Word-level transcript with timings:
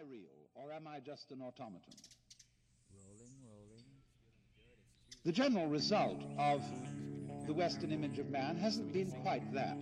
I 0.00 0.02
real, 0.10 0.48
or 0.54 0.72
am 0.72 0.86
I 0.86 0.98
just 1.00 1.30
an 1.30 1.42
automaton? 1.42 1.92
Rolling, 2.94 3.34
rolling. 3.44 3.84
The 5.24 5.32
general 5.32 5.66
result 5.66 6.22
of 6.38 6.62
the 7.46 7.52
Western 7.52 7.92
image 7.92 8.18
of 8.18 8.30
man 8.30 8.56
hasn't 8.56 8.92
been 8.94 9.10
quite 9.22 9.52
that. 9.52 9.76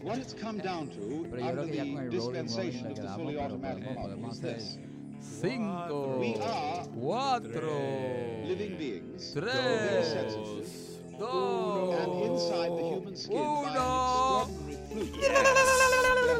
What 0.00 0.18
it's 0.18 0.32
come 0.32 0.56
down 0.58 0.88
to 0.90 1.26
under 1.36 1.36
creo 1.36 1.40
que 1.40 1.44
ya 1.44 1.54
con 1.54 1.70
the 1.70 1.78
el 1.80 1.86
rolling, 1.86 1.96
rolling 1.96 2.10
dispensation 2.10 2.86
of 2.86 2.96
the 2.96 3.08
fully 3.08 3.38
automatic 3.38 3.84
eh, 3.84 3.94
model 3.94 4.16
podemos 4.16 4.32
is 4.32 4.40
this. 4.40 4.78
cinco, 5.20 6.18
We 6.18 6.34
are 6.36 6.86
cuatro, 6.96 8.46
living 8.48 8.76
beings, 8.78 9.32
Tres. 9.34 10.08
sensitive, 10.08 11.18
dos, 11.18 11.94
and 12.00 12.12
inside 12.24 12.70
the 12.70 12.84
human 12.88 13.16
skin 13.16 13.36
by 13.36 13.42
an 13.42 13.76
uno. 13.76 14.48
extraordinary 14.48 14.76
fluke. 15.10 15.83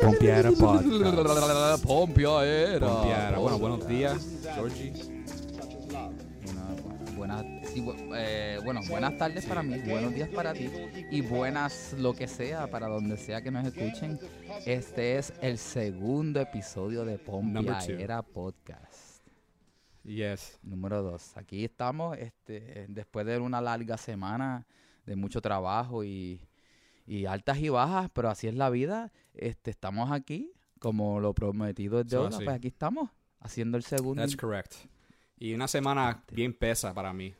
Pompiara 0.05 0.51
Podcast. 0.53 1.83
Pompiara. 1.83 3.39
Bueno, 3.39 3.59
buenos 3.59 3.89
días, 3.89 4.43
Georgie. 4.55 4.93
Una- 6.47 7.13
buenas, 7.17 7.45
sí, 7.71 7.81
bu- 7.81 8.13
eh, 8.15 8.59
bueno, 8.65 8.81
buenas 8.89 9.17
tardes 9.17 9.47
para 9.47 9.63
mí, 9.63 9.79
buenos 9.89 10.13
días 10.15 10.29
para 10.29 10.53
ti 10.53 10.69
y 11.11 11.21
buenas 11.23 11.95
lo 11.99 12.13
que 12.13 12.29
sea 12.29 12.67
para 12.71 12.87
donde 12.89 13.17
sea 13.17 13.41
que 13.43 13.51
nos 13.51 13.67
escuchen. 13.67 14.19
Este 14.67 15.17
es 15.17 15.33
el 15.41 15.57
segundo 15.59 16.39
episodio 16.41 17.05
de. 17.07 17.19
Pompiaera 17.19 18.23
Podcast. 18.23 19.23
Yes. 20.03 20.59
Número 20.63 21.03
dos. 21.03 21.35
Aquí 21.37 21.65
estamos 21.65 22.19
este, 22.19 22.85
después 22.89 23.25
de 23.25 23.39
una 23.39 23.63
larga 23.63 23.97
semana 23.97 24.67
de 25.07 25.17
mucho 25.17 25.41
trabajo 25.41 26.05
y, 26.05 26.43
y 27.07 27.27
altas 27.27 27.59
y 27.59 27.69
bajas, 27.69 28.11
pero 28.13 28.31
así 28.31 28.47
es 28.49 28.55
la 28.55 28.71
vida. 28.71 29.13
Este, 29.35 29.71
estamos 29.71 30.11
aquí, 30.11 30.53
como 30.79 31.21
lo 31.21 31.35
prometido 31.35 32.01
es 32.01 32.07
deuda, 32.09 32.29
así. 32.29 32.45
pues 32.45 32.57
aquí 32.57 32.69
estamos, 32.69 33.11
haciendo 33.41 33.77
el 33.77 33.85
segundo. 33.85 34.23
That's 34.23 34.37
correct. 34.37 34.75
Y 35.39 35.55
una 35.55 35.69
semana 35.69 36.25
bien 36.33 36.55
pesa 36.55 36.95
para 36.95 37.13
mí. 37.13 37.35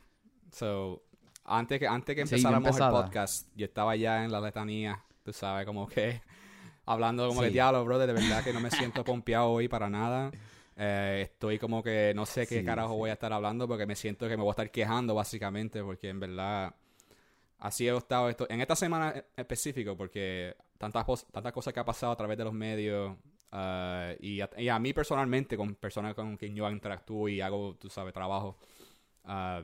So, 0.51 1.03
antes 1.43 1.79
que, 1.79 1.87
antes 1.87 2.15
que 2.15 2.25
Sí, 2.25 2.35
empezáramos 2.35 2.79
el 2.79 2.89
podcast, 2.89 3.47
yo 3.55 3.65
estaba 3.65 3.95
ya 3.95 4.23
en 4.23 4.31
la 4.31 4.39
letanía, 4.41 5.03
tú 5.23 5.33
sabes, 5.33 5.65
como 5.65 5.87
que 5.87 6.21
hablando 6.85 7.27
como 7.27 7.41
que 7.41 7.47
Sí. 7.47 7.53
diablo, 7.53 7.83
brother, 7.85 8.07
de 8.07 8.13
verdad 8.13 8.43
que 8.43 8.53
no 8.53 8.59
me 8.59 8.69
siento 8.71 9.03
pompeado 9.03 9.49
hoy 9.49 9.67
para 9.67 9.89
nada. 9.89 10.31
Eh, 10.77 11.21
estoy 11.31 11.57
como 11.57 11.81
que 11.81 12.11
no 12.15 12.25
sé 12.25 12.45
qué 12.47 12.59
Sí, 12.59 12.65
carajo 12.65 12.95
voy 12.97 13.09
a 13.09 13.13
estar 13.13 13.31
hablando 13.31 13.65
porque 13.67 13.85
me 13.85 13.95
siento 13.95 14.27
que 14.27 14.35
me 14.35 14.43
voy 14.43 14.49
a 14.49 14.51
estar 14.51 14.71
quejando 14.71 15.15
básicamente 15.15 15.81
porque 15.81 16.09
en 16.09 16.19
verdad 16.19 16.75
así 17.59 17.87
he 17.87 17.95
estado 17.95 18.29
esto 18.29 18.45
en 18.49 18.61
esta 18.61 18.75
semana 18.75 19.13
en 19.15 19.23
específico 19.35 19.95
porque 19.95 20.55
tantas, 20.77 21.05
tantas 21.31 21.53
cosas 21.53 21.73
que 21.73 21.79
ha 21.79 21.85
pasado 21.85 22.11
a 22.11 22.15
través 22.15 22.37
de 22.37 22.43
los 22.43 22.53
medios 22.53 23.15
ah, 23.51 24.13
y, 24.19 24.41
a, 24.41 24.49
y 24.57 24.69
a 24.69 24.79
mí 24.79 24.93
personalmente 24.93 25.57
con 25.57 25.75
personas 25.75 26.13
con 26.13 26.37
quien 26.37 26.55
yo 26.55 26.69
interactúo 26.69 27.29
y 27.29 27.41
hago, 27.41 27.75
tú 27.75 27.89
sabes, 27.89 28.13
trabajo 28.13 28.57
ah, 29.23 29.63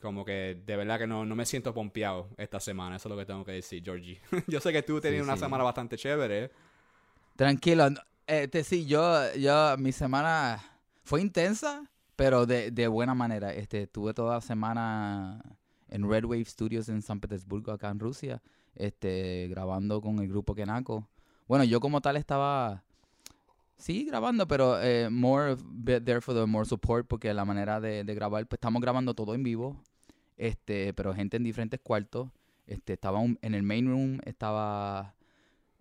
como 0.00 0.24
que 0.24 0.62
de 0.64 0.76
verdad 0.76 0.98
que 0.98 1.06
no, 1.06 1.24
no 1.26 1.36
me 1.36 1.44
siento 1.44 1.74
pompeado 1.74 2.28
esta 2.38 2.58
semana, 2.58 2.96
eso 2.96 3.08
es 3.08 3.10
lo 3.10 3.18
que 3.18 3.26
tengo 3.26 3.44
que 3.44 3.52
decir, 3.52 3.84
Georgie. 3.84 4.20
yo 4.48 4.60
sé 4.60 4.72
que 4.72 4.82
tú 4.82 5.00
tenías 5.00 5.22
una 5.24 5.34
sí. 5.36 5.40
semana 5.40 5.62
bastante 5.62 5.96
chévere. 5.96 6.50
Tranquilo, 7.36 7.90
no- 7.90 8.00
este 8.26 8.64
sí, 8.64 8.86
yo, 8.86 9.34
yo, 9.34 9.76
mi 9.76 9.92
semana 9.92 10.62
fue 11.02 11.20
intensa, 11.20 11.90
pero 12.16 12.46
de, 12.46 12.70
de 12.70 12.86
buena 12.86 13.14
manera. 13.14 13.52
Este, 13.52 13.86
tuve 13.88 14.14
toda 14.14 14.36
la 14.36 14.40
semana 14.40 15.42
en 15.90 16.08
Red 16.08 16.24
Wave 16.24 16.44
Studios 16.44 16.88
en 16.88 17.02
San 17.02 17.20
Petersburgo, 17.20 17.72
acá 17.72 17.90
en 17.90 17.98
Rusia, 17.98 18.42
este, 18.74 19.48
grabando 19.48 20.00
con 20.00 20.18
el 20.20 20.28
grupo 20.28 20.54
Kenako. 20.54 21.06
Bueno, 21.48 21.64
yo 21.64 21.80
como 21.80 22.00
tal 22.00 22.16
estaba, 22.16 22.82
sí, 23.76 24.04
grabando, 24.04 24.46
pero 24.46 24.80
eh, 24.80 25.10
more 25.10 25.56
there 25.84 26.20
for 26.20 26.34
the 26.34 26.46
more 26.46 26.64
support, 26.64 27.06
porque 27.06 27.34
la 27.34 27.44
manera 27.44 27.80
de, 27.80 28.04
de 28.04 28.14
grabar, 28.14 28.46
pues 28.46 28.58
estamos 28.58 28.80
grabando 28.80 29.14
todo 29.14 29.34
en 29.34 29.42
vivo, 29.42 29.76
este, 30.36 30.94
pero 30.94 31.14
gente 31.14 31.36
en 31.36 31.42
diferentes 31.44 31.80
cuartos. 31.80 32.28
Este, 32.66 32.92
estaba 32.92 33.18
un- 33.18 33.38
en 33.42 33.54
el 33.54 33.64
main 33.64 33.88
room, 33.88 34.20
estaba 34.24 35.14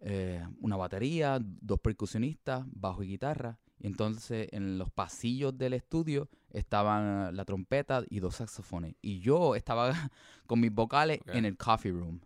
eh, 0.02 0.44
una 0.60 0.76
batería, 0.76 1.38
dos 1.42 1.80
percusionistas, 1.80 2.66
bajo 2.72 3.04
y 3.04 3.08
guitarra. 3.10 3.60
Y 3.80 3.88
entonces 3.88 4.50
en 4.52 4.78
los 4.78 4.90
pasillos 4.92 5.58
del 5.58 5.74
estudio 5.74 6.30
estaban 6.52 7.36
la 7.36 7.46
trompeta 7.46 8.04
y 8.10 8.20
dos 8.20 8.36
saxofones. 8.36 8.96
Y 9.02 9.20
yo 9.20 9.56
estaba 9.56 9.94
con 10.48 10.60
mis 10.60 10.74
vocales 10.74 11.20
en 11.28 11.46
el 11.46 11.58
coffee 11.58 11.92
room. 11.92 12.20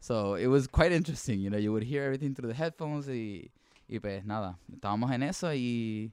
So 0.00 0.36
it 0.36 0.48
was 0.48 0.68
quite 0.68 0.94
interesting, 0.94 1.40
you 1.40 1.48
know, 1.48 1.58
you 1.58 1.72
would 1.72 1.84
hear 1.84 2.04
everything 2.04 2.34
through 2.34 2.52
the 2.52 2.54
headphones 2.54 3.08
y, 3.08 3.50
y 3.88 3.98
pues 3.98 4.24
nada, 4.24 4.58
estábamos 4.72 5.10
en 5.10 5.22
eso 5.22 5.52
y 5.54 6.12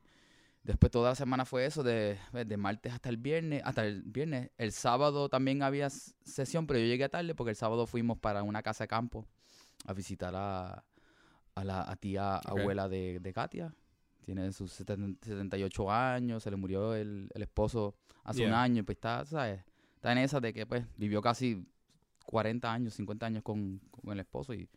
después 0.64 0.92
toda 0.92 1.10
la 1.10 1.16
semana 1.16 1.46
fue 1.46 1.66
eso, 1.66 1.84
de, 1.84 2.18
pues, 2.32 2.48
de 2.48 2.58
martes 2.58 2.94
hasta 2.94 3.10
el 3.10 3.18
viernes, 3.18 3.62
hasta 3.66 3.86
el 3.86 4.02
viernes. 4.04 4.50
El 4.58 4.72
sábado 4.72 5.30
también 5.30 5.62
había 5.62 5.90
sesión, 5.90 6.66
pero 6.66 6.80
yo 6.80 6.86
llegué 6.86 7.10
tarde 7.10 7.36
porque 7.36 7.52
el 7.52 7.56
sábado 7.56 7.86
fuimos 7.86 8.18
para 8.18 8.44
una 8.44 8.64
casa 8.64 8.86
de 8.86 8.88
campo 8.88 9.28
a 9.86 9.94
visitar 9.94 10.34
a, 10.36 10.84
a 11.56 11.64
la 11.64 11.82
a 11.82 11.96
tía 11.96 12.38
abuela 12.38 12.88
de, 12.88 13.20
de 13.20 13.34
Katia. 13.34 13.76
Tiene 14.26 14.52
sus 14.54 14.72
seten- 14.80 15.18
78 15.22 15.92
años, 15.92 16.44
se 16.44 16.50
le 16.50 16.56
murió 16.58 16.94
el, 16.96 17.30
el 17.34 17.42
esposo 17.44 17.96
hace 18.24 18.42
un 18.48 18.54
año, 18.54 18.80
y 18.80 18.84
pues 18.84 18.96
está, 18.98 19.26
¿sabes? 19.26 19.62
Está 19.96 20.12
en 20.12 20.18
esa 20.20 20.40
de 20.40 20.54
que 20.54 20.66
pues 20.66 20.86
vivió 20.98 21.22
casi 21.22 21.66
40 22.26 22.72
años, 22.72 22.94
50 22.94 23.26
años 23.26 23.44
con, 23.44 23.80
con 23.92 24.14
el 24.14 24.20
esposo 24.20 24.54
y 24.54 24.68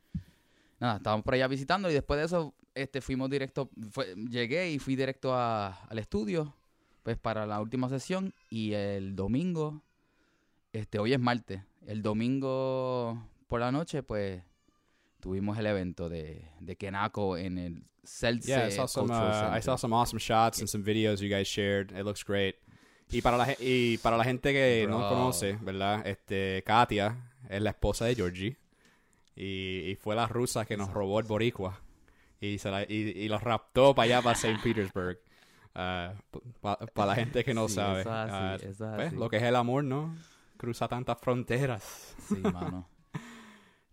nada, 0.81 0.97
estábamos 0.97 1.25
por 1.25 1.35
allá 1.35 1.47
visitando 1.49 1.89
y 1.91 1.95
después 1.95 2.19
de 2.19 2.27
eso 2.27 2.55
este 2.75 3.01
fuimos 3.01 3.31
directo, 3.31 3.71
fue- 3.91 4.15
llegué 4.29 4.71
y 4.73 4.79
fui 4.79 4.97
directo 4.97 5.33
a- 5.35 5.69
al 5.89 5.99
estudio 5.99 6.55
pues 7.03 7.17
para 7.17 7.47
la 7.47 7.61
última 7.61 7.89
sesión 7.89 8.35
y 8.51 8.73
el 8.73 9.15
domingo, 9.15 9.83
este 10.73 10.99
hoy 10.99 11.12
es 11.12 11.21
martes, 11.21 11.62
el 11.87 12.03
domingo 12.03 13.23
por 13.47 13.61
la 13.61 13.71
noche 13.71 14.03
pues 14.03 14.43
tuvimos 15.26 15.59
el 15.59 15.66
evento 15.66 16.09
de, 16.09 16.48
de 16.60 16.76
Kenako 16.76 17.37
en 17.37 17.59
el 17.59 17.82
Celce 18.04 18.47
Yeah, 18.47 18.69
I 18.69 18.70
saw 18.70 18.87
some. 18.87 19.10
Uh, 19.12 19.56
I 19.56 19.60
saw 19.60 19.76
some 19.76 19.92
awesome 19.92 20.20
shots 20.20 20.60
and 20.60 20.69
some 20.69 20.84
videos 20.84 21.20
you 21.20 21.28
guys 21.28 21.48
shared. 21.48 21.91
It 21.91 22.04
looks 22.04 22.22
great. 22.25 22.54
Y 23.10 23.22
para 23.22 23.37
la 23.37 23.48
y 23.59 23.98
para 23.98 24.16
la 24.16 24.22
gente 24.22 24.53
que 24.53 24.87
no 24.88 24.98
Bro. 24.98 25.09
conoce, 25.09 25.59
¿verdad? 25.60 26.06
Este 26.06 26.62
Katia 26.64 27.16
es 27.48 27.60
la 27.60 27.70
esposa 27.70 28.04
de 28.04 28.14
Georgie 28.14 28.56
y, 29.34 29.91
y 29.91 29.97
fue 29.97 30.14
la 30.14 30.28
rusa 30.28 30.64
que 30.64 30.76
nos 30.76 30.92
robó 30.92 31.19
el 31.19 31.26
boricua 31.26 31.81
y 32.41 32.58
se 32.58 32.70
la, 32.70 32.84
y, 32.84 32.94
y 33.16 33.28
los 33.28 33.43
raptó 33.43 33.97
para 33.97 34.04
allá 34.04 34.22
para 34.22 34.34
St. 34.38 34.60
Petersburg. 34.62 35.19
para 35.75 37.06
la 37.06 37.14
gente 37.16 37.43
que 37.44 37.53
no 37.53 37.69
Sí, 37.69 37.75
sabe, 37.75 38.00
eso 38.03 38.10
es 38.10 38.16
así, 38.16 38.32
Ah, 38.32 38.54
eso 38.54 38.69
es 38.69 38.76
pues, 38.94 39.08
así. 39.08 39.16
lo 39.16 39.28
que 39.28 39.37
es 39.38 39.43
el 39.43 39.56
amor, 39.56 39.82
¿no? 39.82 40.16
Cruza 40.56 40.87
tantas 40.87 41.19
fronteras. 41.20 42.14
Sí, 42.28 42.37
mano. 42.37 42.88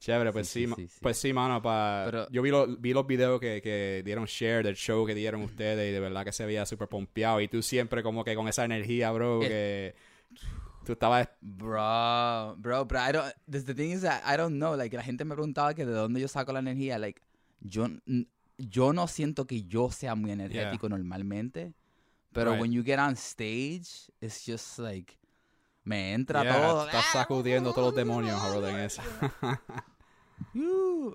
Chévere, 0.03 0.33
pues 0.33 0.49
Sí, 0.49 0.67
sí, 0.67 0.73
sí, 0.75 0.87
sí, 0.89 0.99
pues 1.01 1.17
sí, 1.17 1.31
mano, 1.31 1.61
pa- 1.61 2.01
Pero- 2.05 2.27
yo 2.29 2.41
vi, 2.41 2.49
lo- 2.51 2.67
vi 2.75 2.91
los 2.93 3.07
videos 3.07 3.39
que, 3.39 3.61
que 3.61 4.01
dieron 4.03 4.25
share 4.25 4.61
del 4.61 4.75
show 4.75 5.05
que 5.05 5.15
dieron 5.15 5.41
ustedes 5.43 5.89
y 5.89 5.93
de 5.93 5.99
verdad 6.01 6.25
que 6.25 6.33
se 6.33 6.45
veía 6.45 6.65
súper 6.65 6.89
pompeado 6.89 7.39
y 7.39 7.47
tú 7.47 7.61
siempre 7.61 8.03
como 8.03 8.25
que 8.25 8.35
con 8.35 8.49
esa 8.49 8.65
energía, 8.65 9.11
bro, 9.11 9.41
Eh. 9.43 9.47
que 9.47 9.95
tú 10.85 10.91
estabas... 10.91 11.29
Bro, 11.39 12.55
bro, 12.57 12.83
but 12.85 12.97
I 12.97 13.11
don't. 13.13 13.33
The 13.49 13.73
thing 13.73 13.91
is 13.91 14.01
that 14.01 14.23
I 14.27 14.35
don't 14.35 14.55
know. 14.57 14.75
Like 14.75 14.93
la 14.97 15.03
gente 15.03 15.23
me 15.23 15.35
preguntaba 15.35 15.73
que 15.73 15.85
de 15.85 15.93
dónde 15.93 16.19
yo 16.19 16.27
saco 16.27 16.51
la 16.51 16.59
energía. 16.59 16.99
Like 16.99 17.21
yo, 17.61 17.87
yo 18.57 18.91
no 18.91 19.07
siento 19.07 19.47
que 19.47 19.63
yo 19.63 19.89
sea 19.89 20.15
muy 20.15 20.31
energético 20.31 20.89
normalmente, 20.89 21.71
pero 22.33 22.51
Right. 22.51 22.61
when 22.61 22.71
you 22.73 22.83
get 22.83 22.99
on 22.99 23.13
stage, 23.15 24.11
it's 24.19 24.43
just 24.45 24.79
like 24.79 25.17
me 25.85 26.13
entra 26.13 26.43
Yeah, 26.43 26.57
todo. 26.61 26.85
estás 26.87 27.05
sacudiendo 27.13 27.71
todos 27.73 27.87
los 27.87 27.95
demonios, 27.95 28.37
bro, 28.49 28.67
en 28.67 28.79
eso. 28.79 29.01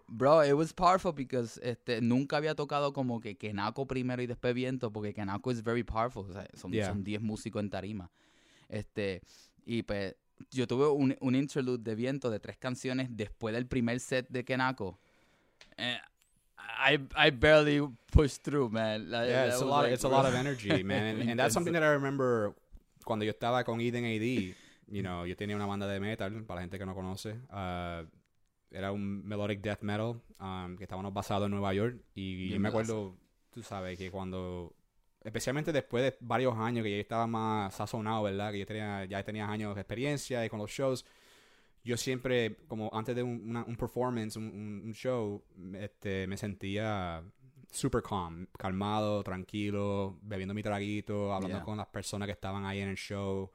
Bro, 0.09 0.43
it 0.45 0.53
was 0.55 0.73
powerful 0.73 1.13
because 1.13 1.59
este, 1.63 2.01
nunca 2.01 2.37
había 2.37 2.55
tocado 2.55 2.93
como 2.93 3.21
que 3.21 3.37
Kenako 3.37 3.87
primero 3.87 4.23
y 4.23 4.27
después 4.27 4.55
Viento, 4.55 4.91
porque 4.93 5.13
Kenako 5.15 5.51
is 5.51 5.63
very 5.63 5.83
powerful. 5.83 6.27
o 6.29 6.33
sea, 6.33 6.47
son, 6.55 6.73
Yeah. 6.73 6.89
son 6.89 7.03
10 7.05 7.21
músicos 7.23 7.61
en 7.63 7.71
tarima. 7.71 8.11
Este, 8.69 9.23
y 9.65 9.83
pues 9.83 10.15
yo 10.51 10.67
tuve 10.67 10.89
un, 10.89 11.17
un 11.21 11.35
interlude 11.35 11.83
de 11.83 11.95
Viento 11.95 12.31
de 12.31 12.39
tres 12.39 12.57
canciones 12.59 13.09
después 13.11 13.55
del 13.55 13.67
primer 13.67 13.99
set 14.01 14.29
de 14.29 14.45
Kenako. 14.45 14.99
Eh, 15.77 15.99
I, 16.81 16.99
I 17.17 17.31
barely 17.31 17.81
pushed 18.13 18.43
through, 18.43 18.71
man. 18.71 19.11
Like, 19.11 19.29
Yeah, 19.31 19.47
it's 19.47 19.61
a 19.61 19.65
lot, 19.65 19.85
like, 19.85 19.95
it's 19.95 20.05
a 20.05 20.09
lot 20.09 20.27
of 20.27 20.35
energy, 20.35 20.83
man. 20.85 21.21
And, 21.21 21.31
and 21.31 21.41
that's 21.41 21.55
something 21.55 21.73
that 21.73 21.83
I 21.83 21.93
remember 21.95 22.55
cuando 23.05 23.25
yo 23.25 23.33
estaba 23.33 23.65
con 23.65 23.81
Eden 23.81 24.05
AD. 24.05 24.55
You 24.91 25.03
know, 25.03 25.25
yo 25.27 25.35
tenía 25.37 25.55
una 25.57 25.67
banda 25.67 25.87
de 25.87 25.99
metal, 26.01 26.45
para 26.47 26.57
la 26.57 26.61
gente 26.63 26.79
que 26.79 26.87
no 26.87 26.95
conoce. 26.95 27.33
uh, 27.51 28.07
era 28.71 28.93
un 28.93 29.25
melodic 29.27 29.61
death 29.61 29.83
metal 29.83 30.21
um, 30.41 30.77
que 30.77 30.85
estábamos 30.85 31.13
basados 31.13 31.47
en 31.47 31.53
Nueva 31.53 31.73
York. 31.75 32.01
Y 32.15 32.49
yo 32.51 32.61
me 32.61 32.69
acuerdo, 32.69 33.17
tú 33.51 33.63
sabes, 33.63 33.99
que 33.99 34.11
cuando... 34.11 34.75
Especialmente 35.25 35.73
después 35.73 36.05
de 36.05 36.17
varios 36.21 36.57
años 36.57 36.85
que 36.85 36.91
yo 36.93 36.97
estaba 36.97 37.27
más 37.27 37.75
sazonado, 37.75 38.23
¿verdad? 38.23 38.53
Que 38.53 38.61
yo 38.61 38.67
tenía, 38.67 39.05
ya 39.05 39.23
tenía 39.25 39.51
años 39.51 39.75
de 39.75 39.81
experiencia 39.81 40.45
y 40.45 40.49
con 40.49 40.59
los 40.61 40.71
shows. 40.71 41.05
Yo 41.85 41.97
siempre, 41.97 42.57
como 42.69 42.89
antes 42.93 43.17
de 43.17 43.23
un, 43.23 43.43
una- 43.51 43.65
un 43.65 43.77
performance, 43.77 44.37
un, 44.37 44.45
un- 44.45 44.83
un 44.87 44.93
show, 44.95 45.43
este, 45.75 46.27
me 46.29 46.37
sentía 46.37 47.23
super 47.71 48.01
calm, 48.03 48.47
calmado, 48.57 49.23
tranquilo, 49.25 50.19
bebiendo 50.23 50.55
mi 50.55 50.63
traguito, 50.63 51.33
hablando 51.35 51.59
Yeah. 51.59 51.65
con 51.65 51.77
las 51.77 51.89
personas 51.89 52.27
que 52.27 52.33
estaban 52.33 52.65
ahí 52.65 52.81
en 52.81 52.89
el 52.89 52.97
show, 52.97 53.51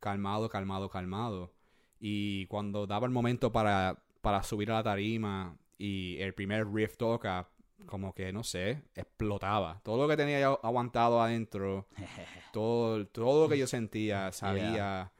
calmado, 0.00 0.48
calmado, 0.48 0.88
calmado. 0.88 1.52
Y 2.00 2.46
cuando 2.46 2.86
daba 2.86 3.06
el 3.06 3.12
momento 3.12 3.50
para, 3.50 4.00
para 4.20 4.42
subir 4.42 4.70
a 4.70 4.74
la 4.74 4.82
tarima 4.82 5.56
y 5.78 6.16
el 6.20 6.34
primer 6.34 6.66
riff 6.72 6.96
toca, 6.96 7.48
como 7.86 8.12
que, 8.14 8.32
no 8.32 8.42
sé, 8.44 8.82
explotaba. 8.94 9.80
Todo 9.84 10.02
lo 10.02 10.08
que 10.08 10.16
tenía 10.16 10.40
yo 10.40 10.60
aguantado 10.62 11.22
adentro, 11.22 11.86
todo, 12.52 13.06
todo 13.06 13.44
lo 13.44 13.48
que 13.48 13.58
yo 13.58 13.66
sentía 13.66 14.32
salía 14.32 15.12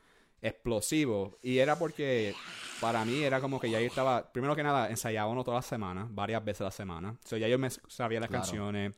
explosivo. 0.43 1.39
Y 1.43 1.59
era 1.59 1.79
porque 1.79 2.35
para 2.81 3.05
mí 3.05 3.23
era 3.23 3.41
como 3.41 3.59
que 3.61 3.71
ya 3.71 3.81
yo 3.81 3.87
estaba, 3.87 4.33
primero 4.33 4.55
que 4.57 4.63
nada, 4.63 4.89
ensayaba 4.91 5.31
uno 5.31 5.45
todas 5.45 5.59
las 5.59 5.67
semanas, 5.67 6.07
varias 6.11 6.45
veces 6.45 6.61
a 6.63 6.65
la 6.65 6.71
semana. 6.71 7.11
O 7.25 7.27
sea, 7.29 7.39
ya 7.39 7.49
yo 7.49 7.59
me 7.59 7.71
sabía 7.71 8.21
las 8.21 8.29
Claro. 8.29 8.43
canciones, 8.45 8.95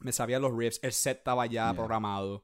me 0.00 0.12
sabía 0.12 0.38
los 0.38 0.56
riffs, 0.56 0.80
el 0.82 0.92
set 0.92 1.18
estaba 1.18 1.46
ya 1.46 1.66
Yeah. 1.66 1.74
programado. 1.74 2.42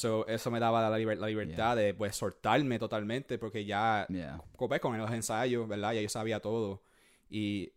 So, 0.00 0.24
eso 0.28 0.48
me 0.52 0.60
daba 0.60 0.88
la, 0.88 0.96
liber- 0.96 1.18
la 1.18 1.26
libertad 1.26 1.74
de 1.74 1.92
pues 1.92 2.14
soltarme 2.14 2.78
totalmente 2.78 3.36
porque 3.36 3.64
ya 3.64 4.06
Yeah. 4.08 4.40
pues, 4.56 4.80
con 4.80 4.96
los 4.96 5.10
ensayos, 5.10 5.66
¿verdad? 5.66 5.92
Ya 5.94 6.02
yo 6.02 6.08
sabía 6.08 6.38
todo. 6.38 6.82
Y 7.28 7.72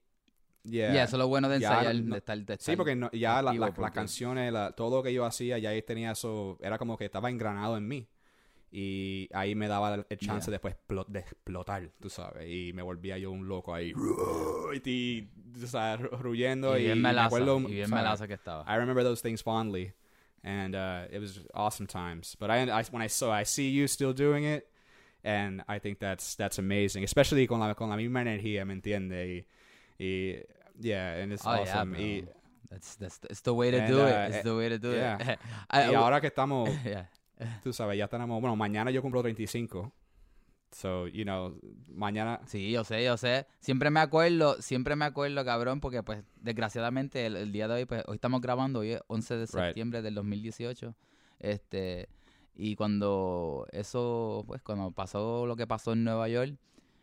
yeah, 0.64 0.94
Y 0.94 0.98
eso 1.00 1.16
es 1.16 1.20
lo 1.20 1.28
bueno 1.28 1.50
de 1.50 1.60
Ya, 1.60 1.70
ensayar, 1.80 1.96
no- 1.96 2.12
de 2.14 2.18
estar, 2.20 2.38
de 2.38 2.46
Sí, 2.46 2.60
estar 2.60 2.78
porque 2.78 2.96
no- 2.96 3.10
ya 3.12 3.42
la- 3.42 3.54
la- 3.54 3.60
las 3.60 3.72
porque- 3.72 3.92
canciones, 3.94 4.54
la- 4.54 4.72
todo 4.74 4.98
lo 4.98 5.04
que 5.04 5.12
yo 5.14 5.26
hacía, 5.26 5.58
ya 5.58 5.70
ahí 5.72 5.82
tenía 5.82 6.12
eso, 6.12 6.60
era 6.62 6.78
como 6.78 6.96
que 6.96 7.06
estaba 7.06 7.28
engranado 7.32 7.76
en 7.76 7.88
mí. 7.88 8.08
Y 8.74 9.28
ahí 9.34 9.56
me 9.56 9.68
daba 9.68 9.96
el 9.96 10.18
chance 10.20 10.46
Yeah. 10.46 10.52
después 10.52 10.76
explo- 10.76 11.08
de 11.08 11.20
explotar, 11.22 11.90
tú 12.00 12.10
sabes. 12.10 12.48
Y 12.48 12.72
me 12.74 12.84
volvía 12.84 13.18
yo 13.18 13.32
un 13.32 13.48
loco 13.48 13.74
ahí. 13.74 13.94
Y, 14.84 14.90
y, 14.90 15.30
o 15.64 15.68
sea, 15.68 15.98
ru- 15.98 16.20
ruyendo. 16.20 16.78
Y 16.78 16.82
Y, 16.82 16.86
bien 16.86 17.02
me 17.02 17.10
melaza, 17.10 17.26
acuerdo, 17.26 17.60
y 17.62 17.66
bien 17.74 17.90
¿sabes? 17.90 18.04
melaza 18.04 18.28
que 18.28 18.36
estaba. 18.36 18.64
I 18.72 18.78
remember 18.78 19.04
those 19.04 19.22
things 19.22 19.42
fondly, 19.44 19.92
and 20.44 20.76
uh, 20.76 21.04
it 21.12 21.20
was 21.20 21.40
awesome 21.54 21.88
times. 21.88 22.36
But 22.40 22.50
I, 22.52 22.62
I 22.70 22.84
when 22.92 23.02
I 23.02 23.08
saw 23.08 23.32
I 23.32 23.44
see 23.44 23.70
you 23.70 23.88
still 23.88 24.14
doing 24.14 24.44
it, 24.44 24.68
and 25.24 25.64
I 25.68 25.80
think 25.80 26.00
that's 26.00 26.36
that's 26.36 26.58
amazing, 26.60 27.04
especially 27.04 27.48
con 27.48 27.60
la 27.60 27.74
con 27.74 27.90
la 27.90 27.96
misma 27.98 28.22
energía, 28.22 28.66
¿me 28.66 28.74
entiende? 28.74 29.28
Y, 29.28 29.46
y 30.00 30.44
yeah, 30.80 31.14
and 31.22 31.32
it's 31.34 31.46
Oh, 31.46 31.54
yeah, 31.54 31.62
awesome. 31.62 31.92
bro. 31.92 32.00
y, 32.02 32.24
That's, 32.72 32.96
that's, 32.96 33.20
it's 33.30 33.42
the 33.42 33.54
way 33.54 33.70
to 33.70 33.82
And, 33.82 33.88
do 33.94 34.00
uh, 34.02 34.06
it. 34.08 34.32
It's 34.34 34.44
the 34.46 34.56
way 34.56 34.70
to 34.70 34.78
do 34.80 34.94
yeah. 34.94 35.18
it. 35.34 35.40
I- 35.70 35.90
y 35.90 35.94
ahora 35.94 36.22
que 36.22 36.30
estamos, 36.30 36.70
yeah. 36.86 37.04
tú 37.62 37.74
sabes, 37.74 37.98
ya 37.98 38.08
tenemos, 38.08 38.40
bueno, 38.40 38.56
mañana 38.56 38.92
yo 38.92 39.02
cumplo 39.02 39.22
35. 39.22 39.92
So, 40.72 41.08
you 41.08 41.24
know, 41.24 41.60
mañana 41.90 42.40
Sí, 42.46 42.72
yo 42.72 42.84
sé, 42.84 43.04
yo 43.04 43.18
sé. 43.18 43.46
Siempre 43.60 43.90
me 43.90 44.00
acuerdo, 44.00 44.62
siempre 44.62 44.96
me 44.96 45.04
acuerdo, 45.06 45.44
cabrón, 45.44 45.82
porque 45.82 46.02
pues 46.02 46.24
desgraciadamente 46.38 47.26
el, 47.26 47.36
el 47.36 47.52
día 47.52 47.68
de 47.68 47.74
hoy, 47.76 47.86
pues 47.86 48.04
hoy 48.08 48.16
estamos 48.16 48.40
grabando, 48.42 48.80
hoy 48.80 48.92
es 48.94 49.02
11 49.08 49.36
de 49.36 49.48
septiembre 49.68 50.02
del 50.02 50.16
2018. 50.16 50.96
Este, 51.40 52.08
y 52.56 52.76
cuando 52.76 53.68
eso, 53.72 54.44
pues 54.48 54.62
cuando 54.62 54.92
pasó 54.92 55.46
lo 55.46 55.56
que 55.56 55.68
pasó 55.68 55.94
en 55.94 56.04
Nueva 56.06 56.30
York, 56.30 56.52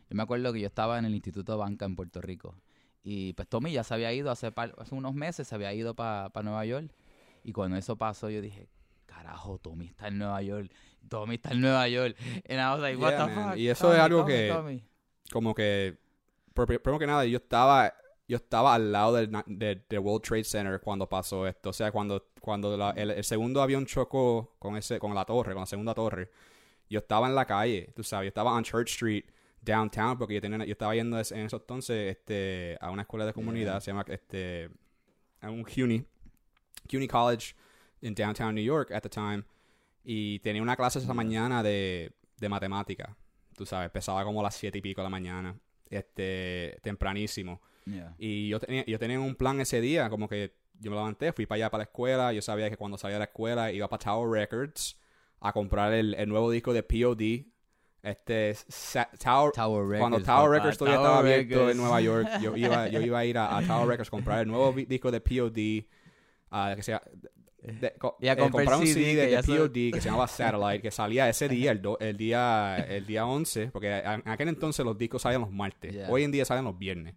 yo 0.09 0.15
me 0.15 0.23
acuerdo 0.23 0.51
que 0.53 0.61
yo 0.61 0.67
estaba 0.67 0.97
en 0.97 1.05
el 1.05 1.13
Instituto 1.13 1.51
de 1.51 1.57
Banca 1.59 1.85
en 1.85 1.95
Puerto 1.95 2.21
Rico. 2.21 2.55
Y 3.03 3.33
pues 3.33 3.47
Tommy 3.47 3.71
ya 3.71 3.83
se 3.83 3.93
había 3.93 4.11
ido 4.13 4.31
hace, 4.31 4.51
par- 4.51 4.73
hace 4.79 4.95
unos 4.95 5.13
meses, 5.13 5.47
se 5.47 5.53
había 5.55 5.73
ido 5.73 5.93
para 5.95 6.31
Nueva 6.41 6.65
York. 6.65 6.91
Y 7.43 7.53
cuando 7.53 7.77
eso 7.77 7.95
pasó, 7.97 8.29
yo 8.29 8.41
dije, 8.41 8.67
carajo, 9.23 9.57
Tommy 9.59 9.87
está 9.87 10.07
en 10.07 10.17
Nueva 10.17 10.41
York. 10.41 10.71
Tommy 11.07 11.35
está 11.35 11.51
en 11.51 11.61
Nueva 11.61 11.87
York. 11.87 12.15
And 12.49 12.59
I 12.59 12.71
was 12.71 12.79
like, 12.79 12.97
what 12.99 13.11
Yeah, 13.11 13.25
the 13.27 13.33
fuck? 13.33 13.57
Y 13.57 13.67
eso 13.69 13.93
es 13.93 13.99
algo 13.99 14.19
Tommy, 14.21 14.31
que- 14.33 14.49
Tommy. 14.53 14.83
como 15.31 15.53
que 15.55 15.97
primero 16.53 16.99
que 16.99 17.07
nada 17.07 17.25
yo 17.25 17.37
estaba 17.37 17.93
yo 18.27 18.35
estaba 18.37 18.75
al 18.75 18.91
lado 18.91 19.13
del, 19.15 19.29
World 19.99 20.21
Trade 20.23 20.43
Center 20.43 20.79
cuando 20.81 21.07
pasó 21.09 21.47
esto 21.47 21.69
o 21.69 21.73
sea 21.73 21.91
cuando 21.91 22.27
cuando 22.41 22.75
la- 22.77 22.91
el, 22.91 23.11
el 23.11 23.23
segundo 23.23 23.61
avión 23.61 23.85
chocó 23.85 24.55
con 24.59 24.75
ese 24.75 24.99
con 24.99 25.15
la 25.15 25.25
torre 25.25 25.53
con 25.53 25.61
la 25.61 25.65
segunda 25.65 25.93
torre 25.93 26.29
yo 26.89 26.99
estaba 26.99 27.27
en 27.27 27.35
la 27.35 27.45
calle 27.45 27.91
tú 27.95 28.03
sabes 28.03 28.25
yo 28.25 28.27
estaba 28.29 28.51
on 28.53 28.63
Church 28.63 28.89
Street 28.91 29.23
downtown 29.61 30.17
porque 30.17 30.35
yo 30.35 30.41
tenía 30.41 30.63
yo 30.65 30.71
estaba 30.73 30.93
yendo 30.95 31.17
en 31.17 31.21
eso 31.45 31.57
entonces 31.57 32.17
este 32.17 32.77
a 32.81 32.91
una 32.91 33.01
escuela 33.03 33.25
de 33.25 33.33
comunidad 33.33 33.73
Yeah. 33.73 33.81
se 33.81 33.91
llama 33.91 34.05
este 34.09 34.69
a 35.41 35.49
un 35.49 35.63
CUNY 35.63 36.05
CUNY 36.89 37.07
College 37.07 37.55
en 38.01 38.15
downtown 38.15 38.55
New 38.55 38.63
York 38.63 38.91
at 38.91 39.01
the 39.01 39.09
time 39.09 39.43
y 40.03 40.39
tenía 40.39 40.61
una 40.61 40.75
clase 40.75 40.99
esa 40.99 41.13
mañana 41.13 41.61
de, 41.63 42.13
de 42.37 42.49
matemática 42.49 43.15
tú 43.59 43.65
sabes, 43.65 43.87
empezaba 43.87 44.23
como 44.23 44.39
a 44.39 44.43
las 44.43 44.55
siete 44.55 44.77
y 44.77 44.81
pico 44.81 45.01
de 45.01 45.03
la 45.03 45.09
mañana, 45.09 45.53
este, 45.89 46.79
tempranísimo. 46.81 47.61
Yeah. 47.85 48.15
Y 48.17 48.47
yo 48.47 48.57
tenía, 48.57 48.85
yo 48.85 48.97
tenía 48.97 49.19
un 49.19 49.35
plan 49.35 49.59
ese 49.59 49.81
día, 49.81 50.09
como 50.09 50.29
que 50.29 50.55
yo 50.79 50.91
me 50.91 50.95
levanté, 50.95 51.33
fui 51.33 51.45
para 51.45 51.57
allá 51.57 51.69
para 51.69 51.79
la 51.79 51.83
escuela, 51.83 52.31
yo 52.31 52.41
sabía 52.41 52.69
que 52.69 52.77
cuando 52.77 52.97
salía 52.97 53.15
de 53.15 53.19
la 53.19 53.25
escuela 53.25 53.69
iba 53.73 53.89
para 53.89 54.01
Tower 54.01 54.29
Records 54.31 54.97
a 55.41 55.51
comprar 55.51 55.91
el, 55.91 56.13
el 56.15 56.29
nuevo 56.29 56.49
disco 56.49 56.71
de 56.71 56.83
POD, 56.83 57.51
este, 58.01 58.55
Tower, 59.21 59.51
Tower 59.51 59.85
Records. 59.85 59.99
cuando 59.99 60.23
Tower 60.23 60.51
Records 60.51 60.77
todavía 60.77 60.97
Tower 60.97 61.07
estaba 61.07 61.19
abierto 61.19 61.55
Records. 61.55 61.71
en 61.71 61.77
Nueva 61.77 62.01
York, 62.01 62.29
yo 62.41 62.55
iba, 62.55 62.87
yo 62.87 63.01
iba 63.01 63.19
a 63.19 63.25
ir 63.25 63.37
a, 63.37 63.57
a 63.57 63.61
Tower 63.61 63.89
Records 63.89 64.07
a 64.07 64.11
comprar 64.11 64.39
el 64.39 64.47
nuevo 64.47 64.71
disco 64.71 65.11
de 65.11 65.19
POD, 65.19 65.85
ah, 66.51 66.71
que 66.77 66.83
sea, 66.83 67.01
de- 67.61 67.93
co- 67.99 68.17
Y 68.21 68.27
a 68.27 68.33
eh, 68.33 68.37
comprar 68.37 68.77
un 68.77 68.87
CD, 68.87 69.15
de, 69.15 69.27
de 69.35 69.43
POD 69.43 69.91
que 69.93 70.01
se 70.01 70.05
llamaba 70.09 70.27
Satellite, 70.27 70.81
que 70.81 70.91
salía 70.91 71.27
ese 71.29 71.49
día, 71.49 71.71
el, 71.71 71.81
do- 71.81 71.97
el 71.99 72.15
día 72.17 72.77
el 72.77 73.05
día 73.05 73.25
11, 73.25 73.67
porque 73.71 73.97
en 73.99 74.23
aquel 74.27 74.47
entonces 74.49 74.85
los 74.85 74.97
discos 74.97 75.21
salían 75.23 75.41
los 75.41 75.51
martes, 75.51 75.93
Yeah. 75.93 76.09
hoy 76.09 76.23
en 76.23 76.31
día 76.31 76.45
salen 76.45 76.63
los 76.65 76.77
viernes, 76.77 77.15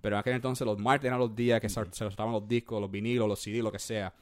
pero 0.00 0.16
en 0.16 0.20
aquel 0.20 0.34
entonces 0.34 0.66
los 0.66 0.78
martes 0.78 1.06
eran 1.06 1.18
los 1.20 1.34
días 1.34 1.60
que 1.60 1.68
se 1.68 1.80
se 1.86 1.90
soltaban 2.04 2.32
los 2.32 2.46
discos, 2.48 2.80
los 2.80 2.90
vinilos, 2.90 3.28
los 3.28 3.40
CD, 3.40 3.62
lo 3.62 3.70
que 3.72 3.78
sea, 3.78 4.12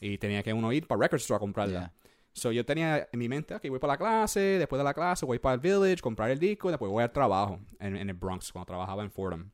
y 0.00 0.18
tenía 0.18 0.42
que 0.42 0.52
uno 0.52 0.72
ir 0.72 0.86
para 0.86 1.00
Record 1.02 1.20
Store 1.20 1.36
a 1.36 1.40
comprarla. 1.40 1.80
Yeah. 1.80 1.92
So 2.34 2.52
yo 2.52 2.64
tenía 2.64 3.08
en 3.10 3.18
mi 3.18 3.28
mente, 3.28 3.54
ok, 3.54 3.66
voy 3.68 3.78
para 3.80 3.94
la 3.94 3.96
clase, 3.98 4.40
después 4.40 4.78
de 4.78 4.84
la 4.84 4.94
clase 4.94 5.26
voy 5.26 5.38
para 5.40 5.54
el 5.54 5.60
Village, 5.60 5.96
comprar 6.02 6.30
el 6.30 6.38
disco, 6.38 6.68
y 6.68 6.72
después 6.72 6.90
voy 6.92 7.02
al 7.02 7.10
trabajo 7.12 7.58
en, 7.80 7.96
en 7.96 8.08
el 8.10 8.14
Bronx, 8.14 8.52
cuando 8.52 8.66
trabajaba 8.66 9.02
en 9.02 9.10
Fordham. 9.10 9.50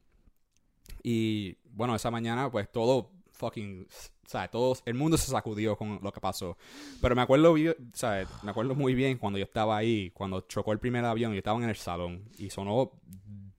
Y 1.03 1.57
bueno, 1.65 1.95
esa 1.95 2.11
mañana 2.11 2.51
pues 2.51 2.71
todo 2.71 3.11
fucking, 3.35 3.87
sea, 4.27 4.49
todo, 4.49 4.77
el 4.85 4.95
mundo 4.95 5.17
se 5.17 5.31
sacudió 5.31 5.77
con 5.77 6.01
lo 6.03 6.13
que 6.13 6.21
pasó. 6.21 6.57
Pero 7.01 7.15
me 7.15 7.23
acuerdo, 7.23 7.55
sea, 7.93 8.27
me 8.43 8.51
acuerdo 8.51 8.75
muy 8.75 8.95
bien 8.95 9.19
cuando 9.19 9.39
yo 9.39 9.45
estaba 9.45 9.77
ahí, 9.77 10.11
cuando 10.11 10.43
chocó 10.43 10.73
el 10.73 10.79
primer 10.79 11.05
avión, 11.05 11.33
yo 11.33 11.39
estaba 11.39 11.59
en 11.63 11.69
el 11.69 11.77
salón 11.77 12.25
y 12.39 12.51
sonó 12.51 12.93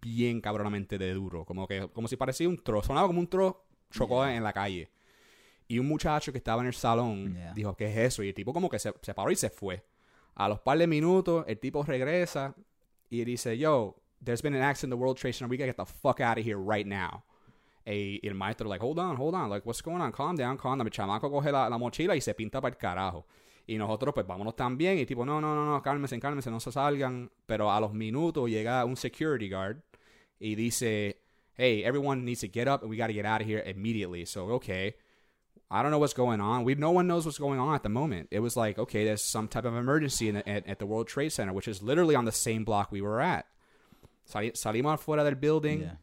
bien 0.01 0.39
cabronamente 0.41 0.97
de 0.97 1.13
duro, 1.13 1.45
como 1.45 1.67
que, 1.67 1.87
como 1.89 2.07
si 2.07 2.15
parecía 2.15 2.47
un 2.47 2.61
tro, 2.63 2.81
sonaba 2.83 3.07
como 3.07 3.19
un 3.19 3.27
tro, 3.27 3.65
chocó 3.91 4.25
en 4.25 4.43
la 4.43 4.53
calle. 4.53 4.89
Y 5.67 5.79
un 5.79 5.87
muchacho 5.87 6.31
que 6.31 6.37
estaba 6.37 6.61
en 6.61 6.67
el 6.67 6.75
salón 6.75 7.33
Yeah. 7.33 7.53
dijo, 7.53 7.75
¿qué 7.75 7.87
es 7.87 7.97
eso? 7.97 8.23
Y 8.23 8.29
el 8.29 8.33
tipo 8.33 8.53
como 8.53 8.69
que 8.69 8.77
se, 8.77 8.93
se 9.01 9.13
paró 9.13 9.31
y 9.31 9.35
se 9.35 9.49
fue. 9.49 9.83
A 10.35 10.47
los 10.47 10.59
par 10.59 10.77
de 10.77 10.85
minutos, 10.85 11.43
el 11.47 11.57
tipo 11.59 11.81
regresa 11.83 12.55
y 13.09 13.23
dice, 13.23 13.57
yo, 13.57 13.95
there's 14.23 14.41
been 14.41 14.55
an 14.55 14.61
accident 14.61 14.93
in 14.93 14.97
the 14.97 15.01
World 15.01 15.17
Trade 15.17 15.33
Center. 15.33 15.49
We 15.49 15.57
gotta 15.57 15.67
get 15.71 15.77
the 15.77 15.85
fuck 15.85 16.19
out 16.21 16.37
of 16.37 16.45
here 16.45 16.57
right 16.57 16.85
now. 16.85 17.23
Y, 17.85 18.19
el 18.23 18.33
maestro, 18.33 18.67
like, 18.67 18.83
hold 18.83 18.99
on, 18.99 19.15
hold 19.15 19.35
on. 19.35 19.49
Like, 19.49 19.65
what's 19.65 19.81
going 19.81 20.01
on? 20.01 20.11
Calm 20.11 20.35
down, 20.35 20.57
calm 20.57 20.77
down. 20.79 20.87
El 20.87 20.91
chamaco 20.91 21.29
coge 21.29 21.51
la, 21.51 21.69
la 21.69 21.77
mochila 21.77 22.15
y 22.15 22.21
se 22.21 22.33
pinta 22.33 22.59
para 22.59 22.73
el 22.73 22.77
carajo. 22.77 23.25
Y 23.67 23.77
nosotros, 23.77 24.13
pues, 24.13 24.25
vámonos 24.25 24.55
también. 24.55 24.97
Y 24.99 25.05
tipo, 25.05 25.25
no, 25.25 25.39
no, 25.39 25.53
no, 25.55 25.65
no, 25.65 25.81
cálmense, 25.81 26.19
cálmense, 26.19 26.49
no 26.49 26.59
se 26.59 26.71
salgan. 26.71 27.29
Pero 27.45 27.71
a 27.71 27.79
los 27.79 27.93
minutos 27.93 28.49
llega 28.49 28.83
un 28.85 28.95
security 28.95 29.49
guard 29.49 29.81
y 30.39 30.55
dice, 30.55 31.17
hey, 31.53 31.83
everyone 31.83 32.23
needs 32.25 32.41
to 32.41 32.47
get 32.47 32.67
up 32.67 32.81
and 32.81 32.89
we 32.89 32.97
gotta 32.97 33.13
get 33.13 33.25
out 33.25 33.41
of 33.41 33.47
here 33.47 33.63
immediately. 33.65 34.25
So, 34.25 34.51
okay. 34.53 34.95
I 35.71 35.81
don't 35.81 35.89
know 35.89 35.97
what's 35.97 36.13
going 36.13 36.41
on. 36.41 36.63
We 36.63 36.75
no 36.75 36.91
one 36.91 37.07
knows 37.07 37.25
what's 37.25 37.39
going 37.39 37.59
on 37.59 37.73
at 37.73 37.81
the 37.81 37.89
moment. 37.89 38.27
It 38.29 38.39
was 38.39 38.55
like, 38.55 38.77
okay, 38.77 39.03
there's 39.03 39.23
some 39.23 39.47
type 39.47 39.65
of 39.65 39.75
emergency 39.75 40.29
the, 40.29 40.47
at, 40.47 40.67
at 40.67 40.77
the 40.77 40.85
World 40.85 41.07
Trade 41.07 41.31
Center, 41.31 41.53
which 41.53 41.67
is 41.67 41.81
literally 41.81 42.15
on 42.15 42.25
the 42.25 42.31
same 42.31 42.63
block 42.63 42.91
we 42.91 43.01
were 43.01 43.19
at. 43.19 43.47
Sali- 44.25 44.51
salimos 44.51 44.99
afuera 44.99 45.23
del 45.23 45.35
building 45.35 45.81
Yeah. 45.81 45.95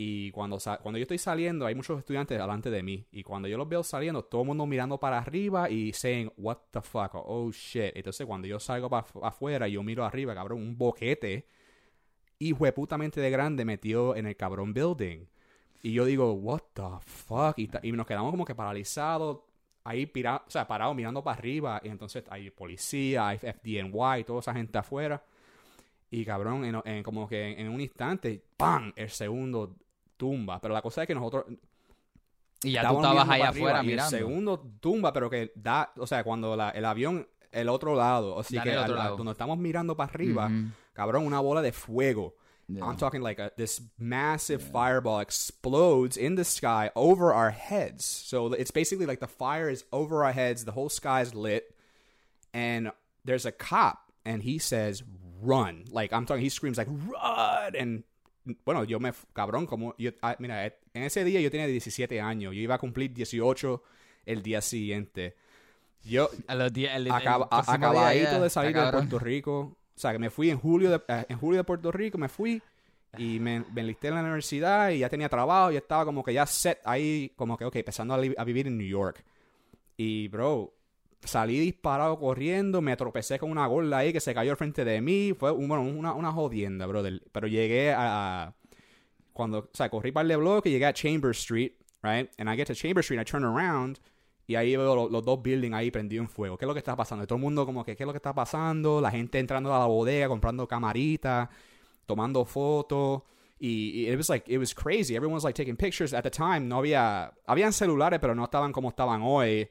Y 0.00 0.30
cuando, 0.30 0.58
cuando 0.80 0.96
yo 0.96 1.02
estoy 1.02 1.18
saliendo 1.18 1.66
hay 1.66 1.74
muchos 1.74 1.98
estudiantes 1.98 2.38
delante 2.38 2.70
de 2.70 2.82
mí 2.84 3.04
y 3.10 3.24
cuando 3.24 3.48
yo 3.48 3.58
los 3.58 3.68
veo 3.68 3.82
saliendo 3.82 4.22
todo 4.24 4.42
el 4.42 4.46
mundo 4.46 4.64
mirando 4.64 4.98
para 4.98 5.18
arriba 5.18 5.68
y 5.68 5.92
saying 5.92 6.30
what 6.36 6.58
the 6.70 6.80
fuck 6.80 7.10
oh 7.14 7.50
shit 7.50 7.90
entonces 7.96 8.24
cuando 8.24 8.46
yo 8.46 8.60
salgo 8.60 8.88
para 8.88 9.04
afuera 9.24 9.66
y 9.68 9.72
yo 9.72 9.82
miro 9.82 10.04
arriba 10.04 10.34
cabrón 10.34 10.60
un 10.62 10.78
boquete 10.78 11.46
putamente 12.74 13.20
de 13.20 13.30
grande 13.30 13.64
metido 13.64 14.14
en 14.14 14.26
el 14.26 14.36
cabrón 14.36 14.72
building. 14.72 15.26
Y 15.82 15.92
yo 15.92 16.04
digo 16.04 16.32
what 16.34 16.62
the 16.74 16.82
fuck 17.04 17.58
y 17.58 17.92
nos 17.92 18.06
quedamos 18.06 18.30
como 18.30 18.44
que 18.44 18.54
paralizados 18.54 19.40
ahí 19.84 20.06
pira- 20.06 20.44
o 20.46 20.50
sea, 20.50 20.66
parados 20.68 20.94
mirando 20.94 21.22
para 21.24 21.36
arriba 21.36 21.80
y 21.82 21.88
entonces 21.88 22.22
hay 22.30 22.50
policía 22.50 23.28
hay 23.28 23.38
FDNY 23.38 24.24
toda 24.24 24.40
esa 24.40 24.54
gente 24.54 24.78
afuera. 24.78 25.24
Y 26.10 26.24
cabrón, 26.24 26.64
en, 26.64 26.80
en 26.84 27.02
como 27.02 27.28
que 27.28 27.52
en, 27.52 27.60
en 27.66 27.68
un 27.68 27.80
instante, 27.80 28.40
¡pam! 28.56 28.92
El 28.96 29.10
segundo 29.10 29.76
tumba. 30.18 30.60
Pero 30.60 30.74
la 30.74 30.82
cosa 30.82 31.00
es 31.02 31.06
que 31.06 31.14
nosotros 31.14 31.46
Y 32.62 32.72
ya 32.72 32.86
tú 32.88 32.96
estabas 32.96 33.26
para 33.26 33.48
afuera 33.48 33.82
mirando. 33.82 34.14
El 34.16 34.20
segundo 34.22 34.58
tumba, 34.80 35.12
pero 35.14 35.30
que 35.30 35.52
da, 35.54 35.90
o 35.96 36.06
sea, 36.06 36.22
cuando 36.24 36.54
la- 36.56 36.70
el 36.70 36.84
avión, 36.84 37.26
el 37.52 37.68
otro 37.70 37.94
lado, 37.94 38.34
o 38.34 38.42
sea 38.42 38.62
Da 38.62 38.70
en 38.70 38.76
que 38.76 38.84
al- 38.84 38.94
lado. 38.94 39.16
donde 39.16 39.32
estamos 39.32 39.56
mirando 39.58 39.96
para 39.96 40.12
arriba, 40.12 40.46
Ujú. 40.46 40.70
cabrón, 40.92 41.24
una 41.24 41.40
bola 41.40 41.62
de 41.62 41.72
fuego 41.72 42.34
Yeah. 42.70 42.84
I'm 42.84 42.98
talking 42.98 43.22
like 43.22 43.40
a, 43.40 43.48
this 43.56 43.80
massive 43.96 44.60
fireball 44.62 45.20
explodes 45.22 46.18
in 46.18 46.34
the 46.34 46.44
sky 46.44 46.90
over 46.94 47.32
our 47.32 47.50
heads. 47.50 48.04
So 48.04 48.52
it's 48.52 48.70
basically 48.70 49.06
like 49.06 49.20
the 49.20 49.26
fire 49.26 49.70
is 49.70 49.86
over 49.90 50.22
our 50.22 50.34
heads, 50.34 50.66
the 50.66 50.72
whole 50.72 50.90
sky 50.90 51.22
is 51.22 51.34
lit, 51.34 51.74
and 52.52 52.92
there's 53.24 53.46
a 53.46 53.52
cop, 53.52 54.12
and 54.26 54.42
he 54.42 54.58
says, 54.58 55.02
"Run!" 55.40 55.84
Like 55.90 56.12
I'm 56.12 56.26
talking, 56.26 56.42
he 56.42 56.50
screams 56.50 56.76
like, 56.76 56.88
"Run!" 56.88 57.74
And 57.74 58.04
bueno, 58.64 58.84
yo 58.84 58.98
me 59.00 59.12
cabrón 59.32 59.66
como 59.66 59.94
yo, 59.98 60.10
ah, 60.22 60.36
mira, 60.38 60.64
en 60.66 61.02
ese 61.02 61.24
día 61.24 61.40
yo 61.40 61.50
tenía 61.50 61.66
17 61.66 62.20
años, 62.20 62.54
yo 62.54 62.60
iba 62.60 62.74
a 62.74 62.78
cumplir 62.78 63.12
18 63.12 63.82
el 64.26 64.42
día 64.42 64.60
siguiente. 64.60 65.36
Yo 66.04 66.28
A 66.46 66.54
los 66.54 66.72
días- 66.72 66.96
el- 66.96 67.10
acaba- 67.10 67.48
día 68.30 68.30
de 68.42 68.50
salir 68.50 68.70
de. 68.92 68.92
Puerto 68.98 69.18
Rico. 69.18 69.58
O 69.96 70.00
sea, 70.00 70.12
que 70.12 70.18
me 70.18 70.30
fui 70.30 70.48
en 70.50 70.58
julio 70.58 70.90
de, 70.90 71.02
eh, 71.08 71.26
en 71.28 71.38
julio 71.38 71.58
de 71.58 71.64
Puerto 71.64 71.90
Rico, 71.90 72.18
me 72.18 72.28
fui 72.28 72.62
y 73.16 73.40
me, 73.40 73.64
me 73.74 73.80
enlisté 73.80 74.08
en 74.08 74.14
la 74.14 74.20
universidad 74.20 74.90
y 74.90 74.98
ya 75.00 75.08
tenía 75.08 75.28
trabajo, 75.28 75.72
ya 75.72 75.78
estaba 75.78 76.04
como 76.04 76.22
que 76.22 76.32
ya 76.32 76.46
set 76.46 76.78
ahí, 76.84 77.32
como 77.36 77.56
que, 77.56 77.64
ok, 77.64 77.74
empezando 77.76 78.14
a, 78.14 78.18
a 78.36 78.44
vivir 78.44 78.68
en 78.68 78.78
New 78.78 78.86
York. 78.86 79.24
Y, 79.96 80.28
bro, 80.28 80.72
salí 81.22 81.58
disparado 81.58 82.18
corriendo, 82.18 82.80
me 82.80 82.96
tropecé 82.96 83.38
con 83.38 83.50
una 83.50 83.66
gorda 83.66 83.98
ahí 83.98 84.12
que 84.12 84.20
se 84.20 84.34
cayó 84.34 84.52
al 84.52 84.56
frente 84.56 84.84
de 84.84 85.00
mí. 85.00 85.34
Fue 85.38 85.50
bueno, 85.50 85.82
una, 85.82 86.14
una 86.14 86.32
jodienda, 86.32 86.86
brother. 86.86 87.22
Pero 87.32 87.46
llegué 87.46 87.92
a, 87.96 88.54
Cuando, 89.32 89.58
o 89.58 89.70
sea, 89.72 89.88
corrí 89.90 90.12
para 90.12 90.28
el 90.32 90.38
bloque 90.38 90.70
llegué 90.70 90.86
a 90.86 90.92
Chambers 90.92 91.38
Street, 91.38 91.72
right? 92.02 92.30
And 92.38 92.48
I 92.48 92.56
get 92.56 92.66
to 92.66 92.74
Chambers 92.74 93.06
Street, 93.06 93.20
I 93.20 93.24
turn 93.24 93.44
around 93.44 93.98
y 94.46 94.54
ahí 94.56 94.74
veo 94.76 94.94
lo- 94.94 95.08
los, 95.10 95.22
dos 95.24 95.42
buildings 95.42 95.74
ahí 95.74 95.90
prendidos 95.90 96.24
en 96.24 96.28
fuego. 96.30 96.56
¿Qué 96.56 96.64
es 96.64 96.66
lo 96.66 96.72
que 96.72 96.78
está 96.78 96.96
pasando? 96.96 97.26
Todo 97.26 97.36
el 97.36 97.42
mundo 97.42 97.66
como 97.66 97.84
que, 97.84 97.94
¿qué 97.94 98.02
es 98.04 98.06
lo 98.06 98.12
que 98.14 98.18
está 98.18 98.34
pasando? 98.34 99.00
La 99.00 99.10
gente 99.10 99.38
entrando 99.38 99.74
a 99.74 99.78
la 99.78 99.84
bodega, 99.84 100.26
comprando 100.26 100.66
camaritas, 100.66 101.48
tomando 102.06 102.44
fotos. 102.46 103.22
Y, 103.60 104.04
y 104.06 104.08
it 104.10 104.16
was 104.16 104.28
like, 104.30 104.50
it 104.50 104.58
was 104.58 104.74
crazy. 104.74 105.14
Everyone 105.16 105.34
was 105.34 105.44
like 105.44 105.54
taking 105.54 105.76
pictures. 105.76 106.14
At 106.14 106.22
the 106.22 106.30
time 106.30 106.60
no 106.60 106.78
había, 106.78 107.30
habían 107.44 107.72
celulares, 107.74 108.20
pero 108.20 108.34
no 108.34 108.44
estaban 108.44 108.72
como 108.72 108.88
estaban 108.88 109.20
hoy. 109.22 109.68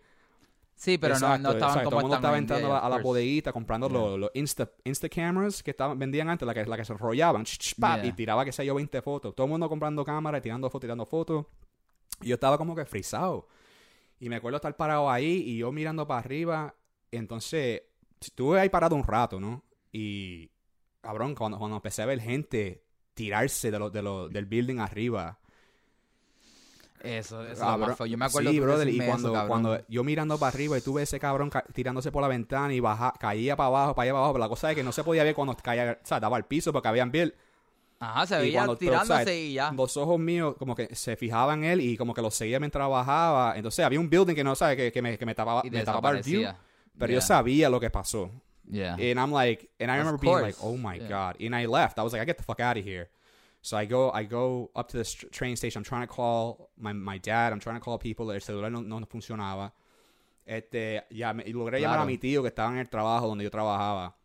Sí, 0.78 1.00
pero 1.00 1.16
no, 1.16 1.26
Exacto, 1.26 1.42
no 1.42 1.50
estaban 1.54 1.74
exacto. 1.74 1.90
como 1.90 1.90
Todo 1.90 2.00
el 2.00 2.04
mundo 2.04 2.16
estaba 2.18 2.38
entrando 2.38 2.68
a 2.78 2.88
la, 2.88 2.96
a 2.98 3.00
bodeguita 3.02 3.52
comprando 3.52 3.90
Yeah. 3.90 4.00
los, 4.00 4.20
los 4.20 4.32
Insta, 4.36 4.72
Insta 4.84 5.10
cameras 5.10 5.64
que 5.64 5.72
estaban, 5.72 5.98
vendían 5.98 6.30
antes, 6.30 6.46
la 6.46 6.54
que, 6.54 6.64
la 6.66 6.78
que 6.78 6.86
se 6.86 6.94
enrollaban, 6.94 7.46
Yeah. 7.46 8.06
y 8.06 8.12
tiraba, 8.14 8.46
que 8.46 8.52
sé 8.52 8.64
yo, 8.64 8.76
20 8.76 9.02
fotos. 9.02 9.36
Todo 9.36 9.46
el 9.46 9.52
mundo 9.52 9.68
comprando 9.70 10.06
cámaras, 10.06 10.40
tirando 10.42 10.70
fotos, 10.70 10.82
tirando 10.88 11.06
fotos. 11.08 11.48
Y 12.22 12.28
yo 12.28 12.36
estaba 12.36 12.60
como 12.60 12.76
que 12.76 12.86
frisado. 12.86 13.48
Y 14.20 14.30
me 14.30 14.36
acuerdo 14.36 14.58
estar 14.58 14.76
parado 14.78 15.10
ahí 15.10 15.44
y 15.48 15.58
yo 15.58 15.72
mirando 15.72 16.06
para 16.08 16.20
arriba. 16.20 16.76
Entonces, 17.12 17.82
estuve 18.22 18.60
ahí 18.60 18.70
parado 18.70 18.96
un 18.96 19.04
rato, 19.04 19.40
¿no? 19.40 19.64
Y, 19.92 20.52
cabrón, 21.02 21.34
cuando, 21.34 21.58
cuando 21.58 21.78
empecé 21.78 22.04
a 22.04 22.06
ver 22.06 22.20
gente 22.20 22.84
tirarse 23.16 23.72
de 23.72 23.80
lo, 23.80 23.90
de 23.90 24.04
lo, 24.04 24.30
del 24.30 24.46
building 24.46 24.78
arriba. 24.78 25.40
Eso, 27.04 27.44
eso 27.44 27.52
es 27.54 27.60
lo 27.60 27.78
más 27.78 27.98
feo. 27.98 28.06
Yo 28.08 28.18
me 28.18 28.26
acuerdo 28.26 28.50
Sí, 28.52 28.60
brother, 28.60 28.88
y 28.90 28.98
cuando, 28.98 29.36
eso, 29.36 29.48
cuando 29.48 29.80
yo 29.88 30.04
mirando 30.04 30.38
para 30.38 30.50
arriba 30.54 30.78
y 30.78 30.82
tuve 30.82 31.04
ese 31.04 31.20
cabrón 31.20 31.50
ca- 31.50 31.64
tirándose 31.74 32.12
por 32.12 32.22
la 32.22 32.28
ventana 32.28 32.74
y 32.74 32.80
baja, 32.80 33.14
caía 33.20 33.56
para 33.56 33.68
abajo, 33.68 33.96
para 33.96 34.04
allá 34.04 34.12
para 34.14 34.20
abajo, 34.20 34.34
pero 34.34 34.44
la 34.46 34.50
cosa 34.50 34.70
es 34.72 34.76
que 34.76 34.84
no 34.84 34.92
se 34.92 35.04
podía 35.04 35.24
ver 35.24 35.36
cuando 35.36 35.56
caía, 35.56 36.00
o 36.04 36.06
sea, 36.08 36.20
daba 36.20 36.38
al 36.38 36.46
piso 36.46 36.74
porque 36.74 36.88
habían 36.88 37.12
bill. 37.12 37.34
Ajá, 38.00 38.26
se 38.28 38.38
veía 38.40 38.60
cuando- 38.60 38.78
pero, 38.78 38.92
tirándose 38.92 39.22
o 39.22 39.26
sea, 39.26 39.34
y 39.36 39.54
ya. 39.54 39.72
Los 39.72 39.98
ojos 39.98 40.20
míos 40.20 40.56
como 40.58 40.76
que 40.76 40.94
se 40.96 41.16
fijaban 41.16 41.64
en 41.64 41.72
él 41.72 41.82
y 41.82 41.98
como 41.98 42.14
que 42.14 42.22
lo 42.22 42.30
seguía 42.32 42.60
mientras 42.60 42.90
bajaba. 42.90 43.56
Entonces 43.56 43.84
había 43.86 44.00
un 44.00 44.10
building 44.10 44.36
que 44.36 44.44
no 44.44 44.56
sabe 44.56 44.76
que, 44.78 44.92
que 44.92 45.02
me, 45.02 45.18
que 45.18 45.26
me 45.26 45.34
tapaba, 45.36 45.62
Y 45.64 45.70
me 45.72 45.84
tapaba 45.84 46.12
el 46.12 46.24
view, 46.24 46.44
pero 46.98 47.12
yo 47.14 47.20
Yeah, 47.20 47.22
sabía 47.28 47.70
lo 47.70 47.80
que 47.80 47.90
pasó. 47.90 48.32
yeah. 48.70 48.94
And 48.96 49.18
I'm 49.20 49.32
like, 49.32 49.70
and 49.80 49.90
I 49.92 49.98
remember 49.98 50.20
being 50.20 50.42
like, 50.42 50.58
oh 50.62 50.76
my 50.78 50.98
Yeah. 50.98 51.08
god. 51.08 51.42
And 51.42 51.56
I 51.56 51.66
left. 51.68 51.98
I 51.98 52.02
was 52.04 52.12
like, 52.14 52.22
I 52.22 52.26
get 52.26 52.38
the 52.38 52.44
fuck 52.44 52.60
out 52.60 52.78
of 52.78 52.84
here. 52.86 53.10
So 53.68 53.76
I 53.76 53.84
go, 53.84 54.10
I 54.12 54.24
go 54.24 54.72
up 54.78 54.88
to 54.92 54.98
the 54.98 55.04
train 55.30 55.58
station. 55.58 55.80
I'm 55.82 55.84
trying 55.84 56.04
to 56.04 56.08
call 56.08 56.70
my, 56.80 56.94
my 56.94 57.18
dad. 57.18 57.52
I'm 57.52 57.60
trying 57.60 57.76
to 57.76 57.82
call 57.82 57.98
people. 57.98 58.32
El 58.32 58.40
celular 58.40 58.70
no, 58.70 58.80
no 58.80 59.06
funcionaba. 59.06 59.74
Este, 60.46 61.04
ya, 61.12 61.34
me, 61.34 61.44
logré 61.44 61.82
llamar 61.82 62.00
a 62.00 62.04
Claro. 62.04 62.06
mi 62.06 62.18
tío 62.18 62.42
que 62.44 62.48
estaba 62.48 62.72
en 62.72 62.78
el 62.78 62.88
trabajo 62.88 63.28
donde 63.28 63.44
yo 63.44 63.50
trabajaba. 63.52 64.16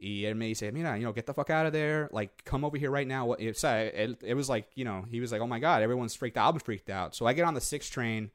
Y 0.00 0.24
él 0.24 0.34
me 0.34 0.46
dice, 0.46 0.72
mira, 0.72 0.96
you 0.96 1.04
know, 1.04 1.12
get 1.12 1.26
the 1.26 1.32
fuck 1.32 1.48
out 1.50 1.66
of 1.66 1.72
there. 1.72 2.08
Like, 2.10 2.42
come 2.44 2.64
over 2.64 2.76
here 2.76 2.90
right 2.90 3.06
now. 3.06 3.24
What- 3.26 3.40
O 3.40 3.52
sea, 3.52 3.82
it 3.84 4.34
was 4.34 4.48
like, 4.48 4.66
you 4.74 4.84
know, 4.84 5.04
he 5.08 5.20
was 5.20 5.30
like, 5.30 5.40
oh 5.40 5.46
my 5.46 5.60
God, 5.60 5.80
everyone's 5.80 6.16
freaked 6.16 6.36
out. 6.36 6.52
I'm 6.52 6.58
freaked 6.58 6.90
out. 6.90 7.14
So 7.14 7.24
I 7.24 7.34
get 7.34 7.44
on 7.44 7.54
the 7.54 7.60
sixth 7.60 7.92
train 7.92 8.32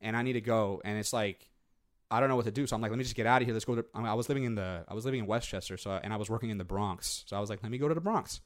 and 0.00 0.16
I 0.16 0.22
need 0.22 0.32
to 0.34 0.40
go. 0.40 0.80
And 0.86 0.96
it's 0.96 1.12
like, 1.12 1.50
I 2.10 2.18
don't 2.18 2.30
know 2.30 2.36
what 2.36 2.46
to 2.46 2.50
do. 2.50 2.66
So 2.66 2.74
I'm 2.76 2.80
like, 2.80 2.90
let 2.92 2.96
me 2.96 3.04
just 3.04 3.14
get 3.14 3.26
out 3.26 3.42
of 3.42 3.46
here. 3.46 3.52
Let's 3.52 3.66
go 3.66 3.74
to, 3.74 3.84
I, 3.94 3.98
mean, 3.98 4.06
I 4.08 4.14
was 4.14 4.30
living 4.30 4.44
in 4.44 4.54
the, 4.54 4.86
I 4.88 4.94
was 4.94 5.04
living 5.04 5.20
in 5.20 5.26
Westchester. 5.26 5.76
So, 5.76 6.00
and 6.02 6.14
I 6.14 6.16
was 6.16 6.30
working 6.30 6.48
in 6.48 6.56
the 6.56 6.64
Bronx. 6.64 7.24
So 7.26 7.36
I 7.36 7.40
was 7.40 7.50
like, 7.50 7.62
let 7.62 7.70
me 7.70 7.76
go 7.76 7.88
to 7.88 7.94
the 7.94 8.00
Bronx. 8.00 8.40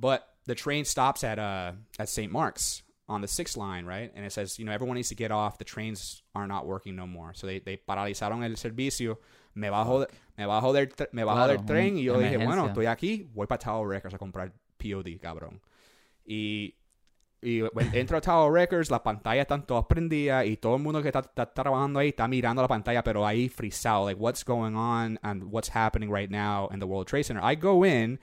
But 0.00 0.26
the 0.46 0.54
train 0.54 0.84
stops 0.84 1.22
at, 1.24 1.38
uh, 1.38 1.72
at 1.98 2.08
St. 2.08 2.32
Mark's 2.32 2.82
on 3.08 3.20
the 3.20 3.28
sixth 3.28 3.56
line, 3.56 3.84
right? 3.84 4.10
And 4.14 4.24
it 4.24 4.32
says, 4.32 4.58
you 4.58 4.64
know, 4.64 4.72
everyone 4.72 4.94
needs 4.94 5.08
to 5.08 5.14
get 5.16 5.30
off. 5.30 5.58
The 5.58 5.64
trains 5.64 6.22
are 6.34 6.46
not 6.46 6.64
working 6.66 6.96
no 6.96 7.06
more. 7.06 7.34
So 7.34 7.46
they, 7.46 7.58
they 7.58 7.76
paralizaron 7.76 8.44
el 8.44 8.56
servicio. 8.56 9.18
Me 9.54 9.68
bajo, 9.68 10.06
me 10.38 10.44
bajo 10.44 10.72
del, 10.72 10.88
me 11.12 11.24
bajo 11.24 11.36
Claro, 11.44 11.52
del 11.52 11.66
tren 11.66 11.98
y 11.98 12.04
yo 12.04 12.14
una 12.14 12.28
dije, 12.28 12.44
bueno, 12.44 12.68
estoy 12.68 12.86
aquí, 12.86 13.28
voy 13.34 13.48
para 13.48 13.58
Tower 13.58 13.88
Records 13.88 14.14
a 14.14 14.18
comprar 14.18 14.52
POD, 14.78 15.18
cabrón. 15.20 15.60
Y, 16.24 16.76
y 17.42 17.62
entro 17.92 18.18
a 18.18 18.20
Tower 18.20 18.52
Records, 18.52 18.90
las 18.90 19.00
pantallas 19.00 19.42
están 19.42 19.66
todas 19.66 19.86
prendidas 19.86 20.46
y 20.46 20.56
todo 20.56 20.76
el 20.76 20.82
mundo 20.82 21.02
que 21.02 21.08
está, 21.08 21.18
está 21.18 21.52
trabajando 21.52 21.98
ahí 21.98 22.10
está 22.10 22.28
mirando 22.28 22.62
la 22.62 22.68
pantalla, 22.68 23.02
pero 23.02 23.26
ahí 23.26 23.48
frisado, 23.48 24.06
like 24.06 24.20
what's 24.20 24.44
going 24.44 24.76
on 24.76 25.18
and 25.22 25.42
what's 25.50 25.74
happening 25.74 26.12
right 26.12 26.30
now 26.30 26.68
in 26.72 26.78
the 26.78 26.86
World 26.86 27.08
Trade 27.08 27.24
Center. 27.24 27.42
I 27.42 27.56
go 27.56 27.84
in, 27.84 28.20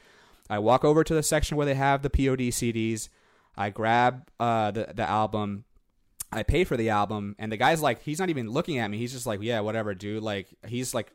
I 0.49 0.59
walk 0.59 0.85
over 0.85 1.03
to 1.03 1.13
the 1.13 1.23
section 1.23 1.57
where 1.57 1.65
they 1.65 1.75
have 1.75 2.01
the 2.01 2.09
POD 2.09 2.51
CDs, 2.51 3.09
I 3.55 3.69
grab 3.69 4.29
uh, 4.39 4.71
the, 4.71 4.93
the 4.95 5.09
album, 5.09 5.65
I 6.31 6.43
pay 6.43 6.63
for 6.63 6.77
the 6.77 6.89
album, 6.89 7.35
and 7.39 7.51
the 7.51 7.57
guy's 7.57 7.81
like, 7.81 8.03
he's 8.03 8.19
not 8.19 8.29
even 8.29 8.49
looking 8.49 8.77
at 8.77 8.89
me. 8.89 8.97
He's 8.97 9.13
just 9.13 9.25
like, 9.25 9.41
yeah, 9.41 9.61
whatever, 9.61 9.93
dude. 9.93 10.23
Like, 10.23 10.47
he's 10.67 10.93
like, 10.93 11.11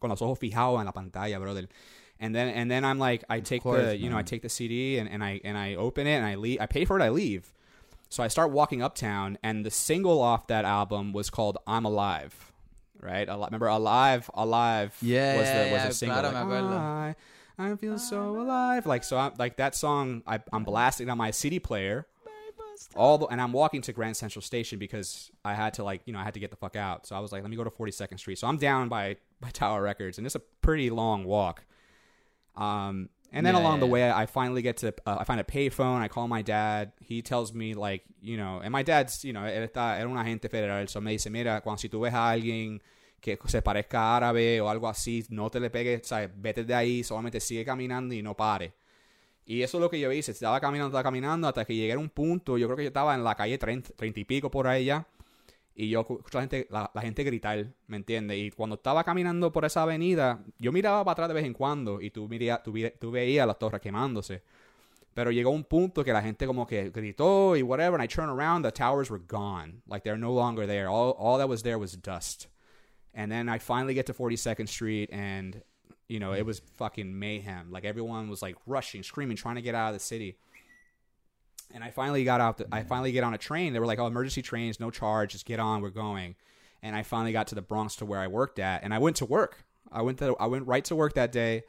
con 0.00 0.10
los 0.10 0.22
ojos 0.22 0.38
fijados 0.38 0.80
en 0.80 0.86
la 0.86 0.92
pantalla, 0.92 1.38
brother. 1.40 1.68
And 2.20 2.34
then, 2.34 2.48
and 2.48 2.70
then 2.70 2.84
I'm 2.84 2.98
like, 2.98 3.24
I 3.28 3.40
take 3.40 3.62
course, 3.62 3.84
the, 3.84 3.96
you 3.96 4.10
know, 4.10 4.16
I 4.16 4.22
take 4.22 4.42
the 4.42 4.48
CD 4.48 4.98
and, 4.98 5.08
and 5.08 5.22
I, 5.22 5.40
and 5.44 5.56
I 5.56 5.76
open 5.76 6.06
it 6.06 6.14
and 6.14 6.26
I 6.26 6.34
leave, 6.34 6.60
I 6.60 6.66
pay 6.66 6.84
for 6.84 6.98
it, 6.98 7.02
I 7.02 7.10
leave. 7.10 7.52
So 8.10 8.22
I 8.22 8.28
start 8.28 8.50
walking 8.50 8.82
uptown, 8.82 9.36
and 9.42 9.66
the 9.66 9.70
single 9.70 10.20
off 10.20 10.46
that 10.46 10.64
album 10.64 11.12
was 11.12 11.28
called 11.28 11.58
"I'm 11.66 11.84
Alive." 11.84 12.52
Right? 13.00 13.28
Al- 13.28 13.44
Remember, 13.44 13.66
"Alive, 13.66 14.30
Alive" 14.32 14.96
Yeah, 15.02 15.36
was 15.36 15.46
the 15.46 15.58
was 15.58 15.70
yeah, 15.70 15.88
the 15.88 15.94
single. 15.94 16.22
like. 16.22 17.16
I, 17.58 17.74
feel 17.76 17.98
so 17.98 18.40
alive. 18.40 18.86
Like 18.86 19.04
so, 19.04 19.18
I'm, 19.18 19.32
like 19.38 19.56
that 19.56 19.74
song. 19.74 20.22
I, 20.26 20.40
I'm 20.52 20.64
blasting 20.64 21.10
on 21.10 21.18
my 21.18 21.30
CD 21.30 21.58
player 21.58 22.06
all 22.94 23.18
the, 23.18 23.26
and 23.26 23.40
I'm 23.40 23.52
walking 23.52 23.82
to 23.82 23.92
Grand 23.92 24.16
Central 24.16 24.42
Station 24.42 24.78
because 24.78 25.30
I 25.44 25.54
had 25.54 25.74
to 25.74 25.84
like 25.84 26.02
you 26.04 26.12
know 26.12 26.18
I 26.18 26.24
had 26.24 26.34
to 26.34 26.40
get 26.40 26.50
the 26.50 26.56
fuck 26.56 26.76
out. 26.76 27.06
So 27.06 27.16
I 27.16 27.20
was 27.20 27.32
like, 27.32 27.42
let 27.42 27.50
me 27.50 27.56
go 27.56 27.64
to 27.64 27.70
42nd 27.70 28.18
Street. 28.18 28.38
So 28.38 28.46
I'm 28.46 28.58
down 28.58 28.88
by 28.88 29.16
by 29.40 29.50
Tower 29.50 29.82
Records, 29.82 30.18
and 30.18 30.26
it's 30.26 30.34
a 30.34 30.40
pretty 30.40 30.90
long 30.90 31.24
walk. 31.24 31.64
Um, 32.56 33.08
and 33.32 33.44
then 33.44 33.54
Yeah, 33.54 33.60
along 33.60 33.80
the 33.80 33.86
way, 33.86 34.10
I 34.10 34.26
finally 34.26 34.62
get 34.62 34.78
to 34.78 34.94
uh, 35.06 35.16
I 35.20 35.24
find 35.24 35.40
a 35.40 35.44
payphone. 35.44 36.00
I 36.00 36.08
call 36.08 36.28
my 36.28 36.42
dad. 36.42 36.92
He 37.00 37.22
tells 37.22 37.52
me 37.52 37.74
like 37.74 38.04
you 38.20 38.36
know, 38.36 38.60
and 38.62 38.72
my 38.72 38.82
dad's 38.82 39.24
you 39.24 39.32
know 39.32 39.40
él 39.40 39.68
está 39.68 39.98
era 39.98 40.08
un 40.08 40.16
agente 40.16 40.50
federal. 40.50 40.86
So 40.88 41.00
me 41.00 41.12
dice, 41.12 41.30
mira, 41.30 41.60
cuando 41.62 41.80
si 41.80 41.88
tú 41.88 42.00
ves 42.00 42.14
a 42.14 42.30
alguien 42.30 42.80
que 43.20 43.38
se 43.46 43.62
parezca 43.62 44.16
árabe 44.16 44.60
o 44.60 44.68
algo 44.68 44.88
así, 44.88 45.24
no 45.30 45.50
te 45.50 45.60
le 45.60 45.70
pegues, 45.70 46.06
¿sabes? 46.06 46.30
vete 46.34 46.64
de 46.64 46.74
ahí, 46.74 47.04
solamente 47.04 47.40
sigue 47.40 47.64
caminando 47.64 48.14
y 48.14 48.22
no 48.22 48.36
pare. 48.36 48.74
Y 49.48 49.62
eso 49.62 49.78
es 49.78 49.82
lo 49.82 49.88
que 49.90 49.98
yo 49.98 50.12
hice. 50.12 50.32
Estaba 50.32 50.60
caminando, 50.60 50.88
estaba 50.88 51.02
caminando 51.02 51.48
hasta 51.48 51.64
que 51.64 51.74
llegué 51.74 51.94
a 51.94 51.98
un 51.98 52.10
punto. 52.10 52.58
Yo 52.58 52.66
creo 52.66 52.76
que 52.76 52.82
yo 52.84 52.88
estaba 52.88 53.14
en 53.14 53.24
la 53.24 53.34
calle 53.34 53.56
30, 53.56 53.94
30 53.96 54.20
y 54.20 54.24
pico 54.24 54.50
por 54.50 54.66
ahí. 54.66 54.90
Y 55.74 55.88
yo 55.88 56.00
escucho 56.00 56.36
la 56.38 56.40
gente, 56.42 56.66
la, 56.70 56.90
la 56.92 57.00
gente 57.00 57.24
gritar, 57.24 57.66
¿me 57.86 57.96
entiendes? 57.96 58.36
Y 58.36 58.50
cuando 58.50 58.76
estaba 58.76 59.04
caminando 59.04 59.50
por 59.50 59.64
esa 59.64 59.82
avenida, 59.84 60.44
yo 60.58 60.70
miraba 60.70 61.02
para 61.02 61.12
atrás 61.12 61.28
de 61.28 61.34
vez 61.34 61.44
en 61.46 61.54
cuando 61.54 62.00
y 62.02 62.10
tú, 62.10 62.28
miría, 62.28 62.62
tú, 62.62 62.74
tú 63.00 63.10
veías 63.10 63.46
las 63.46 63.58
torres 63.58 63.80
quemándose. 63.80 64.42
Pero 65.14 65.30
llegó 65.30 65.50
un 65.50 65.64
punto 65.64 66.04
que 66.04 66.12
la 66.12 66.20
gente 66.20 66.46
como 66.46 66.66
que 66.66 66.90
gritó 66.90 67.56
y 67.56 67.62
whatever, 67.62 67.94
and 67.98 68.04
I 68.04 68.08
turn 68.08 68.28
around, 68.28 68.64
the 68.64 68.70
towers 68.70 69.10
were 69.10 69.22
gone. 69.26 69.80
Like 69.86 70.04
they're 70.04 70.18
no 70.18 70.34
longer 70.34 70.66
there. 70.66 70.88
All, 70.88 71.14
all 71.18 71.38
that 71.38 71.48
was 71.48 71.62
there 71.62 71.78
was 71.78 71.96
dust. 72.02 72.48
And 73.18 73.32
then 73.32 73.48
I 73.48 73.58
finally 73.58 73.94
get 73.94 74.06
to 74.06 74.14
42nd 74.14 74.68
Street 74.68 75.10
and 75.12 75.60
you 76.06 76.20
know, 76.20 76.32
it 76.32 76.46
was 76.46 76.62
fucking 76.76 77.18
mayhem. 77.18 77.70
Like 77.70 77.84
everyone 77.84 78.30
was 78.30 78.40
like 78.40 78.56
rushing, 78.64 79.02
screaming, 79.02 79.36
trying 79.36 79.56
to 79.56 79.60
get 79.60 79.74
out 79.74 79.88
of 79.88 79.94
the 79.94 80.00
city. 80.00 80.38
And 81.74 81.84
I 81.84 81.90
finally 81.90 82.24
got 82.24 82.40
out. 82.40 82.58
The, 82.58 82.66
I 82.72 82.78
mm-hmm. 82.78 82.88
finally 82.88 83.12
get 83.12 83.24
on 83.24 83.34
a 83.34 83.38
train. 83.38 83.74
They 83.74 83.80
were 83.80 83.86
like, 83.86 83.98
"Oh, 83.98 84.06
emergency 84.06 84.40
trains, 84.40 84.80
no 84.80 84.90
charge. 84.90 85.32
Just 85.32 85.44
get 85.44 85.60
on. 85.60 85.82
We're 85.82 85.90
going." 85.90 86.34
And 86.82 86.96
I 86.96 87.02
finally 87.02 87.32
got 87.32 87.48
to 87.48 87.54
the 87.54 87.60
Bronx 87.60 87.96
to 87.96 88.06
where 88.06 88.20
I 88.20 88.26
worked 88.26 88.58
at, 88.58 88.84
and 88.84 88.94
I 88.94 88.98
went 88.98 89.16
to 89.16 89.26
work. 89.26 89.66
I 89.92 90.00
went 90.00 90.18
to 90.20 90.34
I 90.40 90.46
went 90.46 90.66
right 90.66 90.84
to 90.86 90.96
work 90.96 91.12
that 91.12 91.30
day, 91.30 91.64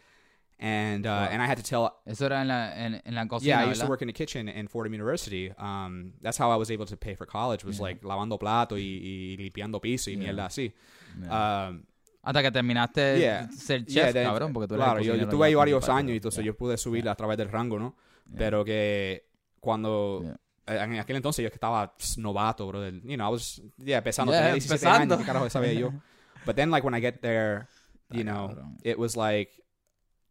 and 0.60 1.08
uh, 1.08 1.30
and 1.32 1.42
I 1.42 1.46
had 1.46 1.58
to 1.58 1.64
tell 1.64 1.96
Eso 2.06 2.26
era 2.26 2.42
en 2.42 2.50
la, 2.50 2.72
en, 2.76 3.02
en 3.06 3.16
la 3.16 3.26
cocina, 3.26 3.48
yeah, 3.48 3.62
I 3.66 3.70
used 3.70 3.82
to 3.82 3.88
work 3.88 4.02
in 4.02 4.08
the 4.08 4.14
kitchen 4.14 4.50
in 4.50 4.68
Fordham 4.68 4.94
University. 4.94 5.52
Um, 5.58 6.14
that's 6.22 6.38
how 6.38 6.52
I 6.52 6.58
was 6.58 6.70
able 6.70 6.86
to 6.86 6.98
pay 6.98 7.16
for 7.16 7.26
college. 7.26 7.64
Was 7.64 7.80
like 7.80 8.02
lavando 8.04 8.38
plato 8.38 8.76
y, 8.76 8.82
y 8.82 9.38
limpiando 9.38 9.80
piso 9.82 10.10
y 10.12 10.16
Yeah. 10.16 10.34
mierda 10.34 10.46
así. 10.48 10.74
Yeah. 11.22 11.68
Um, 11.70 11.84
Hasta 12.22 12.42
que 12.44 12.52
terminaste 12.52 13.20
yeah. 13.20 13.48
ser 13.50 13.86
chef, 13.86 13.96
Yeah, 13.96 14.12
then- 14.12 14.26
cabrón, 14.26 14.52
porque 14.52 14.68
tú 14.68 14.76
eres 14.76 14.86
claro, 14.86 15.02
yo, 15.02 15.16
yo 15.16 15.24
estuve 15.24 15.48
ahí 15.48 15.56
varios 15.56 15.88
años 15.88 16.12
y 16.12 16.18
entonces 16.18 16.44
yeah. 16.44 16.52
yo 16.52 16.58
pude 16.58 16.78
subir 16.78 17.08
a 17.08 17.16
través 17.16 17.38
del 17.38 17.50
rango, 17.50 17.80
¿no? 17.80 17.96
Pero 18.38 18.66
que 18.66 19.26
cuando... 19.62 20.22
Yeah. 20.24 20.38
En 20.84 21.00
aquel 21.00 21.16
entonces 21.16 21.42
yo 21.42 21.50
estaba 21.50 21.96
novato, 22.18 22.68
brother. 22.68 22.94
You 23.02 23.16
know, 23.16 23.28
I 23.28 23.32
was... 23.32 23.62
Yeah, 23.78 24.00
empezando. 24.00 24.34
Yeah, 24.34 24.42
tenía 24.42 24.54
17 24.54 24.76
empezando. 24.76 25.16
años, 25.16 25.18
¿qué 25.20 25.26
carajo 25.26 25.50
sabía 25.50 25.74
yo? 25.74 25.94
But 26.46 26.58
then, 26.58 26.70
like, 26.70 26.86
when 26.86 26.94
I 26.94 27.00
get 27.00 27.22
there, 27.22 27.68
you 28.12 28.24
know, 28.24 28.54
it 28.84 29.00
was 29.00 29.16
like... 29.16 29.50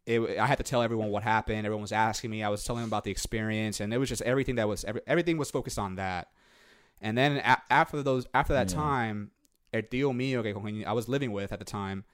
It, 0.09 0.39
I 0.39 0.47
had 0.47 0.57
to 0.57 0.65
tell 0.65 0.81
everyone 0.83 1.11
what 1.11 1.23
happened. 1.23 1.67
Everyone 1.67 1.83
was 1.83 1.93
asking 1.93 2.31
me. 2.31 2.43
I 2.43 2.49
was 2.49 2.65
telling 2.65 2.81
them 2.83 2.89
about 2.89 3.05
the 3.05 3.11
experience, 3.11 3.79
and 3.81 3.93
it 3.93 3.99
was 3.99 4.09
just 4.09 4.23
everything 4.23 4.57
that 4.57 4.67
was 4.67 4.83
every, 4.85 5.03
everything 5.07 5.37
was 5.37 5.51
focused 5.51 5.79
on 5.79 5.97
that. 5.97 6.29
And 7.03 7.17
then 7.19 7.37
a- 7.45 7.63
after 7.69 8.03
those 8.03 8.27
after 8.33 8.55
that 8.55 8.69
Yeah. 8.71 8.77
time, 8.81 9.31
el 9.73 9.83
tío 9.83 10.13
mío 10.15 10.43
que 10.43 10.55
I 10.87 10.93
was 10.93 11.09
living 11.09 11.31
with 11.33 11.53
at 11.53 11.59
the 11.59 11.65
time, 11.67 12.05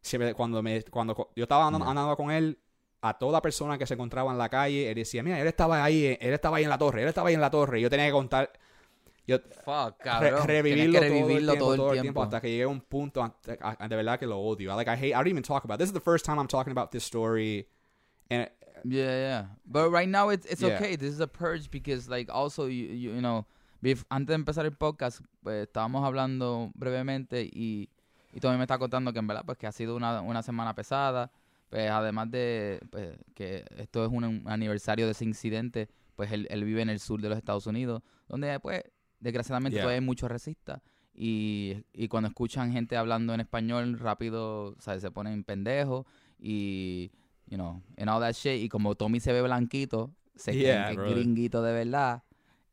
siempre 0.00 0.32
cuando 0.34 0.62
me 0.62 0.82
cuando 0.90 1.14
yo 1.36 1.44
estaba 1.44 1.66
andando, 1.66 1.84
Yeah. 1.84 1.90
andando 1.90 2.16
con 2.16 2.30
él, 2.30 2.56
a 3.02 3.18
toda 3.18 3.42
persona 3.42 3.76
que 3.76 3.86
se 3.86 3.94
encontraba 3.94 4.30
en 4.32 4.38
la 4.38 4.48
calle, 4.48 4.88
él 4.88 4.94
decía, 4.94 5.22
mira, 5.22 5.38
él 5.38 5.46
estaba 5.46 5.84
ahí, 5.84 6.16
él 6.20 6.32
estaba 6.32 6.56
ahí 6.56 6.64
en 6.64 6.70
la 6.70 6.78
torre, 6.78 7.02
él 7.02 7.08
estaba 7.08 7.28
ahí 7.28 7.34
en 7.34 7.40
la 7.42 7.50
torre. 7.50 7.80
Y 7.80 7.82
yo 7.82 7.90
tenía 7.90 8.06
que 8.06 8.12
contar, 8.12 8.50
yo 9.26 9.38
Fuck, 9.64 9.98
re- 9.98 10.04
cabrón. 10.04 10.30
Tienes 10.30 10.46
revivirlo, 10.46 10.98
todo, 10.98 11.04
el 11.04 11.10
revivirlo 11.12 11.52
tiempo, 11.52 11.76
todo 11.76 11.92
el 11.92 12.00
tiempo. 12.02 12.22
hasta 12.22 12.40
que 12.40 12.50
llegué 12.50 12.62
a 12.64 12.68
un 12.68 12.80
punto 12.80 13.22
a- 13.22 13.36
a- 13.78 13.88
de 13.88 13.96
verdad 13.96 14.18
que 14.18 14.26
lo 14.26 14.38
odio. 14.40 14.72
I, 14.72 14.76
like 14.76 14.90
I 14.90 14.94
hate. 14.96 15.08
I 15.10 15.14
don't 15.14 15.28
even 15.28 15.42
talk 15.42 15.64
about. 15.64 15.78
This 15.78 15.88
is 15.88 15.94
the 15.94 16.00
first 16.00 16.24
time 16.24 16.38
I'm 16.40 16.48
talking 16.48 16.72
about 16.72 16.90
this 16.90 17.04
story. 17.04 17.68
And 18.30 18.48
Yeah, 18.84 19.12
yeah. 19.16 19.46
But 19.64 19.92
right 19.92 20.08
now 20.08 20.30
it's 20.30 20.44
it's 20.50 20.60
Yeah. 20.60 20.74
okay. 20.74 20.96
This 20.96 21.12
is 21.14 21.20
a 21.20 21.28
purge 21.28 21.70
because 21.70 22.08
like 22.08 22.28
also 22.32 22.66
you 22.66 22.86
you, 22.88 23.12
you 23.14 23.20
know, 23.20 23.46
antes 24.10 24.26
de 24.28 24.34
empezar 24.34 24.64
el 24.64 24.72
podcast 24.72 25.20
pues, 25.42 25.68
estábamos 25.68 26.04
hablando 26.04 26.72
brevemente 26.74 27.42
y 27.44 27.90
y 28.34 28.40
Tommy 28.40 28.56
me 28.56 28.64
está 28.64 28.78
contando 28.78 29.12
que 29.12 29.20
en 29.20 29.26
verdad 29.28 29.44
pues 29.46 29.56
que 29.58 29.66
ha 29.68 29.72
sido 29.72 29.94
una, 29.94 30.20
una 30.20 30.42
semana 30.42 30.74
pesada. 30.74 31.30
Pues 31.70 31.88
además 31.90 32.30
de 32.30 32.80
pues, 32.90 33.16
que 33.34 33.64
esto 33.78 34.04
es 34.04 34.10
un, 34.10 34.24
un 34.24 34.42
aniversario 34.46 35.06
de 35.06 35.12
ese 35.12 35.24
incidente, 35.24 35.88
pues 36.16 36.30
él, 36.32 36.46
él 36.50 36.64
vive 36.64 36.82
en 36.82 36.90
el 36.90 36.98
sur 37.00 37.20
de 37.22 37.28
los 37.30 37.38
Estados 37.38 37.66
Unidos, 37.66 38.02
donde 38.28 38.58
pues 38.60 38.82
desgraciadamente 39.22 39.76
Yeah. 39.76 39.84
todavía 39.84 40.00
hay 40.00 40.04
muchos 40.04 40.30
racistas. 40.30 40.82
Y, 41.14 41.76
y 41.92 42.08
cuando 42.08 42.28
escuchan 42.28 42.72
gente 42.72 42.96
hablando 42.96 43.34
en 43.34 43.40
español 43.40 43.98
rápido, 43.98 44.74
¿sabes? 44.78 45.02
se 45.02 45.10
ponen 45.10 45.44
pendejos 45.44 46.06
y, 46.38 47.10
you 47.46 47.56
know, 47.56 47.82
and 47.98 48.08
all 48.10 48.20
that 48.20 48.32
shit. 48.32 48.62
Y 48.62 48.68
como 48.68 48.94
Tommy 48.94 49.20
se 49.20 49.32
ve 49.32 49.42
blanquito, 49.42 50.10
se 50.34 50.56
Yeah, 50.56 50.86
creen 50.86 50.96
que 50.98 51.08
es 51.08 51.16
gringuito 51.16 51.62
de 51.62 51.72
verdad. 51.72 52.22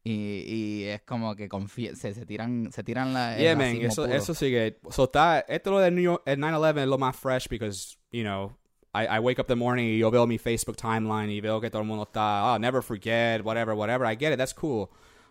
Y, 0.03 0.11
y 0.47 0.83
es 0.85 1.01
como 1.01 1.35
que 1.35 1.49
confía, 1.49 1.93
se, 1.95 2.13
se 2.13 2.25
tiran, 2.25 2.71
se 2.71 2.83
tiran 2.83 3.13
la. 3.13 3.37
yeah, 3.37 3.55
man, 3.55 3.75
eso, 3.81 4.03
puro. 4.03 4.15
eso 4.15 4.33
sigue. 4.33 4.79
So 4.89 5.03
está, 5.03 5.41
esto 5.41 5.71
lo 5.71 5.79
de 5.79 5.91
New 5.91 6.03
York, 6.03 6.23
el 6.25 6.39
9/11 6.39 6.77
es 6.81 6.87
lo 6.87 6.97
más 6.97 7.15
fresh 7.17 7.47
because, 7.49 7.97
you 8.11 8.23
know, 8.23 8.57
I, 8.93 9.17
I 9.17 9.19
wake 9.19 9.39
up 9.39 9.47
the 9.47 9.55
morning 9.55 9.83
y 9.83 9.97
yo 9.99 10.09
veo 10.09 10.25
mi 10.25 10.37
Facebook 10.37 10.77
timeline 10.77 11.29
y 11.29 11.41
veo 11.41 11.59
que 11.59 11.69
todo 11.69 11.81
el 11.81 11.87
mundo 11.87 12.03
está, 12.03 12.53
oh, 12.53 12.57
never 12.57 12.81
forget, 12.81 13.41
whatever, 13.43 13.75
whatever. 13.75 14.07
I 14.09 14.15
get 14.17 14.31
it, 14.31 14.37
that's 14.37 14.53
cool. 14.53 14.89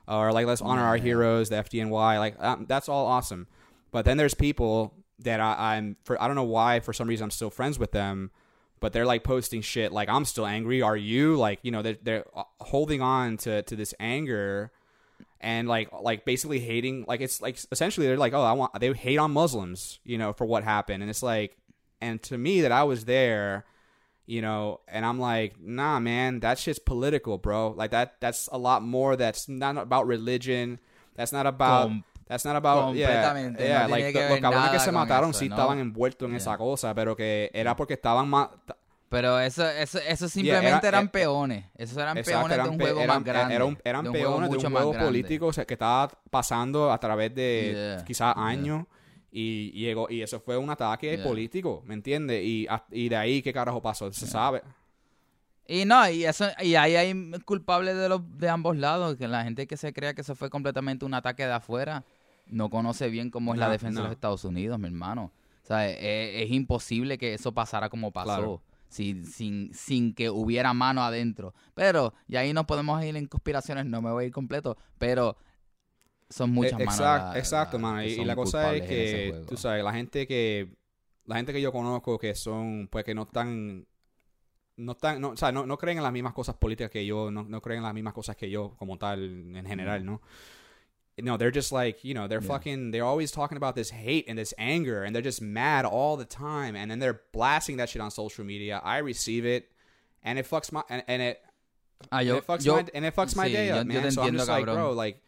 Or 0.09 0.33
like, 0.33 0.47
let's 0.47 0.63
honor 0.63 0.83
our 0.83 0.97
heroes, 0.97 1.51
the 1.51 1.57
FDNY. 1.57 2.19
Like, 2.19 2.43
um, 2.43 2.65
that's 2.67 2.89
all 2.89 3.07
awesome. 3.07 3.47
But 3.91 4.05
then 4.05 4.17
there's 4.17 4.35
people 4.35 4.95
that 5.21 5.41
I, 5.41 5.77
I'm, 5.77 5.97
for, 6.05 6.21
I 6.23 6.27
don't 6.27 6.37
know 6.37 6.45
why, 6.45 6.81
for 6.81 6.93
some 6.93 7.09
reason, 7.09 7.25
I'm 7.25 7.31
still 7.31 7.51
friends 7.51 7.79
with 7.79 7.93
them. 7.93 8.31
But 8.81 8.93
they're 8.93 9.07
like 9.07 9.25
posting 9.25 9.61
shit 9.61 9.91
like 9.91 10.09
I'm 10.09 10.25
still 10.25 10.47
angry. 10.47 10.83
Are 10.83 10.97
you 10.97 11.37
like 11.37 11.59
you 11.63 11.73
know 11.73 11.83
they're 11.83 11.97
they're 12.01 12.25
uh, 12.33 12.45
holding 12.61 13.03
on 13.03 13.37
to 13.39 13.63
to 13.63 13.75
this 13.75 13.93
anger 13.99 14.71
and 15.41 15.69
like 15.69 15.91
like 16.01 16.25
basically 16.25 16.61
hating 16.61 17.05
like 17.07 17.21
it's 17.21 17.41
like 17.41 17.59
essentially 17.71 18.07
they're 18.07 18.17
like 18.17 18.35
oh 18.35 18.43
I 18.43 18.53
want 18.53 18.79
they 18.79 18.93
hate 18.93 19.19
on 19.19 19.33
Muslims 19.33 20.01
you 20.05 20.19
know 20.19 20.33
for 20.33 20.45
what 20.45 20.65
happened 20.65 21.03
and 21.03 21.11
it's 21.11 21.23
like 21.23 21.57
and 22.01 22.23
to 22.25 22.39
me 22.39 22.61
that 22.63 22.73
I 22.73 22.85
was 22.85 23.05
there 23.05 23.65
you 24.29 24.43
know 24.43 24.81
and 24.87 25.05
I'm 25.07 25.19
like 25.19 25.57
nah 25.59 25.99
man 26.01 26.41
that 26.41 26.59
shit's 26.59 26.79
political 26.79 27.39
bro 27.39 27.75
like 27.77 27.91
that 27.93 28.21
that's 28.21 28.49
a 28.53 28.59
lot 28.59 28.83
more 28.83 29.17
that's 29.17 29.49
not 29.49 29.79
about 29.79 30.07
religion 30.07 30.79
that's 31.17 31.33
not 31.33 31.47
about 31.47 31.89
Com- 31.89 32.05
that's 32.29 32.45
not 32.45 32.55
about 32.55 32.95
yeah, 32.95 33.33
yeah 33.59 33.87
no 33.87 33.89
like 33.89 34.13
que 34.13 34.29
los 34.29 34.41
cabrones 34.41 34.71
que 34.71 34.79
se 34.81 34.93
mataron 34.93 35.31
eso, 35.31 35.39
sí 35.41 35.49
¿no? 35.49 35.55
estaban 35.57 35.79
envueltos 35.79 36.27
en 36.27 36.33
Yeah. 36.33 36.37
esa 36.43 36.59
cosa 36.59 36.95
pero 36.95 37.17
que 37.17 37.51
era 37.55 37.75
porque 37.75 37.95
estaban 37.95 38.29
más 38.29 38.49
Pero 39.11 39.41
eso, 39.41 39.67
eso, 39.67 39.99
eso 40.07 40.29
simplemente 40.29 40.87
era- 40.87 40.99
eran 40.99 41.07
eh, 41.07 41.11
peones. 41.11 41.65
Esos 41.79 41.97
eran 41.97 42.19
Exacto, 42.19 42.41
peones 42.41 42.49
de 42.51 42.55
eran 42.63 42.69
un 42.73 42.77
pe- 42.77 42.85
juego 42.85 43.01
eran- 43.01 43.17
más 43.17 43.25
grande. 43.25 43.55
era 43.55 43.65
un- 43.65 43.79
eran 43.83 44.03
de 44.05 44.09
un 44.11 44.13
peones 44.13 44.51
de 44.51 44.57
un 44.59 44.73
juego 44.75 44.93
político 44.93 45.47
o 45.47 45.53
sea, 45.55 45.65
que 45.65 45.73
estaba 45.73 46.11
pasando 46.29 46.93
a 46.93 46.99
través 47.01 47.35
de 47.35 47.95
Yeah, 47.97 48.05
quizás 48.05 48.35
yeah. 48.35 48.45
años 48.47 48.85
y 49.41 49.71
llegó 49.73 50.09
y 50.11 50.23
eso 50.23 50.41
fue 50.41 50.57
un 50.57 50.71
ataque 50.71 51.17
Yeah. 51.17 51.25
político, 51.25 51.83
¿me 51.87 51.95
entiendes? 51.95 52.43
Y, 52.45 52.67
y 52.91 53.09
de 53.09 53.17
ahí 53.17 53.43
qué 53.43 53.53
carajo 53.53 53.81
pasó, 53.81 54.13
se 54.13 54.27
sabe. 54.27 54.63
Y 55.67 55.85
no, 55.85 56.09
y 56.11 56.25
eso 56.25 56.47
y 56.63 56.75
ahí 56.77 56.97
hay 56.97 57.33
culpables 57.45 57.95
de 57.97 58.09
los 58.09 58.23
de 58.39 58.49
ambos 58.49 58.77
lados, 58.77 59.17
que 59.17 59.29
la 59.29 59.45
gente 59.45 59.67
que 59.67 59.77
se 59.77 59.93
crea 59.93 60.15
que 60.15 60.23
eso 60.23 60.35
fue 60.35 60.49
completamente 60.49 61.05
un 61.05 61.15
ataque 61.15 61.45
de 61.45 61.53
afuera 61.53 62.05
no 62.47 62.71
conoce 62.71 63.11
bien 63.11 63.31
cómo 63.31 63.53
es 63.53 63.61
la 63.61 63.67
No, 63.67 63.73
defensa 63.73 63.97
de 64.01 64.03
no. 64.05 64.09
los 64.09 64.13
Estados 64.13 64.45
Unidos, 64.45 64.79
mi 64.79 64.87
hermano. 64.87 65.31
O 65.63 65.67
sea, 65.67 65.87
es, 65.91 66.47
es 66.47 66.51
imposible 66.51 67.19
que 67.19 67.35
eso 67.35 67.53
pasara 67.53 67.91
como 67.91 68.11
pasó. 68.11 68.27
Claro. 68.37 68.63
Sin, 68.89 69.27
sin, 69.27 69.75
sin 69.75 70.15
que 70.15 70.31
hubiera 70.31 70.73
mano 70.73 71.03
adentro. 71.03 71.53
Pero, 71.75 72.15
y 72.27 72.37
ahí 72.37 72.55
nos 72.55 72.65
podemos 72.65 73.05
ir 73.05 73.15
en 73.19 73.27
conspiraciones, 73.27 73.85
no 73.85 74.01
me 74.01 74.11
voy 74.11 74.25
a 74.25 74.27
ir 74.29 74.33
completo, 74.33 74.79
pero 74.97 75.37
son 76.31 76.51
muchas 76.51 76.73
Eh, 76.81 76.85
manos. 76.85 76.95
exacto, 76.95 77.33
la- 77.33 77.39
exacto, 77.39 77.77
la- 77.79 77.83
mano. 77.83 78.03
Y, 78.05 78.07
y 78.21 78.25
la 78.25 78.37
cosa 78.37 78.75
es 78.75 78.83
que, 78.89 79.45
tú 79.49 79.57
sabes, 79.57 79.83
la 79.85 79.93
gente 79.93 80.27
que, 80.27 80.69
la 81.27 81.37
gente 81.37 81.53
que 81.53 81.61
yo 81.61 81.73
conozco 81.73 82.19
que 82.19 82.35
son, 82.35 82.89
pues 82.91 83.05
que 83.05 83.15
no 83.15 83.23
están, 83.23 83.87
no 84.77 84.93
están, 84.93 85.21
no, 85.21 85.31
o 85.31 85.37
sea, 85.37 85.51
no, 85.53 85.67
no 85.67 85.77
creen 85.79 85.99
en 85.99 86.05
las 86.05 86.13
mismas 86.13 86.33
cosas 86.35 86.55
políticas 86.57 86.91
que 86.91 87.05
yo, 87.05 87.31
no, 87.31 87.45
no 87.45 87.61
creen 87.61 87.79
en 87.79 87.85
las 87.85 87.95
mismas 87.95 88.15
cosas 88.15 88.37
que 88.37 88.49
yo 88.51 88.75
como 88.79 88.97
tal 88.99 89.23
en 89.57 89.67
general, 89.67 90.05
¿no? 90.05 90.21
No, 91.21 91.37
they're 91.37 91.51
just 91.53 91.73
like, 91.73 91.99
you 92.07 92.15
know, 92.15 92.29
they're 92.29 92.41
Yeah. 92.41 92.55
fucking, 92.55 92.93
they're 92.93 93.03
always 93.05 93.33
talking 93.33 93.57
about 93.57 93.75
this 93.75 93.91
hate 93.93 94.27
and 94.29 94.39
this 94.39 94.55
anger 94.57 95.03
and 95.03 95.13
they're 95.17 95.27
just 95.27 95.43
mad 95.43 95.85
all 95.85 96.17
the 96.17 96.25
time 96.25 96.77
and 96.77 96.89
then 96.93 97.01
they're 97.01 97.21
blasting 97.33 97.77
that 97.79 97.89
shit 97.89 98.01
on 98.01 98.13
social 98.13 98.45
media. 98.45 98.81
I 98.85 98.99
receive 98.99 99.45
it 99.45 99.69
and 100.23 100.39
it 100.39 100.47
fucks 100.49 100.71
my, 100.71 100.85
and, 100.89 101.03
and 101.09 101.21
it, 101.23 101.41
Ah, 102.13 102.19
and 102.19 102.29
yo, 102.29 102.37
it 102.37 102.47
fucks 102.47 102.65
yo- 102.65 102.77
my 102.77 102.87
and 102.95 103.05
it 103.05 103.17
fucks 103.17 103.35
my 103.35 103.49
sí, 103.49 103.53
day 103.53 103.67
yo- 103.69 103.79
up, 103.79 103.87
yo 103.89 103.93
man. 103.95 104.03
te 104.05 104.11
so 104.13 104.23
I'm 104.23 104.37
just 104.37 104.49
like, 104.49 104.65
cabrón. 104.65 104.75
bro, 104.77 104.93
like, 104.93 105.21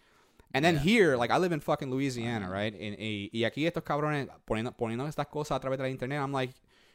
and 0.52 0.64
then 0.64 0.74
Yeah. 0.74 0.80
here, 0.80 1.16
like, 1.16 1.30
I 1.30 1.38
live 1.38 1.52
in 1.52 1.60
fucking 1.60 1.90
Louisiana, 1.90 2.46
uh-huh. 2.46 2.54
right? 2.54 2.72
And, 2.72 2.96
y, 2.98 3.30
aquí 3.44 3.66
estos 3.66 3.84
cabrones 3.84 4.28
poniendo, 4.46 4.76
poniendo 4.76 5.06
estas 5.06 5.28
cosas 5.28 5.56
a 5.56 5.60
través 5.60 5.78
de 5.78 5.84
la 5.84 5.88
internet, 5.88 6.20
I'm 6.20 6.32
like, 6.32 6.50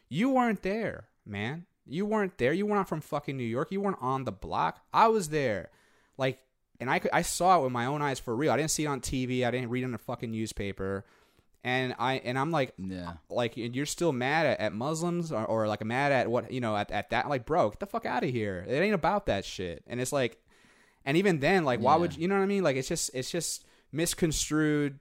you 0.10 0.30
weren't 0.30 0.62
there, 0.62 1.06
man. 1.26 1.66
You 1.86 2.06
weren't 2.06 2.38
there. 2.38 2.52
You 2.54 2.66
were 2.66 2.76
not 2.76 2.90
from 2.90 3.02
fucking 3.02 3.38
New 3.38 3.44
York. 3.44 3.72
You 3.72 3.82
weren't 3.82 4.02
on 4.02 4.26
the 4.26 4.32
block. 4.32 4.82
I 4.94 5.08
was 5.08 5.30
there, 5.30 5.70
like, 6.18 6.40
and 6.80 6.90
I 6.90 7.00
could, 7.00 7.12
I 7.14 7.22
saw 7.22 7.60
it 7.60 7.64
with 7.64 7.72
my 7.72 7.86
own 7.86 8.02
eyes 8.02 8.20
for 8.20 8.36
real. 8.36 8.52
I 8.52 8.58
didn't 8.58 8.72
see 8.72 8.84
it 8.84 8.88
on 8.88 9.00
TV. 9.02 9.46
I 9.46 9.52
didn't 9.52 9.70
read 9.70 9.84
it 9.84 9.88
in 9.88 9.94
a 9.94 10.00
fucking 10.00 10.32
newspaper. 10.32 11.06
And 11.64 11.96
I 11.98 12.16
and 12.24 12.38
I'm 12.38 12.52
like, 12.52 12.74
Yeah. 12.78 13.10
Uh, 13.10 13.14
like 13.30 13.58
and 13.58 13.76
you're 13.76 13.88
still 13.88 14.12
mad 14.12 14.46
at, 14.46 14.60
at 14.60 14.74
Muslims 14.74 15.32
or, 15.32 15.44
or 15.46 15.68
like 15.68 15.84
mad 15.84 16.12
at 16.12 16.30
what 16.30 16.52
you 16.52 16.62
know 16.62 16.76
at, 16.78 16.92
at 16.92 17.10
that 17.10 17.28
like 17.28 17.44
bro 17.46 17.70
get 17.72 17.80
the 17.80 17.88
fuck 17.88 18.06
out 18.06 18.24
of 18.24 18.30
here 18.30 18.64
it 18.68 18.80
ain't 18.82 18.94
about 18.94 19.26
that 19.26 19.46
shit 19.46 19.84
and 19.88 20.00
it's 20.00 20.12
like 20.14 20.38
and 21.06 21.18
even 21.18 21.40
then 21.40 21.64
like 21.64 21.80
why 21.80 21.96
would 21.96 22.12
Yeah. 22.14 22.18
you, 22.18 22.22
you 22.24 22.28
know 22.28 22.36
what 22.36 22.44
I 22.44 22.48
mean 22.48 22.64
like 22.64 22.76
it's 22.76 22.88
just 22.90 23.12
it's 23.14 23.32
just 23.32 23.64
misconstrued 23.92 25.00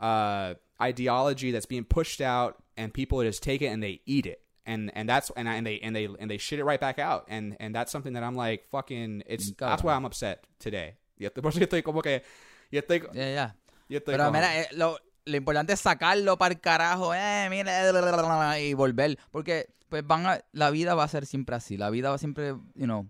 uh 0.00 0.54
ideology 0.80 1.50
that's 1.50 1.66
being 1.66 1.84
pushed 1.84 2.20
out 2.20 2.56
and 2.76 2.92
people 2.92 3.22
just 3.22 3.42
take 3.42 3.62
it 3.62 3.66
and 3.66 3.82
they 3.82 4.00
eat 4.06 4.26
it 4.26 4.40
and 4.64 4.92
and 4.94 5.08
that's 5.08 5.30
and, 5.36 5.48
I, 5.48 5.54
and 5.56 5.66
they 5.66 5.80
and 5.80 5.94
they 5.96 6.06
and 6.20 6.30
they 6.30 6.38
shit 6.38 6.58
it 6.60 6.64
right 6.64 6.80
back 6.80 6.98
out 6.98 7.24
and 7.28 7.56
and 7.58 7.74
that's 7.74 7.90
something 7.90 8.12
that 8.14 8.22
I'm 8.22 8.36
like 8.36 8.68
fucking 8.70 9.24
it's 9.26 9.50
that's 9.52 9.82
why 9.82 9.94
I'm 9.94 10.04
upset 10.04 10.44
today 10.60 10.94
Yo 11.18 11.30
estoy- 11.30 11.42
por 11.42 11.50
eso 11.50 11.58
yo 11.60 11.66
estoy 11.66 11.82
como 11.82 12.00
que 12.02 12.22
yo 12.70 12.80
estoy 12.80 13.00
Ya, 13.12 13.32
ya. 13.34 13.54
yo 13.88 13.98
estoy 13.98 14.12
Pero 14.14 14.24
como- 14.26 14.38
mira, 14.38 14.60
eh, 14.60 14.68
lo, 14.72 14.98
lo 15.24 15.36
importante 15.36 15.72
es 15.72 15.80
sacarlo 15.80 16.36
para 16.38 16.54
el 16.54 16.60
carajo, 16.60 17.12
eh, 17.14 17.48
mira, 17.50 18.58
y 18.60 18.74
volver. 18.74 19.18
Porque, 19.30 19.66
pues 19.88 20.06
van 20.06 20.26
a, 20.26 20.40
la 20.52 20.70
vida 20.70 20.94
va 20.94 21.04
a 21.04 21.08
ser 21.08 21.24
siempre 21.26 21.56
así. 21.56 21.76
La 21.76 21.90
vida 21.90 22.10
va 22.10 22.18
siempre, 22.18 22.48
you 22.74 22.84
know, 22.84 23.06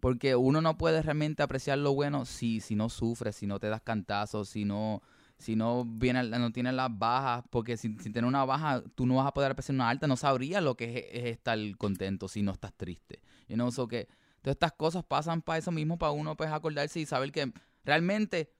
porque 0.00 0.36
uno 0.36 0.60
no 0.60 0.76
puede 0.78 1.02
realmente 1.02 1.42
apreciar 1.42 1.78
lo 1.78 1.94
bueno 1.94 2.24
si, 2.24 2.60
si 2.60 2.74
no 2.74 2.88
sufres, 2.88 3.36
si 3.36 3.46
no 3.46 3.58
te 3.58 3.68
das 3.68 3.82
cantazos, 3.82 4.48
si 4.48 4.64
no, 4.64 5.02
si 5.38 5.56
no 5.56 5.84
viene, 5.84 6.22
no 6.24 6.52
tienes 6.52 6.74
las 6.74 6.96
bajas, 6.96 7.44
porque 7.50 7.76
sin, 7.76 8.00
sin 8.00 8.12
tener 8.12 8.28
una 8.28 8.44
baja, 8.44 8.82
tú 8.94 9.06
no 9.06 9.16
vas 9.16 9.26
a 9.26 9.34
poder 9.34 9.52
apreciar 9.52 9.74
una 9.74 9.88
alta, 9.88 10.06
no 10.06 10.16
sabrías 10.16 10.62
lo 10.62 10.76
que 10.76 10.98
es, 10.98 11.24
es 11.24 11.30
estar 11.32 11.58
contento 11.78 12.28
si 12.28 12.42
no 12.42 12.52
estás 12.52 12.72
triste. 12.74 13.20
You 13.48 13.54
know, 13.54 13.70
so 13.70 13.88
que 13.88 14.08
todas 14.42 14.54
estas 14.54 14.72
cosas 14.72 15.04
pasan 15.04 15.42
para 15.42 15.58
eso 15.58 15.72
mismo, 15.72 15.98
para 15.98 16.12
uno 16.12 16.36
pues 16.36 16.50
acordarse 16.50 17.00
y 17.00 17.06
saber 17.06 17.32
que 17.32 17.52
realmente 17.84 18.50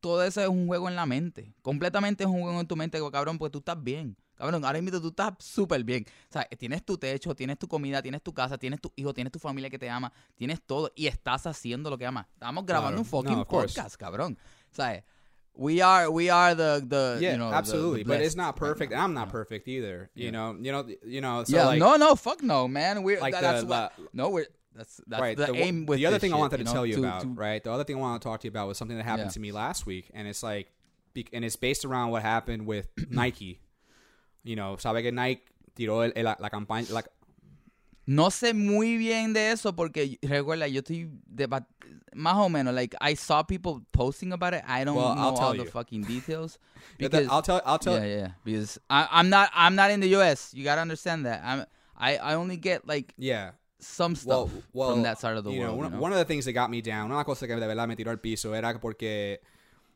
todo 0.00 0.22
eso 0.24 0.40
es 0.40 0.48
un 0.48 0.66
juego 0.66 0.88
en 0.88 0.96
la 0.96 1.06
mente. 1.06 1.54
Completamente 1.62 2.24
es 2.24 2.30
un 2.30 2.42
juego 2.42 2.60
en 2.60 2.66
tu 2.66 2.76
mente, 2.76 2.98
cabrón, 3.10 3.38
porque 3.38 3.52
tú 3.52 3.58
estás 3.58 3.82
bien. 3.82 4.16
Cabrón, 4.38 4.64
ahora 4.64 4.80
mismo 4.80 5.00
tú 5.00 5.08
estás 5.08 5.34
súper 5.40 5.82
bien. 5.84 6.06
O 6.28 6.32
sea, 6.32 6.44
tienes 6.56 6.84
tu 6.84 6.96
techo, 6.96 7.34
tienes 7.34 7.58
tu 7.58 7.66
comida, 7.68 8.00
tienes 8.00 8.22
tu 8.22 8.32
casa, 8.32 8.56
tienes 8.56 8.80
tu 8.80 8.92
hijo, 8.96 9.12
tienes 9.12 9.32
tu 9.32 9.38
familia 9.38 9.68
que 9.68 9.78
te 9.78 9.90
ama, 9.90 10.12
tienes 10.36 10.62
todo 10.62 10.92
y 10.94 11.06
estás 11.08 11.46
haciendo 11.46 11.90
lo 11.90 11.98
que 11.98 12.06
amas. 12.06 12.26
Estamos 12.34 12.64
grabando 12.64 13.02
Claro. 13.02 13.02
un 13.02 13.04
fucking 13.04 13.38
No, 13.38 13.44
podcast, 13.46 13.96
cabrón. 13.96 14.38
O 14.70 14.74
sea, 14.74 15.04
we 15.54 15.82
are, 15.82 16.08
we 16.08 16.30
are 16.30 16.54
the, 16.54 16.80
the 16.86 17.18
yeah, 17.20 17.32
you 17.32 17.36
know, 17.38 17.52
absolutely. 17.52 18.04
the 18.04 18.08
but 18.08 18.20
it's 18.20 18.36
not 18.36 18.54
perfect, 18.54 18.92
and 18.92 19.02
I'm 19.02 19.12
not 19.12 19.26
Yeah. 19.26 19.32
perfect 19.32 19.66
either. 19.66 20.08
You 20.14 20.30
know, 20.30 20.56
you 20.60 20.70
know, 20.70 20.86
you 21.04 21.20
know. 21.20 21.42
So 21.44 21.56
yeah, 21.56 21.66
like, 21.66 21.80
no, 21.80 21.96
no, 21.96 22.14
fuck 22.14 22.42
no, 22.42 22.68
man. 22.68 23.02
We're 23.02 23.18
like 23.20 23.32
that- 23.34 23.40
the, 23.42 23.46
that's 23.46 23.64
what, 23.64 23.92
the 23.96 24.08
no, 24.12 24.28
we're 24.30 24.46
That's 24.74 25.00
that's 25.08 25.20
right. 25.20 25.36
the, 25.36 25.46
the, 25.46 25.56
aim 25.56 25.86
with 25.86 25.98
the 25.98 26.06
other 26.06 26.20
thing 26.20 26.32
I 26.32 26.36
shit, 26.36 26.40
wanted 26.40 26.56
to 26.58 26.62
you 26.62 26.64
know, 26.66 26.72
tell 26.72 26.86
you 26.86 26.94
to- 26.94 27.00
about, 27.00 27.22
to- 27.22 27.28
right? 27.34 27.64
The 27.64 27.72
other 27.72 27.82
thing 27.82 27.96
I 27.96 27.98
want 27.98 28.22
to 28.22 28.28
talk 28.28 28.40
to 28.42 28.46
you 28.46 28.50
You 34.44 34.56
know, 34.56 34.76
sabe 34.78 35.02
que 35.02 35.12
Nike 35.12 35.44
tiró 35.74 36.02
el- 36.04 36.12
el- 36.16 36.24
la, 36.24 36.36
la 36.40 36.50
campaña, 36.50 36.86
la, 36.90 37.02
No 38.06 38.30
sé 38.30 38.54
muy 38.54 38.96
bien 38.96 39.34
de 39.34 39.50
eso 39.52 39.76
porque 39.76 40.18
recuerda, 40.22 40.66
yo 40.66 40.80
estoy 40.80 41.10
más 42.14 42.36
o 42.36 42.48
menos 42.48 42.74
like 42.74 42.96
I 43.02 43.14
saw 43.14 43.42
people 43.42 43.84
posting 43.92 44.32
about 44.32 44.54
it. 44.54 44.62
I 44.66 44.84
don't 44.84 44.96
Well, 44.96 45.14
know 45.14 45.20
I'll 45.20 45.28
all 45.36 45.36
tell 45.36 45.64
the 45.64 45.70
fucking 45.70 46.04
details 46.04 46.58
because 46.98 47.28
I'll 47.28 47.42
tell, 47.42 47.60
I'll 47.66 47.78
tell, 47.78 47.98
yeah, 47.98 48.06
yeah, 48.16 48.28
because 48.44 48.80
I, 48.88 49.06
I'm 49.10 49.28
not 49.28 49.50
I'm 49.54 49.74
not 49.74 49.90
in 49.90 50.00
the 50.00 50.08
U.S. 50.16 50.54
You 50.54 50.64
gotta 50.64 50.80
understand 50.80 51.26
that. 51.26 51.42
I'm 51.44 51.66
I 51.98 52.16
I 52.16 52.34
only 52.34 52.56
get 52.56 52.86
like 52.88 53.12
yeah. 53.18 53.52
some 53.78 54.16
stuff 54.16 54.50
Well, 54.50 54.62
well, 54.72 54.90
from 54.94 55.02
that 55.02 55.20
side 55.20 55.36
of 55.36 55.44
the 55.44 55.50
you 55.52 55.60
know, 55.60 55.74
world. 55.76 55.78
one, 55.78 55.86
you 55.90 55.96
know? 55.96 56.02
one 56.02 56.12
of 56.12 56.18
the 56.18 56.24
things 56.24 56.46
that 56.46 56.52
got 56.54 56.70
me 56.70 56.80
down, 56.80 57.12
una 57.12 57.24
cosa 57.24 57.46
que 57.46 57.54
de 57.54 57.66
verdad 57.66 57.86
me 57.86 57.94
tiró 57.94 58.10
al 58.10 58.18
piso 58.20 58.54
era 58.54 58.78
porque, 58.80 59.40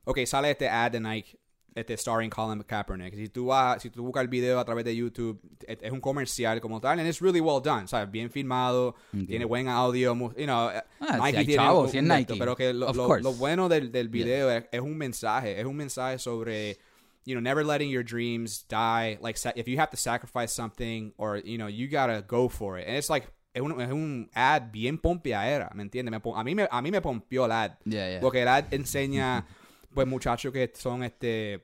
ok, 0.04 0.18
sale 0.26 0.50
este 0.50 0.68
ad 0.68 0.92
de 0.92 1.00
Nike, 1.00 1.38
este 1.74 1.96
starring 1.96 2.28
Colin 2.30 2.62
Kaepernick. 2.62 3.14
Si 3.14 3.28
tú 3.28 3.46
vas, 3.46 3.80
si 3.82 3.90
tú 3.90 4.02
buscas 4.04 4.22
el 4.22 4.28
video 4.28 4.58
a 4.58 4.64
través 4.64 4.84
de 4.84 4.94
YouTube, 4.94 5.40
es 5.66 5.78
es 5.82 5.90
un 5.92 6.00
comercial 6.00 6.60
como 6.60 6.80
tal, 6.80 6.98
and 6.98 7.08
it's 7.08 7.20
really 7.20 7.40
well 7.40 7.60
done, 7.62 7.88
¿sabes? 7.88 8.10
Bien 8.10 8.30
filmado, 8.30 8.94
tiene 9.26 9.44
buen 9.44 9.68
audio, 9.68 10.14
you 10.14 10.44
know, 10.44 10.70
Ah, 11.00 11.18
Nike 11.18 11.38
si 11.40 11.46
tiene 11.46 11.62
chavos, 11.62 11.84
un- 11.86 11.90
si 11.90 11.98
un 11.98 12.08
Nike, 12.08 12.34
pero 12.38 12.54
que 12.56 12.72
lo, 12.72 12.92
lo- 12.92 13.18
lo 13.18 13.32
bueno 13.34 13.68
del, 13.68 13.90
del 13.90 14.08
video 14.08 14.50
es, 14.50 14.64
es 14.70 14.80
un 14.80 14.96
mensaje, 14.96 15.58
es 15.58 15.64
un 15.66 15.76
mensaje 15.76 16.18
sobre 16.18 16.78
you 17.24 17.34
know, 17.34 17.40
never 17.40 17.64
letting 17.64 17.88
your 17.88 18.02
dreams 18.04 18.66
die. 18.68 19.16
Like, 19.22 19.38
if 19.54 19.68
you 19.68 19.78
have 19.78 19.90
to 19.90 19.96
sacrifice 19.96 20.52
something, 20.52 21.12
or 21.16 21.38
you 21.38 21.56
know, 21.56 21.68
you 21.68 21.86
gotta 21.88 22.20
go 22.20 22.48
for 22.48 22.78
it. 22.78 22.86
And 22.88 22.96
it's 22.96 23.08
like 23.08 23.28
es 23.54 23.62
un, 23.62 23.80
es 23.80 23.92
un 23.92 24.28
ad 24.34 24.72
bien 24.72 24.98
pompeadera, 24.98 25.70
¿me 25.74 25.82
entiendes? 25.84 26.10
Me 26.10 26.18
a 26.34 26.42
mí 26.44 26.54
me 26.54 26.66
a 26.70 26.82
mí 26.82 26.90
me 26.90 27.00
pompió 27.00 27.44
el 27.46 27.52
ad, 27.52 27.72
Yeah, 27.84 28.08
yeah. 28.10 28.20
porque 28.20 28.42
el 28.42 28.48
ad 28.48 28.64
enseña, 28.72 29.46
pues 29.94 30.06
muchachos 30.06 30.52
que 30.52 30.70
son 30.74 31.02
este 31.02 31.60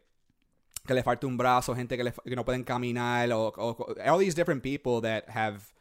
que 0.87 0.95
le 0.95 1.03
falta 1.03 1.27
un 1.27 1.37
brazo, 1.37 1.75
gente 1.75 1.97
que, 1.97 2.05
le 2.05 2.13
que 2.13 2.35
no 2.37 2.45
pueden 2.45 2.65
caminar, 2.65 3.31
o, 3.33 3.53
o- 3.57 3.95
all 4.07 4.19
these 4.19 4.35
different 4.35 4.63
people 4.63 5.01
that 5.03 5.29
have 5.29 5.73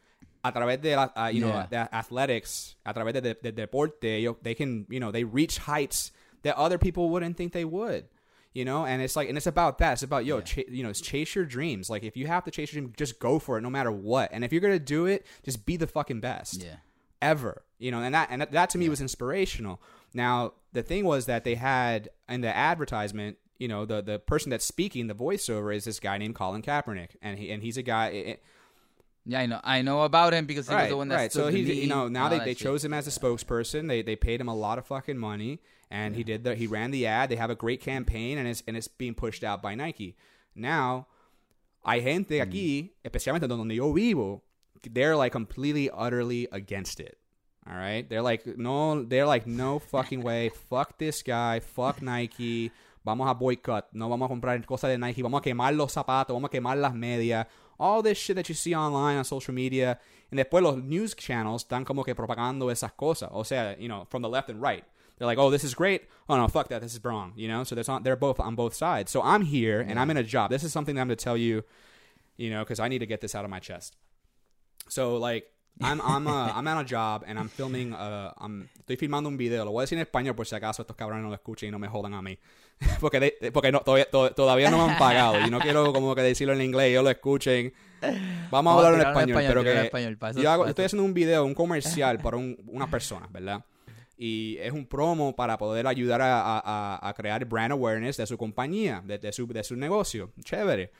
a 0.43 0.51
través 0.51 0.81
de 0.81 0.95
la, 0.95 1.09
uh, 1.15 1.27
you 1.29 1.39
know, 1.41 1.65
the 1.69 1.95
athletics, 1.95 2.75
a 2.85 2.93
través 2.93 3.13
de, 3.13 3.21
de, 3.21 3.33
de 3.35 3.51
deporte, 3.53 4.03
ellos- 4.17 4.35
they 4.43 4.53
can, 4.53 4.85
you 4.89 4.99
know, 4.99 5.11
they 5.11 5.23
reach 5.23 5.59
heights 5.59 6.11
that 6.43 6.55
other 6.57 6.77
people 6.77 7.09
wouldn't 7.09 7.37
think 7.37 7.53
they 7.53 7.65
would. 7.65 8.05
You 8.53 8.65
know, 8.65 8.85
and 8.85 9.01
it's 9.03 9.15
like, 9.15 9.29
and 9.29 9.37
it's 9.37 9.45
about 9.45 9.77
that. 9.79 9.93
It's 9.93 10.03
about 10.03 10.25
yo, 10.25 10.41
ch- 10.41 10.65
you 10.67 10.81
know, 10.81 10.91
chase 10.91 11.35
your 11.35 11.45
dreams. 11.45 11.89
Like, 11.91 12.03
if 12.03 12.17
you 12.17 12.25
have 12.25 12.43
to 12.45 12.51
chase 12.51 12.73
your 12.73 12.81
dream, 12.81 12.93
just 12.97 13.19
go 13.19 13.37
for 13.37 13.57
it, 13.59 13.61
no 13.61 13.69
matter 13.69 13.91
what. 13.91 14.29
And 14.33 14.43
if 14.43 14.51
you're 14.51 14.61
gonna 14.61 14.79
do 14.79 15.05
it, 15.05 15.27
just 15.43 15.63
be 15.65 15.77
the 15.77 15.85
fucking 15.85 16.21
best 16.21 16.63
yeah. 16.63 16.77
ever. 17.21 17.61
You 17.77 17.91
know, 17.91 17.99
and 18.01 18.15
that 18.15 18.29
and 18.31 18.41
that, 18.41 18.51
that 18.53 18.71
to 18.71 18.79
me 18.79 18.89
was 18.89 18.99
inspirational. 18.99 19.79
Now, 20.17 20.53
the 20.73 20.81
thing 20.83 21.05
was 21.05 21.27
that 21.27 21.43
they 21.43 21.55
had 21.55 22.09
in 22.27 22.41
the 22.41 22.53
advertisement, 22.55 23.37
you 23.59 23.67
know, 23.67 23.85
the 23.85 24.01
the 24.01 24.17
person 24.19 24.49
that's 24.49 24.65
speaking 24.65 25.07
the 25.07 25.15
voiceover 25.15 25.73
is 25.73 25.83
this 25.85 25.99
guy 25.99 26.17
named 26.17 26.35
Colin 26.35 26.61
Kaepernick, 26.63 27.11
and 27.21 27.37
he 27.39 27.51
and 27.51 27.61
he's 27.63 27.77
a 27.77 27.83
guy. 27.83 28.07
It, 28.09 28.27
it- 28.33 28.43
Yeah, 29.29 29.41
I 29.41 29.45
know. 29.45 29.59
I 29.75 29.81
know 29.83 29.99
about 30.03 30.33
him 30.33 30.45
because 30.45 30.69
he 30.69 30.75
was 30.75 30.87
the 30.89 30.95
one 30.97 31.09
that 31.09 31.15
right. 31.21 31.31
stood 31.31 31.51
So 31.51 31.51
he, 31.51 31.59
you 31.83 31.87
know, 31.87 32.07
now 32.07 32.23
all 32.25 32.29
they, 32.29 32.39
they 32.39 32.53
shit. 32.55 32.63
chose 32.67 32.81
him 32.85 32.93
as 32.93 33.05
a 33.07 33.11
spokesperson. 33.19 33.87
They 33.91 34.01
they 34.01 34.15
paid 34.15 34.39
him 34.41 34.47
a 34.47 34.55
lot 34.55 34.77
of 34.79 34.85
fucking 34.87 35.17
money, 35.17 35.59
and 35.91 36.15
he 36.15 36.23
did 36.23 36.43
the 36.45 36.55
he 36.55 36.65
ran 36.65 36.91
the 36.91 37.05
ad. 37.05 37.29
They 37.29 37.35
have 37.35 37.51
a 37.51 37.59
great 37.65 37.81
campaign, 37.81 38.37
and 38.39 38.47
it's 38.47 38.63
and 38.67 38.77
it's 38.77 38.87
being 38.87 39.15
pushed 39.15 39.43
out 39.43 39.59
by 39.61 39.75
Nike. 39.75 40.15
Now, 40.55 41.07
hay 41.85 41.99
gente 42.01 42.35
Mm. 42.39 42.43
aquí, 42.45 42.69
especialmente 43.03 43.47
donde 43.47 43.73
yo 43.75 43.91
vivo, 43.93 44.43
they're 44.95 45.17
like 45.23 45.33
completely 45.33 45.89
utterly 45.91 46.47
against 46.51 46.99
it. 47.01 47.17
All 47.69 47.75
right, 47.75 48.07
they're 48.07 48.21
like 48.21 48.45
no, 48.57 49.03
they're 49.03 49.25
like 49.25 49.45
no 49.45 49.79
fucking 49.79 50.21
way. 50.21 50.49
Fuck 50.69 50.97
this 50.97 51.21
guy. 51.21 51.59
Fuck 51.59 52.01
Nike. 52.01 52.71
Vamos 53.03 53.29
a 53.29 53.33
boycott. 53.33 53.87
No 53.93 54.09
vamos 54.09 54.25
a 54.25 54.33
comprar 54.33 54.65
cosas 54.65 54.89
de 54.89 54.97
Nike. 54.97 55.21
Vamos 55.21 55.39
a 55.39 55.43
quemar 55.43 55.75
los 55.75 55.93
zapatos. 55.93 56.33
Vamos 56.33 56.49
a 56.49 56.57
quemar 56.57 56.79
las 56.79 56.93
medias. 56.93 57.45
All 57.79 58.01
this 58.01 58.17
shit 58.17 58.35
that 58.35 58.47
you 58.49 58.55
see 58.55 58.73
online 58.73 59.17
on 59.17 59.23
social 59.23 59.53
media. 59.53 59.99
And 60.31 60.39
después 60.39 60.61
los 60.61 60.77
news 60.77 61.13
channels 61.15 61.63
están 61.65 61.85
como 61.85 62.03
que 62.03 62.15
propagando 62.15 62.71
esas 62.71 62.91
cosas. 62.93 63.29
O 63.31 63.43
sea, 63.43 63.75
you 63.77 63.87
know, 63.87 64.05
from 64.09 64.21
the 64.21 64.29
left 64.29 64.49
and 64.49 64.61
right. 64.61 64.83
They're 65.17 65.25
like, 65.25 65.37
oh, 65.37 65.49
this 65.49 65.63
is 65.63 65.73
great. 65.73 66.03
Oh 66.29 66.37
no, 66.37 66.47
fuck 66.47 66.67
that. 66.69 66.81
This 66.81 66.93
is 66.93 67.03
wrong. 67.03 67.33
You 67.35 67.47
know, 67.47 67.63
so 67.63 67.75
there's 67.75 67.89
on, 67.89 68.03
they're 68.03 68.15
both 68.15 68.39
on 68.39 68.55
both 68.55 68.73
sides. 68.73 69.11
So 69.11 69.21
I'm 69.21 69.41
here 69.41 69.81
and 69.81 69.99
I'm 69.99 70.09
in 70.09 70.17
a 70.17 70.23
job. 70.23 70.51
This 70.51 70.63
is 70.63 70.71
something 70.71 70.95
that 70.95 71.01
I'm 71.01 71.07
going 71.07 71.17
to 71.17 71.23
tell 71.23 71.37
you, 71.37 71.63
you 72.37 72.49
know, 72.49 72.63
because 72.63 72.79
I 72.79 72.87
need 72.87 72.99
to 72.99 73.05
get 73.05 73.21
this 73.21 73.35
out 73.35 73.43
of 73.43 73.49
my 73.49 73.59
chest. 73.59 73.95
So 74.89 75.17
like 75.17 75.49
I'm 75.79 76.01
I'm 76.01 76.27
uh, 76.27 76.51
I'm 76.55 76.67
on 76.67 76.77
a 76.79 76.85
job 76.85 77.23
and 77.27 77.37
I'm 77.39 77.49
filming 77.49 77.93
uh 77.93 78.31
I'm 78.39 78.67
estoy 78.79 78.97
filmando 78.97 79.29
un 79.29 79.37
video. 79.37 79.63
Lo 79.65 79.71
voy 79.71 79.81
a 79.81 79.83
decir 79.83 79.97
en 79.97 80.01
español 80.05 80.35
por 80.35 80.45
si 80.47 80.55
acaso 80.55 80.81
estos 80.81 80.95
cabrones 80.95 81.23
no 81.23 81.29
lo 81.29 81.35
escuchen 81.35 81.69
y 81.69 81.71
no 81.71 81.79
me 81.79 81.87
jodan 81.87 82.13
a 82.13 82.21
mí. 82.21 82.37
porque 82.99 83.19
de- 83.19 83.51
porque 83.51 83.71
no, 83.71 83.81
todavía, 83.81 84.09
to- 84.09 84.31
todavía 84.31 84.69
no 84.71 84.85
me 84.85 84.93
han 84.93 84.97
pagado 84.99 85.39
y 85.45 85.49
no 85.49 85.59
quiero 85.59 85.91
como 85.93 86.13
que 86.15 86.21
decirlo 86.21 86.53
en 86.53 86.61
inglés 86.61 86.87
y 86.87 86.91
ellos 86.91 87.03
lo 87.03 87.09
escuchen. 87.09 87.73
Vamos 88.51 88.71
a 88.71 88.75
a 88.75 88.77
hablarlo 88.77 88.97
en 89.01 89.07
español, 89.07 89.37
pero 89.47 89.63
que 89.63 89.69
español, 89.85 90.17
yo 90.43 90.51
hago- 90.51 90.67
estoy 90.67 90.85
haciendo 90.85 91.03
un 91.03 91.13
video, 91.13 91.43
un 91.45 91.53
comercial 91.55 92.19
para 92.19 92.37
un- 92.37 92.57
unas 92.67 92.89
personas, 92.89 93.31
¿verdad? 93.31 93.63
Y 94.19 94.57
es 94.59 94.71
un 94.71 94.85
promo 94.87 95.35
para 95.35 95.57
poder 95.59 95.85
ayudar 95.85 96.21
a, 96.21 96.41
a- 96.41 96.61
a- 96.99 97.07
a 97.09 97.13
crear 97.13 97.43
brand 97.45 97.71
awareness 97.71 98.17
de 98.17 98.25
su 98.25 98.35
compañía, 98.37 99.01
de, 99.05 99.19
de 99.19 99.31
su, 99.31 99.45
de 99.47 99.63
su 99.63 99.75
negocio. 99.75 100.31
Chévere. 100.43 100.91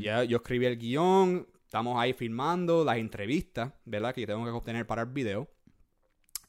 Ya 0.00 0.22
yo 0.24 0.36
escribí 0.38 0.64
el 0.66 0.78
guion, 0.78 1.46
estamos 1.72 1.98
ahí 1.98 2.12
filmando 2.12 2.84
las 2.84 2.98
entrevistas, 2.98 3.72
¿verdad? 3.86 4.14
Que 4.14 4.26
tengo 4.26 4.44
que 4.44 4.50
obtener 4.50 4.86
para 4.86 5.00
el 5.02 5.08
video. 5.08 5.48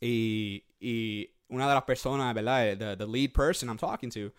Y, 0.01 0.65
y 0.81 1.29
una 1.47 1.65
de 1.65 1.73
las 1.75 1.83
personas, 1.83 2.35
¿verdad? 2.35 2.77
The, 2.77 2.97
the 2.97 3.07
lead 3.07 3.31
person 3.31 3.69
I'm 3.69 3.77
talking 3.77 4.09
to, 4.09 4.33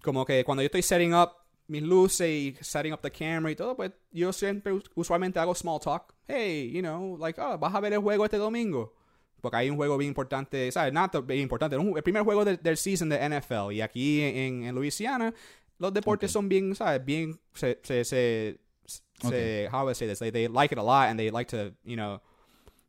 como 0.00 0.24
que 0.24 0.42
cuando 0.42 0.62
yo 0.62 0.66
estoy 0.68 0.80
setting 0.80 1.12
up 1.14 1.32
mis 1.66 1.82
luces 1.82 2.30
y 2.30 2.56
setting 2.62 2.94
up 2.94 3.02
the 3.02 3.10
camera 3.10 3.50
y 3.52 3.56
todo, 3.56 3.76
pues 3.76 3.92
yo 4.10 4.32
siempre 4.32 4.72
us- 4.72 4.90
usualmente 4.94 5.38
hago 5.38 5.54
small 5.54 5.78
talk. 5.78 6.14
Hey, 6.26 6.70
you 6.72 6.80
know, 6.80 7.18
like, 7.18 7.38
oh, 7.38 7.58
vas 7.58 7.74
a 7.74 7.80
ver 7.80 7.92
el 7.92 8.00
juego 8.00 8.24
este 8.24 8.38
domingo. 8.38 8.94
Porque 9.42 9.58
hay 9.58 9.68
un 9.68 9.76
juego 9.76 9.98
bien 9.98 10.08
importante, 10.08 10.72
¿sabes? 10.72 10.94
Not 10.94 11.26
bien 11.26 11.40
importante, 11.40 11.76
el 11.76 12.02
primer 12.02 12.22
juego 12.22 12.46
del, 12.46 12.56
del 12.62 12.78
season 12.78 13.10
de 13.10 13.18
NFL. 13.18 13.70
Y 13.72 13.82
aquí 13.82 14.22
en, 14.22 14.64
en 14.64 14.74
Louisiana, 14.74 15.34
los 15.76 15.92
deportes 15.92 16.32
son 16.32 16.48
bien, 16.48 16.74
¿sabes? 16.74 17.04
Bien, 17.04 17.38
se, 17.52 17.78
se, 17.82 18.02
se, 18.06 18.60
se 19.28 19.68
how 19.70 19.84
do 19.84 19.90
I 19.90 19.94
say 19.94 20.06
this? 20.08 20.18
They, 20.18 20.30
they 20.30 20.48
like 20.48 20.72
it 20.72 20.78
a 20.78 20.82
lot 20.82 21.08
and 21.08 21.18
they 21.18 21.30
like 21.30 21.48
to, 21.50 21.72
you 21.84 21.96
know, 21.96 22.20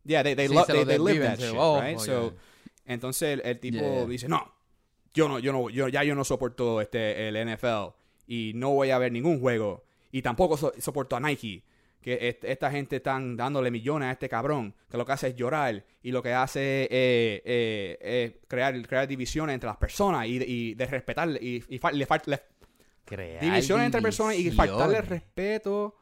yeah, 0.06 0.24
they, 0.24 0.34
they, 0.36 0.48
Sí, 0.48 0.54
love, 0.56 0.68
they, 0.68 0.84
they 0.86 0.98
live 0.98 1.22
that 1.22 1.40
shit, 1.40 1.54
oh, 1.58 1.80
right? 1.80 1.96
oh, 1.98 2.04
so, 2.04 2.34
yeah. 2.86 2.94
entonces 2.94 3.40
el, 3.40 3.42
el 3.46 3.60
tipo 3.60 3.78
Yeah, 3.82 4.06
dice, 4.06 4.28
no, 4.28 4.52
yo 5.14 5.28
no, 5.28 5.40
yo 5.40 5.52
no, 5.52 5.70
yo 5.70 5.88
ya 5.90 6.04
yo 6.04 6.16
no 6.16 6.24
soporto 6.24 6.82
este 6.82 7.28
el 7.28 7.36
NFL 7.36 7.94
y 8.28 8.54
no 8.56 8.70
voy 8.72 8.92
a 8.92 8.98
ver 8.98 9.12
ningún 9.12 9.40
juego 9.40 9.84
y 10.12 10.22
tampoco 10.22 10.58
so- 10.58 10.74
soporto 10.80 11.16
a 11.16 11.20
Nike. 11.20 11.64
Que 12.02 12.18
est- 12.30 12.44
esta 12.46 12.72
gente 12.72 12.96
están 12.96 13.38
dándole 13.38 13.70
millones 13.70 14.08
a 14.08 14.12
este 14.14 14.28
cabrón, 14.28 14.74
que 14.90 14.98
lo 14.98 15.06
que 15.06 15.12
hace 15.12 15.28
es 15.28 15.36
llorar 15.36 15.86
y 16.02 16.10
lo 16.12 16.24
que 16.24 16.34
hace 16.34 16.86
es 16.86 16.88
eh, 16.90 17.42
eh, 17.46 17.98
eh, 18.02 18.40
crear, 18.48 18.82
crear 18.88 19.08
divisiones 19.08 19.54
entre 19.54 19.68
las 19.68 19.78
personas 19.78 20.26
y, 20.26 20.42
y 20.44 20.74
de 20.74 20.86
respetar 20.88 21.30
y, 21.40 21.64
y 21.70 21.80
le 21.94 22.08
le- 22.26 22.42
Crear 23.06 23.42
divisiones 23.42 23.86
entre 23.86 24.02
personas 24.02 24.36
y 24.36 24.50
faltarle 24.50 25.00
respeto 25.02 25.96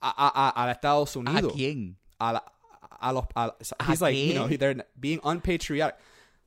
a, 0.00 0.08
a, 0.10 0.48
a, 0.64 0.68
a 0.68 0.72
Estados 0.72 1.16
¿A 1.16 1.18
Unidos 1.18 1.52
quién? 1.54 1.96
a 2.18 2.32
la 2.34 2.44
a 3.00 3.12
los 3.12 3.24
a, 3.34 3.54
¿A 3.78 3.92
he's 3.92 4.00
like 4.00 4.16
you 4.16 4.34
know 4.34 4.48
they're 4.48 4.84
being 4.98 5.20
unpatriotic 5.24 5.96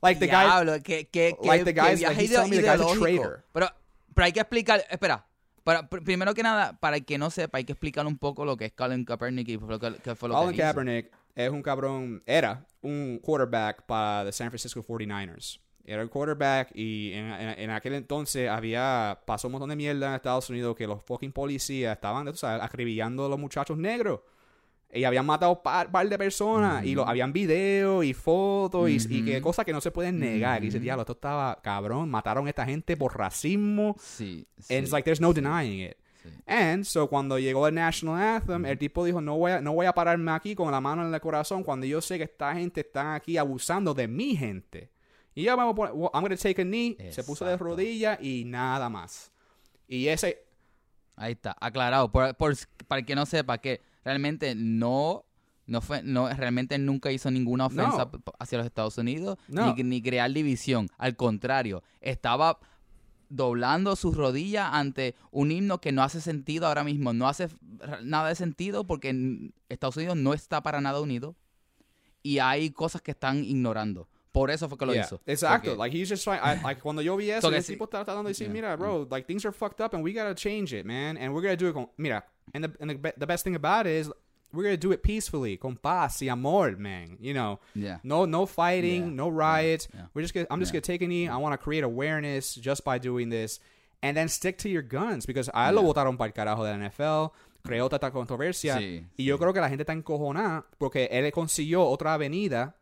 like 0.01 0.19
the 0.19 0.27
guy 0.27 0.45
Diablo, 0.45 0.79
que, 0.81 1.05
que, 1.05 1.35
que, 1.41 1.47
like 1.47 1.63
the 1.63 1.73
guys- 1.73 2.01
like 2.01 2.15
he's 2.19 2.31
telling 2.31 2.49
me 2.49 2.57
the 2.57 2.63
guy's 2.63 2.81
a 2.81 2.99
traitor. 2.99 3.43
Pero, 3.53 3.69
pero 4.15 4.25
hay 4.25 4.31
que 4.33 4.39
explicar, 4.41 4.83
espera, 4.89 5.25
para, 5.63 5.87
pr- 5.89 6.03
primero 6.03 6.33
que 6.33 6.41
nada, 6.43 6.73
para 6.79 6.97
el 6.97 7.05
que 7.05 7.17
no 7.19 7.29
sepa, 7.29 7.59
hay 7.59 7.63
que 7.65 7.73
explicar 7.73 8.05
un 8.07 8.17
poco 8.17 8.43
lo 8.43 8.57
que 8.57 8.65
es 8.65 8.71
Colin 8.73 9.05
Kaepernick 9.05 9.47
y 9.47 9.57
lo 9.57 9.79
que, 9.79 9.93
que 9.97 10.15
fue 10.15 10.27
lo 10.29 10.35
Colin 10.35 10.49
que 10.51 10.55
hizo. 10.55 10.63
Kaepernick 10.65 11.11
es 11.35 11.49
un 11.51 11.61
cabrón 11.61 12.23
era 12.25 12.65
un 12.81 13.19
quarterback 13.21 13.83
para 13.85 14.25
the 14.25 14.31
San 14.31 14.49
Francisco 14.49 14.83
49ers 14.83 15.59
era 15.85 16.01
el 16.01 16.09
quarterback 16.09 16.71
y 16.75 17.11
en, 17.13 17.25
en- 17.31 17.59
en 17.59 17.69
aquel 17.71 17.93
entonces 17.95 18.49
había 18.49 19.19
pasó 19.25 19.47
un 19.47 19.53
montón 19.53 19.69
de 19.69 19.75
mierda 19.75 20.09
en 20.09 20.13
Estados 20.15 20.49
Unidos 20.49 20.75
que 20.75 20.87
los 20.87 21.01
fucking 21.03 21.31
policías 21.31 21.95
estaban 21.95 22.25
tú 22.25 22.35
sabes, 22.35 22.63
acribillando 22.63 23.25
a 23.25 23.29
los 23.29 23.39
muchachos 23.39 23.77
negros 23.77 24.19
y 24.93 25.05
habían 25.05 25.25
matado 25.25 25.53
un 25.53 25.63
par, 25.63 25.89
par 25.89 26.07
de 26.09 26.17
personas 26.17 26.83
y 26.85 26.95
lo, 26.95 27.07
habían 27.07 27.31
videos 27.31 28.03
y 28.03 28.13
fotos 28.13 28.89
y, 28.89 28.97
y 29.09 29.23
que 29.23 29.41
cosas 29.41 29.63
que 29.65 29.71
no 29.71 29.79
se 29.81 29.89
pueden 29.91 30.19
negar 30.19 30.61
y 30.61 30.65
dice 30.67 30.79
diablo 30.79 31.01
esto 31.03 31.13
estaba 31.13 31.59
cabrón 31.63 32.09
mataron 32.09 32.45
a 32.45 32.49
esta 32.49 32.65
gente 32.65 32.97
por 32.97 33.17
racismo 33.17 33.95
Sí, 33.99 34.45
sí. 34.59 34.73
And 34.75 34.83
it's 34.83 34.91
like 34.91 35.05
there's 35.05 35.21
no 35.21 35.31
denying 35.33 35.79
it. 35.89 35.97
Sí. 36.23 36.29
And 36.45 36.83
so 36.83 37.07
cuando 37.09 37.39
llegó 37.39 37.67
el 37.67 37.73
national 37.73 38.21
anthem, 38.21 38.63
el 38.67 38.77
tipo 38.77 39.03
dijo, 39.03 39.21
no 39.21 39.37
voy, 39.37 39.53
a, 39.53 39.61
no 39.61 39.73
voy 39.73 39.87
a 39.87 39.93
pararme 39.93 40.31
aquí 40.31 40.53
con 40.53 40.69
la 40.71 40.79
mano 40.79 41.07
en 41.07 41.11
el 41.11 41.19
corazón 41.19 41.63
cuando 41.63 41.87
yo 41.87 41.99
sé 41.99 42.19
que 42.19 42.25
esta 42.25 42.53
gente 42.53 42.81
está 42.81 43.15
aquí 43.15 43.37
abusando 43.37 43.95
de 43.95 44.07
mi 44.07 44.35
gente. 44.35 44.91
Y 45.33 45.43
yo 45.43 45.55
vamos 45.55 45.73
a 45.73 45.75
poner, 45.75 45.93
well, 45.93 46.09
I'm 46.13 46.21
going 46.23 46.35
to 46.35 46.41
take 46.41 46.61
a 46.61 46.65
knee. 46.65 46.97
Se 47.11 47.23
puso 47.23 47.45
de 47.45 47.55
rodillas 47.57 48.19
y 48.21 48.43
nada 48.45 48.89
más. 48.89 49.31
Y 49.87 50.07
ese, 50.07 50.45
Ahí 51.15 51.33
está, 51.33 51.55
aclarado. 51.59 52.11
Por, 52.11 52.35
por- 52.35 52.55
para 52.87 52.99
el 52.99 53.05
que 53.05 53.15
no 53.15 53.25
sepa 53.25 53.57
que 53.59 53.81
realmente 54.03 54.55
no, 54.55 55.25
No 55.67 55.79
fue, 55.79 56.01
no, 56.03 56.27
realmente 56.29 56.77
nunca 56.79 57.11
hizo 57.11 57.29
ninguna 57.31 57.67
ofensa 57.67 58.09
No. 58.11 58.21
hacia 58.39 58.57
los 58.57 58.67
Estados 58.67 58.97
Unidos, 58.97 59.37
No. 59.47 59.73
ni, 59.75 59.83
ni 59.83 60.01
crear 60.01 60.31
división. 60.31 60.87
Al 60.97 61.15
contrario, 61.15 61.83
estaba 62.01 62.59
doblando 63.29 63.95
sus 63.95 64.17
rodillas 64.17 64.69
ante 64.73 65.15
un 65.31 65.51
himno 65.51 65.79
que 65.79 65.93
no 65.93 66.03
hace 66.03 66.19
sentido 66.19 66.67
ahora 66.67 66.83
mismo. 66.83 67.13
No 67.13 67.29
hace 67.29 67.47
nada 68.03 68.27
de 68.29 68.35
sentido 68.35 68.85
porque 68.85 69.51
Estados 69.69 69.95
Unidos 69.95 70.17
no 70.17 70.33
está 70.33 70.61
para 70.61 70.81
nada 70.81 70.99
unido 70.99 71.35
y 72.23 72.39
hay 72.39 72.71
cosas 72.71 73.01
que 73.01 73.11
están 73.11 73.43
ignorando. 73.45 74.09
Por 74.33 74.49
eso 74.49 74.69
fue 74.69 74.77
que 74.77 74.85
lo 74.85 74.93
Yeah, 74.93 75.03
hizo. 75.05 75.19
Exacto. 75.25 75.75
Like 75.75 75.91
he's 75.93 76.07
just 76.09 76.23
trying. 76.23 76.39
I, 76.41 76.61
like 76.63 76.81
cuando 76.81 77.01
yo 77.01 77.17
vi 77.17 77.29
eso, 77.31 77.49
So 77.49 77.55
el 77.55 77.63
tipo 77.63 77.85
está 77.85 78.05
tratando 78.05 78.23
de 78.23 78.29
decir, 78.33 78.47
Yeah. 78.47 78.53
mira, 78.53 78.77
bro, 78.77 79.07
like 79.09 79.27
things 79.27 79.43
are 79.45 79.51
fucked 79.51 79.81
up 79.81 79.93
and 79.93 80.03
we 80.03 80.13
gotta 80.13 80.33
change 80.35 80.73
it, 80.73 80.85
man, 80.85 81.17
and 81.17 81.33
we're 81.33 81.41
gonna 81.41 81.57
do 81.57 81.67
it. 81.67 81.73
Con, 81.73 81.87
mira, 81.97 82.23
and, 82.53 82.63
the, 82.63 82.71
and 82.79 82.89
the, 82.91 83.13
the 83.17 83.27
best 83.27 83.43
thing 83.43 83.55
about 83.55 83.87
it 83.87 83.93
is 83.93 84.09
we're 84.53 84.63
gonna 84.63 84.77
do 84.77 84.91
it 84.93 85.01
peacefully, 85.03 85.57
con 85.57 85.75
paz 85.75 86.21
y 86.21 86.27
amor, 86.29 86.77
man. 86.77 87.17
You 87.19 87.33
know, 87.33 87.59
Yeah. 87.75 87.97
no 88.03 88.25
no 88.25 88.45
fighting, 88.45 89.03
Yeah, 89.09 89.15
no 89.15 89.27
riots. 89.29 89.87
yeah. 89.93 90.07
We're 90.13 90.21
just 90.23 90.33
gonna, 90.33 90.47
I'm 90.49 90.59
just 90.61 90.71
gonna 90.71 90.81
take 90.81 91.01
a 91.01 91.07
knee. 91.07 91.27
I 91.27 91.35
want 91.37 91.51
to 91.53 91.57
create 91.57 91.83
awareness 91.83 92.55
just 92.55 92.85
by 92.85 92.99
doing 92.99 93.29
this, 93.29 93.59
and 94.01 94.15
then 94.15 94.29
stick 94.29 94.57
to 94.59 94.69
your 94.69 94.81
guns 94.83 95.25
because 95.25 95.49
I 95.53 95.71
lo 95.71 95.81
votaron 95.83 96.17
para 96.17 96.27
el 96.29 96.33
carajo 96.33 96.63
de 96.63 96.71
la 96.71 96.77
NFL. 96.89 97.31
Creó 97.63 97.89
tanta 97.89 98.09
controversia. 98.11 98.77
Sí, 98.79 99.05
y 99.17 99.23
yo 99.25 99.35
sí. 99.35 99.39
creo 99.39 99.53
que 99.53 99.61
la 99.61 99.69
gente 99.69 99.83
está 99.83 99.93
encojonada 99.93 100.65
porque 100.79 101.07
él 101.11 101.31
consiguió 101.31 101.83
otra 101.85 102.15
avenida 102.15 102.75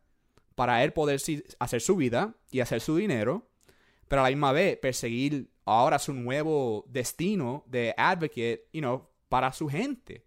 para 0.60 0.84
él 0.84 0.92
poder 0.92 1.22
hacer 1.60 1.80
su 1.80 1.96
vida 1.96 2.36
y 2.52 2.60
hacer 2.60 2.82
su 2.82 2.98
dinero, 2.98 3.48
pero 4.10 4.20
a 4.22 4.26
la 4.26 4.30
misma 4.30 4.52
vez 4.52 4.76
perseguir 4.78 5.50
ahora 5.64 5.98
su 6.00 6.14
nuevo 6.14 6.84
destino 6.90 7.64
de 7.66 7.94
advocate, 7.96 8.68
you 8.74 8.82
know, 8.82 9.08
para 9.30 9.54
su 9.54 9.70
gente. 9.70 10.26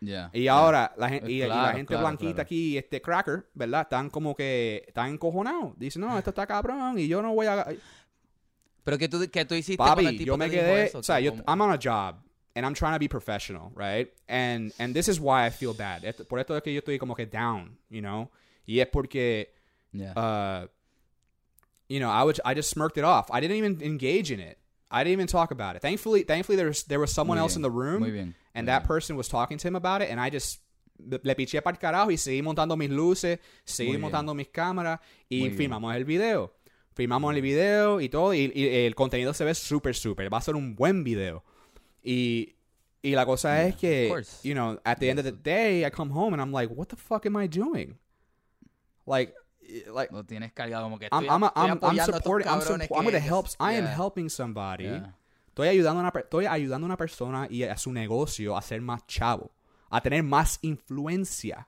Yeah, 0.00 0.30
Y 0.32 0.42
yeah. 0.42 0.54
ahora 0.54 0.92
la, 0.96 1.08
gen- 1.08 1.30
y, 1.30 1.34
y 1.34 1.38
la 1.42 1.46
Claro, 1.46 1.76
gente 1.76 1.86
claro, 1.94 2.02
blanquita 2.06 2.32
claro. 2.34 2.42
aquí, 2.42 2.76
este 2.76 3.00
cracker, 3.00 3.46
¿verdad? 3.54 3.82
Están 3.82 4.10
como 4.10 4.34
que 4.34 4.82
están 4.88 5.10
encojonados. 5.12 5.78
Dicen, 5.78 6.02
no, 6.02 6.18
esto 6.18 6.30
está 6.30 6.44
cabrón 6.44 6.98
y 6.98 7.06
yo 7.06 7.22
no 7.22 7.32
voy 7.34 7.46
a... 7.46 7.64
Pero 8.82 8.98
que 8.98 9.08
tú, 9.08 9.30
que 9.30 9.44
tú 9.44 9.54
hiciste 9.54 9.76
cuando 9.76 10.00
el 10.00 10.06
Papi, 10.06 10.18
tipo 10.18 10.26
yo 10.26 10.36
me 10.36 10.50
quedé, 10.50 10.86
eso, 10.86 10.98
o 10.98 11.02
sea, 11.04 11.20
yo, 11.20 11.34
I'm 11.46 11.60
on 11.60 11.70
a 11.70 11.78
job 11.80 12.16
and 12.56 12.64
I'm 12.66 12.74
trying 12.74 12.94
to 12.94 12.98
be 12.98 13.08
professional, 13.08 13.70
right? 13.76 14.10
And 14.28 14.72
and 14.80 14.92
this 14.92 15.06
is 15.08 15.20
why 15.20 15.46
I 15.46 15.50
feel 15.50 15.72
bad. 15.72 16.04
Esto- 16.04 16.24
por 16.26 16.40
esto 16.40 16.56
es 16.56 16.62
que 16.64 16.72
yo 16.72 16.80
estoy 16.80 16.98
como 16.98 17.14
que 17.14 17.26
down, 17.26 17.78
you 17.90 18.00
know? 18.00 18.28
Y 18.66 18.80
es 18.80 18.88
porque 18.88 19.54
Yeah. 19.92 20.12
uh 20.12 20.66
you 21.88 22.00
know, 22.00 22.10
I 22.10 22.22
would 22.22 22.38
I 22.44 22.54
just 22.54 22.70
smirked 22.70 22.98
it 22.98 23.04
off. 23.04 23.30
I 23.30 23.40
didn't 23.40 23.56
even 23.56 23.80
engage 23.82 24.30
in 24.30 24.40
it. 24.40 24.58
I 24.90 25.04
didn't 25.04 25.12
even 25.14 25.26
talk 25.26 25.50
about 25.50 25.76
it. 25.76 25.82
Thankfully, 25.82 26.22
thankfully 26.22 26.56
there 26.56 26.68
was 26.68 26.84
there 26.84 27.00
was 27.00 27.12
someone 27.12 27.36
Muy 27.38 27.42
else 27.44 27.56
in 27.56 27.62
the 27.62 27.70
room 27.70 28.00
muy 28.00 28.10
bien, 28.10 28.34
and 28.54 28.66
muy 28.66 28.72
that 28.72 28.80
bien. 28.82 28.86
person 28.88 29.16
was 29.16 29.28
talking 29.28 29.58
to 29.58 29.66
him 29.68 29.76
about 29.76 30.02
it 30.02 30.10
and 30.10 30.20
I 30.20 30.30
just 30.30 30.60
le 30.98 31.34
piché 31.34 31.62
para 31.62 31.74
el 31.76 31.80
carajo 31.80 32.10
y 32.10 32.16
seguí 32.16 32.42
montando 32.42 32.76
mis 32.76 32.90
luces, 32.90 33.38
seguí 33.64 33.88
Muy 33.90 33.96
bien. 33.96 34.00
montando 34.02 34.34
mis 34.34 34.48
cámaras 34.48 34.98
y 35.30 35.48
bien. 35.48 35.56
filmamos 35.56 35.94
el 35.94 36.04
video. 36.04 36.52
Filmamos 36.94 37.34
el 37.34 37.40
video 37.40 38.00
y 38.00 38.08
todo 38.08 38.34
y, 38.34 38.50
y 38.54 38.66
el 38.84 38.94
contenido 38.96 39.32
se 39.32 39.44
ve 39.44 39.54
súper 39.54 39.94
súper. 39.94 40.32
Va 40.32 40.38
a 40.38 40.42
ser 40.42 40.56
un 40.56 40.74
buen 40.74 41.04
video. 41.04 41.44
Y 42.02 42.54
y 43.00 43.12
la 43.14 43.24
cosa 43.24 43.54
Yeah, 43.58 43.68
es 43.68 43.76
que, 43.76 44.22
you 44.42 44.54
know, 44.54 44.80
at 44.84 44.98
the 44.98 45.08
end 45.08 45.20
of 45.20 45.24
the 45.24 45.30
day, 45.32 45.84
I 45.86 45.90
come 45.90 46.10
home 46.12 46.34
and 46.34 46.42
I'm 46.42 46.52
like, 46.52 46.68
what 46.74 46.88
the 46.88 46.96
fuck 46.96 47.24
am 47.26 47.36
I 47.36 47.46
doing? 47.46 47.96
Like, 49.06 49.32
like 49.92 50.12
Lo 50.12 50.24
tienes 50.24 50.52
cargado 50.52 50.84
como 50.84 50.98
que 50.98 51.08
I'm, 51.10 51.24
estoy, 51.24 51.28
I'm, 51.28 51.42
estoy 51.44 51.90
I'm, 51.90 52.00
I'm 52.00 52.06
supporting. 52.06 52.48
I'm, 52.48 52.60
suppo- 52.60 52.96
I'm 52.96 53.04
gonna 53.04 53.18
help. 53.18 53.46
I 53.60 53.74
am 53.74 53.86
helping 53.86 54.28
somebody. 54.28 54.84
yeah. 54.84 55.12
Estoy 55.54 55.68
ayudando 55.68 56.00
a 56.00 56.02
una, 56.02 56.12
estoy 56.14 56.46
ayudando 56.46 56.84
a 56.84 56.88
una 56.88 56.96
persona 56.96 57.48
y 57.50 57.64
a 57.64 57.76
su 57.76 57.92
negocio 57.92 58.56
a 58.56 58.62
ser 58.62 58.80
más 58.80 59.04
chavo, 59.06 59.50
a 59.90 60.00
tener 60.00 60.22
más 60.22 60.58
influencia, 60.62 61.66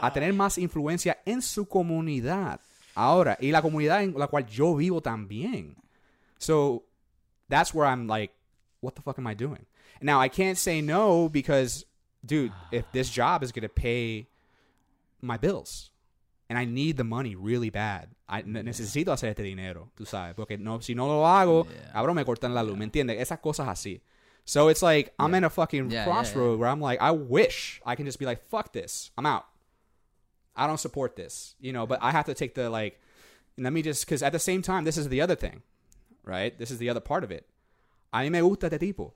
a 0.00 0.12
tener 0.12 0.34
más 0.34 0.58
influencia 0.58 1.18
en 1.24 1.40
su 1.40 1.66
comunidad. 1.66 2.60
Ahora, 2.94 3.38
y 3.40 3.50
la 3.52 3.62
comunidad 3.62 4.02
en 4.02 4.18
la 4.18 4.26
cual 4.26 4.46
yo 4.46 4.74
vivo 4.76 5.00
también. 5.00 5.76
So 6.38 6.82
that's 7.48 7.72
where 7.72 7.88
I'm 7.88 8.06
like, 8.06 8.34
what 8.82 8.94
the 8.96 9.00
fuck 9.00 9.18
am 9.18 9.26
I 9.26 9.34
doing? 9.34 9.64
Now 10.02 10.20
I 10.20 10.28
can't 10.28 10.58
say 10.58 10.82
no 10.82 11.30
because, 11.30 11.86
dude, 12.22 12.52
if 12.70 12.84
this 12.92 13.08
job 13.08 13.42
is 13.42 13.50
gonna 13.50 13.70
pay 13.70 14.26
my 15.22 15.38
bills 15.38 15.91
and 16.52 16.58
I 16.58 16.66
need 16.66 16.96
the 16.98 17.04
money 17.04 17.34
really 17.34 17.70
bad, 17.70 18.10
I 18.28 18.42
ne- 18.44 18.62
necesito 18.62 19.10
hacer 19.10 19.30
este 19.30 19.42
dinero, 19.42 19.90
tú 19.96 20.04
sabes, 20.04 20.34
porque 20.34 20.58
no, 20.58 20.80
si 20.82 20.94
no 20.94 21.06
lo 21.06 21.26
hago, 21.26 21.64
Yeah. 21.64 21.92
cabrón, 21.92 22.14
me 22.16 22.24
cortan 22.26 22.52
la 22.54 22.62
luz, 22.62 22.76
¿me 22.76 22.84
entiendes? 22.84 23.18
Esas 23.18 23.38
cosas 23.40 23.68
así. 23.68 24.02
So 24.44 24.68
it's 24.68 24.82
like 24.82 25.14
I'm 25.18 25.30
Yeah. 25.30 25.38
in 25.38 25.44
a 25.44 25.50
fucking 25.50 25.90
Yeah, 25.90 26.04
crossroad 26.04 26.58
where 26.58 26.68
I'm 26.68 26.80
like, 26.82 27.00
I 27.00 27.10
wish 27.10 27.80
I 27.86 27.96
can 27.96 28.04
just 28.04 28.18
be 28.18 28.26
like, 28.26 28.42
fuck 28.50 28.72
this, 28.72 29.10
I'm 29.16 29.24
out. 29.24 29.44
I 30.54 30.66
don't 30.66 30.78
support 30.80 31.16
this, 31.16 31.56
you 31.60 31.72
know. 31.72 31.86
But 31.86 32.00
I 32.02 32.10
have 32.10 32.26
to 32.26 32.34
take 32.34 32.54
the 32.54 32.68
like. 32.68 33.00
Let 33.56 33.72
me 33.72 33.80
just 33.82 34.04
because 34.04 34.22
at 34.22 34.32
the 34.32 34.38
same 34.38 34.60
time, 34.62 34.84
this 34.84 34.98
is 34.98 35.08
the 35.08 35.22
other 35.22 35.36
thing, 35.36 35.62
right? 36.24 36.56
This 36.58 36.70
is 36.70 36.78
the 36.78 36.90
other 36.90 37.00
part 37.00 37.24
of 37.24 37.30
it. 37.30 37.46
A 38.12 38.18
mí 38.18 38.30
me 38.30 38.40
gusta 38.42 38.66
este 38.66 38.78
tipo. 38.78 39.14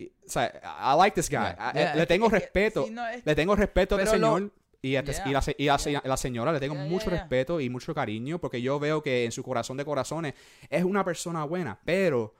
O 0.00 0.06
sea, 0.28 0.52
I 0.64 0.94
like 0.94 1.14
this 1.16 1.28
guy. 1.28 1.54
Yeah. 1.56 1.70
I- 1.74 1.78
Yeah, 1.78 1.94
le 1.96 2.06
tengo 2.06 2.26
es 2.26 2.32
que- 2.50 2.70
sí, 2.70 2.90
no, 2.92 3.04
es- 3.06 3.26
le 3.26 3.34
tengo 3.34 3.56
respeto 3.56 3.96
a 3.96 4.02
este 4.02 4.12
Pero 4.12 4.18
lo- 4.20 4.36
señor. 4.38 4.52
Y, 4.80 4.94
a 4.96 5.00
este- 5.00 5.12
Yeah. 5.12 5.28
y 5.28 5.32
la, 5.32 5.42
y 5.58 5.64
la 5.66 5.78
se- 5.78 6.00
la 6.08 6.16
señora 6.16 6.52
le 6.52 6.60
tengo 6.60 6.74
Yeah, 6.74 6.84
mucho 6.84 7.10
respeto 7.10 7.60
y 7.60 7.68
mucho 7.68 7.92
cariño 7.94 8.38
porque 8.38 8.62
yo 8.62 8.78
veo 8.78 9.02
que 9.02 9.24
en 9.24 9.32
su 9.32 9.42
corazón 9.42 9.76
de 9.76 9.84
corazones 9.84 10.34
es 10.70 10.84
una 10.84 11.04
persona 11.04 11.44
buena, 11.44 11.80
pero 11.84 12.34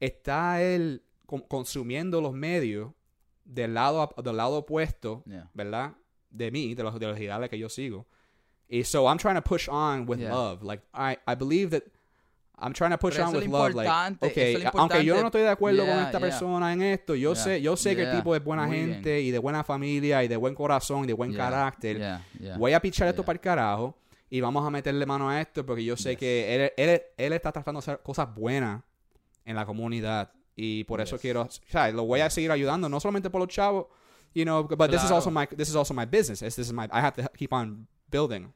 está 0.00 0.60
él 0.62 1.02
con- 1.26 1.42
consumiendo 1.42 2.20
los 2.20 2.32
medios 2.32 2.92
del 3.44 3.74
lado, 3.74 4.12
del 4.22 4.36
lado 4.36 4.56
opuesto. 4.58 5.22
¿verdad? 5.54 5.92
De 6.30 6.50
mí, 6.50 6.74
de 6.74 6.82
los, 6.82 6.98
de 6.98 7.06
los 7.06 7.18
ideales 7.18 7.48
que 7.48 7.58
yo 7.58 7.68
sigo. 7.68 8.06
Y 8.68 8.84
so 8.84 9.06
I'm 9.08 9.16
trying 9.18 9.36
to 9.36 9.42
push 9.42 9.68
on 9.70 10.06
with 10.08 10.18
love. 10.18 10.62
Like, 10.62 10.82
I, 10.92 11.16
I 11.26 11.34
believe 11.34 11.70
that 11.70 11.84
I'm 12.60 12.72
trying 12.72 12.90
to 12.90 12.98
push 12.98 13.14
Pero 13.14 13.28
on 13.28 13.36
eso 13.36 13.38
with 13.38 13.48
love. 13.52 13.74
Like, 13.74 13.88
eso 14.20 14.26
okay, 14.32 14.54
es 14.56 14.64
aunque 14.74 15.04
yo 15.04 15.20
no 15.20 15.26
estoy 15.28 15.42
de 15.42 15.48
acuerdo 15.48 15.78
con 15.84 15.94
Yeah, 15.94 16.04
esta 16.06 16.18
yeah. 16.18 16.20
persona 16.20 16.72
en 16.72 16.82
esto, 16.82 17.14
yo 17.14 17.34
Yeah, 17.34 17.42
sé, 17.44 17.62
yo 17.62 17.76
sé 17.76 17.94
que 17.94 18.02
el 18.02 18.16
tipo 18.16 18.34
es 18.34 18.42
buena 18.42 18.66
Muy 18.66 18.76
gente 18.76 19.14
bien. 19.16 19.26
y 19.26 19.30
de 19.30 19.38
buena 19.38 19.62
familia 19.62 20.24
y 20.24 20.28
de 20.28 20.36
buen 20.36 20.54
corazón 20.54 21.04
y 21.04 21.06
de 21.06 21.12
buen 21.12 21.32
carácter. 21.34 22.18
Voy 22.56 22.72
a 22.72 22.80
pichar 22.80 23.08
esto 23.08 23.22
para 23.24 23.34
el 23.34 23.40
carajo 23.40 23.96
y 24.30 24.40
vamos 24.40 24.66
a 24.66 24.70
meterle 24.70 25.06
mano 25.06 25.30
a 25.30 25.40
esto 25.40 25.64
porque 25.64 25.84
yo 25.84 25.96
sé 25.96 26.16
que 26.16 26.54
él, 26.54 26.72
él, 26.76 27.02
él 27.16 27.32
está 27.32 27.50
tratando 27.52 27.80
de 27.80 27.84
hacer 27.84 28.00
cosas 28.02 28.34
buenas 28.34 28.82
en 29.44 29.56
la 29.56 29.64
comunidad 29.64 30.30
y 30.56 30.84
por 30.84 31.00
eso 31.00 31.14
Yes. 31.16 31.22
quiero, 31.22 31.42
o 31.42 31.48
sea, 31.68 31.90
lo 31.92 32.04
voy 32.04 32.20
a 32.20 32.28
seguir 32.28 32.50
ayudando 32.50 32.88
no 32.88 32.98
solamente 33.00 33.30
por 33.30 33.40
los 33.40 33.48
chavos, 33.48 33.86
you 34.34 34.42
know, 34.44 34.64
but 34.64 34.90
this 34.90 34.96
is 34.96 35.00
Claro. 35.02 35.14
also 35.14 35.30
my 35.30 35.46
this 35.46 35.68
is 35.68 35.76
also 35.76 35.94
my 35.94 36.04
business. 36.04 36.40
This 36.40 36.58
is 36.58 36.72
my 36.72 36.84
I 36.92 37.00
have 37.00 37.12
to 37.22 37.28
keep 37.36 37.52
on 37.52 37.86
building. 38.10 38.52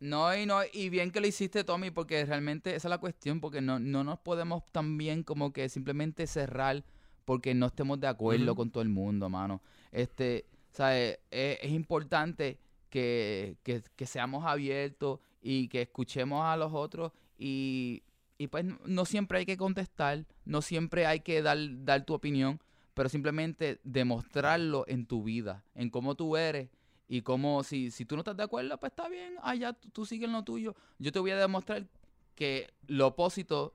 No, 0.00 0.34
y 0.36 0.46
no, 0.46 0.60
y 0.72 0.90
bien 0.90 1.10
que 1.10 1.20
lo 1.20 1.26
hiciste, 1.26 1.64
Tommy, 1.64 1.90
porque 1.90 2.24
realmente 2.24 2.70
esa 2.70 2.88
es 2.88 2.90
la 2.90 2.98
cuestión, 2.98 3.40
porque 3.40 3.60
no, 3.60 3.78
no 3.80 4.04
nos 4.04 4.18
podemos 4.20 4.62
también 4.70 5.24
como 5.24 5.52
que 5.52 5.68
simplemente 5.68 6.26
cerrar 6.26 6.84
porque 7.24 7.54
no 7.54 7.66
estemos 7.66 8.00
de 8.00 8.06
acuerdo 8.06 8.54
con 8.54 8.70
todo 8.70 8.82
el 8.82 8.88
mundo, 8.88 9.28
mano. 9.28 9.60
Este, 9.92 10.46
¿sabes? 10.70 11.18
Es, 11.30 11.58
es 11.62 11.72
importante 11.72 12.58
que, 12.88 13.56
que, 13.62 13.82
que 13.96 14.06
seamos 14.06 14.46
abiertos 14.46 15.20
y 15.42 15.68
que 15.68 15.82
escuchemos 15.82 16.44
a 16.44 16.56
los 16.56 16.72
otros 16.72 17.12
y, 17.36 18.02
y 18.38 18.46
pues 18.46 18.64
no 18.86 19.04
siempre 19.04 19.38
hay 19.38 19.46
que 19.46 19.56
contestar, 19.56 20.24
no 20.44 20.62
siempre 20.62 21.06
hay 21.06 21.20
que 21.20 21.42
dar, 21.42 21.58
dar 21.84 22.04
tu 22.04 22.14
opinión, 22.14 22.60
pero 22.94 23.08
simplemente 23.08 23.80
demostrarlo 23.84 24.84
en 24.88 25.06
tu 25.06 25.22
vida, 25.22 25.64
en 25.74 25.90
cómo 25.90 26.14
tú 26.14 26.36
eres 26.36 26.70
y 27.08 27.22
cómo 27.22 27.62
si, 27.64 27.90
si 27.90 28.04
tú 28.04 28.14
no 28.16 28.20
estás 28.20 28.36
de 28.36 28.42
acuerdo, 28.42 28.78
pues 28.78 28.92
está 28.92 29.08
bien, 29.08 29.34
allá 29.42 29.72
tú, 29.72 29.88
tú 29.90 30.06
sigue 30.06 30.26
en 30.26 30.32
lo 30.32 30.44
tuyo. 30.44 30.76
Yo 30.98 31.10
te 31.10 31.18
voy 31.18 31.30
a 31.30 31.36
demostrar 31.36 31.86
que 32.34 32.68
lo 32.86 33.08
opósito 33.08 33.74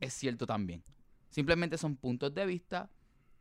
es 0.00 0.12
cierto 0.14 0.46
también. 0.46 0.82
Simplemente 1.30 1.76
son 1.78 1.96
puntos 1.96 2.32
de 2.32 2.46
vista 2.46 2.88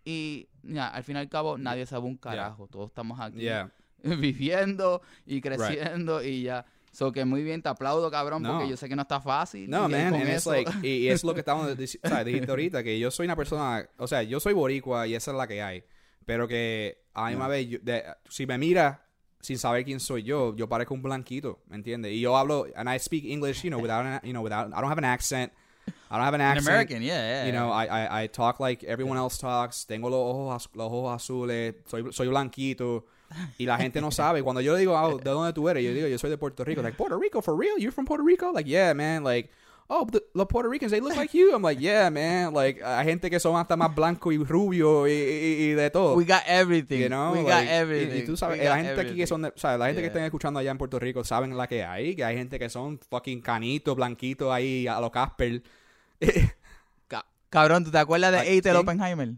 y 0.03 0.49
ya, 0.63 0.87
al 0.87 1.03
fin 1.03 1.15
y 1.15 1.19
al 1.19 1.29
cabo 1.29 1.57
nadie 1.57 1.85
sabe 1.85 2.05
un 2.07 2.17
carajo. 2.17 2.67
Todos 2.67 2.87
estamos 2.89 3.19
aquí 3.19 3.39
Yeah. 3.39 3.71
viviendo 4.03 5.01
y 5.25 5.41
creciendo 5.41 6.23
y 6.23 6.43
ya. 6.43 6.65
So 6.91 7.11
que 7.11 7.25
muy 7.25 7.41
bien, 7.43 7.61
te 7.61 7.69
aplaudo, 7.69 8.11
cabrón, 8.11 8.43
No. 8.43 8.53
porque 8.53 8.69
yo 8.69 8.77
sé 8.77 8.87
que 8.87 8.95
no 8.95 9.01
está 9.03 9.19
fácil. 9.21 9.67
No, 9.69 9.89
man, 9.89 10.13
and 10.13 10.29
it's 10.29 10.45
like, 10.45 10.69
y, 10.83 10.89
y 11.05 11.07
es 11.09 11.23
lo 11.23 11.33
que 11.33 11.39
estamos 11.39 11.75
diciendo, 11.77 12.07
o 12.07 12.09
sea, 12.11 12.23
dijiste 12.23 12.51
ahorita, 12.51 12.83
que 12.83 12.99
yo 12.99 13.09
soy 13.09 13.25
una 13.25 13.35
persona, 13.35 13.87
o 13.97 14.07
sea, 14.07 14.21
yo 14.23 14.39
soy 14.39 14.53
boricua 14.53 15.07
y 15.07 15.15
esa 15.15 15.31
es 15.31 15.37
la 15.37 15.47
que 15.47 15.61
hay, 15.63 15.83
pero 16.25 16.47
que 16.47 17.03
a 17.13 17.23
la 17.23 17.29
misma 17.29 17.47
vez, 17.47 17.67
yo- 17.67 17.79
de- 17.81 18.03
si 18.29 18.45
me 18.45 18.57
mira 18.59 19.02
sin 19.43 19.57
saber 19.57 19.83
quién 19.83 19.99
soy 19.99 20.23
yo, 20.23 20.55
yo 20.55 20.67
parezco 20.67 20.93
un 20.95 21.03
blanquito, 21.03 21.59
¿me 21.69 21.75
entiendes? 21.75 22.13
Y 22.13 22.21
yo 22.21 22.35
hablo, 22.35 22.65
and 22.75 22.89
I 22.89 22.97
speak 22.97 23.25
English, 23.25 23.63
you 23.63 23.69
know, 23.69 23.79
without, 23.81 24.05
an, 24.05 24.19
you 24.23 24.33
know, 24.33 24.41
without, 24.41 24.73
I 24.73 24.81
don't 24.81 24.89
have 24.89 24.97
an 24.97 25.05
accent, 25.05 25.51
I 26.09 26.15
don't 26.15 26.25
have 26.25 26.33
an 26.33 26.41
An 26.41 26.47
accent. 26.47 26.67
American, 26.67 27.01
yeah, 27.01 27.43
yeah. 27.43 27.45
You 27.45 27.51
know, 27.51 27.71
I, 27.71 27.85
I, 27.85 28.23
I 28.23 28.27
talk 28.27 28.59
like 28.59 28.83
everyone 28.85 29.17
else 29.17 29.37
talks. 29.37 29.85
Tengo 29.85 30.09
los 30.09 30.19
ojos, 30.19 30.69
los 30.75 30.91
ojos 30.91 31.13
azules. 31.15 31.75
Soy, 31.85 32.11
soy 32.13 32.27
blanquito. 32.27 33.05
Y 33.57 33.65
la 33.65 33.77
gente 33.77 33.99
no 33.99 34.11
sabe. 34.11 34.43
Cuando 34.43 34.61
yo 34.61 34.73
le 34.73 34.79
digo, 34.79 34.93
oh, 34.93 35.17
¿de 35.17 35.29
dónde 35.29 35.53
tú 35.53 35.67
eres? 35.67 35.83
Yo 35.83 35.91
digo, 35.91 36.07
yo 36.07 36.17
soy 36.17 36.29
de 36.29 36.37
Puerto 36.37 36.63
Rico. 36.63 36.81
Like, 36.81 36.95
Puerto 36.95 37.17
Rico, 37.17 37.41
for 37.41 37.57
real? 37.57 37.77
You're 37.77 37.91
from 37.91 38.05
Puerto 38.05 38.23
Rico? 38.23 38.51
Like, 38.53 38.69
yeah, 38.69 38.93
man. 38.93 39.23
Like, 39.23 39.49
oh, 39.87 40.05
the, 40.09 40.23
los 40.33 40.47
Puerto 40.47 40.69
Ricans, 40.69 40.91
they 40.91 40.99
look 41.01 41.15
like 41.15 41.33
you. 41.37 41.53
I'm 41.53 41.61
like, 41.61 41.79
yeah, 41.79 42.09
man. 42.09 42.53
Like, 42.53 42.81
hay 42.83 43.05
gente 43.05 43.29
que 43.29 43.39
son 43.39 43.55
hasta 43.57 43.75
más 43.75 43.93
blanco 43.93 44.31
y 44.31 44.37
rubio 44.37 45.07
y, 45.07 45.11
y, 45.11 45.63
y 45.63 45.73
de 45.73 45.89
todo. 45.89 46.15
We 46.15 46.25
got 46.25 46.43
everything. 46.47 46.99
You 46.99 47.09
know, 47.09 47.31
we 47.33 47.43
like, 47.43 47.65
got 47.65 47.73
everything. 47.73 48.23
Y, 48.23 48.25
tú 48.25 48.37
sabes, 48.37 48.63
la 48.63 48.77
gente 48.77 48.99
aquí 48.99 49.15
que 49.15 49.27
son, 49.27 49.41
de, 49.43 49.49
o 49.49 49.57
sea, 49.57 49.77
la 49.77 49.87
gente 49.87 50.01
que 50.01 50.07
estén 50.07 50.23
escuchando 50.23 50.59
allá 50.59 50.71
en 50.71 50.77
Puerto 50.77 50.99
Rico 50.99 51.23
saben 51.23 51.55
la 51.57 51.67
que 51.67 51.83
hay, 51.83 52.15
que 52.15 52.23
hay 52.23 52.35
gente 52.37 52.57
que 52.59 52.69
son 52.69 52.99
fucking 53.09 53.41
canitos, 53.41 53.95
blanquitos 53.95 54.51
ahí 54.51 54.87
a 54.87 54.99
lo 54.99 55.11
Casper. 55.11 55.61
Ca- 57.07 57.25
Cabrón, 57.49 57.83
¿tú 57.83 57.91
te 57.91 57.97
acuerdas 57.97 58.31
de 58.31 58.39
Ay, 58.39 58.47
Eitel. 58.49 58.75
Oppenheimer? 58.77 59.33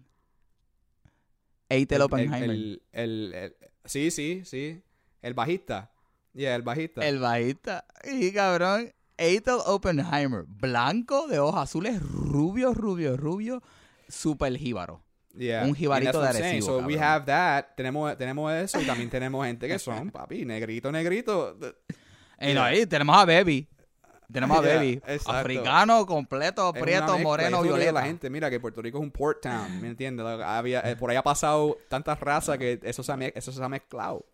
Eitel 1.70 2.02
Oppenheimer. 2.02 2.50
El, 2.50 2.82
el, 2.92 3.34
el- 3.34 3.56
sí, 3.86 4.12
sí, 4.12 4.44
sí. 4.46 4.82
El 5.22 5.34
bajista. 5.34 5.92
Yeah, 6.34 6.56
el 6.56 6.62
bajista. 6.62 7.08
El 7.08 7.20
bajista. 7.20 7.86
Y 8.04 8.32
cabrón, 8.32 8.94
Eitel 9.18 9.58
Oppenheimer. 9.66 10.44
Blanco, 10.48 11.28
de 11.28 11.40
ojos 11.40 11.60
azules, 11.62 12.02
rubio, 12.02 12.74
rubio, 12.74 13.16
rubio. 13.18 13.62
Super 14.08 14.58
jíbaro. 14.58 15.02
Yeah. 15.38 15.66
un 15.66 15.76
jibarito 15.76 16.22
de. 16.22 16.28
Arecibo, 16.30 16.66
So 16.66 16.78
we 16.78 16.96
cabrón. 16.96 17.04
have 17.04 17.26
that. 17.26 17.66
Tenemos, 17.76 18.18
tenemos 18.18 18.54
eso 18.54 18.80
y 18.80 18.86
también 18.86 19.10
tenemos 19.10 19.46
gente 19.46 19.68
que 19.68 19.78
son, 19.80 20.10
papi, 20.10 20.46
negrito, 20.46 20.92
negrito. 20.92 21.58
Y 22.40 22.48
no, 22.48 22.62
Yeah. 22.62 22.66
ahí 22.66 22.86
tenemos 22.86 23.18
a 23.18 23.26
Baby. 23.26 23.68
Tenemos 24.32 24.58
a 24.58 24.62
Yeah, 24.64 24.76
Baby. 24.76 24.92
exacto. 25.06 25.32
Africano, 25.32 26.06
completo, 26.06 26.72
prieto, 26.74 27.18
moreno, 27.20 27.58
a 27.58 27.62
violeta. 27.64 27.92
la 27.92 28.04
gente, 28.04 28.30
mira 28.30 28.50
que 28.50 28.60
Puerto 28.62 28.82
Rico 28.82 28.98
es 28.98 29.04
un 29.04 29.12
port 29.12 29.42
town, 29.42 29.82
¿me 29.82 29.88
entiendes? 29.90 30.26
Había, 30.26 30.80
eh, 30.90 30.96
por 30.96 31.10
ahí 31.12 31.18
ha 31.18 31.24
pasado 31.24 31.78
tantas 31.90 32.18
razas 32.20 32.58
que 32.58 32.80
eso 32.84 33.04
se 33.04 33.12
ha, 33.12 33.18
eso 33.36 33.52
se 33.52 33.62
ha 33.64 33.70
mezclado. 33.70 34.26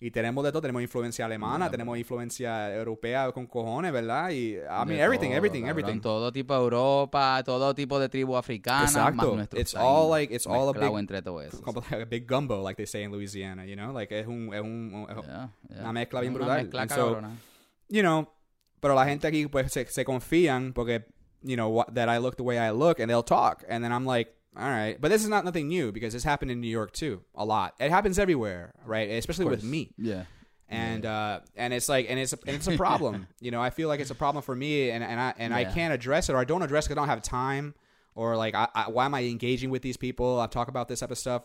Y 0.00 0.10
tenemos 0.10 0.44
de 0.44 0.50
todo, 0.50 0.60
tenemos 0.62 0.82
influencia 0.82 1.24
alemana, 1.24 1.66
Yeah. 1.66 1.70
tenemos 1.70 1.96
influencia 1.96 2.74
europea 2.74 3.30
con 3.32 3.46
cojones, 3.46 3.92
¿verdad? 3.92 4.30
Y, 4.30 4.54
I 4.56 4.58
mean, 4.58 4.88
De 4.88 5.00
everything, 5.00 5.28
todo, 5.28 5.36
everything, 5.36 5.62
cabrón. 5.62 5.78
everything. 5.78 6.00
Todo 6.00 6.32
tipo 6.32 6.52
de 6.54 6.60
Europa, 6.60 7.42
todo 7.44 7.74
tipo 7.74 7.98
de 8.00 8.08
tribu 8.08 8.36
africana. 8.36 8.80
Más 8.82 8.90
Exacto. 8.96 9.34
nuestros 9.36 9.60
It's 9.62 9.74
ahí 9.76 9.82
all 9.86 10.10
like- 10.10 10.34
it's 10.34 10.46
all 10.46 10.68
a 10.68 10.72
big- 10.72 10.98
entre 10.98 11.22
todo 11.22 11.40
eso. 11.40 11.62
A 11.92 12.04
big 12.04 12.26
gumbo, 12.28 12.62
like 12.62 12.76
they 12.76 12.86
say 12.86 13.04
in 13.04 13.12
Louisiana, 13.12 13.64
you 13.64 13.76
know? 13.76 13.92
Like, 13.92 14.18
es 14.18 14.26
un, 14.26 14.52
es 14.52 14.60
un, 14.60 15.06
es 15.08 15.16
Yeah, 15.26 15.50
yeah. 15.70 15.80
una 15.82 15.92
mezcla 15.92 16.20
bien 16.20 16.34
Una 16.34 16.44
brutal. 16.44 16.64
mezcla 16.64 16.88
so, 16.88 17.20
you 17.88 18.02
know, 18.02 18.28
pero 18.80 18.94
la 18.94 19.04
gente 19.06 19.26
aquí 19.28 19.46
pues 19.46 19.72
se, 19.72 19.86
se 19.86 20.04
confían 20.04 20.72
porque, 20.74 21.06
you 21.42 21.54
know, 21.54 21.68
what, 21.70 21.86
that 21.94 22.08
I 22.08 22.18
look 22.20 22.36
the 22.36 22.42
way 22.42 22.58
I 22.58 22.70
look 22.72 22.98
and 23.00 23.08
they'll 23.08 23.22
talk. 23.24 23.62
And 23.70 23.82
then 23.84 23.92
I'm 23.92 24.04
like, 24.06 24.32
all 24.56 24.68
right. 24.68 25.00
But 25.00 25.10
this 25.10 25.22
is 25.22 25.28
not 25.28 25.44
nothing 25.44 25.68
new 25.68 25.92
because 25.92 26.12
this 26.12 26.24
happened 26.24 26.50
in 26.50 26.60
New 26.60 26.68
York 26.68 26.92
too, 26.92 27.22
a 27.34 27.44
lot. 27.44 27.74
It 27.80 27.90
happens 27.90 28.18
everywhere, 28.18 28.72
right? 28.86 29.10
Especially 29.10 29.44
with 29.46 29.64
me. 29.64 29.90
Yeah. 29.98 30.24
And 30.68 31.04
uh 31.06 31.40
and 31.56 31.72
it's 31.74 31.88
like 31.88 32.06
and 32.08 32.18
it's 32.18 32.32
a, 32.32 32.38
and 32.46 32.56
it's 32.56 32.66
a 32.66 32.76
problem. 32.76 33.26
you 33.40 33.50
know, 33.50 33.60
I 33.60 33.70
feel 33.70 33.88
like 33.88 34.00
it's 34.00 34.10
a 34.10 34.14
problem 34.14 34.42
for 34.42 34.54
me 34.56 34.90
and 34.90 35.04
and 35.04 35.20
I 35.20 35.34
and 35.38 35.52
I 35.54 35.60
Yeah. 35.62 35.72
can't 35.72 35.92
address 35.94 36.28
it 36.28 36.32
or 36.34 36.38
I 36.38 36.44
don't 36.44 36.62
address 36.62 36.86
it 36.86 36.88
'cause 36.88 36.96
I 36.96 37.00
don't 37.00 37.08
have 37.08 37.22
time 37.22 37.74
or 38.14 38.36
like 38.36 38.54
I, 38.54 38.68
I, 38.74 38.90
why 38.90 39.04
am 39.06 39.14
I 39.14 39.22
engaging 39.24 39.70
with 39.70 39.82
these 39.82 39.96
people? 39.96 40.40
I 40.40 40.46
talk 40.46 40.68
about 40.68 40.88
this 40.88 41.00
type 41.00 41.10
of 41.10 41.18
stuff. 41.18 41.42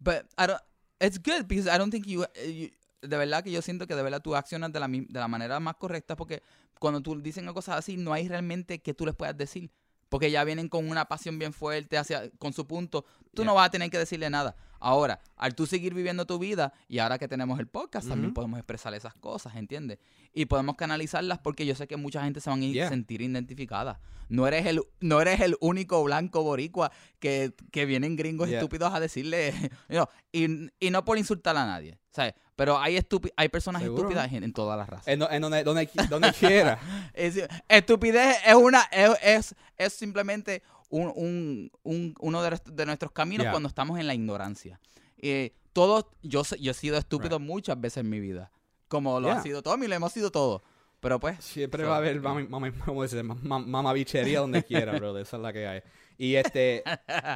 But 0.00 0.26
I 0.38 0.46
don't, 0.46 0.60
it's 1.00 1.18
good 1.18 1.48
because 1.48 1.66
I 1.68 1.78
don't 1.78 1.90
think 1.90 2.06
you, 2.06 2.24
you- 2.44 2.70
de 3.02 3.16
verdad 3.18 3.42
que 3.44 3.50
yo 3.52 3.60
siento 3.62 3.86
que 3.86 3.94
de 3.94 4.02
verdad 4.02 4.20
tú 4.22 4.34
accionas 4.34 4.72
de 4.72 4.80
la, 4.80 4.88
mi- 4.88 5.06
de 5.08 5.18
la 5.20 5.28
manera 5.28 5.60
más 5.60 5.74
correcta 5.76 6.16
porque 6.16 6.42
cuando 6.78 7.00
tú 7.00 7.20
dicen 7.20 7.46
cosas 7.52 7.76
así 7.78 7.96
no 7.96 8.12
hay 8.12 8.28
realmente 8.28 8.80
que 8.80 8.94
tú 8.94 9.04
les 9.06 9.14
puedas 9.14 9.36
decir. 9.36 9.70
Porque 10.16 10.30
ya 10.30 10.44
vienen 10.44 10.68
con 10.68 10.88
una 10.88 11.04
pasión 11.06 11.38
bien 11.38 11.52
fuerte 11.52 11.98
hacia 11.98 12.30
con 12.38 12.52
su 12.52 12.66
punto. 12.66 13.04
Tú 13.34 13.42
Yeah. 13.42 13.46
no 13.46 13.54
vas 13.54 13.66
a 13.66 13.70
tener 13.70 13.90
que 13.90 13.98
decirle 13.98 14.30
nada. 14.30 14.56
Ahora, 14.80 15.20
al 15.36 15.54
tú 15.54 15.66
seguir 15.66 15.94
viviendo 15.94 16.26
tu 16.26 16.38
vida 16.38 16.72
y 16.88 16.98
ahora 16.98 17.18
que 17.18 17.28
tenemos 17.28 17.58
el 17.58 17.66
podcast, 17.66 18.08
también 18.08 18.32
podemos 18.34 18.58
expresar 18.58 18.92
esas 18.94 19.14
cosas, 19.14 19.56
¿entiendes? 19.56 19.98
Y 20.34 20.46
podemos 20.46 20.76
canalizarlas 20.76 21.38
porque 21.38 21.64
yo 21.66 21.74
sé 21.74 21.86
que 21.86 21.96
mucha 21.96 22.22
gente 22.24 22.40
se 22.40 22.50
van 22.50 22.62
a 22.62 22.66
Yeah. 22.66 22.88
sentir 22.88 23.20
identificada. 23.22 24.00
No 24.28 24.46
eres 24.46 24.66
el 24.66 24.80
no 25.00 25.20
eres 25.20 25.40
el 25.40 25.56
único 25.60 26.02
blanco 26.04 26.42
boricua 26.42 26.90
que, 27.18 27.52
que 27.72 27.84
vienen 27.86 28.16
gringos 28.16 28.48
Yeah. 28.48 28.58
estúpidos 28.58 28.92
a 28.94 29.00
decirle 29.00 29.52
you 29.88 29.96
know, 29.96 30.08
y, 30.32 30.70
y 30.80 30.90
no 30.90 31.04
por 31.04 31.18
insultar 31.18 31.56
a 31.56 31.64
nadie, 31.66 31.98
¿sabes? 32.10 32.34
Pero 32.56 32.78
hay 32.78 32.98
hay 33.36 33.48
personas 33.50 33.82
Seguro. 33.82 34.02
estúpidas 34.04 34.32
en, 34.32 34.42
en 34.42 34.52
todas 34.52 34.78
las 34.78 34.88
razas. 34.88 35.06
En, 35.08 35.22
en 35.22 35.42
donde 35.42 35.62
donde 35.62 35.88
donde 36.08 36.32
quiera. 36.32 36.78
Es, 37.14 37.46
estupidez 37.68 38.36
es 38.46 38.54
una 38.54 38.82
es, 38.90 39.10
es, 39.22 39.54
es 39.76 39.92
simplemente 39.92 40.62
un, 40.88 41.12
un, 41.14 41.70
un- 41.82 42.14
uno 42.20 42.42
de, 42.42 42.50
nuestros- 42.50 42.74
de 42.76 42.86
nuestros 42.86 43.12
caminos 43.12 43.44
Yeah. 43.44 43.50
cuando 43.52 43.68
estamos 43.68 43.98
en 43.98 44.06
la 44.06 44.14
ignorancia. 44.14 44.80
Eh, 45.18 45.52
todos, 45.72 46.06
yo, 46.22 46.42
yo 46.58 46.70
he 46.70 46.74
sido 46.74 46.96
estúpido 46.96 47.38
muchas 47.38 47.78
veces 47.80 47.98
en 47.98 48.08
mi 48.08 48.20
vida. 48.20 48.50
Como 48.88 49.20
lo 49.20 49.28
ha 49.30 49.34
Yeah. 49.34 49.42
sido 49.42 49.62
Tommy, 49.62 49.86
lo 49.86 49.94
hemos 49.94 50.12
sido 50.12 50.30
todos. 50.30 50.62
Pero 51.00 51.20
pues. 51.20 51.44
Siempre 51.44 51.82
so, 51.84 51.90
va 51.90 51.96
a 51.96 51.98
haber. 51.98 52.20
Ma- 52.22 53.58
mamabichería 53.58 54.40
donde 54.40 54.62
quiera, 54.64 54.92
bro. 54.98 55.16
Esa 55.18 55.36
es 55.36 55.42
la 55.42 55.52
que 55.52 55.66
hay. 55.66 55.82
Y 56.16 56.36
este 56.36 56.82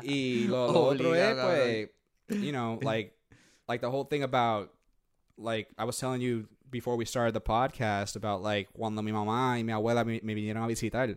y 0.03 0.45
lo, 0.45 0.73
lo 0.73 0.81
otro 0.85 1.15
es 1.15 1.35
pues 1.35 2.43
you 2.43 2.51
know, 2.53 2.79
like 2.83 3.15
like 3.69 3.81
the 3.81 3.87
whole 3.87 4.07
thing 4.09 4.23
about 4.23 4.71
like 5.41 5.69
I 5.79 5.85
was 5.85 5.99
telling 5.99 6.21
you 6.21 6.47
before 6.71 6.97
we 6.97 7.05
started 7.05 7.35
the 7.35 7.41
podcast 7.41 8.17
about 8.17 8.43
like 8.43 8.69
cuando 8.73 9.03
mi 9.03 9.13
mamá 9.13 9.59
y 9.59 9.63
mi 9.63 9.73
abuela 9.73 10.05
me, 10.05 10.21
me 10.23 10.35
vinieron 10.35 10.63
a 10.63 10.69
visitar. 10.69 11.17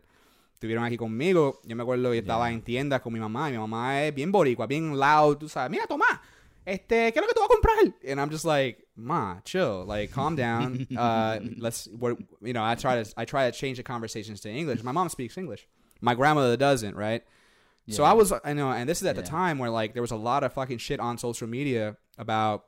Estuvieron 0.54 0.86
aquí 0.86 0.98
conmigo. 0.98 1.60
Yo 1.66 1.76
me 1.76 1.84
acuerdo 1.84 2.12
que 2.12 2.20
estaba 2.20 2.50
en 2.50 2.62
tiendas 2.62 3.02
con 3.02 3.12
mi 3.12 3.20
mamá. 3.20 3.50
Y 3.50 3.52
mi 3.52 3.58
mamá 3.58 4.04
es 4.04 4.16
bien 4.16 4.32
boricua, 4.32 4.66
bien 4.66 4.98
loud. 4.98 5.38
Tú 5.38 5.50
sabes, 5.50 5.70
mira, 5.70 5.86
toma. 5.88 6.22
Este, 6.66 7.12
¿qué 7.12 7.20
es 7.20 7.22
lo 7.22 7.28
que 7.28 7.34
tú 7.34 7.42
vas 7.42 7.50
a 7.50 7.54
comprar? 7.54 7.94
And 8.10 8.22
I'm 8.22 8.30
just 8.30 8.46
like, 8.46 8.88
ma, 8.96 9.42
chill, 9.44 9.84
like, 9.86 10.14
calm 10.14 10.38
down. 10.38 10.88
Uh, 10.98 11.40
let's, 11.58 11.90
we're, 12.00 12.16
you 12.42 12.54
know, 12.54 12.64
I 12.64 12.76
try 12.76 13.04
to, 13.04 13.14
I 13.18 13.26
try 13.26 13.52
to 13.52 13.58
change 13.58 13.76
the 13.76 13.84
conversations 13.84 14.40
to 14.42 14.50
English. 14.50 14.84
My 14.84 14.94
mom 14.94 15.10
speaks 15.10 15.38
English. 15.38 15.68
My 16.00 16.16
grandmother 16.16 16.56
doesn't, 16.56 16.96
right? 16.96 17.24
So 17.90 18.06
I 18.06 18.14
was, 18.14 18.32
I 18.46 18.54
know, 18.54 18.72
and 18.72 18.88
this 18.88 19.02
is 19.02 19.08
at 19.08 19.18
the 19.18 19.24
time 19.24 19.60
where 19.60 19.70
like 19.70 19.92
there 19.94 20.02
was 20.02 20.12
a 20.12 20.16
lot 20.16 20.46
of 20.46 20.54
fucking 20.54 20.78
shit 20.78 21.02
on 21.02 21.18
social 21.18 21.48
media 21.48 21.98
about 22.18 22.64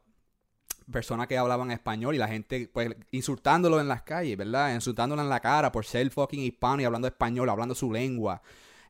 personas 0.91 1.27
que 1.27 1.37
hablaban 1.37 1.71
español 1.71 2.15
y 2.15 2.17
la 2.17 2.27
gente 2.27 2.69
pues 2.71 2.89
insultándolo 3.11 3.79
en 3.79 3.87
las 3.87 4.03
calles, 4.03 4.37
¿verdad? 4.37 4.73
Insultándolo 4.73 5.21
en 5.21 5.29
la 5.29 5.39
cara 5.39 5.71
por 5.71 5.85
ser 5.85 6.09
fucking 6.09 6.41
hispano 6.41 6.81
y 6.81 6.85
hablando 6.85 7.07
español, 7.07 7.49
hablando 7.49 7.73
su 7.75 7.91
lengua. 7.91 8.41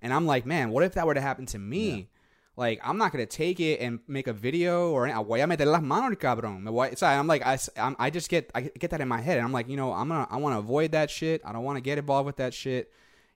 And 0.01 0.11
I'm 0.13 0.25
like, 0.27 0.45
man, 0.47 0.71
what 0.71 0.85
if 0.85 0.93
that 0.93 1.05
were 1.05 1.19
to 1.19 1.25
happen 1.25 1.45
to 1.47 1.57
me? 1.59 2.09
Like, 2.57 2.79
I'm 2.83 2.97
not 2.97 3.11
gonna 3.11 3.25
take 3.25 3.59
it 3.59 3.81
and 3.81 3.99
make 4.07 4.27
a 4.29 4.33
video 4.33 4.91
or 4.91 5.09
voy 5.25 5.41
a 5.41 5.47
meter 5.47 5.65
las 5.67 5.81
manos 5.81 6.09
al 6.11 6.17
cabrón. 6.17 6.61
Me 6.63 6.71
voy, 6.71 6.89
o 6.93 6.95
sea, 6.95 7.17
I'm 7.19 7.27
like, 7.27 7.43
I, 7.45 7.57
I'm- 7.77 7.95
I 7.99 8.09
just 8.11 8.29
get, 8.29 8.49
I 8.55 8.71
get 8.79 8.91
that 8.91 9.01
in 9.01 9.07
my 9.09 9.21
head. 9.21 9.37
And 9.37 9.45
I'm 9.45 9.51
like, 9.51 9.67
you 9.69 9.75
know, 9.75 9.93
I'm 9.93 10.07
gonna, 10.07 10.27
I 10.29 10.37
want 10.37 10.53
to 10.55 10.59
avoid 10.59 10.91
that 10.91 11.09
shit. 11.09 11.41
I 11.43 11.51
don't 11.51 11.63
want 11.65 11.77
to 11.77 11.81
get 11.81 11.97
involved 11.97 12.27
with 12.27 12.37
that 12.37 12.53
shit. 12.53 12.89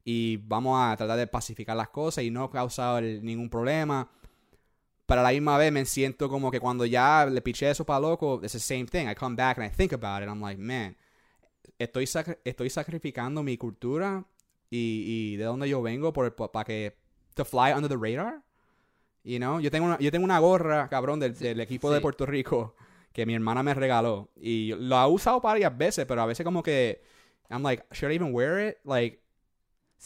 Y 0.06 0.38
vamos 0.48 0.80
a 0.80 0.96
tratar 0.96 1.18
de 1.18 1.28
pacificar 1.28 1.76
las 1.76 1.90
cosas 1.90 2.24
y 2.24 2.30
no 2.30 2.50
causar 2.50 3.04
ningún 3.04 3.50
problema. 3.50 4.10
Pero 5.10 5.22
a 5.22 5.24
la 5.24 5.32
misma 5.32 5.58
vez 5.58 5.72
me 5.72 5.84
siento 5.86 6.30
como 6.30 6.52
que 6.52 6.60
cuando 6.60 6.86
ya 6.86 7.26
le 7.26 7.42
piché 7.42 7.68
eso 7.68 7.84
para 7.84 8.00
loco, 8.00 8.40
it's 8.44 8.52
the 8.52 8.60
same 8.60 8.86
thing. 8.86 9.08
I 9.10 9.16
come 9.16 9.36
back 9.36 9.58
and 9.58 9.66
I 9.66 9.76
think 9.76 9.92
about 9.92 10.22
it. 10.22 10.30
I'm 10.30 10.40
like, 10.40 10.62
man, 10.62 10.96
estoy, 11.80 12.08
estoy 12.44 12.70
sacrificando 12.70 13.42
mi 13.42 13.58
cultura 13.58 14.24
y, 14.70 15.32
y 15.34 15.36
de 15.38 15.46
dónde 15.46 15.68
yo 15.68 15.82
vengo 15.82 16.14
por, 16.14 16.36
para 16.36 16.64
que 16.64 16.96
to 17.34 17.44
fly 17.44 17.74
under 17.74 17.90
the 17.90 17.98
radar. 17.98 18.44
You 19.24 19.40
know, 19.40 19.60
yo 19.60 19.72
tengo 19.72 19.88
una, 19.88 19.98
yo 19.98 20.12
tengo 20.12 20.26
una 20.26 20.38
gorra, 20.38 20.88
cabrón, 20.90 21.20
del, 21.20 21.36
del 21.36 21.60
equipo 21.60 21.90
de 21.90 21.98
sí. 21.98 22.02
Puerto 22.04 22.28
Rico 22.28 22.76
que 23.12 23.26
mi 23.26 23.34
hermana 23.34 23.64
me 23.64 23.74
regaló 23.74 24.30
y 24.36 24.76
lo 24.76 24.96
ha 24.96 25.08
usado 25.08 25.42
varias 25.42 25.76
veces, 25.76 26.06
pero 26.06 26.22
a 26.22 26.28
veces 26.28 26.44
como 26.44 26.62
que 26.62 27.02
I'm 27.50 27.64
like, 27.64 27.84
should 27.94 28.12
I 28.12 28.16
even 28.16 28.32
wear 28.32 28.60
it? 28.60 28.78
Like, 28.86 29.24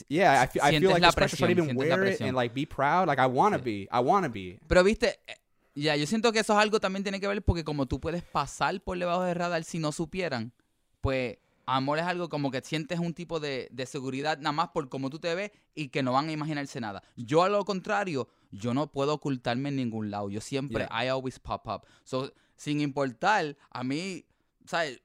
yeah, 0.08 0.42
I, 0.44 0.48
feel- 0.48 0.64
I 0.64 0.80
feel 0.80 0.90
like 0.92 1.02
la 1.02 1.12
pressure. 1.12 1.38
Should 1.38 1.50
presión, 1.58 1.64
even 1.66 1.78
wear 1.78 2.04
it 2.08 2.18
presión. 2.20 2.28
and 2.30 2.36
like 2.36 2.54
be 2.54 2.66
proud? 2.66 3.08
Like 3.08 3.20
I 3.22 3.26
want 3.28 3.54
to 3.56 3.60
Sí. 3.60 3.64
be, 3.64 3.90
I 3.92 4.00
want 4.00 4.26
to 4.26 4.32
be. 4.32 4.60
Pero 4.68 4.84
viste, 4.84 5.20
eh, 5.28 5.36
ya, 5.76 5.96
yo 5.96 6.06
siento 6.08 6.32
que 6.32 6.40
eso 6.40 6.54
es 6.54 6.60
algo 6.60 6.80
también 6.80 7.04
tiene 7.04 7.20
que 7.20 7.28
ver 7.28 7.42
porque 7.44 7.64
como 7.64 7.86
tú 7.88 8.00
puedes 8.00 8.24
pasar 8.24 8.80
por 8.82 8.98
debajo 8.98 9.24
del 9.24 9.36
radar 9.36 9.64
si 9.64 9.80
no 9.80 9.92
supieran, 9.92 10.52
pues 11.02 11.38
amor 11.66 11.98
es 12.00 12.06
algo 12.06 12.28
como 12.30 12.52
que 12.52 12.62
sientes 12.62 13.00
un 13.00 13.14
tipo 13.14 13.40
de, 13.40 13.70
de 13.72 13.86
seguridad 13.86 14.38
nada 14.38 14.52
más 14.52 14.70
por 14.70 14.90
cómo 14.90 15.10
tú 15.10 15.20
te 15.20 15.34
ves 15.34 15.52
y 15.76 15.88
que 15.90 16.04
no 16.04 16.12
van 16.14 16.28
a 16.28 16.32
imaginarse 16.32 16.80
nada. 16.82 17.02
Yo 17.16 17.44
a 17.44 17.50
lo 17.50 17.64
contrario, 17.64 18.28
yo 18.52 18.74
no 18.74 18.88
puedo 18.92 19.14
ocultarme 19.14 19.70
en 19.70 19.78
ningún 19.78 20.12
lado. 20.12 20.30
Yo 20.30 20.42
siempre, 20.42 20.86
I 20.92 21.08
always 21.08 21.40
pop 21.40 21.66
up. 21.68 21.86
So, 22.04 22.34
sin 22.56 22.82
importar, 22.82 23.56
a 23.72 23.84
mí, 23.84 24.26
¿sabes? 24.66 25.02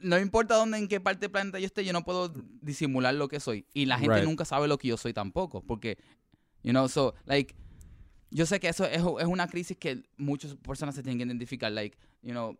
No 0.00 0.18
importa 0.18 0.54
dónde, 0.56 0.78
en 0.78 0.88
qué 0.88 1.00
parte 1.00 1.20
del 1.20 1.30
planeta 1.30 1.58
yo 1.58 1.66
esté, 1.66 1.84
yo 1.84 1.92
no 1.92 2.04
puedo 2.04 2.32
disimular 2.60 3.14
lo 3.14 3.28
que 3.28 3.40
soy. 3.40 3.66
Y 3.74 3.86
la 3.86 3.98
gente 3.98 4.16
Right. 4.16 4.24
nunca 4.24 4.44
sabe 4.44 4.68
lo 4.68 4.78
que 4.78 4.88
yo 4.88 4.96
soy 4.96 5.12
tampoco. 5.12 5.62
Porque, 5.62 5.98
you 6.62 6.70
know, 6.72 6.88
so, 6.88 7.14
like, 7.24 7.54
yo 8.30 8.46
sé 8.46 8.60
que 8.60 8.68
eso 8.68 8.84
es, 8.84 8.98
es 8.98 9.26
una 9.26 9.48
crisis 9.48 9.76
que 9.76 10.02
muchas 10.16 10.54
personas 10.56 10.94
se 10.94 11.02
tienen 11.02 11.18
que 11.18 11.24
identificar, 11.24 11.72
like, 11.72 11.96
you 12.22 12.32
know, 12.32 12.58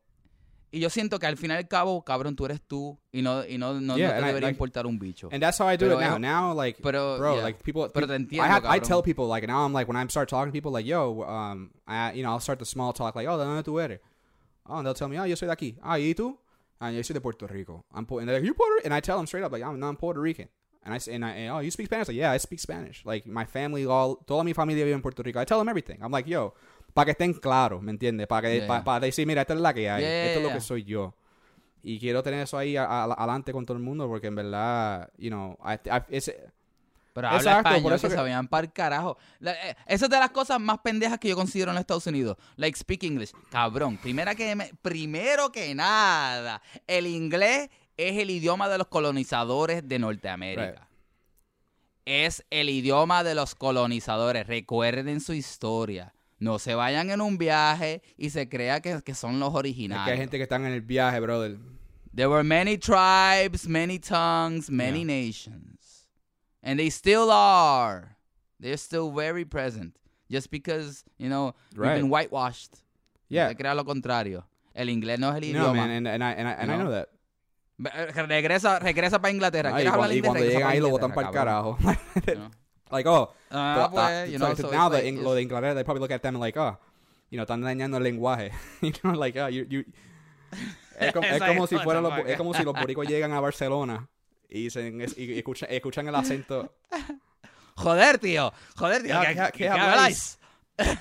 y 0.71 0.81
yo 0.81 0.91
siento 0.91 1.19
que 1.19 1.27
al 1.27 1.37
fin 1.39 1.51
y 1.51 1.55
al 1.55 1.67
cabo, 1.67 2.05
cabrón, 2.05 2.37
tú 2.37 2.45
eres 2.45 2.61
tú 2.61 2.99
y 3.11 3.23
no, 3.23 3.43
y 3.47 3.57
no, 3.57 3.81
no, 3.81 3.97
Yeah, 3.97 4.09
no 4.09 4.13
te 4.13 4.17
and 4.19 4.25
I- 4.25 4.29
debería 4.29 4.47
like- 4.49 4.55
importar 4.55 4.87
un 4.87 4.99
bicho. 4.99 5.29
And 5.33 5.43
that's 5.43 5.59
how 5.59 5.67
I 5.71 5.77
do 5.79 5.87
Pero 5.87 5.95
it 5.99 6.07
now. 6.07 6.15
es- 6.17 6.21
Now, 6.21 6.55
like, 6.55 6.83
pero, 6.83 7.17
bro, 7.19 7.35
yeah. 7.37 7.43
like 7.43 7.63
people. 7.63 7.89
Pero 7.93 8.07
te 8.07 8.13
I 8.13 8.17
entiendo, 8.17 8.45
have, 8.47 8.67
I 8.77 8.79
tell 8.81 9.03
people 9.03 9.27
like 9.27 9.47
now 9.47 9.65
I'm 9.65 9.73
like 9.73 9.91
when 9.91 9.97
I 9.97 10.07
start 10.11 10.29
talking 10.29 10.51
to 10.51 10.53
people 10.53 10.71
like 10.71 10.87
yo, 10.87 11.23
um, 11.25 11.71
I 11.87 12.13
you 12.15 12.23
know 12.23 12.33
I'll 12.35 12.41
start 12.41 12.59
the 12.59 12.67
small 12.67 12.93
talk 12.93 13.15
like 13.17 13.27
oh, 13.27 13.39
¿de 13.39 13.45
dónde 13.47 13.63
tú 13.63 13.81
eres? 13.81 14.01
Oh, 14.67 14.77
and 14.77 14.85
they'll 14.87 14.95
tell 14.95 15.09
me 15.09 15.19
oh, 15.19 15.25
yo 15.25 15.37
soy 15.37 15.47
de 15.49 15.53
aquí. 15.55 15.79
Ah, 15.81 15.99
¿y 15.99 16.15
tú? 16.15 16.39
Ah, 16.81 16.91
yo 16.93 17.03
soy 17.03 17.15
de 17.15 17.21
Puerto 17.21 17.47
Rico. 17.47 17.85
I'm 17.95 18.07
Pu- 18.07 18.19
and 18.21 18.29
they're 18.29 18.39
like 18.39 18.47
you 18.47 18.55
Puerto, 18.55 18.83
and 18.85 18.95
I 18.95 19.01
tell 19.01 19.17
them 19.17 19.27
straight 19.27 19.45
up 19.45 19.53
like 19.53 19.63
I'm 19.65 19.79
not 19.79 19.99
Puerto 19.99 20.21
Rican. 20.21 20.49
And 20.85 20.95
I 20.95 20.99
say, 21.01 21.15
and 21.15 21.25
I, 21.25 21.31
and, 21.31 21.51
oh, 21.53 21.59
you 21.61 21.71
speak 21.71 21.87
Spanish? 21.87 22.09
Like, 22.09 22.17
yeah, 22.17 22.31
I 22.31 22.39
speak 22.39 22.61
Spanish. 22.61 23.03
Like, 23.05 23.27
my 23.27 23.45
family, 23.45 23.85
all, 23.85 24.17
toda 24.27 24.45
mi 24.45 24.55
familia 24.55 24.85
vive 24.85 24.95
en 24.95 25.03
Puerto 25.03 25.23
Rico. 25.23 25.41
I 25.41 25.45
tell 25.45 25.59
them 25.59 25.69
everything. 25.69 25.99
I'm 26.01 26.13
like, 26.13 26.29
yo, 26.31 26.55
para 26.95 27.07
que 27.07 27.13
estén 27.13 27.35
claros, 27.35 27.83
¿me 27.83 27.91
entiendes? 27.91 28.27
Para 28.29 28.49
que, 28.49 28.57
Yeah, 28.59 28.67
pa- 28.69 28.85
para 28.85 29.01
decir, 29.07 29.27
mira, 29.27 29.43
esta 29.43 29.55
es 29.55 29.61
la 29.61 29.75
que 29.75 29.91
hay. 29.91 30.03
Yeah, 30.03 30.27
Esto 30.27 30.39
es 30.39 30.45
lo 30.47 30.53
que 30.53 30.61
soy 30.61 30.85
yo. 30.85 31.15
Y 31.83 31.99
quiero 31.99 32.23
tener 32.23 32.41
eso 32.43 32.57
ahí 32.57 32.77
a- 32.77 32.85
a- 32.85 33.05
adelante 33.13 33.53
con 33.53 33.67
todo 33.67 33.77
el 33.77 33.83
mundo 33.83 34.07
porque 34.09 34.29
en 34.29 34.37
verdad, 34.37 35.11
you 35.19 35.31
know, 35.31 35.59
I, 35.65 35.75
I, 35.91 36.03
it's, 36.17 36.31
Pero 37.19 37.29
habla 37.29 37.39
Exacto, 37.39 37.63
por 37.63 37.69
español, 37.77 37.93
eso 37.95 38.09
que, 38.09 38.15
que- 38.43 38.49
para 38.49 38.65
el 38.67 38.73
carajo. 38.73 39.19
La- 39.41 39.53
eh, 39.71 39.77
esa 39.87 40.05
es 40.07 40.11
de 40.11 40.19
las 40.19 40.31
cosas 40.31 40.61
más 40.61 40.79
pendejas 40.79 41.19
que 41.19 41.29
yo 41.29 41.35
considero 41.37 41.71
en 41.73 41.75
los 41.75 41.81
Estados 41.81 42.07
Unidos. 42.07 42.37
Like, 42.57 42.79
speak 42.79 43.03
English. 43.03 43.33
Cabrón, 43.51 43.97
primera 43.99 44.35
que 44.35 44.55
me- 44.55 44.73
primero 44.83 45.51
que 45.51 45.75
nada, 45.75 46.63
el 46.87 47.07
inglés 47.09 47.71
es 47.97 48.17
el 48.19 48.31
idioma 48.31 48.69
de 48.69 48.79
los 48.79 48.87
colonizadores 48.87 49.89
de 49.89 49.99
Norteamérica. 49.99 50.87
Es 52.05 52.45
el 52.51 52.71
idioma 52.71 53.25
de 53.25 53.35
los 53.35 53.55
colonizadores. 53.55 54.47
Recuerden 54.47 55.21
su 55.21 55.35
historia. 55.35 56.15
No 56.39 56.59
se 56.61 56.75
vayan 56.75 57.11
en 57.11 57.21
un 57.21 57.37
viaje 57.37 58.01
y 58.17 58.31
se 58.31 58.49
crea 58.49 58.81
que, 58.81 59.03
que 59.03 59.15
son 59.15 59.41
los 59.41 59.51
es 59.51 59.55
originales. 59.57 60.05
que 60.05 60.13
hay 60.13 60.19
gente 60.19 60.37
que 60.37 60.45
están 60.45 60.65
en 60.67 60.73
el 60.73 60.83
viaje, 60.83 61.19
brother. 61.21 61.59
There 62.15 62.29
were 62.29 62.45
many 62.45 62.79
tribes, 62.79 63.67
many 63.69 63.99
tongues, 63.99 64.71
many 64.71 65.05
Yeah. 65.05 65.27
nations. 65.27 65.78
And 66.63 66.79
they 66.79 66.91
still 66.91 67.31
are. 67.31 68.17
They're 68.61 68.77
still 68.77 69.11
very 69.11 69.45
present. 69.45 69.95
Just 70.31 70.51
because, 70.51 71.05
you 71.17 71.29
know, 71.29 71.55
we've 71.77 71.95
been 71.95 72.11
whitewashed. 72.11 72.83
Yeah. 73.29 73.53
Crea 73.55 73.75
lo 73.75 73.85
contrario. 73.85 74.45
El 74.75 74.89
inglés 74.89 75.19
no 75.19 75.31
es 75.31 75.37
el 75.37 75.43
idioma. 75.43 75.67
No, 75.69 75.75
man, 75.75 75.91
and, 75.91 76.09
and 76.09 76.25
I, 76.25 76.33
and 76.33 76.49
I, 76.49 76.53
and 76.53 76.73
I 76.73 76.77
know? 76.77 76.91
that. 76.91 77.09
Eh, 77.85 78.13
Regresa, 78.27 78.81
regresa 78.81 79.21
para 79.21 79.33
Inglaterra. 79.33 79.71
Y 79.71 79.83
¿Quieres 79.83 79.93
cuando, 79.93 80.15
y 80.15 80.21
cuando 80.21 80.45
llegan 80.45 80.69
ahí 80.69 80.81
lo 80.81 80.91
botan 80.91 81.13
para 81.13 81.29
el 81.29 81.35
carajo. 81.35 81.79
Know? 82.27 82.51
like, 82.91 83.07
oh, 83.07 83.33
So, 83.51 83.91
pues, 83.93 84.29
uh, 84.29 84.31
you 84.31 84.39
know, 84.39 84.55
so 84.55 84.71
now 84.71 84.89
the 84.89 84.99
like- 84.99 85.05
Eng- 85.07 85.23
lo 85.23 85.35
de 85.35 85.43
Inglaterra, 85.43 85.75
they 85.75 85.85
probably 85.85 86.01
look 86.01 86.11
at 86.11 86.23
them 86.23 86.35
like, 86.39 86.57
oh, 86.57 86.77
you 87.31 87.37
know, 87.37 87.45
están 87.45 87.63
dañando 87.63 87.97
el 87.97 88.03
lenguaje. 88.03 88.51
you 88.83 88.93
know, 89.03 89.13
like, 89.13 89.37
oh, 89.37 89.47
you, 89.47 89.67
you... 89.69 89.85
Es 90.99 91.13
como, 91.13 91.27
es 91.27 91.43
como 91.43 91.67
si 91.67 91.79
fueran 91.79 92.03
the 92.03 92.11
los, 92.11 92.27
es 92.27 92.37
como 92.37 92.55
si 92.55 92.65
los 92.65 92.75
boricos 92.75 93.07
llegan 93.07 93.33
a 93.33 93.41
Barcelona 93.41 94.09
y, 94.49 94.65
dicen, 94.65 95.01
es- 95.01 95.17
y 95.19 95.37
escuchan, 95.39 95.69
escuchan 95.71 96.09
el 96.09 96.15
acento. 96.15 96.73
Joder, 97.77 98.19
tío. 98.19 98.53
Joder, 98.77 99.03
tío. 99.03 99.11
Ya, 99.11 99.27
¿Qué, 99.27 99.35
¿qué- 99.35 99.53
qué 99.53 99.59
qué 99.65 99.69
habláis? 99.69 100.39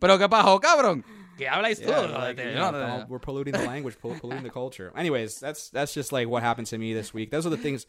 ¿Pero 0.00 0.18
qué 0.18 0.28
pasó, 0.28 0.60
cabrón? 0.60 1.04
¿Qué 1.36 1.48
habláis 1.48 1.80
tú? 1.80 1.88
Yeah, 1.88 2.06
like, 2.18 2.38
you 2.42 2.52
know, 2.52 2.70
no- 2.72 2.78
estamos- 2.78 3.08
we're 3.08 3.18
polluting 3.20 3.52
the 3.52 3.64
language, 3.66 3.96
polluting 4.00 4.42
the 4.42 4.50
culture. 4.50 4.92
Anyways, 4.96 5.38
that's 5.40 5.70
that's 5.70 5.94
just 5.94 6.12
like 6.12 6.28
what 6.28 6.42
happened 6.42 6.66
to 6.68 6.78
me 6.78 6.92
this 6.94 7.12
week. 7.14 7.30
Those 7.30 7.46
are 7.46 7.50
the 7.50 7.56
things. 7.62 7.86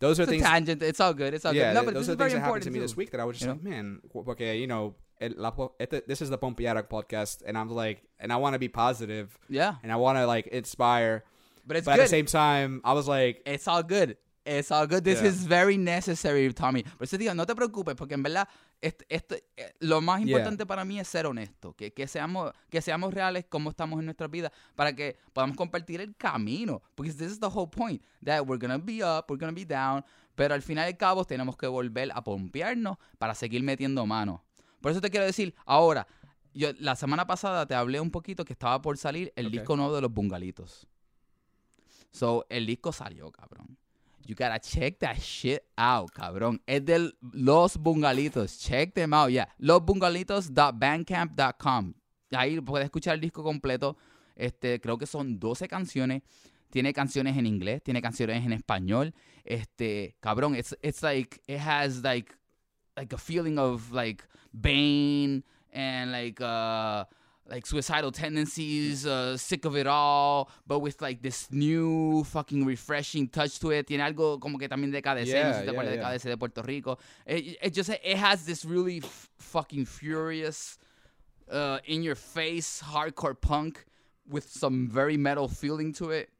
Those 0.00 0.18
are 0.20 0.24
It's 0.24 0.32
a 0.32 0.34
things. 0.34 0.42
tangent. 0.42 0.82
It's 0.82 1.00
all 1.00 1.14
good. 1.14 1.32
It's 1.34 1.44
all 1.46 1.54
Yeah, 1.54 1.72
good. 1.72 1.74
No, 1.80 1.84
but 1.84 1.94
those 1.94 2.06
this 2.06 2.08
are 2.10 2.12
is 2.12 2.18
the 2.18 2.24
things 2.24 2.32
very 2.32 2.40
that 2.40 2.44
happened 2.46 2.62
to 2.64 2.68
important 2.68 2.72
me 2.74 2.78
too. 2.80 2.82
this 2.82 2.96
week 2.96 3.10
that 3.12 3.20
I 3.20 3.24
was 3.24 3.36
just 3.38 3.46
you 3.46 3.52
like, 3.52 3.62
man, 3.62 4.00
okay, 4.28 4.58
you 4.58 4.66
know, 4.66 4.96
el, 5.20 5.30
la, 5.36 5.50
po- 5.52 5.74
this 5.78 6.20
is 6.20 6.28
the 6.30 6.36
Pompiara 6.36 6.82
podcast, 6.82 7.42
and 7.46 7.56
I'm 7.56 7.70
like, 7.70 8.02
and 8.18 8.32
I 8.32 8.36
want 8.36 8.54
to 8.54 8.58
be 8.58 8.68
positive, 8.68 9.38
Yeah, 9.48 9.76
and 9.82 9.90
I 9.92 9.96
want 9.96 10.18
to 10.18 10.26
like 10.26 10.46
inspire, 10.48 11.24
but 11.64 11.76
it's 11.76 11.84
but 11.86 11.92
at 11.94 11.96
good. 11.98 12.04
the 12.04 12.08
same 12.08 12.26
time, 12.26 12.80
I 12.84 12.92
was 12.92 13.06
like, 13.08 13.42
It's 13.46 13.66
all 13.68 13.82
good. 13.82 14.16
It's 14.46 14.70
all 14.70 14.86
good. 14.86 15.02
This 15.04 15.20
Yeah. 15.22 15.28
is 15.30 15.46
very 15.46 15.78
necessary, 15.78 16.52
Tommy. 16.52 16.82
Por 16.82 17.04
eso 17.04 17.16
digo, 17.16 17.32
no 17.34 17.46
te 17.46 17.54
preocupes, 17.54 17.94
porque 17.94 18.12
en 18.12 18.22
verdad, 18.22 18.46
este, 18.82 19.06
este, 19.08 19.44
lo 19.80 20.02
más 20.02 20.20
Yeah. 20.20 20.26
importante 20.28 20.66
para 20.66 20.84
mí 20.84 21.00
es 21.00 21.08
ser 21.08 21.24
honesto, 21.24 21.72
que, 21.72 21.94
que, 21.94 22.06
seamos, 22.06 22.52
que 22.68 22.82
seamos 22.82 23.14
reales 23.14 23.46
como 23.48 23.70
estamos 23.70 23.98
en 24.00 24.04
nuestras 24.04 24.30
vidas, 24.30 24.52
para 24.76 24.94
que 24.94 25.16
podamos 25.32 25.56
compartir 25.56 26.02
el 26.02 26.14
camino. 26.14 26.82
Porque 26.94 27.10
this 27.12 27.32
is 27.32 27.40
the 27.40 27.46
whole 27.46 27.70
point, 27.70 28.02
that 28.22 28.42
we're 28.46 28.58
gonna 28.60 28.76
be 28.76 29.02
up, 29.02 29.24
we're 29.30 29.40
gonna 29.40 29.52
be 29.54 29.64
down, 29.64 30.04
pero 30.34 30.52
al 30.54 30.60
final 30.60 30.90
y 30.90 30.94
cabo 30.94 31.24
tenemos 31.24 31.56
que 31.56 31.66
volver 31.66 32.10
a 32.12 32.22
pompearnos 32.22 32.98
para 33.16 33.34
seguir 33.34 33.62
metiendo 33.62 34.04
mano. 34.04 34.44
Por 34.82 34.90
eso 34.92 35.00
te 35.00 35.08
quiero 35.08 35.24
decir, 35.24 35.54
ahora, 35.64 36.06
yo 36.52 36.68
la 36.80 36.96
semana 36.96 37.26
pasada 37.26 37.64
te 37.66 37.74
hablé 37.74 37.98
un 37.98 38.10
poquito 38.10 38.44
que 38.44 38.52
estaba 38.52 38.82
por 38.82 38.98
salir 38.98 39.32
el 39.36 39.46
Ok. 39.46 39.52
disco 39.52 39.74
nuevo 39.76 39.94
de 39.94 40.02
los 40.02 40.12
Bungalitos. 40.12 40.86
So, 42.14 42.46
el 42.48 42.64
disco 42.64 42.92
salió, 42.92 43.30
cabrón. 43.32 43.76
You 44.24 44.36
gotta 44.36 44.60
check 44.60 45.00
that 45.00 45.18
shit 45.18 45.64
out, 45.76 46.12
cabrón. 46.12 46.62
Es 46.64 46.84
de 46.84 47.12
Los 47.32 47.76
Bungalitos. 47.76 48.60
Check 48.60 48.94
them 48.94 49.12
out, 49.12 49.30
yeah. 49.30 49.48
Losbungalitos.bandcamp.com. 49.58 51.94
Ahí 52.30 52.60
puedes 52.60 52.84
escuchar 52.84 53.14
el 53.14 53.20
disco 53.20 53.42
completo. 53.42 53.96
Este, 54.36 54.80
creo 54.80 54.96
que 54.96 55.06
son 55.06 55.40
12 55.40 55.66
canciones. 55.66 56.22
Tiene 56.70 56.92
canciones 56.92 57.36
en 57.36 57.46
inglés, 57.46 57.82
tiene 57.82 58.00
canciones 58.00 58.44
en 58.44 58.52
español. 58.52 59.12
Este, 59.44 60.14
cabrón, 60.20 60.54
it's, 60.54 60.76
it's 60.82 61.02
like, 61.02 61.42
it 61.48 61.58
has 61.58 62.04
like, 62.04 62.32
like 62.96 63.12
a 63.12 63.18
feeling 63.18 63.58
of 63.58 63.90
like 63.92 64.22
Bane 64.52 65.42
and 65.72 66.12
like, 66.12 66.40
uh, 66.40 67.06
like 67.48 67.66
suicidal 67.66 68.10
tendencies, 68.10 69.06
uh, 69.06 69.36
sick 69.36 69.64
of 69.64 69.76
it 69.76 69.86
all, 69.86 70.50
but 70.66 70.78
with 70.80 71.00
like 71.02 71.20
this 71.22 71.50
new 71.50 72.24
fucking 72.24 72.64
refreshing 72.64 73.28
touch 73.28 73.58
to 73.60 73.70
it. 73.70 73.86
Tiene 73.86 74.00
algo 74.00 74.40
como 74.40 74.58
que 74.58 74.68
también 74.68 74.90
de 74.90 75.02
KDC, 75.02 75.32
no 75.44 75.52
sé 75.52 75.60
si 75.60 75.60
te 75.60 75.64
yeah, 75.64 75.72
acuerdas 75.72 75.90
de 75.90 75.96
yeah. 75.96 76.10
KDC 76.10 76.22
de 76.24 76.36
Puerto 76.36 76.62
Rico. 76.62 76.98
It, 77.26 77.58
it 77.62 77.74
just 77.74 77.90
it 77.90 78.16
has 78.16 78.44
this 78.44 78.64
really 78.64 78.98
f- 78.98 79.30
fucking 79.38 79.86
furious, 79.86 80.78
uh, 81.50 81.78
in 81.86 82.02
your 82.02 82.16
face 82.16 82.82
hardcore 82.82 83.38
punk 83.38 83.84
with 84.28 84.48
some 84.48 84.88
very 84.88 85.16
metal 85.16 85.48
feeling 85.48 85.92
to 85.94 86.10
it. 86.10 86.30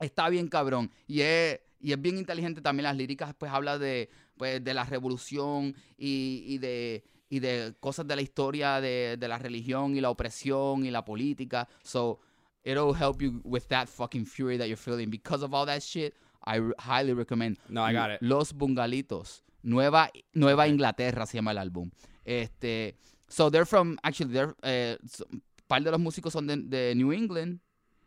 Está 0.00 0.30
bien 0.30 0.48
cabrón 0.48 0.90
y 1.08 1.22
es 1.22 1.58
y 1.80 1.92
es 1.92 2.00
bien 2.00 2.18
inteligente 2.18 2.60
también 2.60 2.84
las 2.84 2.96
líricas 2.96 3.34
pues 3.36 3.52
habla 3.52 3.78
de 3.78 4.08
pues 4.36 4.62
de 4.62 4.74
la 4.74 4.84
revolución 4.84 5.74
y, 5.96 6.44
y 6.46 6.58
de 6.58 7.04
y 7.28 7.40
de 7.40 7.74
cosas 7.80 8.06
de 8.06 8.16
la 8.16 8.22
historia 8.22 8.80
de, 8.80 9.16
de 9.18 9.28
la 9.28 9.38
religión 9.38 9.96
y 9.96 10.00
la 10.00 10.10
opresión 10.10 10.84
y 10.84 10.90
la 10.90 11.04
política. 11.04 11.68
So 11.82 12.20
it'll 12.64 12.94
help 12.94 13.20
you 13.22 13.40
with 13.44 13.68
that 13.68 13.88
fucking 13.88 14.26
fury 14.26 14.58
that 14.58 14.66
you're 14.66 14.76
feeling. 14.76 15.10
Because 15.10 15.42
of 15.44 15.52
all 15.54 15.66
that 15.66 15.82
shit 15.82 16.14
I 16.44 16.60
highly 16.78 17.12
recommend 17.12 17.58
No, 17.68 17.82
I 17.82 17.92
got 17.92 18.10
it. 18.10 18.22
Los 18.22 18.52
Bungalitos. 18.52 19.42
Nueva 19.62 20.10
Nueva 20.32 20.68
Inglaterra 20.68 21.26
se 21.26 21.38
llama 21.38 21.50
el 21.50 21.58
álbum. 21.58 21.90
Este 22.24 22.96
so 23.28 23.50
they're 23.50 23.66
from 23.66 23.98
actually 24.04 24.32
they're 24.32 24.54
eh, 24.62 24.96
so- 25.06 25.26
par 25.66 25.80
de 25.80 25.90
los 25.90 26.00
músicos 26.00 26.32
son 26.32 26.46
de, 26.46 26.56
de 26.56 26.94
New 26.94 27.12
England. 27.12 27.60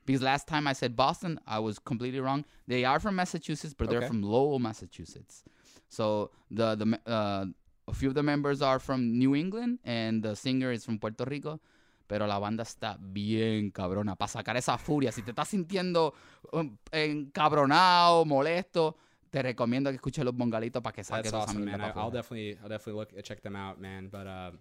Because 0.05 0.24
last 0.24 0.47
time 0.47 0.65
I 0.67 0.74
said 0.74 0.95
Boston, 0.95 1.39
I 1.45 1.59
was 1.59 1.78
completely 1.78 2.20
wrong. 2.20 2.43
They 2.67 2.84
are 2.84 2.99
from 2.99 3.15
Massachusetts, 3.15 3.76
but 3.78 3.91
they're 3.91 4.07
from 4.07 4.24
Lowell, 4.24 4.57
Massachusetts. 4.57 5.43
So 5.88 6.32
the 6.49 6.76
the 6.76 6.99
uh, 7.05 7.45
a 7.90 7.94
few 7.94 8.10
of 8.10 8.16
the 8.16 8.24
members 8.24 8.62
are 8.62 8.80
from 8.80 9.18
New 9.18 9.36
England 9.36 9.80
and 9.84 10.24
the 10.24 10.36
singer 10.36 10.72
is 10.72 10.86
from 10.86 11.00
Puerto 11.00 11.26
Rico. 11.26 11.60
Pero 12.08 12.26
la 12.26 12.40
banda 12.40 12.64
está 12.64 12.98
bien 13.00 13.72
cabrona 13.72 14.16
para 14.16 14.30
sacar 14.30 14.58
esa 14.58 14.78
furia. 14.78 15.12
Si 15.12 15.22
te 15.22 15.32
estás 15.32 15.48
sintiendo 15.48 16.14
um, 16.52 16.76
encabronado, 16.92 18.26
molesto, 18.26 18.98
te 19.30 19.44
recomiendo 19.44 19.92
que 19.92 19.98
escuches 19.98 20.26
los 20.26 20.36
bongalitos 20.36 20.82
para 20.82 20.96
que 20.96 21.04
saques 21.04 21.32
That's 21.32 21.50
awesome, 21.50 21.66
man. 21.66 21.80
I'll 21.96 22.10
definitely, 22.10 22.58
I'll 22.64 22.70
definitely 22.70 23.00
look, 23.00 23.14
and 23.14 23.24
check 23.24 23.42
them 23.44 23.56
out, 23.56 23.80
man. 23.80 24.10
But 24.10 24.26
uh, 24.26 24.52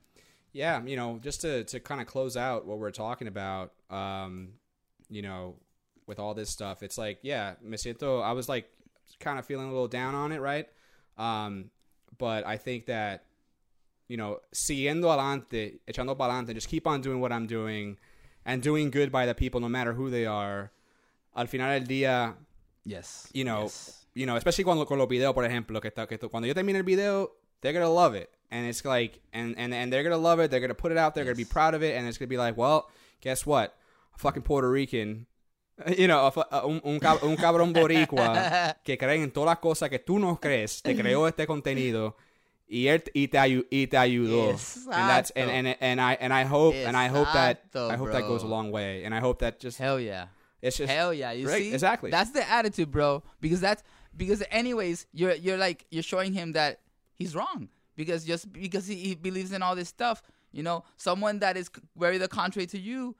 yeah, 0.52 0.82
you 0.84 0.96
know, 0.96 1.18
just 1.22 1.40
to 1.40 1.64
to 1.64 1.80
kind 1.80 2.02
of 2.02 2.06
close 2.06 2.36
out 2.36 2.66
what 2.66 2.78
we're 2.78 2.90
talking 2.90 3.28
about, 3.28 3.72
um, 3.88 4.50
you 5.08 5.22
know, 5.22 5.56
with 6.06 6.18
all 6.18 6.34
this 6.34 6.50
stuff, 6.50 6.82
it's 6.82 6.98
like, 6.98 7.18
yeah, 7.22 7.54
me 7.62 7.78
siento. 7.78 8.22
I 8.22 8.32
was 8.32 8.46
like, 8.46 8.68
kind 9.20 9.38
of 9.38 9.46
feeling 9.46 9.68
a 9.68 9.72
little 9.72 9.88
down 9.88 10.14
on 10.14 10.32
it, 10.32 10.40
right? 10.40 10.68
Um, 11.16 11.70
but 12.16 12.46
I 12.46 12.56
think 12.56 12.86
that, 12.86 13.24
you 14.08 14.16
know, 14.16 14.40
siguiendo 14.52 15.10
adelante, 15.10 15.80
echando 15.86 16.16
para 16.16 16.32
adelante, 16.32 16.54
just 16.54 16.68
keep 16.68 16.86
on 16.86 17.00
doing 17.00 17.20
what 17.20 17.32
I'm 17.32 17.46
doing, 17.46 17.98
and 18.44 18.62
doing 18.62 18.90
good 18.90 19.10
by 19.12 19.26
the 19.26 19.34
people, 19.34 19.60
no 19.60 19.68
matter 19.68 19.92
who 19.92 20.10
they 20.10 20.24
are. 20.26 20.72
Al 21.36 21.46
final 21.46 21.68
del 21.78 21.86
día, 21.86 22.34
Yes. 22.84 23.28
you 23.32 23.44
know, 23.44 23.64
yes. 23.64 24.06
you 24.14 24.24
know, 24.26 24.36
especially 24.36 24.64
cuando 24.64 24.86
con 24.86 24.98
los 24.98 25.08
videos, 25.08 25.34
por 25.34 25.44
ejemplo, 25.44 25.80
que, 25.80 25.90
está, 25.90 26.08
que 26.08 26.18
cuando 26.18 26.46
yo 26.46 26.54
termine 26.54 26.76
el 26.78 26.84
video, 26.84 27.32
they're 27.60 27.72
gonna 27.74 27.88
love 27.92 28.14
it, 28.14 28.30
and 28.50 28.66
it's 28.66 28.84
like, 28.84 29.20
and 29.32 29.54
and 29.58 29.74
and 29.74 29.92
they're 29.92 30.02
gonna 30.02 30.16
love 30.16 30.40
it. 30.40 30.50
They're 30.50 30.60
gonna 30.60 30.74
put 30.74 30.90
it 30.92 30.98
out. 30.98 31.14
They're 31.14 31.24
gonna 31.24 31.36
be 31.36 31.44
proud 31.44 31.74
of 31.74 31.82
it, 31.82 31.96
and 31.96 32.08
it's 32.08 32.16
gonna 32.18 32.28
be 32.28 32.38
like, 32.38 32.56
well, 32.56 32.88
guess 33.20 33.44
what? 33.44 33.76
A 34.14 34.18
fucking 34.18 34.42
Puerto 34.42 34.70
Rican, 34.70 35.26
you 35.98 36.06
know, 36.08 36.26
a- 36.26 36.56
uh, 36.62 36.66
un, 36.66 36.80
un, 36.84 36.98
cab- 37.00 37.22
un 37.22 37.36
cabrón 37.36 37.72
boricua 37.72 38.76
que 38.84 38.96
cree 38.98 39.22
en 39.22 39.30
todas 39.30 39.46
las 39.48 39.58
cosas 39.58 39.88
que 39.90 39.98
tú 39.98 40.18
no 40.18 40.38
crees, 40.40 40.82
te 40.82 40.94
creó 40.96 41.28
este 41.28 41.46
contenido. 41.46 42.16
Y, 42.70 42.88
él, 42.88 43.02
y, 43.14 43.28
te 43.28 43.38
y 43.70 43.86
te 43.86 43.96
ayudó. 43.96 44.50
And 44.50 45.08
that's 45.08 45.30
and, 45.30 45.50
and 45.50 45.76
and 45.80 46.00
I 46.00 46.18
and 46.20 46.34
I 46.34 46.44
hope 46.44 46.74
and 46.74 46.94
I 46.98 47.08
hope 47.08 47.32
that 47.32 47.62
Exacto, 47.72 47.90
I 47.90 47.96
hope 47.96 48.12
that 48.12 48.22
goes 48.26 48.42
a 48.42 48.46
bro. 48.46 48.50
long 48.56 48.70
way. 48.72 49.04
And 49.04 49.14
I 49.14 49.20
hope 49.20 49.38
that 49.38 49.58
just 49.58 49.78
Hell 49.78 49.98
yeah. 49.98 50.26
it's 50.60 50.76
just 50.76 50.92
Hell 50.92 51.14
yeah, 51.14 51.32
you 51.32 51.48
right, 51.48 51.62
see? 51.62 51.72
exactly. 51.72 52.10
That's 52.10 52.30
the 52.32 52.46
attitude, 52.46 52.90
bro. 52.90 53.22
Because 53.40 53.62
that's 53.62 53.82
because 54.14 54.42
anyways, 54.50 55.06
you're 55.12 55.34
you're 55.34 55.56
like 55.56 55.86
you're 55.90 56.02
showing 56.02 56.34
him 56.34 56.52
that 56.52 56.80
he's 57.14 57.34
wrong. 57.34 57.70
Because 57.96 58.24
just 58.26 58.52
because 58.52 58.86
he, 58.86 58.96
he 58.96 59.14
believes 59.14 59.50
in 59.52 59.62
all 59.62 59.74
this 59.74 59.88
stuff, 59.88 60.20
you 60.52 60.62
know, 60.62 60.84
someone 60.98 61.38
that 61.38 61.56
is 61.56 61.70
very 61.96 62.18
the 62.18 62.28
contrary 62.28 62.66
to 62.66 62.78
you 62.78 63.16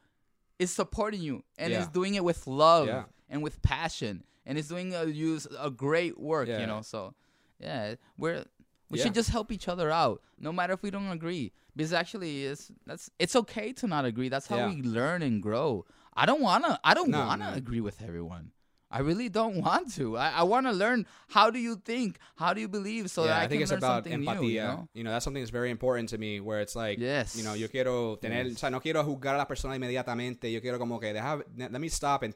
is 0.59 0.71
supporting 0.73 1.21
you 1.21 1.43
and 1.59 1.73
Yeah. 1.73 1.83
is 1.83 1.89
doing 1.89 2.15
it 2.15 2.25
with 2.25 2.47
love 2.47 2.87
Yeah. 2.89 3.05
and 3.29 3.43
with 3.43 3.61
passion 3.63 4.25
and 4.47 4.59
is 4.59 4.69
doing 4.69 4.95
a 4.95 5.05
use 5.05 5.47
a 5.59 5.71
great 5.71 6.19
work, 6.19 6.49
Yeah. 6.49 6.61
you 6.61 6.67
know. 6.67 6.83
So 6.83 7.15
Yeah, 7.61 7.95
we're 8.17 8.45
we 8.91 8.99
should 8.99 9.15
just 9.15 9.31
help 9.31 9.53
each 9.53 9.69
other 9.69 9.91
out, 9.91 10.23
no 10.39 10.53
matter 10.53 10.73
if 10.73 10.83
we 10.83 10.91
don't 10.91 11.11
agree. 11.11 11.53
Because 11.77 11.93
actually, 11.93 12.45
it's 12.47 12.71
that's 12.87 13.11
it's 13.19 13.37
okay 13.37 13.73
to 13.75 13.87
not 13.87 14.05
agree. 14.05 14.29
That's 14.29 14.47
how 14.47 14.69
we 14.69 14.83
learn 14.83 15.23
and 15.23 15.43
grow. 15.43 15.85
I 16.15 16.25
don't 16.27 16.41
wanna 16.41 16.79
I 16.83 16.95
don't 16.95 17.11
No, 17.11 17.19
wanna 17.27 17.51
no. 17.51 17.57
agree 17.57 17.81
with 17.81 18.01
everyone. 18.03 18.53
I 18.91 19.01
really 19.01 19.28
don't 19.28 19.61
want 19.62 19.95
to. 19.97 20.16
I, 20.16 20.30
I 20.30 20.43
want 20.45 20.66
to 20.66 20.72
learn 20.72 21.07
how 21.28 21.51
do 21.51 21.59
you 21.59 21.76
think, 21.76 22.18
how 22.36 22.55
do 22.55 22.61
you 22.61 22.68
believe, 22.68 23.11
so 23.11 23.24
yeah, 23.24 23.28
that 23.34 23.41
I, 23.41 23.45
I, 23.45 23.49
think 23.49 23.59
can 23.61 23.62
it's 23.64 23.72
about 23.72 24.05
empatía. 24.07 24.41
new. 24.41 24.49
You 24.49 24.61
know? 24.62 24.89
You 24.95 25.05
know, 25.05 25.11
that's 25.11 25.24
something 25.24 25.43
that's 25.43 25.51
very 25.51 25.70
important 25.70 26.09
to 26.11 26.18
me. 26.18 26.41
Where 26.41 26.61
it's 26.61 26.74
like, 26.74 26.99
Yes. 26.99 27.36
you 27.36 27.45
know, 27.45 27.55
yo 27.55 27.68
quiero 27.68 28.16
tener, 28.16 28.45
Yes. 28.45 28.55
o 28.57 28.59
sea, 28.59 28.70
no 28.70 28.80
quiero 28.80 29.05
juzgar 29.05 29.34
a 29.34 29.39
la 29.39 29.47
persona 29.47 29.74
inmediatamente. 29.76 30.51
Yo 30.51 30.61
quiero 30.61 30.78
como 30.78 30.99
que 30.99 31.12
dejar, 31.12 31.45
let 31.57 31.70
me 31.80 31.89
stop 31.89 32.22
and 32.22 32.34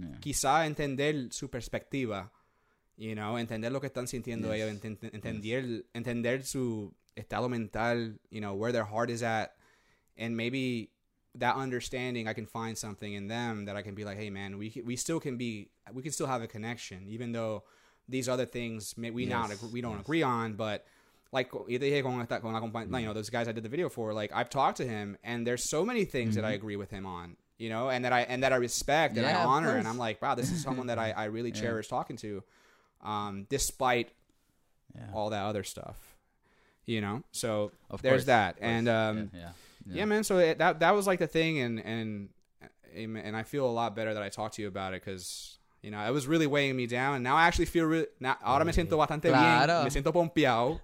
Yeah. 0.00 0.18
quizá 0.20 0.64
entender 0.66 1.32
su 1.32 1.48
perspectiva. 1.50 2.30
You 2.96 3.14
know, 3.16 3.36
entender 3.36 3.72
lo 3.72 3.80
que 3.80 3.88
están 3.88 4.06
sintiendo 4.06 4.54
Yes. 4.54 4.56
ellos, 4.56 4.80
enten- 4.80 5.14
entender, 5.14 5.86
entender 5.94 6.44
su 6.44 6.94
estado 7.16 7.48
mental. 7.48 8.20
You 8.30 8.40
know, 8.40 8.54
where 8.54 8.72
their 8.72 8.84
heart 8.84 9.10
is 9.10 9.22
at, 9.24 9.56
and 10.16 10.36
maybe 10.36 10.90
that 11.38 11.56
understanding, 11.56 12.28
I 12.28 12.32
can 12.34 12.46
find 12.46 12.76
something 12.76 13.12
in 13.12 13.28
them 13.28 13.64
that 13.66 13.76
I 13.76 13.82
can 13.82 13.94
be 13.94 14.04
like, 14.04 14.18
hey, 14.18 14.30
man, 14.30 14.58
we 14.58 14.82
we 14.84 14.96
still 14.96 15.20
can 15.20 15.36
be, 15.36 15.70
we 15.92 16.02
can 16.02 16.12
still 16.12 16.26
have 16.26 16.42
a 16.42 16.46
connection, 16.46 17.06
even 17.08 17.32
though 17.32 17.62
these 18.08 18.28
other 18.28 18.46
things 18.46 18.94
may, 18.96 19.10
we 19.10 19.26
not 19.26 19.50
Yes, 19.50 19.58
agree- 19.58 19.68
we 19.70 19.80
don't 19.80 19.96
yes. 19.96 20.00
agree 20.00 20.22
on, 20.22 20.54
but 20.54 20.84
like 21.30 21.50
dije 21.52 22.02
con, 22.02 22.20
esta, 22.22 22.40
con 22.40 22.52
la 22.54 22.60
compa- 22.60 23.00
you 23.00 23.06
know 23.06 23.12
those 23.12 23.28
guys 23.30 23.48
I 23.48 23.52
did 23.52 23.62
the 23.62 23.68
video 23.68 23.88
for 23.90 24.14
like 24.14 24.30
I've 24.34 24.48
talked 24.48 24.78
to 24.78 24.86
him 24.86 25.16
and 25.22 25.46
there's 25.46 25.68
so 25.68 25.84
many 25.84 26.04
things 26.06 26.34
that 26.36 26.44
I 26.44 26.52
agree 26.52 26.76
with 26.76 26.90
him 26.90 27.04
on 27.04 27.36
you 27.58 27.68
know 27.68 27.90
and 27.90 28.02
that 28.06 28.14
I 28.14 28.20
and 28.22 28.42
that 28.44 28.52
I 28.54 28.56
respect 28.56 29.16
and 29.18 29.26
Mm-hmm. 29.26 29.34
Yeah, 29.34 29.42
I 29.42 29.44
honor 29.44 29.76
and. 29.76 29.86
I'm 29.86 29.98
like 29.98 30.22
wow 30.22 30.34
this 30.34 30.50
is 30.50 30.62
someone 30.62 30.86
that 30.86 30.98
I, 30.98 31.10
I 31.10 31.24
really 31.26 31.50
Yeah. 31.54 31.60
cherish 31.60 31.88
talking 31.88 32.16
to 32.24 32.42
um 33.04 33.46
despite 33.50 34.08
Yeah. 34.94 35.02
all 35.12 35.28
that 35.30 35.44
other 35.44 35.64
stuff 35.64 36.16
you 36.86 37.02
know 37.02 37.22
so 37.32 37.72
Of 37.90 38.00
there's 38.00 38.22
course, 38.22 38.24
that 38.24 38.56
and 38.62 38.88
um 38.88 39.30
yeah, 39.34 39.52
yeah, 39.88 39.96
yeah, 39.98 40.04
man. 40.06 40.24
So 40.24 40.38
it, 40.38 40.58
that 40.58 40.80
that 40.80 40.94
was 40.94 41.06
like 41.06 41.18
the 41.18 41.26
thing, 41.26 41.58
and 41.60 41.78
and 41.84 42.28
and 42.94 43.36
I 43.36 43.42
feel 43.44 43.64
a 43.66 43.72
lot 43.72 43.94
better 43.94 44.14
that 44.14 44.22
I 44.22 44.28
talked 44.30 44.54
to 44.56 44.62
you 44.62 44.68
about 44.68 44.92
it 44.94 45.02
because 45.04 45.58
you 45.82 45.90
know 45.90 46.00
it 46.06 46.12
was 46.12 46.26
really 46.26 46.46
weighing 46.46 46.76
me 46.76 46.86
down, 46.86 47.14
and 47.16 47.22
now 47.24 47.36
I 47.36 47.46
actually 47.46 47.66
feel 47.66 47.84
really. 47.86 48.06
Now, 48.20 48.36
ahora 48.42 48.64
me 48.64 48.72
siento 48.72 48.96
bastante 48.96 49.28
Claro. 49.30 49.72
bien, 49.74 49.84
me 49.84 49.90
siento 49.90 50.12
pompeado, 50.12 50.80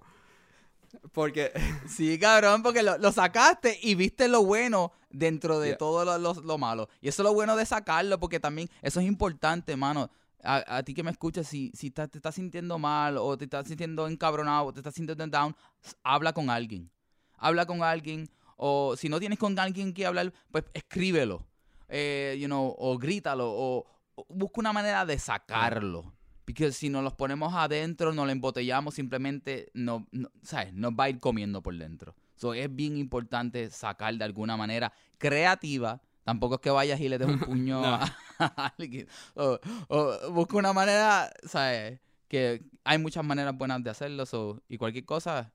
porque 1.11 1.51
Sí, 1.87 2.17
cabrón, 2.19 2.63
porque 2.63 2.83
lo, 2.83 2.97
lo 2.97 3.11
sacaste 3.11 3.77
y 3.81 3.95
viste 3.95 4.27
lo 4.27 4.43
bueno 4.43 4.91
dentro 5.09 5.59
de 5.59 5.69
Yeah. 5.69 5.77
todo 5.77 6.05
lo, 6.05 6.17
lo- 6.17 6.41
lo 6.41 6.57
malo. 6.57 6.89
Y 7.01 7.07
eso 7.07 7.21
es 7.21 7.25
lo 7.25 7.33
bueno 7.33 7.55
de 7.55 7.65
sacarlo, 7.65 8.19
porque 8.19 8.39
también 8.39 8.69
eso 8.81 8.99
es 8.99 9.05
importante, 9.05 9.75
mano. 9.75 10.09
A, 10.43 10.77
a 10.77 10.83
ti 10.83 10.93
que 10.93 11.01
me 11.03 11.09
escuchas, 11.11 11.47
si, 11.47 11.71
si 11.73 11.89
te 11.89 12.03
estás 12.03 12.35
sintiendo 12.35 12.77
mal 12.77 13.17
o 13.17 13.35
te 13.35 13.45
estás 13.45 13.67
sintiendo 13.67 14.07
encabronado 14.07 14.65
o 14.67 14.73
te 14.73 14.79
estás 14.79 14.93
sintiendo 14.93 15.25
down, 15.27 15.55
habla 16.03 16.33
con 16.33 16.49
alguien. 16.51 16.89
Habla 17.37 17.65
con 17.65 17.81
alguien 17.81 18.29
o 18.55 18.95
si 18.97 19.09
no 19.09 19.19
tienes 19.19 19.39
con 19.39 19.57
alguien 19.59 19.93
que 19.93 20.05
hablar, 20.05 20.33
pues 20.51 20.65
escríbelo. 20.73 21.45
Eh, 21.87 22.35
you 22.39 22.47
know, 22.47 22.73
o 22.77 22.97
grítalo 22.97 23.51
o, 23.51 23.85
o 24.15 24.25
busca 24.29 24.59
una 24.59 24.73
manera 24.73 25.05
de 25.05 25.19
sacarlo. 25.19 26.13
Porque 26.45 26.71
si 26.71 26.89
nos 26.89 27.03
los 27.03 27.13
ponemos 27.13 27.53
adentro, 27.55 28.13
nos 28.13 28.25
lo 28.25 28.31
embotellamos, 28.31 28.93
simplemente 28.93 29.71
no, 29.73 30.07
no- 30.11 30.29
¿sabes? 30.43 30.73
nos 30.73 30.91
va 30.93 31.05
a 31.05 31.09
ir 31.09 31.19
comiendo 31.19 31.61
por 31.63 31.75
dentro. 31.77 32.15
So, 32.35 32.53
es 32.53 32.73
bien 32.73 32.97
importante 32.97 33.69
sacar 33.71 34.13
de 34.15 34.23
alguna 34.25 34.55
manera 34.57 34.91
creativa. 35.17 36.01
Tampoco 36.23 36.55
es 36.55 36.61
que 36.61 36.69
vayas 36.69 36.99
y 36.99 37.09
le 37.09 37.17
des 37.17 37.27
un 37.27 37.39
puño 37.39 37.81
No. 37.81 37.95
a, 37.95 38.15
alguien. 38.77 39.07
O, 39.35 39.59
o 39.87 40.31
busca 40.31 40.57
una 40.57 40.71
manera, 40.73 41.31
¿sabes? 41.45 41.99
Que 42.27 42.63
hay 42.83 42.97
muchas 42.99 43.23
maneras 43.23 43.55
buenas 43.57 43.83
de 43.83 43.89
hacerlo. 43.89 44.25
so, 44.25 44.61
y 44.69 44.77
cualquier 44.77 45.05
cosa, 45.05 45.51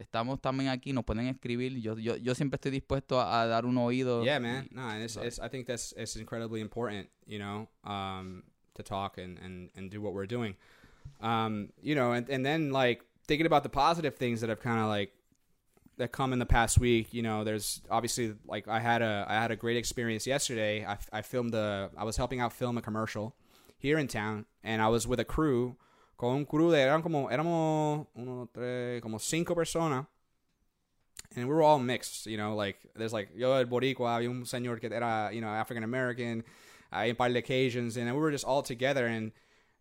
estamos 0.00 0.40
también 0.40 0.70
aquí, 0.70 0.92
nos 0.92 1.04
pueden 1.04 1.26
escribir. 1.28 1.78
Yo, 1.80 1.96
yo, 1.98 2.16
yo 2.16 2.34
siempre 2.34 2.56
estoy 2.56 2.70
dispuesto 2.72 3.20
a, 3.20 3.42
a 3.42 3.46
dar 3.46 3.64
un 3.66 3.76
oído. 3.78 4.24
yeah, 4.24 4.38
man. 4.40 4.64
y- 4.70 4.74
No, 4.74 4.88
and 4.88 5.02
it's, 5.04 5.14
so- 5.14 5.22
it's 5.22 5.38
I 5.38 5.48
think 5.48 5.66
that's 5.66 5.92
it's 5.96 6.16
incredibly 6.16 6.60
important, 6.60 7.08
you 7.26 7.38
know, 7.38 7.68
um, 7.84 8.42
to 8.74 8.82
talk 8.82 9.18
and 9.18 9.38
and 9.38 9.70
and 9.76 9.90
do 9.90 10.00
what 10.00 10.12
we're 10.14 10.26
doing, 10.26 10.56
um, 11.20 11.70
you 11.82 11.94
know, 11.94 12.12
and 12.12 12.28
and 12.28 12.44
then 12.44 12.70
like 12.72 13.04
thinking 13.26 13.46
about 13.46 13.62
the 13.62 13.68
positive 13.68 14.16
things 14.16 14.40
that 14.40 14.48
have 14.50 14.60
kind 14.60 14.80
of 14.80 14.88
like 14.88 15.12
that 15.98 16.12
come 16.12 16.32
in 16.32 16.38
the 16.38 16.46
past 16.46 16.78
week. 16.78 17.12
You 17.12 17.22
know, 17.22 17.44
there's 17.44 17.82
obviously 17.90 18.34
like 18.46 18.68
I 18.68 18.80
had 18.80 19.02
a 19.02 19.26
I 19.28 19.34
had 19.34 19.50
a 19.50 19.56
great 19.56 19.76
experience 19.76 20.26
yesterday. 20.26 20.84
I 20.86 20.96
I 21.12 21.22
filmed 21.22 21.54
a 21.54 21.90
I 21.96 22.04
was 22.04 22.16
helping 22.16 22.40
out 22.40 22.52
film 22.52 22.78
a 22.78 22.82
commercial 22.82 23.34
here 23.78 23.98
in 23.98 24.08
town, 24.08 24.46
and 24.62 24.80
I 24.82 24.88
was 24.88 25.06
with 25.06 25.20
a 25.20 25.24
crew. 25.24 25.76
Con 26.20 26.34
un 26.36 26.44
crew 26.44 26.70
de 26.70 26.82
eran 26.82 27.00
como 27.00 27.30
éramos 27.30 28.06
uno 28.14 28.46
tres 28.52 29.00
como 29.00 29.18
cinco 29.18 29.54
personas. 29.54 30.04
And 31.34 31.48
we 31.48 31.54
were 31.54 31.62
all 31.62 31.78
mixed, 31.78 32.26
you 32.26 32.36
know, 32.36 32.54
like 32.54 32.76
there's 32.94 33.12
like 33.14 33.30
yo 33.34 33.54
el 33.54 33.64
boricua, 33.64 34.16
había 34.16 34.28
un 34.28 34.44
señor 34.44 34.80
que 34.80 34.90
era, 34.94 35.30
you 35.32 35.40
know, 35.40 35.48
African 35.48 35.82
American, 35.82 36.44
hay 36.92 37.08
un 37.10 37.16
par 37.16 37.30
de 37.30 37.38
occasions, 37.38 37.96
and 37.96 38.06
we 38.12 38.20
were 38.20 38.30
just 38.32 38.44
all 38.44 38.62
together. 38.62 39.06
And 39.06 39.32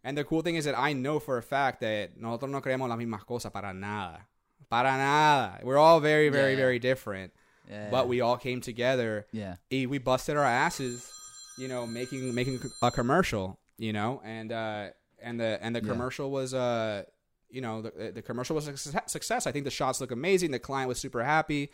and 0.02 0.18
the 0.18 0.24
cool 0.24 0.42
thing 0.42 0.56
is 0.56 0.64
that 0.64 0.78
I 0.78 0.94
know 0.94 1.20
for 1.20 1.38
a 1.38 1.44
fact 1.44 1.82
that 1.82 2.16
nosotros 2.16 2.50
no 2.52 2.62
creemos 2.62 2.88
las 2.88 2.98
mismas 2.98 3.26
cosas 3.26 3.52
para 3.52 3.74
nada, 3.74 4.26
para 4.70 4.92
nada. 4.96 5.60
We're 5.62 5.78
all 5.78 6.00
very, 6.00 6.30
very, 6.30 6.52
Yeah. 6.54 6.58
very 6.66 6.80
different, 6.80 7.34
Yeah. 7.70 7.90
but 7.92 8.08
we 8.08 8.22
all 8.22 8.38
came 8.38 8.62
together 8.62 9.26
Yeah. 9.34 9.56
we 9.70 9.98
busted 9.98 10.38
our 10.38 10.46
asses, 10.46 11.12
you 11.58 11.68
know, 11.68 11.86
making 11.86 12.34
making 12.34 12.62
a 12.82 12.92
commercial, 12.92 13.58
you 13.78 13.92
know, 13.92 14.22
and 14.24 14.54
uh, 14.54 14.92
and 15.22 15.40
the 15.40 15.58
and 15.62 15.76
the 15.76 15.82
Yeah. 15.82 15.88
commercial 15.90 16.32
was 16.32 16.54
uh, 16.54 17.04
you 17.50 17.62
know, 17.62 17.82
the 17.82 18.12
the 18.14 18.22
commercial 18.22 18.56
was 18.56 18.68
a 18.68 18.78
success-. 18.78 19.48
I 19.48 19.52
think 19.52 19.66
the 19.66 19.72
shots 19.72 20.00
look 20.02 20.12
amazing. 20.12 20.52
The 20.52 20.60
client 20.60 20.88
was 20.88 21.00
super 21.00 21.24
happy, 21.24 21.72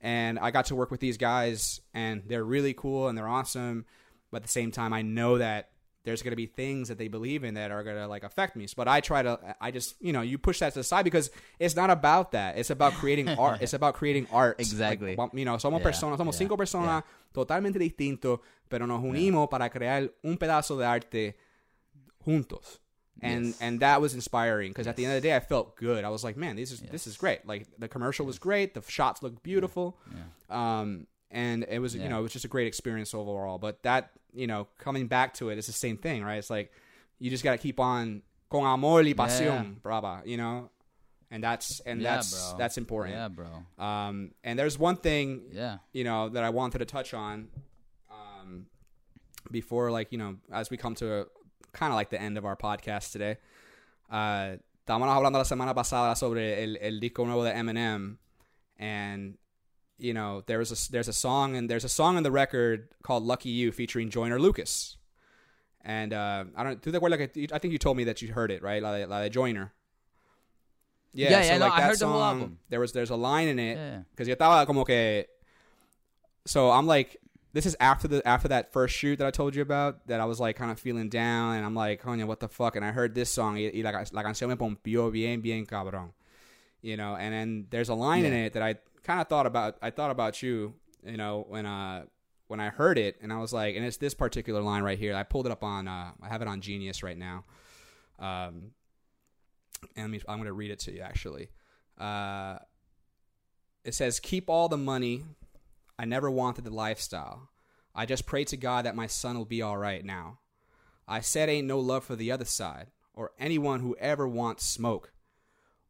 and 0.00 0.38
I 0.38 0.50
got 0.50 0.66
to 0.66 0.74
work 0.76 0.90
with 0.90 1.00
these 1.00 1.16
guys, 1.16 1.80
and 1.94 2.22
they're 2.26 2.44
really 2.44 2.74
cool 2.74 3.08
and 3.08 3.16
they're 3.16 3.28
awesome. 3.28 3.84
But 4.30 4.38
at 4.38 4.42
the 4.44 4.48
same 4.48 4.70
time, 4.72 4.92
I 4.92 5.02
know 5.02 5.38
that 5.38 5.68
there's 6.04 6.22
going 6.22 6.32
to 6.32 6.36
be 6.36 6.46
things 6.46 6.88
that 6.88 6.98
they 6.98 7.06
believe 7.06 7.44
in 7.44 7.54
that 7.54 7.70
are 7.70 7.84
going 7.84 7.94
to 7.96 8.08
like 8.08 8.24
affect 8.24 8.56
me. 8.56 8.66
But 8.76 8.88
I 8.88 9.00
try 9.00 9.22
to, 9.22 9.38
I 9.60 9.70
just, 9.70 9.94
you 10.00 10.12
know, 10.12 10.22
you 10.22 10.36
push 10.36 10.58
that 10.58 10.72
to 10.72 10.80
the 10.80 10.84
side 10.84 11.04
because 11.04 11.30
it's 11.60 11.76
not 11.76 11.90
about 11.90 12.32
that. 12.32 12.58
It's 12.58 12.70
about 12.70 12.94
creating 12.94 13.28
art. 13.38 13.62
It's 13.62 13.72
about 13.74 13.94
creating 13.94 14.26
art. 14.32 14.58
Exactly. 14.58 15.14
Like, 15.14 15.30
you 15.34 15.44
know, 15.44 15.54
somos 15.58 15.78
Yeah, 15.78 15.84
personas, 15.92 16.18
somos 16.18 16.32
yeah, 16.34 16.38
cinco 16.38 16.56
personas 16.56 17.04
totalmente 17.32 17.78
distintos, 17.78 18.40
pero 18.68 18.84
nos 18.86 19.00
unimos 19.04 19.48
para 19.48 19.70
crear 19.70 20.10
un 20.24 20.36
pedazo 20.38 20.76
de 20.76 20.84
arte 20.86 21.36
juntos. 22.26 22.80
And 23.20 23.46
Yes. 23.48 23.58
and 23.60 23.80
that 23.80 24.00
was 24.00 24.14
inspiring 24.14 24.70
because 24.70 24.86
at 24.86 24.96
the 24.96 25.04
end 25.04 25.14
of 25.14 25.22
the 25.22 25.28
day, 25.28 25.36
I 25.36 25.40
felt 25.40 25.76
good. 25.76 26.04
I 26.04 26.08
was 26.08 26.24
like, 26.24 26.36
man, 26.36 26.56
this 26.56 26.72
is 26.72 26.80
this 26.80 27.06
is 27.06 27.16
great. 27.16 27.46
Like 27.46 27.66
the 27.78 27.86
commercial 27.88 28.26
was 28.26 28.38
great. 28.38 28.74
The 28.74 28.82
shots 28.88 29.22
looked 29.22 29.42
beautiful. 29.42 29.96
Yeah. 30.50 30.80
Um, 30.80 31.06
and 31.30 31.64
it 31.68 31.78
was 31.78 31.94
you 31.94 32.08
know 32.08 32.18
it 32.20 32.22
was 32.22 32.32
just 32.32 32.44
a 32.44 32.48
great 32.48 32.66
experience 32.66 33.14
overall. 33.14 33.58
But 33.58 33.82
that 33.84 34.10
you 34.32 34.46
know 34.46 34.66
coming 34.78 35.06
back 35.08 35.34
to 35.34 35.50
it, 35.50 35.58
it's 35.58 35.66
the 35.66 35.72
same 35.72 35.96
thing, 35.98 36.24
right? 36.24 36.36
It's 36.38 36.50
like 36.50 36.72
you 37.18 37.30
just 37.30 37.44
got 37.44 37.52
to 37.52 37.58
keep 37.58 37.78
on 37.78 38.22
con 38.50 38.64
amor 38.64 39.02
y 39.02 39.12
pasión, 39.12 39.80
brava, 39.82 40.22
you 40.24 40.36
know. 40.36 40.70
And 41.30 41.42
that's 41.44 41.80
and 41.80 42.00
Yeah, 42.02 42.16
that's 42.16 42.50
bro. 42.50 42.58
that's 42.58 42.76
important. 42.78 43.14
Yeah, 43.16 43.28
bro. 43.28 43.84
Um, 43.84 44.32
and 44.42 44.58
there's 44.58 44.78
one 44.78 44.96
thing 44.96 45.42
Yeah. 45.52 45.78
you 45.92 46.04
know 46.04 46.28
that 46.30 46.42
I 46.44 46.50
wanted 46.50 46.78
to 46.78 46.84
touch 46.86 47.14
on 47.14 47.48
um, 48.10 48.66
before, 49.50 49.90
like 49.90 50.12
you 50.12 50.18
know, 50.18 50.36
as 50.52 50.70
we 50.70 50.76
come 50.76 50.94
to 50.96 51.28
kind 51.72 51.92
of 51.92 51.96
like 51.96 52.10
the 52.10 52.20
end 52.20 52.36
of 52.38 52.44
our 52.44 52.56
podcast 52.56 53.12
today. 53.12 53.36
Uh, 54.10 54.56
estábamos 54.86 55.08
hablando 55.08 55.34
la 55.38 55.44
semana 55.44 55.74
pasada 55.74 56.16
sobre 56.16 56.62
el, 56.62 56.76
el 56.80 57.00
disco 57.00 57.24
nuevo 57.24 57.44
de 57.44 57.50
Eminem, 57.52 58.16
and 58.78 59.38
you 59.98 60.12
know 60.12 60.42
there 60.46 60.58
was 60.58 60.70
a 60.72 60.92
there's 60.92 61.08
a 61.08 61.12
song 61.12 61.56
and 61.56 61.68
there's 61.70 61.84
a 61.84 61.88
song 61.88 62.16
on 62.16 62.22
the 62.22 62.30
record 62.30 62.88
called 63.02 63.22
"Lucky 63.24 63.48
You" 63.50 63.72
featuring 63.72 64.10
Joyner 64.10 64.38
Lucas. 64.40 64.96
And 65.84 66.12
uh, 66.12 66.44
I 66.56 66.62
don't. 66.62 66.80
¿Tú 66.80 66.92
te 66.92 66.98
acuerdas 66.98 67.18
like? 67.18 67.52
I 67.52 67.58
think 67.58 67.72
you 67.72 67.78
told 67.78 67.96
me 67.96 68.04
that 68.04 68.22
you 68.22 68.32
heard 68.32 68.50
it, 68.52 68.62
right? 68.62 68.82
La 68.82 68.92
de, 68.96 69.06
la 69.06 69.20
de 69.22 69.30
Joyner. 69.30 69.72
Yeah, 71.14 71.30
Yeah, 71.30 71.42
so 71.42 71.46
yeah, 71.48 71.58
no, 71.58 71.64
like 71.66 71.72
I 71.72 71.80
that 71.80 71.86
heard 71.88 71.98
the 71.98 72.06
whole 72.06 72.20
song, 72.20 72.40
album. 72.40 72.58
There 72.70 72.80
was 72.80 72.92
there's 72.92 73.10
a 73.10 73.16
line 73.16 73.48
in 73.48 73.58
it 73.58 73.76
Yeah. 73.76 73.98
because 74.10 74.28
yo 74.28 74.34
estaba 74.36 74.64
como 74.66 74.84
que 74.84 75.24
so 76.46 76.70
I'm 76.70 76.86
like 76.86 77.16
this 77.52 77.66
is 77.66 77.76
after 77.80 78.08
the 78.08 78.26
after 78.26 78.48
that 78.48 78.72
first 78.72 78.94
shoot 78.94 79.18
that 79.18 79.26
I 79.26 79.30
told 79.30 79.54
you 79.54 79.62
about 79.62 80.06
that 80.06 80.20
I 80.20 80.24
was 80.24 80.40
like 80.40 80.56
kind 80.56 80.70
of 80.70 80.78
feeling 80.78 81.08
down 81.08 81.56
and 81.56 81.64
I'm 81.64 81.74
like 81.74 82.02
coño 82.02 82.26
what 82.26 82.40
the 82.40 82.48
fuck? 82.48 82.76
And 82.76 82.84
I 82.84 82.92
heard 82.92 83.14
this 83.14 83.30
song 83.30 83.54
y, 83.54 83.70
y 83.74 83.82
la, 83.82 83.90
la 83.90 84.22
canción 84.22 84.48
me 84.48 84.56
pompió 84.56 85.12
bien 85.12 85.40
bien 85.42 85.66
cabrón 85.66 86.12
you 86.80 86.96
know? 86.96 87.14
And 87.14 87.32
then 87.32 87.66
there's 87.70 87.88
a 87.88 87.94
line 87.94 88.24
in 88.24 88.32
it 88.32 88.54
that 88.54 88.62
I 88.62 88.76
kind 89.04 89.20
of 89.20 89.28
thought 89.28 89.46
about 89.46 89.76
I 89.82 89.90
thought 89.90 90.10
about 90.10 90.42
you 90.42 90.74
you 91.04 91.16
know 91.16 91.44
when 91.48 91.66
uh 91.66 92.04
when 92.48 92.60
I 92.60 92.68
heard 92.68 92.98
it 92.98 93.16
and 93.22 93.32
I 93.32 93.38
was 93.38 93.52
like 93.52 93.76
and 93.76 93.84
it's 93.84 93.96
this 93.98 94.14
particular 94.14 94.60
line 94.60 94.82
right 94.82 94.98
here. 94.98 95.14
I 95.14 95.22
pulled 95.22 95.46
it 95.46 95.52
up 95.52 95.62
on 95.62 95.88
uh 95.88 96.12
I 96.22 96.28
have 96.28 96.42
it 96.42 96.48
on 96.48 96.60
Genius 96.60 97.02
right 97.02 97.18
now. 97.18 97.44
Um 98.18 98.72
and 99.96 100.04
let 100.04 100.10
me, 100.10 100.20
I'm 100.28 100.38
going 100.38 100.46
to 100.46 100.52
read 100.52 100.70
it 100.70 100.78
to 100.80 100.92
you 100.92 101.00
actually. 101.00 101.48
Uh 101.98 102.58
it 103.84 103.94
says 103.94 104.20
keep 104.20 104.48
all 104.48 104.68
the 104.68 104.76
money 104.76 105.24
I 106.02 106.04
never 106.04 106.28
wanted 106.28 106.64
the 106.64 106.74
lifestyle. 106.74 107.48
I 107.94 108.06
just 108.06 108.26
pray 108.26 108.42
to 108.46 108.56
God 108.56 108.84
that 108.84 108.96
my 108.96 109.06
son 109.06 109.38
will 109.38 109.44
be 109.44 109.62
all 109.62 109.78
right 109.78 110.04
now. 110.04 110.40
I 111.06 111.20
said 111.20 111.48
ain't 111.48 111.68
no 111.68 111.78
love 111.78 112.02
for 112.04 112.16
the 112.16 112.32
other 112.32 112.44
side 112.44 112.88
or 113.14 113.30
anyone 113.38 113.78
who 113.78 113.94
ever 114.00 114.26
wants 114.26 114.66
smoke. 114.66 115.12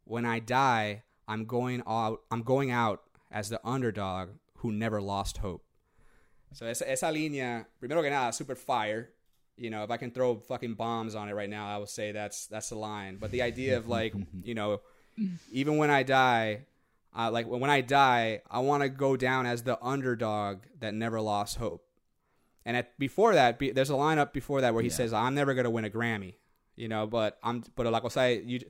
when 0.05 0.27
I 0.27 0.39
die, 0.39 1.05
I'm 1.27 1.47
going 1.47 1.83
out. 1.87 2.21
I'm 2.31 2.43
going 2.43 2.71
out 2.71 3.05
as 3.31 3.49
the 3.49 3.61
underdog 3.65 4.31
who 4.59 4.71
never 4.71 5.01
lost 5.01 5.39
hope. 5.39 5.65
So 6.53 6.67
esa, 6.67 6.91
esa 6.91 7.07
línea, 7.07 7.65
primero 7.81 8.03
que 8.03 8.11
nada, 8.11 8.35
super 8.35 8.57
fire. 8.57 9.09
You 9.57 9.71
know, 9.71 9.83
if 9.83 9.91
I 9.91 9.97
can 9.97 10.11
throw 10.11 10.37
fucking 10.37 10.75
bombs 10.75 11.15
on 11.15 11.31
it 11.31 11.35
right 11.35 11.49
now, 11.49 11.75
I 11.75 11.79
would 11.79 11.89
say 11.89 12.13
that's 12.13 12.49
that's 12.49 12.69
the 12.69 12.75
line. 12.75 13.17
But 13.19 13.31
the 13.31 13.41
idea 13.41 13.79
of 13.79 13.89
like, 13.89 14.13
you 14.45 14.55
know, 14.55 14.83
even 15.51 15.79
when 15.79 15.89
I 15.89 16.03
die, 16.03 16.67
uh, 17.17 17.31
like 17.31 17.47
when 17.47 17.71
I 17.71 17.81
die, 17.81 18.43
I 18.51 18.61
want 18.61 18.83
to 18.83 18.89
go 18.89 19.17
down 19.17 19.47
as 19.47 19.63
the 19.63 19.79
underdog 19.85 20.63
that 20.81 20.95
never 20.95 21.21
lost 21.21 21.57
hope. 21.59 21.85
And 22.65 22.77
at, 22.77 22.99
before 22.99 23.35
that, 23.35 23.59
be, 23.59 23.71
there's 23.73 23.91
a 23.91 23.97
line 23.97 24.19
up 24.19 24.33
before 24.33 24.61
that 24.61 24.73
where 24.73 24.83
he 24.83 24.89
Yeah. 24.89 24.95
says, 24.95 25.13
"I'm 25.13 25.35
never 25.35 25.53
gonna 25.55 25.71
win 25.71 25.85
a 25.85 25.91
Grammy," 25.91 26.35
you 26.77 26.89
know. 26.89 27.07
But 27.07 27.39
I'm, 27.43 27.65
but 27.75 27.87
like 27.87 28.05
I 28.05 28.09
say, 28.09 28.43
you, 28.47 28.61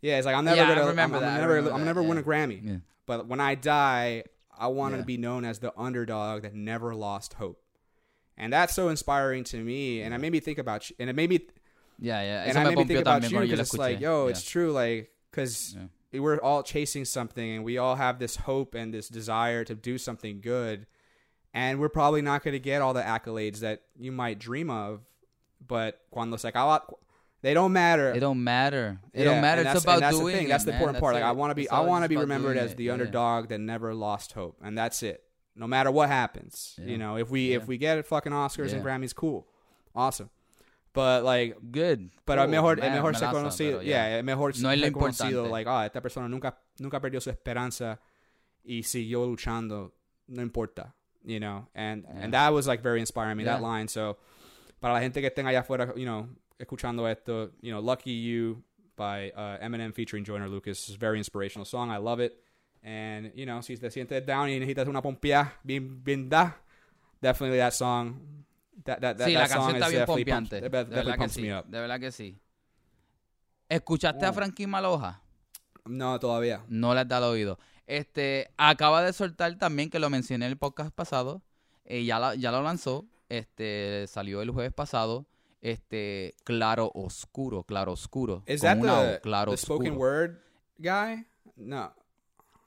yeah, 0.00 0.18
it's 0.18 0.26
like 0.26 0.36
I'm 0.36 0.44
never 0.44 0.56
Yeah, 0.56 0.68
gonna, 0.74 0.86
remember 0.86 1.16
I'm, 1.16 1.22
that, 1.22 1.28
I'm 1.34 1.40
never, 1.40 1.54
remember 1.54 1.72
I'm 1.74 1.80
that, 1.80 1.86
never 1.86 2.02
win 2.02 2.18
a 2.18 2.22
Grammy. 2.22 2.60
Yeah. 2.62 2.76
But 3.06 3.26
when 3.26 3.40
I 3.40 3.54
die, 3.56 4.24
I 4.56 4.68
want 4.68 4.94
Yeah. 4.94 5.00
to 5.00 5.04
be 5.06 5.16
known 5.16 5.44
as 5.44 5.58
the 5.58 5.72
underdog 5.78 6.42
that 6.42 6.54
never 6.54 6.94
lost 6.94 7.34
hope. 7.34 7.60
And 8.36 8.52
that's 8.52 8.72
so 8.74 8.88
inspiring 8.88 9.42
to 9.44 9.56
me. 9.58 10.00
And 10.02 10.14
it 10.14 10.18
made 10.18 10.30
me 10.30 10.38
think 10.40 10.58
about 10.58 10.88
you. 10.88 10.96
And 11.00 11.10
it 11.10 11.16
made 11.16 11.28
me, 11.28 11.40
Yeah, 11.98 12.22
yeah. 12.22 12.42
and 12.42 12.50
Eso 12.50 12.60
I 12.60 12.62
me 12.64 12.68
made 12.70 12.78
me 12.78 12.84
think 12.84 13.00
about 13.00 13.28
you 13.30 13.40
because 13.40 13.58
it's 13.60 13.74
like, 13.74 13.98
yo, 13.98 14.24
Yeah. 14.26 14.30
it's 14.30 14.42
true. 14.48 14.70
Like, 14.70 15.10
because 15.30 15.74
Yeah. 15.76 15.86
We're 16.12 16.38
all 16.38 16.62
chasing 16.62 17.04
something 17.04 17.50
and 17.56 17.64
we 17.64 17.78
all 17.78 17.96
have 17.96 18.18
this 18.18 18.36
hope 18.36 18.74
and 18.74 18.92
this 18.94 19.08
desire 19.08 19.64
to 19.64 19.74
do 19.74 19.98
something 19.98 20.40
good. 20.40 20.86
And 21.54 21.80
we're 21.80 21.88
probably 21.88 22.22
not 22.22 22.42
going 22.44 22.52
to 22.52 22.58
get 22.60 22.82
all 22.82 22.94
the 22.94 23.02
accolades 23.02 23.60
that 23.60 23.82
you 23.98 24.12
might 24.12 24.38
dream 24.38 24.70
of. 24.70 25.00
But 25.66 26.00
cuando 26.10 26.36
se 26.36 26.50
acaba, 26.52 26.82
they 27.42 27.52
don't 27.54 27.72
matter. 27.72 28.12
It 28.12 28.20
don't 28.20 28.42
matter. 28.42 29.00
It 29.12 29.20
Yeah, 29.20 29.32
don't 29.32 29.40
matter. 29.40 29.62
It's 29.62 29.82
about 29.82 30.00
that's 30.00 30.16
doing 30.18 30.32
the 30.34 30.38
thing. 30.38 30.46
it, 30.46 30.50
That's 30.50 30.64
the 30.64 30.72
important 30.72 30.98
part. 31.00 31.14
That's 31.14 31.22
Like 31.22 31.28
I 31.28 31.32
want 31.32 31.50
to 31.50 31.54
be, 31.54 31.68
I 31.68 31.80
want 31.80 32.04
to 32.04 32.08
be 32.08 32.16
remembered 32.16 32.56
as 32.56 32.74
the 32.74 32.84
Yeah. 32.84 32.92
underdog 32.94 33.48
that 33.48 33.58
never 33.58 33.92
lost 33.94 34.32
hope, 34.32 34.58
and 34.62 34.76
that's 34.78 35.02
it. 35.02 35.22
No 35.56 35.66
matter 35.66 35.90
what 35.90 36.08
happens, 36.08 36.76
Yeah. 36.78 36.84
you 36.86 36.98
know, 36.98 37.16
if 37.16 37.30
we 37.30 37.52
if 37.54 37.66
we 37.66 37.76
get 37.78 38.04
fucking 38.06 38.32
Oscars 38.32 38.72
and 38.72 38.84
Grammys, 38.84 39.14
cool, 39.14 39.48
awesome. 39.94 40.30
But 40.94 41.22
like, 41.24 41.56
Good. 41.70 42.10
pero 42.24 42.42
es 42.42 42.46
Cool, 42.46 42.50
mejor, 42.50 42.78
man, 42.80 42.92
mejor 42.92 43.14
ser 43.16 43.28
melaza, 43.28 43.32
conocido. 43.38 43.78
pero 43.78 43.82
yeah, 43.82 44.18
es 44.18 44.24
mejor 44.24 44.52
No 44.58 44.74
lo 44.74 44.82
ser 44.82 44.92
conocido. 44.92 45.28
importante. 45.44 45.50
Like, 45.52 45.68
ah, 45.70 45.86
esta 45.86 46.00
persona 46.00 46.28
nunca 46.28 46.58
nunca 46.78 47.00
perdió 47.00 47.20
su 47.20 47.30
esperanza 47.30 48.00
y 48.64 48.82
siguió 48.82 49.26
luchando. 49.26 49.94
No 50.28 50.42
importa, 50.42 50.94
you 51.24 51.38
know. 51.38 51.68
And 51.74 52.04
Yeah. 52.04 52.24
and 52.24 52.32
that 52.34 52.52
was 52.52 52.66
like 52.66 52.82
very 52.82 53.00
inspiring 53.00 53.36
me 53.36 53.44
that 53.44 53.60
line. 53.62 53.88
So 53.88 54.18
para 54.80 54.94
la 54.94 55.00
gente 55.00 55.20
que 55.20 55.28
estén 55.28 55.46
allá 55.46 55.60
afuera, 55.60 55.92
you 55.96 56.04
know, 56.04 56.28
escuchando 56.58 57.06
esto, 57.08 57.52
you 57.62 57.70
know, 57.70 57.80
Lucky 57.80 58.12
You 58.12 58.62
by 58.96 59.30
uh, 59.30 59.58
Eminem 59.62 59.92
featuring 59.94 60.24
Joyner 60.24 60.48
Lucas 60.48 60.88
is 60.88 60.96
a 60.96 60.98
very 60.98 61.18
inspirational 61.18 61.64
song. 61.64 61.90
I 61.90 61.98
love 61.98 62.20
it. 62.20 62.42
And, 62.82 63.32
you 63.34 63.44
know, 63.46 63.60
si 63.62 63.76
te 63.76 63.88
sientes 63.90 64.24
down 64.26 64.48
y 64.48 64.58
necesitas 64.58 64.86
una 64.88 65.00
pompía 65.02 65.52
bien, 65.64 66.02
bien 66.02 66.28
da, 66.28 66.56
definitely 67.20 67.58
that 67.58 67.72
song, 67.74 68.44
that, 68.84 68.98
that, 69.00 69.16
that, 69.16 69.26
Sí, 69.26 69.32
la 69.32 69.48
canción 69.48 69.74
está 69.76 69.88
bien 69.88 70.04
pompeante. 70.06 70.60
pumps, 70.60 70.72
De 70.90 70.96
verdad 70.96 71.18
que 71.18 71.28
sí. 71.28 71.42
De 71.42 71.80
verdad 71.80 72.00
que 72.00 72.12
sí. 72.12 72.38
¿Escuchaste 73.68 74.24
a 74.24 74.30
Oh. 74.30 74.32
Frankie 74.32 74.66
Maloja? 74.66 75.20
No, 75.84 76.18
todavía. 76.18 76.64
No 76.68 76.94
le 76.94 77.00
has 77.00 77.08
dado 77.08 77.30
oído. 77.30 77.58
Este, 77.86 78.50
acaba 78.56 79.02
de 79.02 79.12
soltar 79.12 79.56
también, 79.58 79.90
que 79.90 79.98
lo 79.98 80.10
mencioné 80.10 80.46
en 80.46 80.52
el 80.52 80.58
podcast 80.58 80.90
pasado, 80.94 81.42
eh, 81.84 82.04
ya, 82.04 82.18
la- 82.18 82.34
ya 82.34 82.50
lo 82.52 82.62
lanzó, 82.62 83.06
este, 83.28 84.06
salió 84.08 84.42
el 84.42 84.50
jueves 84.50 84.72
pasado, 84.72 85.26
este, 85.62 86.34
Claro 86.44 86.90
Oscuro, 86.94 87.62
Claro 87.64 87.92
Oscuro. 87.92 88.42
Con 88.46 88.56
that 88.58 88.78
una 88.78 89.02
the, 89.14 89.20
Claro 89.20 89.50
the 89.52 89.56
spoken 89.56 89.92
Oscuro. 89.92 90.00
word 90.00 90.38
guy? 90.78 91.26
No. 91.56 91.92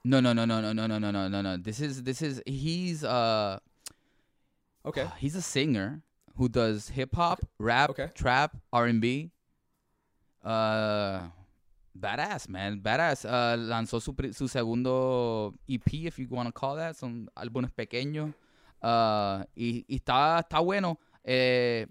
No, 0.03 0.19
no, 0.21 0.33
no, 0.33 0.47
no, 0.47 0.61
no, 0.61 0.73
no, 0.73 0.87
no, 0.87 0.99
no, 0.99 1.11
no, 1.11 1.29
no, 1.29 1.43
no. 1.43 1.61
This 1.61 1.79
is, 1.79 2.03
this 2.03 2.21
is, 2.23 2.41
he's, 2.45 3.03
uh, 3.03 3.59
Okay. 4.83 5.07
he's 5.19 5.35
a 5.35 5.41
singer 5.41 6.01
who 6.35 6.49
does 6.49 6.89
hip 6.89 7.15
hop, 7.15 7.39
rap, 7.59 7.91
Okay. 7.91 8.09
trap, 8.15 8.57
R&B. 8.73 9.31
Uh, 10.43 11.29
badass, 11.95 12.47
man, 12.49 12.81
badass. 12.81 13.25
Uh, 13.25 13.57
lanzó 13.57 13.99
su, 14.01 14.15
su 14.33 14.47
segundo 14.47 15.53
EP, 15.67 15.93
if 15.93 16.17
you 16.17 16.27
want 16.29 16.47
to 16.47 16.53
call 16.53 16.75
that, 16.77 16.95
son 16.95 17.29
álbumes 17.35 17.71
pequeños. 17.71 18.33
Uh, 18.81 19.43
y, 19.55 19.85
y 19.87 19.95
está, 19.97 20.39
está 20.39 20.59
bueno. 20.59 20.97
Eh, 21.23 21.85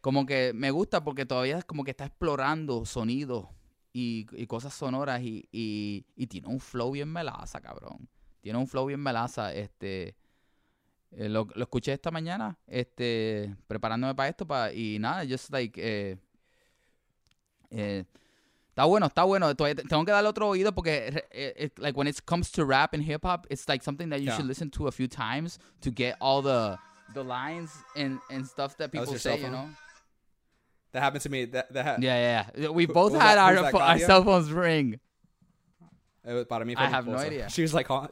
como 0.00 0.24
que 0.24 0.52
me 0.54 0.70
gusta 0.70 1.02
porque 1.04 1.26
todavía 1.26 1.58
es 1.58 1.64
como 1.64 1.84
que 1.84 1.90
está 1.90 2.06
explorando 2.06 2.84
sonidos 2.86 3.46
y, 3.92 4.26
y 4.32 4.46
cosas 4.46 4.72
sonoras 4.74 5.20
y, 5.22 5.48
y, 5.52 6.06
y 6.16 6.26
tiene 6.26 6.48
un 6.48 6.60
flow 6.60 6.92
bien 6.92 7.10
melaza, 7.12 7.60
cabrón. 7.60 8.08
Tiene 8.40 8.58
un 8.58 8.66
flow 8.66 8.86
bien 8.86 9.00
melaza, 9.00 9.52
este... 9.52 10.16
eh, 11.16 11.28
lo, 11.28 11.46
lo 11.54 11.62
escuché 11.64 11.92
esta 11.92 12.10
mañana, 12.10 12.56
este, 12.66 13.54
preparándome 13.66 14.14
para 14.14 14.28
esto, 14.28 14.46
pa, 14.46 14.72
y 14.72 14.98
nada, 14.98 15.24
just 15.24 15.50
like, 15.52 15.78
eh, 15.80 16.16
eh, 17.70 18.04
está 18.68 18.84
bueno, 18.84 19.06
está 19.06 19.22
bueno. 19.24 19.54
Todavía 19.54 19.76
tengo 19.88 20.04
que 20.04 20.12
darle 20.12 20.28
otro 20.28 20.48
oído 20.48 20.72
porque, 20.74 21.10
re- 21.12 21.28
eh, 21.30 21.54
it- 21.66 21.78
like, 21.78 21.96
when 21.96 22.06
it 22.08 22.20
comes 22.24 22.50
to 22.52 22.64
rap 22.64 22.94
and 22.94 23.02
hip 23.02 23.24
hop, 23.24 23.46
it's 23.50 23.68
like 23.68 23.82
something 23.84 24.08
that 24.10 24.20
you 24.20 24.26
Yeah. 24.26 24.36
should 24.36 24.46
listen 24.46 24.70
to 24.70 24.86
a 24.88 24.92
few 24.92 25.08
times 25.08 25.58
to 25.80 25.90
get 25.90 26.16
all 26.20 26.42
the 26.42 26.78
the 27.12 27.22
lines 27.22 27.70
and 27.94 28.18
and 28.30 28.46
stuff 28.46 28.76
that 28.78 28.90
That 28.90 28.92
people 28.92 29.12
your 29.12 29.18
say, 29.18 29.38
you 29.40 29.50
know. 29.50 29.68
That 30.92 31.02
happened 31.02 31.22
to 31.22 31.28
me. 31.28 31.44
That, 31.46 31.72
that, 31.72 32.00
Yeah, 32.02 32.48
yeah. 32.56 32.68
We 32.70 32.86
both 32.86 33.12
had 33.12 33.36
that- 33.36 33.38
our 33.38 33.54
that, 33.70 33.74
our 33.74 33.98
cell 33.98 34.24
phones 34.24 34.50
ring. 34.50 34.98
It 36.26 36.32
was, 36.32 36.46
para 36.46 36.64
mí 36.64 36.74
I 36.76 36.86
have 36.86 37.06
no 37.06 37.18
idea. 37.18 37.50
She 37.50 37.62
was 37.62 37.74
like, 37.74 37.86
"Huh?" 37.88 38.08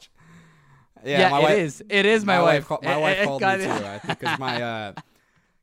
Yeah, 1.05 1.30
my 1.30 1.38
it 1.40 1.42
wife, 1.42 1.59
is. 1.59 1.84
It 1.88 2.07
is 2.07 2.24
my, 2.24 2.36
my 2.38 2.42
wife. 2.42 2.66
ca- 2.66 2.78
my 2.82 2.92
Eh, 2.92 2.96
wife 3.03 3.18
eh, 3.20 3.24
called 3.24 3.42
me 3.42 3.64
too. 3.64 3.70
I 3.86 3.98
think 3.98 4.18
because 4.18 4.38
my 4.38 4.62
uh, 4.62 4.92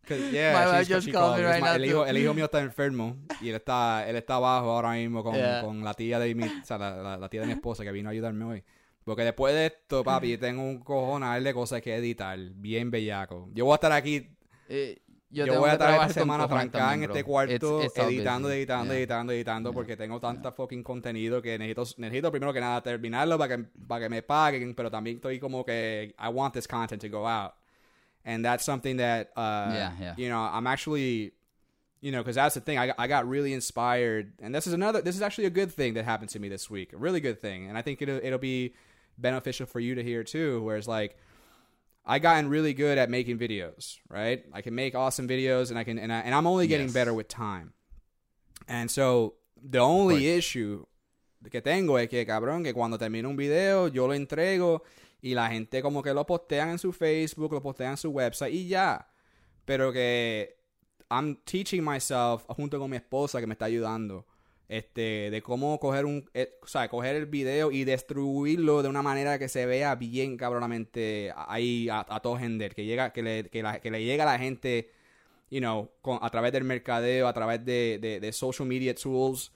cause, 0.07 0.19
yeah, 0.33 0.71
wife 0.71 0.87
just 0.87 1.05
she 1.05 1.11
called 1.11 1.37
me 1.37 1.43
right 1.45 1.61
my- 1.61 1.67
now, 1.67 1.75
el 1.75 1.85
hijo, 1.85 2.05
el 2.05 2.17
hijo 2.21 2.33
mío 2.33 2.45
está 2.45 2.59
enfermo 2.61 3.15
y 3.41 3.49
él 3.49 3.55
está, 3.55 4.07
él 4.09 4.15
está 4.15 4.35
abajo 4.35 4.71
ahora 4.71 4.91
mismo 4.93 5.23
con, 5.23 5.35
Yeah. 5.35 5.61
con 5.61 5.83
la 5.83 5.93
tía 5.93 6.19
de 6.19 6.35
mi, 6.35 6.43
o 6.43 6.65
sea, 6.65 6.77
la, 6.77 6.95
la- 7.01 7.17
la 7.17 7.29
tía 7.29 7.41
de 7.41 7.47
mi 7.47 7.53
esposa 7.53 7.83
que 7.83 7.91
vino 7.91 8.09
a 8.09 8.11
ayudarme 8.11 8.43
hoy. 8.45 8.63
Porque 9.05 9.23
después 9.23 9.53
de 9.53 9.67
esto, 9.67 10.03
papi, 10.03 10.37
tengo 10.39 10.61
un 10.61 10.79
cojonal 10.79 11.43
de 11.43 11.53
cosas 11.53 11.81
que 11.81 11.95
editar, 11.95 12.37
bien 12.37 12.91
bellaco. 12.91 13.49
Yo 13.53 13.65
voy 13.65 13.73
a 13.73 13.75
estar 13.75 13.91
aquí 13.91 14.27
Eh, 14.67 14.99
yo, 15.31 15.45
tengo 15.45 15.59
voy 15.59 15.69
a 15.69 15.73
estar 15.73 15.93
esta 16.07 16.19
semana 16.21 16.47
trancada 16.47 16.93
en 16.93 17.03
este 17.03 17.23
cuarto 17.23 17.81
It's- 17.81 17.85
it's 17.85 17.97
editando, 17.97 18.49
editando, 18.51 18.93
Yeah. 18.93 18.99
editando, 18.99 19.33
editando 19.33 19.69
Yeah. 19.69 19.75
porque 19.75 19.95
tengo 19.97 20.19
tanta 20.19 20.51
fucking 20.51 20.83
contenido 20.83 21.41
que 21.41 21.57
necesito, 21.57 21.83
necesito 21.97 22.31
primero 22.31 22.51
que 22.53 22.59
nada 22.61 22.81
terminarlo 22.81 23.37
para 23.37 23.57
que, 23.57 23.63
para 23.87 24.01
que 24.05 24.09
me 24.09 24.21
paguen, 24.23 24.73
pero 24.75 24.89
también 24.89 25.17
estoy 25.17 25.39
como 25.39 25.63
que 25.65 26.13
I 26.19 26.27
want 26.29 26.53
this 26.53 26.67
content 26.67 27.01
to 27.01 27.09
go 27.09 27.27
out. 27.27 27.53
And 28.25 28.43
that's 28.43 28.63
something 28.65 28.97
that, 28.97 29.29
uh, 29.35 29.71
Yeah, 29.73 29.93
yeah. 29.99 30.15
you 30.17 30.27
know, 30.29 30.43
I'm 30.45 30.67
actually, 30.67 31.33
you 32.01 32.11
know, 32.11 32.19
because 32.21 32.35
that's 32.35 32.53
the 32.55 32.61
thing. 32.61 32.77
I, 32.77 32.93
I 32.97 33.07
got 33.07 33.27
really 33.27 33.53
inspired. 33.53 34.33
And 34.41 34.53
this 34.53 34.67
is 34.67 34.73
another, 34.73 35.01
this 35.01 35.15
is 35.15 35.21
actually 35.21 35.45
a 35.47 35.49
good 35.51 35.71
thing 35.71 35.93
that 35.95 36.05
happened 36.05 36.29
to 36.31 36.39
me 36.39 36.49
this 36.49 36.69
week. 36.69 36.91
A 36.93 36.97
really 36.97 37.21
good 37.21 37.39
thing. 37.39 37.67
And 37.69 37.77
I 37.77 37.81
think 37.81 38.01
it'll, 38.01 38.19
it'll 38.23 38.37
be 38.39 38.73
beneficial 39.17 39.65
for 39.65 39.79
you 39.79 39.95
to 39.95 40.03
hear 40.03 40.23
too, 40.23 40.61
where 40.63 40.77
it's 40.77 40.87
like, 40.87 41.17
I 42.11 42.17
gotten 42.19 42.49
really 42.49 42.73
good 42.73 42.97
at 42.97 43.09
making 43.09 43.37
videos, 43.37 43.99
right? 44.09 44.43
I 44.51 44.61
can 44.63 44.73
make 44.73 44.95
awesome 44.95 45.27
videos, 45.27 45.69
and 45.69 45.77
I 45.77 45.83
can, 45.83 45.99
and, 45.99 46.11
I, 46.11 46.21
and 46.21 46.33
I'm 46.33 46.47
only 46.47 46.65
getting 46.67 46.87
Yes. 46.87 46.93
better 46.93 47.13
with 47.13 47.27
time. 47.27 47.73
And 48.67 48.89
so 48.89 49.35
the 49.61 49.77
only 49.79 50.27
issue 50.27 50.85
que 51.51 51.61
tengo 51.61 51.97
es 51.99 52.09
que, 52.09 52.25
cabrón, 52.25 52.63
que 52.63 52.73
cuando 52.73 52.97
termino 52.97 53.29
un 53.29 53.35
video, 53.37 53.89
yo 53.89 54.07
lo 54.07 54.13
entrego 54.15 54.81
y 55.21 55.35
la 55.35 55.49
gente 55.49 55.81
como 55.83 56.01
que 56.01 56.13
lo 56.13 56.25
postean 56.25 56.69
en 56.69 56.79
su 56.79 56.91
Facebook, 56.91 57.53
lo 57.53 57.61
postean 57.61 57.91
en 57.91 57.97
su 57.97 58.09
website 58.09 58.53
y 58.53 58.67
ya. 58.67 59.07
Pero 59.65 59.91
que 59.93 60.55
I'm 61.11 61.37
teaching 61.45 61.83
myself 61.83 62.43
junto 62.47 62.79
con 62.79 62.89
mi 62.89 62.97
esposa 62.97 63.39
que 63.39 63.45
me 63.47 63.53
está 63.53 63.65
ayudando. 63.65 64.25
Este, 64.69 65.31
de 65.31 65.41
cómo 65.41 65.79
coger 65.79 66.05
un, 66.05 66.29
eh, 66.35 66.53
o 66.61 66.67
sea, 66.67 66.87
coger 66.89 67.15
el 67.15 67.25
video 67.25 67.71
y 67.71 67.85
distribuirlo 67.85 68.83
de 68.83 68.87
una 68.89 69.01
manera 69.01 69.39
que 69.39 69.49
se 69.49 69.65
vea 69.65 69.95
bien 69.95 70.37
cabronamente 70.37 71.33
ahí 71.35 71.89
a, 71.89 72.05
a 72.07 72.19
todo 72.21 72.37
gender, 72.37 72.75
que 72.75 72.85
llega, 72.85 73.11
que 73.11 73.23
le, 73.23 73.49
que, 73.49 73.63
la- 73.63 73.79
que 73.81 73.89
le 73.89 74.03
llega 74.05 74.25
a 74.25 74.33
la 74.33 74.37
gente, 74.37 74.91
you 75.49 75.59
know, 75.59 75.89
con, 76.03 76.19
a 76.21 76.29
través 76.29 76.51
del 76.51 76.65
mercadeo, 76.65 77.27
a 77.27 77.33
través 77.33 77.65
de, 77.65 77.97
de, 77.99 78.19
de 78.19 78.31
social 78.31 78.67
media 78.67 78.93
tools 78.93 79.51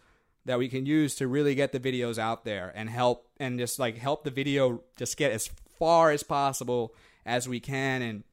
that 0.45 0.57
we 0.57 0.68
can 0.68 0.84
use 0.86 1.16
to 1.16 1.28
really 1.28 1.53
get 1.53 1.72
the 1.72 1.80
videos 1.80 2.18
out 2.18 2.43
there 2.43 2.72
and 2.76 2.89
help 2.89 3.28
and 3.39 3.59
just 3.59 3.78
like 3.78 3.99
help 3.99 4.24
the 4.24 4.32
video 4.32 4.84
just 4.97 5.16
get 5.16 5.32
as 5.32 5.47
far 5.78 6.11
as 6.11 6.24
possible 6.24 6.91
as 7.24 7.47
we 7.47 7.59
can 7.59 8.01
and 8.01 8.24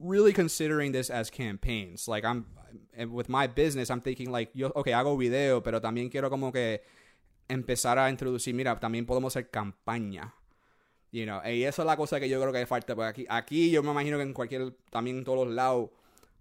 really 0.00 0.32
considering 0.32 0.90
this 0.90 1.08
as 1.10 1.30
campaigns. 1.30 2.08
Like 2.08 2.24
I'm 2.24 2.46
and 2.96 3.12
with 3.12 3.26
my 3.28 3.46
business, 3.46 3.90
I'm 3.90 4.00
thinking 4.00 4.30
like 4.30 4.52
yo 4.54 4.70
okay, 4.74 4.92
hago 4.92 5.16
video, 5.16 5.62
pero 5.62 5.80
también 5.80 6.08
quiero 6.08 6.30
como 6.30 6.52
que 6.52 6.82
empezar 7.48 7.98
a 7.98 8.10
introducir, 8.10 8.54
mira, 8.54 8.78
también 8.78 9.06
podemos 9.06 9.34
hacer 9.34 9.50
campaña. 9.50 10.34
You 11.10 11.24
know, 11.24 11.40
y 11.44 11.64
eso 11.64 11.82
es 11.82 11.86
la 11.86 11.96
cosa 11.96 12.18
que 12.18 12.28
yo 12.28 12.40
creo 12.40 12.52
que 12.52 12.66
falta. 12.66 12.94
Porque 12.94 13.08
aquí, 13.08 13.26
aquí 13.28 13.70
yo 13.70 13.82
me 13.82 13.90
imagino 13.90 14.16
que 14.16 14.22
en 14.22 14.32
cualquier, 14.32 14.72
también 14.90 15.18
en 15.18 15.24
todos 15.24 15.46
los 15.46 15.54
lados, 15.54 15.90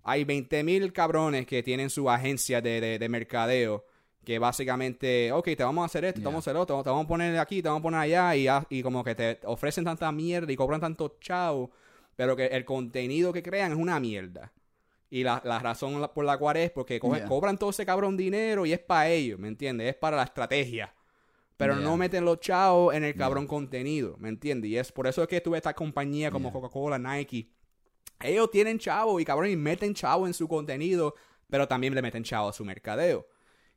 hay 0.04 0.24
20 0.24 0.64
mil 0.64 0.94
cabrones 0.94 1.46
que 1.46 1.62
tienen 1.62 1.90
su 1.90 2.10
agencia 2.10 2.62
de, 2.62 2.80
de, 2.80 2.98
de 3.00 3.10
mercadeo 3.10 3.86
que 4.24 4.40
básicamente, 4.40 5.32
ok, 5.32 5.46
te 5.58 5.64
vamos 5.64 5.82
a 5.82 5.86
hacer 5.86 6.06
esto, 6.06 6.20
te 6.20 6.22
Yeah. 6.22 6.30
vamos 6.30 6.48
a 6.48 6.52
hacer 6.52 6.62
otro, 6.62 6.84
te 6.84 6.90
vamos 6.90 7.06
a 7.06 7.08
poner 7.08 7.38
aquí, 7.40 7.62
te 7.62 7.68
vamos 7.70 7.80
a 7.80 7.84
poner 7.84 8.00
allá, 8.02 8.36
y, 8.36 8.48
y 8.70 8.84
como 8.84 9.04
que 9.04 9.16
te 9.16 9.40
ofrecen 9.46 9.84
tanta 9.84 10.12
mierda 10.12 10.52
y 10.52 10.56
cobran 10.56 10.80
tanto 10.80 11.18
chavo, 11.20 11.72
pero 12.16 12.36
que 12.36 12.46
el 12.46 12.64
contenido 12.64 13.34
que 13.34 13.42
crean 13.42 13.72
es 13.72 13.78
una 13.78 14.00
mierda. 14.00 14.52
Y 15.12 15.24
la, 15.24 15.42
la 15.46 15.60
razón 15.60 16.10
por 16.16 16.26
la 16.26 16.38
cual 16.38 16.56
es 16.58 16.72
porque 16.72 17.00
cogen- 17.00 17.18
Yeah. 17.20 17.28
cobran 17.28 17.58
todo 17.58 17.70
ese 17.70 17.86
cabrón 17.86 18.16
dinero 18.18 18.66
y 18.66 18.72
es 18.74 18.80
para 18.80 19.10
ellos, 19.10 19.38
¿me 19.38 19.50
entiendes? 19.50 19.90
Es 19.90 19.96
para 19.96 20.16
la 20.18 20.24
estrategia. 20.24 20.94
Pero 21.58 21.76
Yeah. 21.76 21.84
no 21.84 21.98
meten 21.98 22.26
los 22.26 22.40
chavos 22.40 22.96
en 22.96 23.04
el 23.04 23.14
cabrón 23.14 23.46
contenido, 23.46 24.16
¿me 24.18 24.30
entiendes? 24.30 24.72
Y 24.72 24.78
es 24.78 24.92
por 24.92 25.06
eso 25.08 25.22
es 25.22 25.28
que 25.28 25.40
tuve 25.42 25.58
esta 25.58 25.74
compañía 25.76 26.32
como. 26.32 26.52
Coca-Cola, 26.52 26.98
Nike. 26.98 27.50
Ellos 28.22 28.50
tienen 28.52 28.80
chavo 28.80 29.20
y 29.20 29.26
cabrón 29.26 29.50
y 29.50 29.56
meten 29.56 29.94
chavo 29.94 30.26
en 30.28 30.34
su 30.34 30.48
contenido, 30.48 31.14
pero 31.50 31.68
también 31.68 31.94
le 31.94 32.02
meten 32.02 32.24
chavo 32.24 32.48
a 32.50 32.54
su 32.54 32.64
mercadeo. 32.64 33.28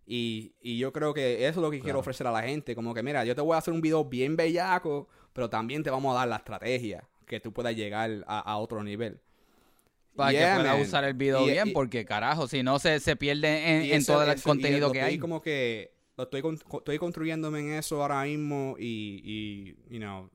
Y, 0.06 0.54
y 0.60 0.78
yo 0.78 0.92
creo 0.92 1.14
que 1.14 1.46
eso 1.48 1.60
es 1.60 1.62
lo 1.64 1.70
que 1.70 1.80
quiero 1.80 1.98
ofrecer 1.98 2.26
a 2.26 2.30
la 2.30 2.42
gente. 2.42 2.74
Como 2.74 2.92
que, 2.94 3.02
mira, 3.02 3.24
yo 3.24 3.34
te 3.34 3.40
voy 3.40 3.54
a 3.54 3.58
hacer 3.58 3.72
un 3.74 3.80
video 3.80 4.04
bien 4.04 4.36
bellaco, 4.36 5.08
pero 5.32 5.48
también 5.50 5.82
te 5.82 5.90
vamos 5.90 6.14
a 6.14 6.18
dar 6.20 6.28
la 6.28 6.36
estrategia 6.36 7.08
que 7.26 7.40
tú 7.40 7.52
puedas 7.52 7.74
llegar 7.74 8.22
a, 8.26 8.38
a 8.40 8.58
otro 8.58 8.84
nivel. 8.84 9.18
Para 10.16 10.30
Yeah, 10.32 10.54
que 10.56 10.60
pueda 10.60 10.72
man. 10.74 10.82
usar 10.82 11.04
el 11.04 11.14
video 11.14 11.46
Y- 11.46 11.50
bien, 11.52 11.68
y- 11.68 11.72
porque 11.72 12.04
carajo, 12.04 12.46
si 12.46 12.62
no 12.62 12.78
se, 12.78 13.00
se 13.00 13.16
pierde 13.16 13.76
en, 13.78 13.82
Y 13.86 13.92
en 13.92 14.04
todo 14.04 14.22
el 14.22 14.30
eso- 14.30 14.38
y 14.38 14.42
contenido 14.50 14.86
lo 14.88 14.92
que 14.92 15.02
hay. 15.02 15.18
como 15.18 15.40
que 15.42 15.92
lo 16.16 16.24
estoy, 16.24 16.40
con- 16.42 16.54
estoy 16.54 16.98
construyéndome 16.98 17.58
en 17.60 17.72
eso 17.74 18.00
ahora 18.00 18.22
mismo 18.22 18.76
y, 18.78 19.20
y, 19.24 19.92
you 19.92 19.98
know, 19.98 20.30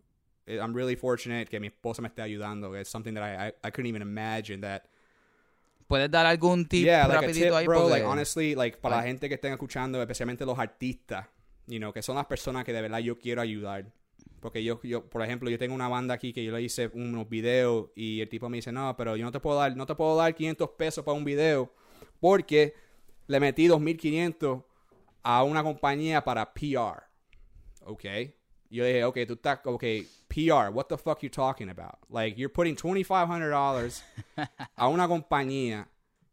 eh, 0.45 0.57
I'm 0.57 0.73
really 0.75 0.95
fortunate 0.97 1.45
que 1.45 1.59
mi 1.61 1.67
esposa 1.67 2.01
me 2.01 2.09
esté 2.09 2.21
ayudando. 2.21 2.77
It's 2.77 2.89
something 2.89 3.13
that 3.13 3.23
I, 3.23 3.47
I, 3.49 3.67
I 3.67 3.71
couldn't 3.71 3.87
even 3.87 4.01
imagine 4.01 4.59
that 4.61 4.83
¿Puedes 5.87 6.11
dar 6.11 6.25
algún 6.27 6.67
tip 6.67 6.83
yeah, 6.85 7.07
like 7.07 7.17
a 7.17 7.21
rapidito 7.21 7.45
tip, 7.47 7.53
ahí? 7.55 7.65
bro. 7.65 7.79
Porque- 7.83 7.91
Like 7.93 8.05
honestly, 8.05 8.55
like 8.55 8.77
para 8.77 8.97
la 8.97 9.01
Ay. 9.03 9.07
gente 9.07 9.27
que 9.29 9.35
estén 9.35 9.53
escuchando, 9.53 9.99
especialmente 10.01 10.45
los 10.45 10.59
artistas, 10.59 11.25
you 11.67 11.77
know, 11.79 11.91
que 11.93 12.01
son 12.03 12.15
las 12.15 12.25
personas 12.27 12.63
que 12.63 12.73
de 12.73 12.81
verdad 12.81 12.99
yo 12.99 13.17
quiero 13.17 13.41
ayudar. 13.41 13.85
Porque 14.39 14.63
yo, 14.63 14.79
yo, 14.83 15.09
por 15.09 15.21
ejemplo, 15.21 15.49
yo 15.49 15.57
tengo 15.57 15.75
una 15.75 15.89
banda 15.89 16.13
aquí 16.13 16.33
que 16.33 16.43
yo 16.43 16.51
le 16.51 16.61
hice 16.61 16.89
unos 16.93 17.27
videos 17.27 17.89
y 17.95 18.21
el 18.21 18.29
tipo 18.29 18.49
me 18.49 18.57
dice, 18.57 18.71
no, 18.71 18.95
pero 18.95 19.15
yo 19.15 19.25
no 19.25 19.31
te 19.31 19.39
puedo 19.39 19.57
dar, 19.57 19.75
no 19.75 19.85
te 19.85 19.95
puedo 19.95 20.15
dar 20.15 20.33
500 20.33 20.69
pesos 20.71 21.03
para 21.03 21.17
un 21.17 21.25
video 21.25 21.73
porque 22.19 22.73
le 23.27 23.39
metí 23.39 23.67
2.500 23.67 24.63
a 25.23 25.43
una 25.43 25.63
compañía 25.63 26.23
para 26.23 26.53
PR. 26.53 27.03
Ok. 27.85 28.05
Yo 28.69 28.85
dije, 28.85 29.03
ok, 29.03 29.17
tú 29.27 29.33
estás, 29.33 29.59
ok, 29.63 29.83
PR, 30.27 30.69
what 30.71 30.85
the 30.85 30.97
fuck 30.97 31.19
you 31.21 31.29
talking 31.29 31.69
about? 31.69 31.97
Like, 32.09 32.39
you're 32.39 32.53
putting 32.53 32.75
$2,500 32.75 34.03
a 34.75 34.87
una 34.87 35.07
compañía 35.07 35.89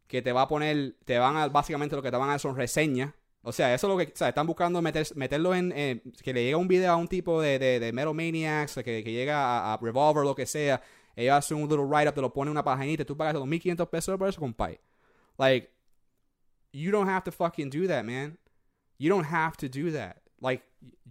que 0.07 0.21
te 0.21 0.31
va 0.31 0.43
a 0.43 0.47
poner, 0.47 0.95
te 1.03 1.17
van 1.17 1.35
a, 1.35 1.47
básicamente 1.47 1.95
lo 1.95 2.01
que 2.01 2.11
te 2.11 2.17
van 2.17 2.29
a 2.29 2.33
dar 2.33 2.39
son 2.39 2.55
reseñas. 2.55 3.13
O 3.43 3.51
sea, 3.51 3.73
eso 3.73 3.87
es 3.87 3.91
lo 3.91 3.97
que, 3.97 4.11
o 4.11 4.15
sea, 4.17 4.29
están 4.29 4.45
buscando 4.45 4.81
meter, 4.81 5.07
meterlo 5.15 5.55
en, 5.55 5.71
eh, 5.75 6.01
que 6.21 6.33
le 6.33 6.43
llegue 6.43 6.55
un 6.55 6.67
video 6.67 6.91
a 6.91 6.95
un 6.97 7.07
tipo 7.07 7.41
de, 7.41 7.57
de, 7.59 7.79
de 7.79 7.93
Metal 7.93 8.13
Maniacs, 8.13 8.75
que, 8.75 9.03
que 9.03 9.11
llega 9.11 9.37
a, 9.37 9.73
a 9.73 9.77
Revolver, 9.77 10.23
lo 10.25 10.35
que 10.35 10.45
sea. 10.45 10.81
Ellos 11.15 11.33
hacen 11.35 11.57
un 11.57 11.69
little 11.69 11.85
write-up, 11.85 12.13
te 12.13 12.21
lo 12.21 12.31
ponen 12.33 12.49
en 12.49 12.51
una 12.53 12.63
paginita, 12.63 13.05
tú 13.05 13.15
pagas 13.15 13.35
2.500 13.35 13.89
pesos 13.89 14.17
por 14.17 14.27
eso, 14.27 14.39
compadre. 14.39 14.81
Like, 15.37 15.69
you 16.73 16.91
don't 16.91 17.07
have 17.09 17.23
to 17.23 17.31
fucking 17.31 17.69
do 17.69 17.87
that, 17.87 18.03
man. 18.03 18.37
You 18.99 19.09
don't 19.09 19.25
have 19.25 19.55
to 19.57 19.69
do 19.69 19.91
that. 19.91 20.21
Like, 20.41 20.63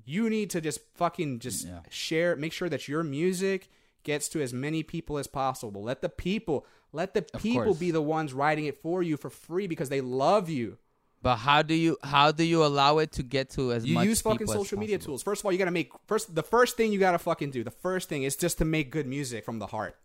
you 0.04 0.28
need 0.28 0.50
to 0.50 0.60
just 0.60 0.80
fucking 0.96 1.40
just 1.40 1.64
Yeah. 1.66 1.82
share, 1.88 2.36
make 2.36 2.52
sure 2.52 2.68
that 2.68 2.86
your 2.88 3.02
music 3.02 3.68
gets 4.04 4.28
to 4.30 4.40
as 4.42 4.52
many 4.52 4.82
people 4.84 5.18
as 5.18 5.26
possible. 5.26 5.82
Let 5.82 6.00
the 6.02 6.08
people, 6.08 6.64
let 6.92 7.14
the 7.14 7.24
Of 7.34 7.42
people 7.42 7.64
course. 7.64 7.78
be 7.78 7.90
the 7.90 8.02
ones 8.02 8.32
writing 8.32 8.66
it 8.66 8.80
for 8.80 9.02
you 9.02 9.16
for 9.16 9.30
free 9.30 9.66
because 9.66 9.88
they 9.88 10.00
love 10.00 10.48
you. 10.48 10.78
But 11.22 11.36
how 11.38 11.62
do 11.62 11.74
you 11.74 11.96
how 12.02 12.30
do 12.30 12.44
you 12.44 12.64
allow 12.64 12.98
it 12.98 13.10
to 13.12 13.22
get 13.22 13.50
to 13.56 13.72
as 13.72 13.84
You 13.84 13.94
much 13.94 14.06
use 14.06 14.20
fucking 14.22 14.46
social 14.46 14.78
media 14.78 14.98
tools. 14.98 15.22
First 15.22 15.40
of 15.42 15.46
all, 15.46 15.52
you 15.52 15.58
gotta 15.58 15.70
make 15.72 15.90
first 16.06 16.34
the 16.34 16.42
first 16.42 16.76
thing 16.76 16.92
you 16.92 17.00
gotta 17.00 17.18
fucking 17.18 17.50
do. 17.50 17.64
The 17.64 17.70
first 17.70 18.08
thing 18.08 18.22
is 18.22 18.36
just 18.36 18.58
to 18.58 18.64
make 18.64 18.90
good 18.90 19.06
music 19.06 19.44
from 19.44 19.58
the 19.58 19.66
heart. 19.66 19.96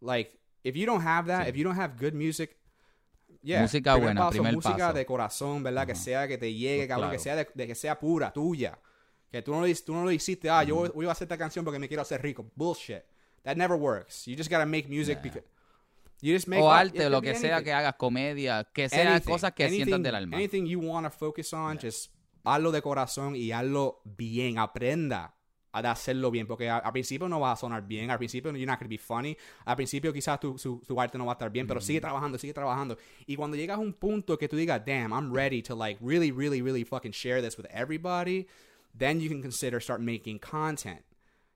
Like 0.00 0.30
if 0.64 0.76
you 0.76 0.86
don't 0.86 1.02
have 1.02 1.26
that, 1.26 1.46
Sí. 1.46 1.50
if 1.50 1.56
you 1.56 1.64
don't 1.64 1.76
have 1.76 1.96
good 1.98 2.14
music, 2.14 2.56
yeah, 3.42 3.62
Música 3.62 3.92
primer 3.94 4.00
buena, 4.14 4.20
paso, 4.22 4.30
primer 4.42 4.54
música 4.54 4.76
paso. 4.78 4.92
de 4.94 5.04
corazón, 5.06 5.62
¿verdad? 5.62 5.86
Que 5.86 5.94
sea 5.94 6.26
que 6.28 6.38
te 6.38 6.52
llegue, 6.52 6.86
Pues 6.86 6.88
cabrón, 6.88 7.10
que 7.10 7.16
claro. 7.18 7.22
sea 7.22 7.36
de, 7.36 7.48
de 7.54 7.66
que 7.66 7.74
sea 7.74 7.98
pura, 7.98 8.32
tuya. 8.32 8.78
Que 9.30 9.42
tú 9.42 9.52
no, 9.54 9.66
tú 9.84 9.94
no 9.94 10.04
lo 10.04 10.10
hiciste, 10.12 10.48
ah, 10.50 10.62
yo 10.62 10.90
voy 10.94 11.06
a 11.06 11.10
hacer 11.12 11.24
esta 11.26 11.38
canción 11.38 11.64
porque 11.64 11.78
me 11.78 11.88
quiero 11.88 12.02
hacer 12.02 12.22
rico. 12.22 12.46
Bullshit. 12.54 13.02
That 13.44 13.56
never 13.56 13.76
works. 13.76 14.26
You 14.26 14.36
just 14.36 14.50
gotta 14.50 14.66
make 14.66 14.88
music 14.88 15.16
Yeah. 15.18 15.22
because 15.22 15.42
you 15.42 15.61
O 16.60 16.70
arte, 16.70 17.10
lo 17.10 17.20
que 17.20 17.34
sea 17.34 17.62
que 17.62 17.72
hagas, 17.72 17.94
comedia, 17.96 18.64
que 18.72 18.88
sea 18.88 19.12
Anything, 19.12 19.30
cosas 19.30 19.52
que 19.52 19.68
sientan 19.68 20.02
del 20.02 20.14
alma. 20.14 20.36
Anything 20.36 20.66
you 20.66 20.80
want 20.80 21.06
to 21.06 21.10
focus 21.10 21.52
on, 21.52 21.78
just 21.78 22.12
hazlo 22.44 22.70
de 22.70 22.80
corazón 22.80 23.34
y 23.34 23.50
hazlo 23.50 24.02
bien. 24.04 24.58
Aprenda 24.58 25.34
a 25.72 25.90
hacerlo 25.90 26.30
bien. 26.30 26.46
Porque 26.46 26.70
al 26.70 26.92
principio 26.92 27.28
no 27.28 27.40
va 27.40 27.52
a 27.52 27.56
sonar 27.56 27.86
bien. 27.86 28.10
Al 28.10 28.18
principio 28.18 28.52
you're 28.52 28.66
not 28.66 28.78
going 28.78 28.86
to 28.86 28.90
be 28.90 28.98
funny. 28.98 29.36
Al 29.64 29.76
principio 29.76 30.12
quizás 30.12 30.38
tu, 30.38 30.56
su, 30.58 30.80
tu 30.86 31.00
arte 31.00 31.18
no 31.18 31.26
va 31.26 31.32
a 31.32 31.34
estar 31.34 31.50
bien. 31.50 31.66
Pero 31.66 31.80
sigue 31.80 32.00
trabajando, 32.00 32.38
sigue 32.38 32.54
trabajando. 32.54 32.96
Y 33.26 33.34
cuando 33.34 33.56
llegas 33.56 33.78
a 33.78 33.80
un 33.80 33.92
punto 33.92 34.38
que 34.38 34.48
tú 34.48 34.56
digas, 34.56 34.82
damn, 34.84 35.12
I'm 35.12 35.34
ready 35.34 35.62
to 35.62 35.74
like 35.74 35.98
really, 36.00 36.30
really, 36.30 36.62
really 36.62 36.84
fucking 36.84 37.12
share 37.12 37.42
this 37.42 37.56
with 37.56 37.66
everybody, 37.70 38.46
then 38.96 39.20
you 39.20 39.28
can 39.28 39.42
consider 39.42 39.80
start 39.80 40.00
making 40.00 40.38
content. 40.38 41.02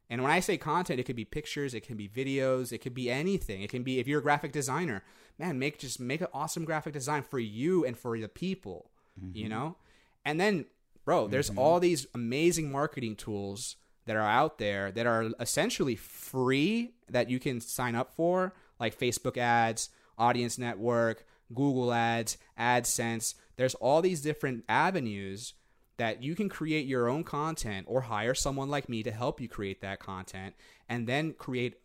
And 0.09 0.23
when 0.23 0.31
I 0.31 0.41
say 0.41 0.57
content, 0.57 1.01
it 1.01 1.03
could 1.05 1.17
be 1.17 1.25
pictures, 1.25 1.75
it 1.75 1.81
can 1.81 1.97
be 1.97 2.09
videos, 2.09 2.73
it 2.73 2.79
could 2.79 2.95
be 2.95 3.11
anything. 3.11 3.63
It 3.63 3.71
can 3.71 3.83
be 3.83 3.99
if 3.99 4.07
you're 4.07 4.21
a 4.21 4.23
graphic 4.23 4.53
designer, 4.53 5.03
man, 5.39 5.59
make 5.59 5.79
just 5.79 5.99
make 5.99 6.21
an 6.21 6.29
awesome 6.33 6.65
graphic 6.65 6.93
design 6.93 7.23
for 7.23 7.39
you 7.39 7.85
and 7.85 7.99
for 7.99 8.19
the 8.19 8.29
people, 8.29 8.91
you 9.33 9.45
mm-hmm. 9.45 9.51
know? 9.53 9.77
And 10.25 10.41
then, 10.41 10.67
bro, 11.05 11.27
there's 11.27 11.51
mm-hmm. 11.51 11.59
all 11.59 11.81
these 11.81 12.07
amazing 12.15 12.71
marketing 12.71 13.17
tools 13.17 13.77
that 14.07 14.17
are 14.17 14.21
out 14.21 14.59
there 14.59 14.93
that 14.93 15.07
are 15.07 15.31
essentially 15.41 15.97
free 15.97 16.95
that 17.09 17.29
you 17.29 17.41
can 17.41 17.61
sign 17.61 17.97
up 17.97 18.15
for, 18.15 18.55
like 18.79 18.99
Facebook 18.99 19.37
ads, 19.37 19.91
Audience 20.17 20.59
Network, 20.59 21.27
Google 21.53 21.93
ads, 21.93 22.39
AdSense. 22.59 23.35
There's 23.57 23.75
all 23.75 24.03
these 24.03 24.21
different 24.21 24.65
avenues 24.69 25.55
that 25.99 26.23
you 26.23 26.35
can 26.35 26.49
create 26.49 26.87
your 26.87 27.09
own 27.09 27.25
content 27.25 27.87
or 27.89 28.03
hire 28.03 28.35
someone 28.35 28.69
like 28.69 28.89
me 28.89 29.03
to 29.03 29.11
help 29.11 29.41
you 29.41 29.49
create 29.49 29.81
that 29.81 29.99
content 29.99 30.55
and 30.89 31.07
then 31.07 31.33
create 31.33 31.77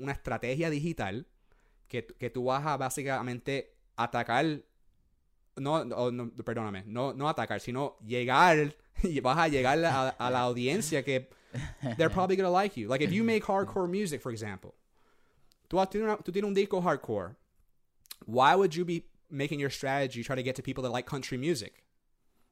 una 0.00 0.14
estrategia 0.14 0.70
digital 0.70 1.24
que, 1.88 2.02
que 2.02 2.30
tú 2.30 2.44
vas 2.44 2.64
a 2.64 2.78
básicamente 2.78 3.66
atacar 3.98 4.62
no, 5.56 5.82
no, 5.84 6.10
no, 6.10 6.30
perdóname, 6.44 6.84
no, 6.86 7.12
no 7.12 7.28
atacar, 7.28 7.60
sino 7.60 7.96
llegar 8.06 8.74
vas 9.22 9.38
a 9.38 9.48
llegar 9.48 9.84
a, 9.84 10.14
a 10.18 10.30
la 10.30 10.40
audiencia 10.42 11.04
que 11.04 11.28
they're 11.96 12.10
probably 12.10 12.36
gonna 12.36 12.50
like 12.50 12.76
you. 12.76 12.88
Like 12.88 13.00
if 13.00 13.12
you 13.12 13.24
make 13.24 13.44
hardcore 13.44 13.88
music, 13.90 14.22
for 14.22 14.30
example, 14.30 14.74
tú, 15.68 15.78
tienes 15.90 16.22
tú 16.22 16.32
tienes 16.32 16.44
un 16.44 16.54
disco 16.54 16.80
hardcore, 16.80 17.36
why 18.26 18.54
would 18.54 18.74
you 18.74 18.84
be 18.84 19.04
making 19.30 19.60
your 19.60 19.70
strategy 19.70 20.22
try 20.22 20.36
to 20.36 20.42
get 20.42 20.56
to 20.56 20.62
people 20.62 20.82
that 20.84 20.90
like 20.90 21.06
country 21.06 21.38
music? 21.38 21.82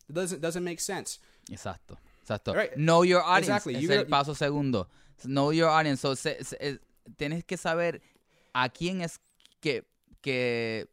It 0.09 0.15
doesn't 0.15 0.41
doesn't 0.41 0.63
make 0.65 0.81
sense. 0.81 1.19
Exacto, 1.51 1.97
exacto. 2.23 2.55
Right. 2.55 2.75
Know 2.77 3.03
your 3.05 3.23
audience. 3.23 3.49
Exactly. 3.49 3.75
Es 3.77 3.83
You 3.83 3.93
el 3.93 4.07
paso 4.07 4.35
segundo. 4.35 4.89
Know 5.25 5.51
your 5.53 5.69
audience. 5.69 6.01
So, 6.01 6.15
se- 6.15 6.43
se- 6.45 6.57
es- 6.61 6.79
tienes 7.17 7.45
que 7.45 7.57
saber 7.57 8.01
a 8.55 8.69
quién 8.69 9.01
es 9.03 9.19
que, 9.61 9.85
que 10.23 10.89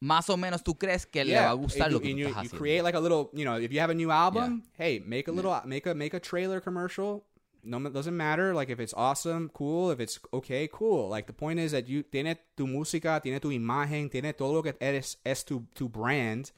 más 0.00 0.30
o 0.30 0.36
menos 0.36 0.62
tú 0.62 0.78
crees 0.78 1.04
que 1.06 1.24
le 1.24 1.34
va 1.36 1.50
a 1.50 1.54
gustar 1.54 1.86
and 1.88 1.92
lo 1.94 1.98
you, 2.00 2.02
que 2.02 2.12
tú 2.12 2.18
you, 2.18 2.26
estás 2.28 2.42
you 2.44 2.48
haciendo. 2.48 2.58
create 2.58 2.82
like 2.82 2.96
a 2.96 3.00
little, 3.00 3.30
you 3.34 3.44
know, 3.44 3.56
if 3.58 3.70
you 3.70 3.80
have 3.80 3.90
a 3.90 3.94
new 3.94 4.10
album, 4.10 4.62
hey, 4.78 5.02
make 5.04 5.28
a 5.28 5.32
little, 5.32 5.54
make 5.66 5.86
a 5.86 5.94
make 5.94 6.14
a 6.14 6.20
trailer 6.20 6.60
commercial. 6.60 7.24
No, 7.62 7.76
it 7.86 7.92
doesn't 7.92 8.16
matter. 8.16 8.54
Like 8.54 8.70
if 8.70 8.80
it's 8.80 8.94
awesome, 8.96 9.50
cool. 9.52 9.90
If 9.90 10.00
it's 10.00 10.18
okay, 10.32 10.66
cool. 10.72 11.10
Like 11.10 11.26
the 11.26 11.34
point 11.34 11.60
is 11.60 11.72
that 11.72 11.86
you 11.88 12.02
tiene 12.02 12.38
tu 12.56 12.66
música, 12.66 13.20
tiene 13.22 13.38
tu 13.40 13.50
imagen, 13.50 14.10
tiene 14.10 14.32
todo 14.32 14.54
lo 14.54 14.62
que 14.62 14.72
eres 14.80 15.18
es 15.26 15.44
tu 15.44 15.66
tu 15.74 15.88
brand 15.90 16.50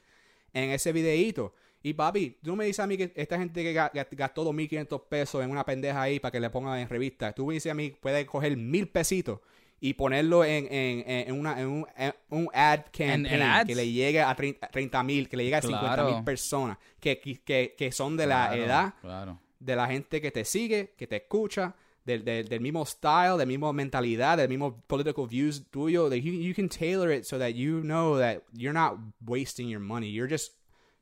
en 0.53 0.69
ese 0.71 0.91
videíto. 0.93 1.53
Y 1.81 1.93
papi, 1.93 2.37
tú 2.41 2.55
me 2.55 2.65
dices 2.65 2.79
a 2.79 2.87
mí 2.87 2.95
que 2.95 3.11
esta 3.15 3.37
gente 3.37 3.61
que 3.61 3.73
ga- 3.75 3.91
ga- 3.91 4.07
gastó 4.11 4.45
2.500 4.45 5.01
pesos 5.09 5.43
en 5.43 5.51
una 5.51 5.65
pendeja 5.65 6.01
ahí 6.01 6.19
para 6.19 6.31
que 6.31 6.39
le 6.39 6.49
pongan 6.49 6.79
en 6.79 6.87
revista, 6.87 7.33
tú 7.33 7.45
me 7.47 7.55
dices 7.55 7.71
a 7.71 7.75
mí 7.75 7.89
puede 7.89 8.25
coger 8.25 8.55
mil 8.55 8.87
pesitos 8.87 9.39
y 9.81 9.95
ponerlo 9.95 10.45
en, 10.45 10.65
en, 10.71 11.03
en, 11.27 11.37
una, 11.37 11.59
en 11.59 11.67
un, 11.67 11.85
un 12.29 12.49
ad 12.53 12.83
campaign 12.85 13.25
en 13.25 13.41
ads. 13.41 13.67
que 13.67 13.75
le 13.75 13.91
llegue 13.91 14.21
a 14.21 14.33
30 14.33 15.03
mil, 15.03 15.27
que 15.27 15.35
le 15.35 15.43
llegue 15.43 15.57
a 15.57 15.61
50 15.61 15.87
mil 16.03 16.11
Claro. 16.11 16.23
personas 16.25 16.77
que, 17.01 17.19
que, 17.19 17.75
que 17.77 17.91
son 17.91 18.15
de 18.15 18.27
la 18.27 18.47
Claro, 18.47 18.63
edad 18.63 18.93
Claro. 19.01 19.39
de 19.59 19.75
la 19.75 19.87
gente 19.87 20.21
que 20.21 20.31
te 20.31 20.45
sigue, 20.45 20.93
que 20.95 21.05
te 21.05 21.17
escucha, 21.17 21.75
del, 22.05 22.23
del, 22.23 22.45
del 22.45 22.59
mismo 22.59 22.85
style, 22.85 23.37
del 23.37 23.47
mismo 23.47 23.73
mentalidad, 23.73 24.37
del 24.37 24.49
mismo 24.49 24.83
political 24.87 25.25
views 25.25 25.61
tuyo. 25.71 26.09
That 26.09 26.19
you, 26.19 26.33
you 26.33 26.53
can 26.53 26.69
tailor 26.69 27.11
it 27.11 27.25
so 27.25 27.37
that 27.39 27.55
you 27.55 27.81
know 27.83 28.17
that 28.17 28.43
you're 28.53 28.73
not 28.73 28.97
wasting 29.25 29.69
your 29.69 29.79
money. 29.79 30.07
You're 30.07 30.27
just 30.27 30.51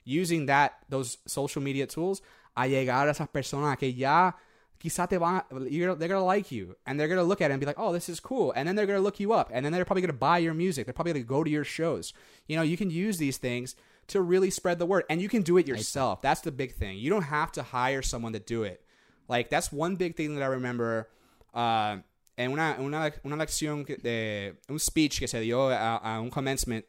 using 0.04 0.48
that 0.48 0.74
those 0.90 1.18
social 1.28 1.62
media 1.62 1.88
tools 1.88 2.22
a 2.56 2.68
llegar 2.68 3.08
a 3.08 3.12
esas 3.12 3.30
personas 3.30 3.78
que 3.78 3.94
ya 3.94 4.34
quizá 4.80 5.08
te 5.08 5.18
van, 5.18 5.44
you're, 5.70 5.96
they're 5.96 6.10
gonna 6.10 6.26
like 6.26 6.52
you, 6.52 6.76
and 6.88 7.00
they're 7.00 7.08
gonna 7.08 7.24
look 7.24 7.40
at 7.40 7.52
it 7.52 7.54
and 7.54 7.60
be 7.60 7.68
like, 7.68 7.80
oh, 7.80 7.94
this 7.94 8.10
is 8.10 8.20
cool, 8.20 8.52
and 8.56 8.68
then 8.68 8.76
they're 8.76 8.88
gonna 8.88 9.00
look 9.00 9.20
you 9.20 9.32
up, 9.32 9.52
and 9.54 9.64
then 9.64 9.72
they're 9.72 9.86
probably 9.86 10.02
gonna 10.02 10.14
buy 10.14 10.40
your 10.40 10.56
music. 10.56 10.86
They're 10.86 10.94
probably 10.94 11.14
gonna 11.14 11.24
go 11.24 11.44
to 11.44 11.50
your 11.50 11.64
shows. 11.64 12.14
You 12.48 12.56
know, 12.56 12.64
you 12.64 12.78
can 12.78 12.90
use 12.90 13.18
these 13.18 13.38
things 13.38 13.76
to 14.08 14.22
really 14.22 14.50
spread 14.50 14.80
the 14.80 14.86
word. 14.86 15.06
And 15.10 15.22
you 15.22 15.30
can 15.30 15.42
do 15.42 15.58
it 15.58 15.68
yourself. 15.68 16.22
That's 16.22 16.42
the 16.42 16.52
big 16.52 16.74
thing. 16.74 16.98
You 16.98 17.10
don't 17.10 17.24
have 17.24 17.52
to 17.54 17.64
hire 17.64 18.02
someone 18.02 18.34
to 18.34 18.40
do 18.40 18.64
it. 18.64 18.84
Like, 19.32 19.50
that's 19.50 19.72
one 19.72 19.96
big 19.96 20.18
thing 20.18 20.36
that 20.36 20.44
I 20.44 20.48
remember. 20.48 21.08
Uh, 21.54 21.98
en 22.38 22.52
una, 22.52 22.76
una, 22.80 23.12
una 23.24 23.38
lección 23.38 23.86
de 24.04 24.54
un 24.70 24.78
speech 24.78 25.20
que 25.20 25.28
se 25.28 25.40
dio 25.40 25.70
a, 25.70 26.02
a 26.04 26.22
un 26.22 26.30
commencement 26.30 26.84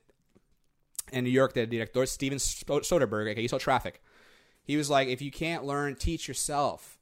in 1.12 1.22
New 1.24 1.30
York 1.30 1.54
del 1.54 1.66
director 1.66 2.04
Steven 2.04 2.38
Soderbergh 2.38 3.34
que 3.34 3.42
hizo 3.42 3.60
Traffic. 3.60 4.00
He 4.64 4.76
was 4.76 4.90
like, 4.90 5.08
if 5.08 5.22
you 5.22 5.30
can't 5.30 5.64
learn, 5.64 5.94
teach 5.94 6.26
yourself. 6.26 6.98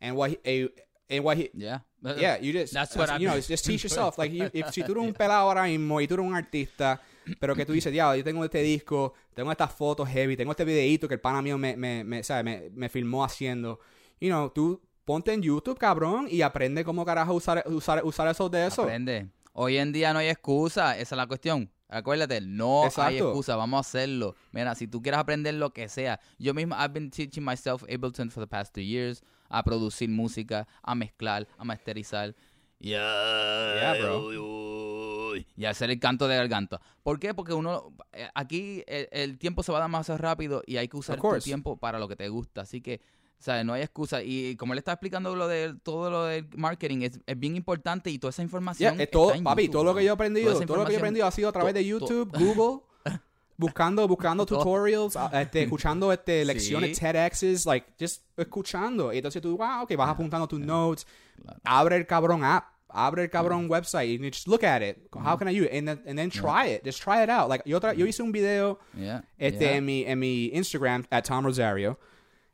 And 0.00 0.14
what 0.14 0.30
he, 0.30 0.38
a, 0.44 0.68
and 1.08 1.24
what 1.24 1.38
he, 1.38 1.48
Yeah. 1.54 1.78
yeah, 2.02 2.38
you 2.38 2.52
just 2.52 2.74
That's 2.74 2.94
what 2.94 3.08
I 3.08 3.18
you 3.18 3.28
know, 3.28 3.40
just 3.40 3.64
teach 3.64 3.82
yourself. 3.86 4.18
Like, 4.18 4.32
you, 4.32 4.50
if, 4.52 4.72
si 4.72 4.82
tú 4.82 4.92
eres 4.92 5.04
un 5.04 5.14
pelado 5.14 5.48
ahora 5.48 5.62
mismo 5.64 6.00
y 6.00 6.06
tú 6.06 6.14
eres 6.14 6.26
un 6.26 6.34
artista, 6.34 7.00
pero 7.40 7.54
que 7.54 7.64
tú 7.64 7.72
dices, 7.72 7.94
ya, 7.94 8.14
yo 8.14 8.22
tengo 8.24 8.44
este 8.44 8.62
disco, 8.62 9.14
tengo 9.34 9.50
estas 9.52 9.72
fotos 9.72 10.08
heavy, 10.08 10.36
tengo 10.36 10.50
este 10.50 10.64
videíto 10.64 11.06
que 11.06 11.14
el 11.14 11.20
pana 11.20 11.40
mío 11.40 11.56
me, 11.56 11.76
me, 11.76 12.02
me, 12.04 12.22
¿sabe? 12.22 12.42
me, 12.42 12.70
me 12.74 12.88
filmó 12.88 13.24
haciendo. 13.24 13.78
You 14.22 14.28
know, 14.28 14.50
tú 14.50 14.80
ponte 15.04 15.32
en 15.32 15.42
YouTube, 15.42 15.76
cabrón, 15.76 16.28
y 16.30 16.42
aprende 16.42 16.84
cómo 16.84 17.04
carajo 17.04 17.34
usar, 17.34 17.64
usar, 17.66 18.04
usar 18.04 18.28
eso 18.28 18.48
de 18.48 18.68
eso. 18.68 18.82
Aprende. 18.82 19.28
Hoy 19.52 19.78
en 19.78 19.90
día 19.90 20.12
no 20.12 20.20
hay 20.20 20.28
excusa, 20.28 20.96
esa 20.96 21.16
es 21.16 21.16
la 21.16 21.26
cuestión. 21.26 21.72
Acuérdate, 21.88 22.40
no 22.40 22.84
hay 22.98 23.18
excusa, 23.18 23.56
vamos 23.56 23.78
a 23.78 23.80
hacerlo. 23.80 24.36
Mira, 24.52 24.76
si 24.76 24.86
tú 24.86 25.02
quieres 25.02 25.18
aprender 25.18 25.54
lo 25.54 25.72
que 25.72 25.88
sea, 25.88 26.20
yo 26.38 26.54
mismo, 26.54 26.76
I've 26.76 26.92
been 26.92 27.10
teaching 27.10 27.42
myself 27.42 27.82
Ableton 27.82 28.30
for 28.30 28.40
the 28.40 28.46
past 28.46 28.72
two 28.72 28.80
years, 28.80 29.24
a 29.48 29.64
producir 29.64 30.08
música, 30.08 30.68
a 30.84 30.94
mezclar, 30.94 31.48
a 31.58 31.64
masterizar. 31.64 32.36
Yeah, 32.78 33.94
bro. 34.00 35.34
Y 35.56 35.64
a 35.64 35.70
hacer 35.70 35.90
el 35.90 35.98
canto 35.98 36.28
de 36.28 36.36
garganta. 36.36 36.80
¿Por 37.02 37.18
qué? 37.18 37.34
Porque 37.34 37.54
uno, 37.54 37.92
eh, 38.12 38.28
aquí 38.36 38.84
el, 38.86 39.08
el 39.10 39.38
tiempo 39.38 39.64
se 39.64 39.72
va 39.72 39.82
demasiado 39.82 40.18
rápido 40.18 40.62
y 40.64 40.76
hay 40.76 40.86
que 40.86 40.96
usar 40.96 41.20
tu 41.20 41.38
tiempo 41.40 41.76
para 41.76 41.98
lo 41.98 42.06
que 42.06 42.14
te 42.14 42.28
gusta. 42.28 42.60
Así 42.60 42.80
que, 42.80 43.00
¿sabes? 43.42 43.64
No 43.64 43.72
hay 43.74 43.82
excusa. 43.82 44.22
Y 44.22 44.56
como 44.56 44.72
él 44.72 44.78
está 44.78 44.92
explicando 44.92 45.34
lo 45.36 45.48
de 45.48 45.74
todo 45.82 46.10
lo 46.10 46.24
del 46.24 46.46
marketing, 46.56 47.02
es, 47.02 47.20
es 47.26 47.38
bien 47.38 47.56
importante 47.56 48.10
y 48.10 48.18
toda 48.18 48.30
esa 48.30 48.42
Yeah, 48.42 48.46
información. 48.46 49.00
es 49.00 49.10
todo, 49.10 49.26
está 49.28 49.38
en 49.38 49.44
papi, 49.44 49.62
YouTube, 49.64 49.72
todo 49.72 49.84
lo 49.84 49.94
que 49.94 50.04
yo 50.04 50.10
he 50.10 50.14
aprendido, 50.14 50.60
todo 50.66 50.76
lo 50.78 50.84
que 50.84 50.92
yo 50.92 50.96
he 50.96 51.00
aprendido 51.00 51.26
ha 51.26 51.30
sido 51.30 51.48
a 51.48 51.52
través 51.52 51.74
de 51.74 51.84
YouTube, 51.84 52.30
Google, 52.32 52.80
buscando, 53.56 54.06
buscando 54.08 54.46
tutorials, 54.46 55.16
este, 55.32 55.62
escuchando 55.64 56.12
este, 56.12 56.40
Sí. 56.40 56.46
lecciones 56.46 56.98
TEDx's, 56.98 57.66
like, 57.66 57.86
just 58.00 58.22
escuchando. 58.36 59.12
Y 59.12 59.18
entonces 59.18 59.42
tú, 59.42 59.56
wow, 59.56 59.82
ok, 59.82 59.94
vas 59.96 60.08
apuntando 60.10 60.46
tus 60.48 60.60
notes, 60.60 61.06
Claro. 61.42 61.60
abre 61.64 61.96
el 61.96 62.06
cabrón 62.06 62.44
app, 62.44 62.64
abre 62.88 63.22
el 63.24 63.30
cabrón 63.30 63.68
website, 63.68 64.10
and 64.16 64.24
you 64.24 64.30
just 64.30 64.46
look 64.46 64.64
at 64.64 64.82
it. 64.82 64.98
How 65.14 65.36
can 65.36 65.48
I 65.48 65.52
use 65.58 65.66
it? 65.66 65.72
And 65.74 65.86
then, 65.88 66.02
and 66.06 66.18
then 66.18 66.30
try 66.30 66.68
it, 66.68 66.84
just 66.84 67.00
try 67.02 67.22
it 67.22 67.30
out. 67.30 67.48
Like, 67.48 67.62
yo, 67.66 67.78
tra- 67.80 67.94
yo 67.94 68.04
hice 68.06 68.20
un 68.22 68.32
video 68.32 68.78
Yeah, 68.94 69.22
este, 69.38 69.60
yeah. 69.64 69.76
en, 69.76 69.84
mi, 69.84 70.04
en 70.04 70.18
mi 70.18 70.50
Instagram, 70.52 71.04
at 71.10 71.24
Tom 71.24 71.44
Rosario. 71.44 71.98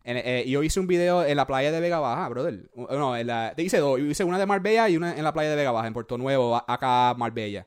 En- 0.09 0.17
eh, 0.17 0.45
yo 0.49 0.63
hice 0.63 0.81
un 0.81 0.87
video 0.87 1.23
en 1.25 1.37
la 1.37 1.47
playa 1.47 1.71
de 1.71 1.81
Vega 1.81 1.99
Baja, 2.01 2.29
brother. 2.31 2.71
No, 2.75 3.15
en 3.17 3.27
la, 3.27 3.53
te 3.55 3.63
hice 3.63 3.79
dos. 3.79 4.01
Hice 4.01 4.25
una 4.25 4.39
de 4.39 4.47
Marbella 4.47 4.89
y 4.89 4.97
una 4.97 5.15
en 5.17 5.23
la 5.23 5.33
playa 5.35 5.51
de 5.51 5.57
Vega 5.57 5.71
Baja, 5.71 5.87
en 5.87 5.93
Puerto 5.93 6.17
Nuevo, 6.17 6.57
acá 6.67 7.15
Marbella. 7.19 7.67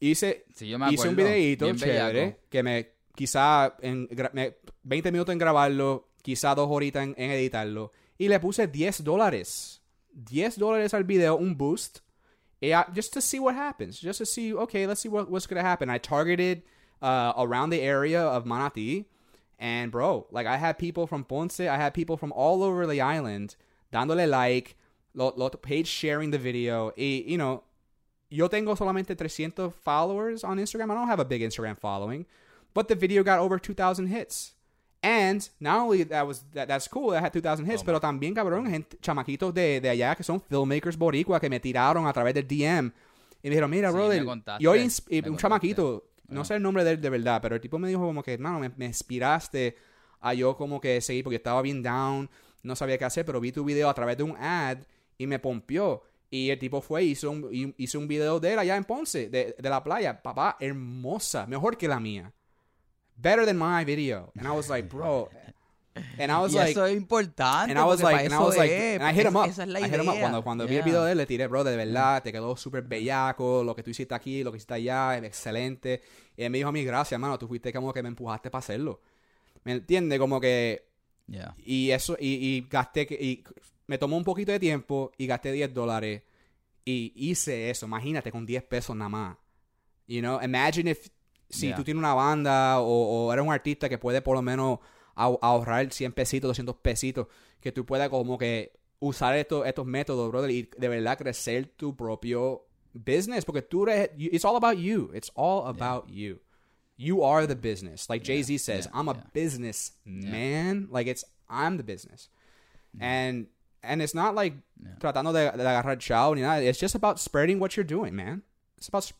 Hice, 0.00 0.44
Sí, 0.54 0.68
yo 0.68 0.78
me 0.78 0.92
hice 0.92 1.08
un 1.08 1.16
videito 1.16 1.66
chévere 1.74 2.12
bellaco. 2.12 2.38
que 2.50 2.62
me 2.62 2.88
quizá 3.14 3.76
en 3.80 4.08
me- 4.32 4.56
20 4.82 5.12
minutos 5.12 5.32
en 5.32 5.38
grabarlo, 5.38 6.08
quizá 6.22 6.54
dos 6.54 6.68
horitas 6.70 7.04
en, 7.04 7.14
en 7.16 7.30
editarlo. 7.30 7.92
Y 8.18 8.28
le 8.28 8.38
puse 8.40 8.66
10 8.66 9.02
dólares. 9.04 9.82
10 10.12 10.58
dólares 10.58 10.94
al 10.94 11.04
video, 11.04 11.36
un 11.36 11.56
boost. 11.56 11.98
Uh, 12.62 12.82
just 12.94 13.12
to 13.12 13.20
see 13.20 13.38
what 13.38 13.54
happens. 13.54 14.00
Just 14.00 14.18
to 14.20 14.26
see, 14.26 14.52
okay, 14.52 14.86
let's 14.86 15.00
see 15.00 15.08
what, 15.08 15.28
what's 15.30 15.46
going 15.46 15.60
to 15.60 15.66
happen. 15.68 15.90
I 15.90 15.98
targeted 15.98 16.62
uh, 17.02 17.32
around 17.36 17.70
the 17.70 17.80
area 17.82 18.22
of 18.26 18.44
Manatí. 18.46 19.06
And 19.58 19.90
bro, 19.90 20.26
like 20.30 20.46
I 20.46 20.56
had 20.56 20.78
people 20.78 21.06
from 21.06 21.24
Ponce, 21.24 21.60
I 21.60 21.76
had 21.76 21.94
people 21.94 22.16
from 22.16 22.32
all 22.32 22.62
over 22.62 22.86
the 22.86 23.00
island 23.00 23.56
dándole 23.92 24.28
like, 24.28 24.76
lo, 25.14 25.32
lo- 25.36 25.48
page 25.50 25.86
sharing 25.86 26.30
the 26.32 26.38
video. 26.38 26.92
Y, 26.96 27.24
you 27.26 27.38
know, 27.38 27.62
yo 28.28 28.48
tengo 28.48 28.74
solamente 28.74 29.16
300 29.16 29.72
followers 29.72 30.42
on 30.44 30.58
Instagram. 30.58 30.90
I 30.90 30.94
don't 30.94 31.08
have 31.08 31.20
a 31.20 31.24
big 31.24 31.40
Instagram 31.42 31.78
following, 31.78 32.26
but 32.74 32.88
the 32.88 32.96
video 32.96 33.22
got 33.22 33.38
over 33.38 33.58
2,000 33.58 34.08
hits. 34.08 34.54
And 35.02 35.48
not 35.60 35.80
only 35.80 36.02
that 36.04 36.26
was 36.26 36.44
that, 36.54 36.66
that's 36.66 36.88
cool, 36.88 37.10
that 37.10 37.22
had 37.22 37.32
2,000 37.32 37.66
hits, 37.66 37.82
oh 37.82 37.84
pero 37.84 38.00
también 38.00 38.34
cabrón, 38.34 38.68
gente, 38.70 38.96
chamaquitos 39.02 39.52
de, 39.52 39.78
de 39.78 39.88
allá 39.90 40.16
que 40.16 40.24
son 40.24 40.40
filmmakers 40.40 40.96
boricua 40.96 41.38
que 41.38 41.50
me 41.50 41.60
tiraron 41.60 42.06
a 42.06 42.12
través 42.12 42.32
del 42.32 42.48
DM 42.48 42.90
y 43.42 43.48
me 43.48 43.50
dijeron, 43.50 43.70
mira, 43.70 43.90
Sí, 43.90 43.94
brother, 43.94 44.20
me 44.20 44.26
contaste, 44.26 44.64
y 44.64 44.66
hoy 44.66 44.88
me 45.10 45.28
un 45.28 45.36
chamaquito, 45.36 46.04
no 46.28 46.40
Ah. 46.42 46.44
sé 46.44 46.54
el 46.56 46.62
nombre 46.62 46.84
de 46.84 46.92
él 46.92 47.00
de 47.00 47.10
verdad, 47.10 47.40
pero 47.42 47.54
el 47.54 47.60
tipo 47.60 47.78
me 47.78 47.88
dijo 47.88 48.00
como 48.00 48.22
que, 48.22 48.34
hermano, 48.34 48.60
me, 48.60 48.70
me 48.70 48.86
inspiraste 48.86 49.76
a 50.20 50.34
yo 50.34 50.56
como 50.56 50.80
que 50.80 51.00
seguir 51.00 51.24
porque 51.24 51.36
estaba 51.36 51.60
bien 51.62 51.82
down, 51.82 52.28
no 52.62 52.74
sabía 52.76 52.96
qué 52.98 53.04
hacer, 53.04 53.24
pero 53.24 53.40
vi 53.40 53.52
tu 53.52 53.64
video 53.64 53.88
a 53.90 53.94
través 53.94 54.16
de 54.16 54.22
un 54.22 54.36
ad 54.36 54.78
y 55.18 55.26
me 55.26 55.38
pompió. 55.38 56.02
Y 56.30 56.50
el 56.50 56.58
tipo 56.58 56.80
fue 56.80 57.04
y 57.04 57.10
hizo 57.10 57.30
un, 57.30 57.74
hizo 57.76 57.98
un 57.98 58.08
video 58.08 58.40
de 58.40 58.54
él 58.54 58.58
allá 58.58 58.76
en 58.76 58.84
Ponce, 58.84 59.28
de, 59.28 59.54
de 59.58 59.68
la 59.70 59.84
playa. 59.84 60.20
Papá, 60.22 60.56
hermosa, 60.58 61.46
mejor 61.46 61.76
que 61.76 61.86
la 61.86 62.00
mía. 62.00 62.32
Better 63.16 63.44
than 63.46 63.56
my 63.58 63.84
video. 63.84 64.32
And 64.36 64.46
I 64.46 64.50
was 64.50 64.68
like, 64.68 64.88
bro. 64.88 65.28
And 66.18 66.30
I 66.32 66.36
was 66.40 66.52
y 66.52 66.56
like, 66.56 66.70
eso 66.72 66.84
es 66.86 66.96
importante. 66.96 67.70
and 67.72 67.78
I 67.78 67.84
was 67.84 68.02
like, 68.02 68.24
and 68.26 68.34
I 68.34 68.38
was 68.38 68.56
like, 68.56 68.72
es, 68.72 69.00
and 69.00 69.08
I 69.08 69.14
hit 69.14 69.26
him 69.28 69.36
up. 69.36 69.46
Esa 69.48 69.62
es 69.62 69.68
la 69.68 69.78
I 69.80 69.84
hit 69.84 69.94
him 69.94 70.08
up. 70.08 70.14
idea. 70.14 70.20
Cuando, 70.22 70.42
cuando 70.42 70.66
vi 70.66 70.76
el 70.76 70.82
video 70.82 71.04
de 71.04 71.12
él, 71.12 71.18
le 71.18 71.26
tiré, 71.26 71.46
bro, 71.46 71.62
de 71.62 71.76
verdad, 71.76 72.20
te 72.22 72.32
quedó 72.32 72.56
súper 72.56 72.82
bellaco, 72.82 73.62
lo 73.62 73.76
que 73.76 73.82
tú 73.84 73.90
hiciste 73.90 74.12
aquí, 74.14 74.42
lo 74.42 74.50
que 74.50 74.56
hiciste 74.56 74.74
allá, 74.74 75.16
excelente. 75.18 76.02
Y 76.36 76.42
él 76.42 76.50
me 76.50 76.58
dijo 76.58 76.68
a 76.70 76.72
mí, 76.72 76.84
gracias, 76.84 77.12
hermano, 77.12 77.38
tú 77.38 77.46
fuiste 77.46 77.72
como 77.72 77.92
que 77.92 78.02
me 78.02 78.08
empujaste 78.08 78.50
para 78.50 78.58
hacerlo. 78.60 79.00
¿Me 79.62 79.72
entiendes? 79.72 80.18
Como 80.18 80.40
que 80.40 80.88
Yeah. 81.26 81.54
y 81.56 81.90
eso, 81.90 82.16
y, 82.20 82.34
y 82.34 82.66
gasté, 82.68 83.06
que- 83.06 83.14
y 83.14 83.42
me 83.86 83.96
tomó 83.96 84.16
un 84.18 84.24
poquito 84.24 84.52
de 84.52 84.60
tiempo 84.60 85.10
y 85.16 85.26
gasté 85.26 85.52
10 85.52 85.72
dólares 85.72 86.22
y 86.84 87.12
hice 87.16 87.70
eso, 87.70 87.86
imagínate, 87.86 88.30
con 88.30 88.44
10 88.44 88.62
pesos 88.64 88.94
nada 88.94 89.08
más. 89.08 89.36
You 90.06 90.20
know, 90.20 90.38
imagine 90.42 90.90
if, 90.90 91.08
si 91.48 91.68
Yeah. 91.68 91.76
tú 91.76 91.84
tienes 91.84 91.98
una 91.98 92.12
banda 92.12 92.80
o, 92.80 93.26
o 93.26 93.32
eres 93.32 93.42
un 93.42 93.52
artista 93.52 93.88
que 93.88 93.96
puede 93.96 94.20
por 94.20 94.36
lo 94.36 94.42
menos 94.42 94.80
ahor- 95.16 95.38
ahorrar 95.42 95.92
100 95.92 96.12
pesitos, 96.12 96.48
200 96.48 96.76
pesitos, 96.76 97.26
que 97.60 97.72
tú 97.72 97.84
puedas 97.84 98.08
como 98.08 98.36
que 98.38 98.72
usar 99.00 99.36
estos, 99.36 99.66
estos 99.66 99.86
métodos, 99.86 100.30
brother, 100.30 100.50
y 100.50 100.68
de 100.78 100.88
verdad 100.88 101.18
crecer 101.18 101.66
tu 101.76 101.94
propio 101.94 102.66
business, 102.92 103.44
porque 103.44 103.62
tú 103.62 103.86
eres, 103.88 104.10
it's 104.16 104.44
all 104.44 104.56
about 104.56 104.78
you, 104.78 105.10
it's 105.14 105.30
all 105.34 105.66
about 105.66 106.08
you. 106.08 106.40
You 106.96 107.24
are 107.24 107.46
the 107.46 107.56
business. 107.56 108.08
Like 108.08 108.24
Jay 108.24 108.42
Z 108.44 108.58
says, 108.58 108.86
yeah, 108.86 108.98
I'm 109.00 109.08
a 109.08 109.14
yeah. 109.14 109.24
business 109.32 109.98
man. 110.04 110.86
Like 110.92 111.10
it's 111.10 111.24
I'm 111.50 111.76
the 111.76 111.82
business. 111.82 112.30
And 113.00 113.48
and 113.82 114.00
it's 114.00 114.14
not 114.14 114.34
like 114.36 114.54
Yeah. 114.80 114.96
tratando 115.00 115.32
de, 115.32 115.50
de 115.56 115.62
agarrar 115.68 115.98
chao 115.98 116.34
ni 116.34 116.42
nada. 116.42 116.62
It's 116.62 116.78
just 116.80 116.94
about 116.94 117.18
spreading 117.18 117.58
what 117.58 117.72
you're 117.76 117.84
doing, 117.86 118.14
man. 118.14 118.42
It's 118.78 118.88
about 118.88 119.10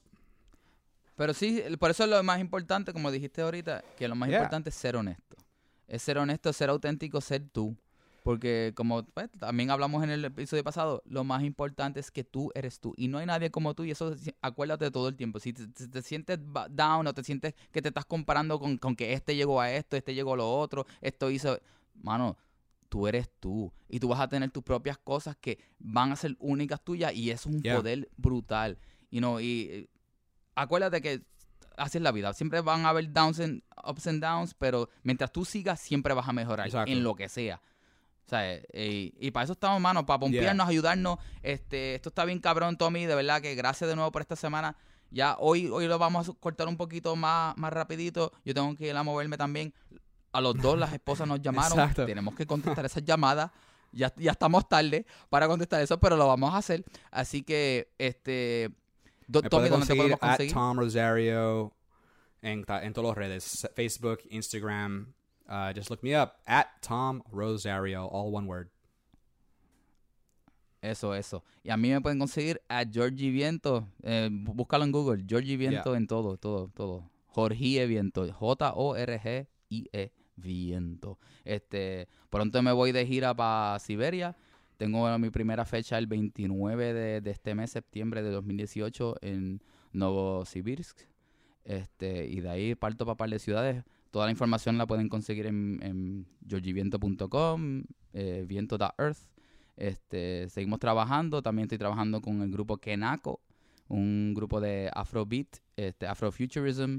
Pero 1.17 1.33
sí, 1.33 1.63
por 1.79 1.91
eso 1.91 2.05
es 2.05 2.11
lo 2.11 2.23
más 2.23 2.41
importante, 2.41 2.93
como 2.93 3.11
dijiste 3.11 3.41
ahorita, 3.43 3.83
que 3.97 4.07
lo 4.09 4.15
más 4.15 4.29
Yeah. 4.29 4.39
importante 4.39 4.71
es 4.71 4.75
ser 4.77 4.97
honesto. 4.97 5.24
Es 5.87 6.03
ser 6.03 6.19
honesto, 6.19 6.53
ser 6.53 6.71
auténtico, 6.71 7.21
ser 7.21 7.49
tú. 7.49 7.77
Porque 8.23 8.73
como 8.75 9.05
pues, 9.05 9.31
también 9.39 9.71
hablamos 9.71 10.03
en 10.03 10.09
el 10.09 10.25
episodio 10.25 10.65
pasado, 10.65 11.03
lo 11.05 11.25
más 11.25 11.43
importante 11.43 12.01
es 12.01 12.11
que 12.11 12.25
tú 12.25 12.51
eres 12.55 12.81
tú. 12.81 12.95
Y 12.97 13.09
no 13.09 13.19
hay 13.19 13.27
nadie 13.27 13.51
como 13.51 13.75
tú. 13.75 13.85
Y 13.85 13.91
eso 13.91 14.15
acuérdate 14.41 14.91
todo 14.91 15.09
el 15.09 15.17
tiempo. 15.17 15.41
Si 15.41 15.53
te, 15.53 15.67
te- 15.67 15.89
te 15.89 16.01
sientes 16.03 16.39
down 16.71 17.07
o 17.07 17.13
te 17.13 17.23
sientes 17.23 17.55
que 17.71 17.83
te 17.83 17.89
estás 17.89 18.07
comparando 18.07 18.59
con, 18.59 18.79
con 18.79 18.97
que 18.97 19.13
este 19.13 19.37
llegó 19.37 19.61
a 19.61 19.71
esto, 19.71 19.97
este 19.97 20.15
llegó 20.15 20.33
a 20.33 20.37
lo 20.39 20.51
otro, 20.51 20.87
esto 21.03 21.31
hizo... 21.31 21.59
Mano, 22.03 22.39
tú 22.89 23.07
eres 23.07 23.29
tú. 23.41 23.71
Y 23.91 24.01
tú 24.01 24.09
vas 24.09 24.21
a 24.21 24.29
tener 24.29 24.51
tus 24.51 24.63
propias 24.63 24.97
cosas 24.97 25.37
que 25.37 25.59
van 25.79 26.11
a 26.11 26.17
ser 26.17 26.35
únicas 26.39 26.81
tuyas. 26.83 27.13
Y 27.15 27.31
eso 27.31 27.51
es 27.51 27.57
un 27.57 27.63
Yeah. 27.63 27.77
poder 27.77 28.09
brutal. 28.17 28.79
You 29.11 29.19
know, 29.21 29.39
y 29.39 29.69
eh, 29.71 29.89
acuérdate 30.55 31.03
que 31.03 31.21
así 31.77 31.99
es 31.99 32.03
la 32.03 32.13
vida. 32.13 32.33
Siempre 32.33 32.61
van 32.61 32.87
a 32.87 32.91
haber 32.91 33.13
downs 33.13 33.41
and 33.41 33.63
ups 33.87 34.07
and 34.07 34.23
downs, 34.23 34.55
pero 34.55 34.89
mientras 35.03 35.33
tú 35.33 35.45
sigas, 35.45 35.81
siempre 35.81 36.15
vas 36.15 36.29
a 36.29 36.33
mejorar 36.33 36.67
Exacto. 36.67 36.91
en 36.91 37.03
lo 37.03 37.15
que 37.15 37.29
sea. 37.29 37.61
O 38.27 38.29
sea, 38.29 38.55
eh, 38.55 39.13
y, 39.19 39.31
para 39.33 39.45
eso 39.45 39.53
estamos, 39.53 39.81
mano, 39.81 40.07
para 40.07 40.19
pompearnos, 40.19 40.67
ayudarnos. 40.67 41.19
Este, 41.43 41.95
esto 41.95 42.09
está 42.09 42.25
bien 42.25 42.39
cabrón, 42.39 42.77
Tommy. 42.79 43.05
De 43.05 43.15
verdad 43.15 43.43
que 43.43 43.55
gracias 43.55 43.89
de 43.89 43.97
nuevo 43.97 44.11
por 44.13 44.23
esta 44.23 44.37
semana. 44.37 44.77
Ya 45.11 45.37
hoy, 45.39 45.69
hoy 45.69 45.87
lo 45.87 45.99
vamos 45.99 46.29
a 46.29 46.33
cortar 46.33 46.67
un 46.67 46.77
poquito 46.77 47.15
más, 47.17 47.57
más 47.59 47.73
rapidito. 47.73 48.33
Yo 48.45 48.55
tengo 48.55 48.75
que 48.77 48.89
ir 48.89 48.97
a 48.97 49.03
moverme 49.03 49.37
también. 49.37 49.75
A 50.33 50.41
los 50.41 50.57
dos 50.57 50.79
las 50.79 50.93
esposas 50.95 51.29
nos 51.29 51.41
llamaron. 51.43 51.79
Exacto. 51.79 52.07
Tenemos 52.07 52.35
que 52.35 52.47
contestar 52.47 52.87
esas 52.87 53.05
llamadas. 53.05 53.51
Ya, 53.93 54.13
ya 54.17 54.33
estamos 54.33 54.69
tarde 54.69 55.07
para 55.29 55.47
contestar 55.47 55.83
eso, 55.83 56.01
pero 56.01 56.17
lo 56.17 56.27
vamos 56.27 56.55
a 56.55 56.57
hacer. 56.57 56.83
Así 57.11 57.43
que, 57.43 57.93
este... 57.99 58.71
do- 59.27 59.43
me 59.43 59.49
Tommy, 59.49 59.61
puede 59.69 59.71
¿dónde 59.71 59.87
te 59.87 59.97
conseguir 59.97 60.19
at? 60.21 60.53
Tom 60.53 60.79
Rosario 60.79 61.73
en, 62.43 62.65
todas 62.65 63.09
las 63.09 63.17
redes. 63.17 63.69
Facebook, 63.75 64.21
Instagram. 64.31 65.15
Uh, 65.47 65.73
just 65.75 65.91
look 65.91 66.03
me 66.03 66.15
up 66.21 66.33
at 66.47 66.67
Tom 66.81 67.23
Rosario, 67.31 68.07
all 68.11 68.33
one 68.35 68.47
word. 68.47 68.69
Eso, 70.81 71.15
eso. 71.15 71.43
Y 71.63 71.71
a 71.71 71.77
mí 71.79 71.89
me 71.91 72.01
pueden 72.01 72.19
conseguir 72.19 72.61
a 72.69 72.85
Georgie 72.85 73.31
Viento. 73.31 73.89
Eh, 74.03 74.29
bú- 74.31 74.55
búscalo 74.55 74.85
en 74.85 74.93
Google. 74.93 75.25
Georgie 75.27 75.57
Viento 75.57 75.97
en 75.97 76.07
todo, 76.07 76.37
todo, 76.37 76.69
todo. 76.75 77.11
Jorge 77.29 77.87
Viento. 77.87 78.31
J-O-R-G-I-E 78.31 80.13
Viento. 80.37 81.19
Este, 81.45 82.07
pronto 82.29 82.63
me 82.63 82.73
voy 82.73 82.93
de 82.93 83.07
gira 83.07 83.35
para 83.35 83.79
Siberia. 83.79 84.37
Tengo 84.77 85.19
mi 85.19 85.31
primera 85.31 85.65
fecha 85.65 85.99
el 85.99 86.07
29 86.07 86.93
de, 86.93 87.21
de 87.21 87.31
este 87.31 87.55
mes, 87.55 87.71
septiembre 87.71 88.23
de 88.23 88.31
2018, 88.31 89.17
en 89.23 89.63
Novosibirsk. 89.93 90.99
Este, 91.65 92.27
y 92.27 92.41
de 92.41 92.51
ahí 92.51 92.75
parto 92.75 93.07
para 93.07 93.17
par 93.17 93.31
de 93.31 93.39
ciudades. 93.39 93.85
Toda 94.11 94.27
la 94.27 94.33
información 94.33 94.77
la 94.79 94.87
pueden 94.87 95.09
conseguir 95.09 95.47
en, 95.47 95.81
en 95.83 96.27
georgiviento.com, 96.49 97.85
eh, 98.13 98.45
viento.earth. 98.47 99.19
Este, 99.77 100.49
seguimos 100.51 100.79
trabajando. 100.79 101.43
También 101.43 101.65
estoy 101.65 101.79
trabajando 101.79 102.21
con 102.21 102.43
el 102.43 102.51
grupo 102.51 102.77
Kenako, 102.79 103.41
un 103.89 104.33
grupo 104.35 104.61
de 104.61 104.91
Afrobeat, 104.95 105.57
este, 105.77 106.07
Afrofuturism, 106.07 106.99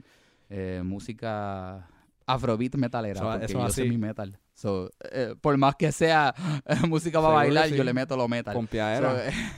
eh, 0.49 0.82
música 0.84 1.88
Afrobeat 2.26 2.76
metalera. 2.76 3.19
Eso- 3.19 3.30
porque 3.30 3.45
eso 3.45 3.53
yo 3.59 3.63
así. 3.65 3.82
soy 3.82 3.89
mi 3.89 3.97
metal. 3.97 4.39
So, 4.56 4.89
eh, 5.12 5.36
por 5.41 5.58
más 5.58 5.76
que 5.76 5.91
sea 5.91 6.34
música 6.88 7.22
para 7.22 7.34
bailar, 7.34 7.68
sí. 7.70 7.76
yo 7.76 7.84
le 7.84 7.93
meto 7.93 8.16
lo 8.16 8.28
metal. 8.30 8.53
So, 8.53 8.62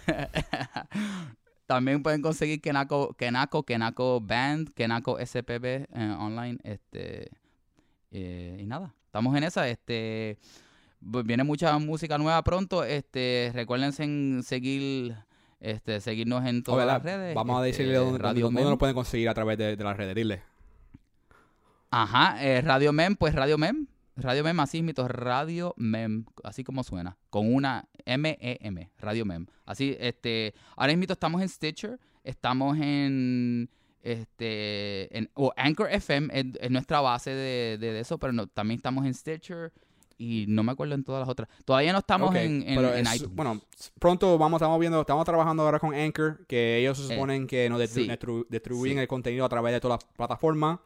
también 1.67 2.01
pueden 2.01 2.21
conseguir 2.21 2.61
Kenako, 2.61 3.13
Kenako, 3.13 3.63
Kenako 3.63 4.21
Band, 4.21 4.73
Kenako 4.73 5.17
SPB 5.23 5.65
eh, 5.65 6.15
online. 6.17 6.57
Este, 6.63 7.29
eh, 8.11 8.57
y 8.59 8.65
nada, 8.65 8.95
estamos 9.05 9.35
en 9.35 9.43
esa. 9.43 9.67
Este, 9.67 10.39
v- 11.01 11.23
viene 11.23 11.43
mucha 11.43 11.77
música 11.77 12.17
nueva 12.17 12.43
pronto. 12.43 12.83
Este, 12.83 13.51
recuérdense 13.53 14.03
en 14.03 14.41
seguir, 14.43 15.15
este, 15.59 16.01
seguirnos 16.01 16.43
en 16.45 16.63
todas 16.63 16.87
las 16.87 17.03
redes. 17.03 17.35
Vamos 17.35 17.61
a 17.61 17.67
este, 17.67 17.83
decirle 17.83 17.99
dónde, 17.99 18.17
Radio 18.19 18.45
dónde 18.45 18.63
lo 18.63 18.77
pueden 18.79 18.95
conseguir 18.95 19.29
a 19.29 19.35
través 19.35 19.59
de, 19.59 19.75
de 19.75 19.83
las 19.83 19.95
redes. 19.95 20.15
Dile. 20.15 20.41
Ajá, 21.91 22.43
eh, 22.43 22.61
Radio 22.61 22.91
Mem, 22.93 23.15
pues 23.15 23.35
Radio 23.35 23.57
Mem. 23.59 23.87
Radio 24.17 24.43
Mem, 24.43 24.59
así 24.59 24.83
Radio 25.07 25.73
Mem, 25.77 26.25
así 26.43 26.63
como 26.63 26.83
suena, 26.83 27.17
con 27.29 27.53
una 27.53 27.87
M-E-M, 28.05 28.91
Radio 28.97 29.25
Mem. 29.25 29.45
Así, 29.65 29.95
este, 29.99 30.53
ahora 30.75 30.95
mismo 30.95 31.13
estamos 31.13 31.41
en 31.41 31.49
Stitcher, 31.49 31.99
estamos 32.23 32.77
en, 32.79 33.69
este, 34.01 35.15
en, 35.17 35.29
o 35.35 35.53
Anchor 35.55 35.91
FM, 35.91 36.29
es, 36.33 36.45
es 36.59 36.71
nuestra 36.71 36.99
base 37.01 37.29
de, 37.31 37.77
de- 37.77 37.93
de 37.93 37.99
eso, 37.99 38.17
pero 38.17 38.33
no, 38.33 38.47
también 38.47 38.77
estamos 38.77 39.05
en 39.05 39.13
Stitcher 39.13 39.71
y 40.17 40.45
no 40.47 40.63
me 40.63 40.71
acuerdo 40.71 40.95
en 40.95 41.03
todas 41.03 41.19
las 41.19 41.29
otras. 41.29 41.47
Todavía 41.63 41.93
no 41.93 41.99
estamos 41.99 42.33
en, 42.35 42.63
en, 42.67 42.75
pero 42.75 42.95
en 42.95 43.05
es- 43.05 43.15
iTunes. 43.17 43.35
Bueno, 43.35 43.61
pronto 43.99 44.37
vamos, 44.39 44.59
estamos 44.59 44.79
viendo, 44.79 44.99
estamos 45.01 45.25
trabajando 45.25 45.61
ahora 45.63 45.79
con 45.79 45.93
Anchor, 45.93 46.43
que 46.47 46.79
ellos 46.79 46.97
se 46.97 47.03
Eh, 47.05 47.15
suponen 47.15 47.45
que 47.45 47.69
nos 47.69 47.79
distribuyen 47.79 48.97
Sí. 48.97 49.01
el 49.01 49.07
contenido 49.07 49.45
a 49.45 49.49
través 49.49 49.73
de 49.73 49.79
todas 49.79 50.03
las 50.03 50.13
plataformas. 50.15 50.79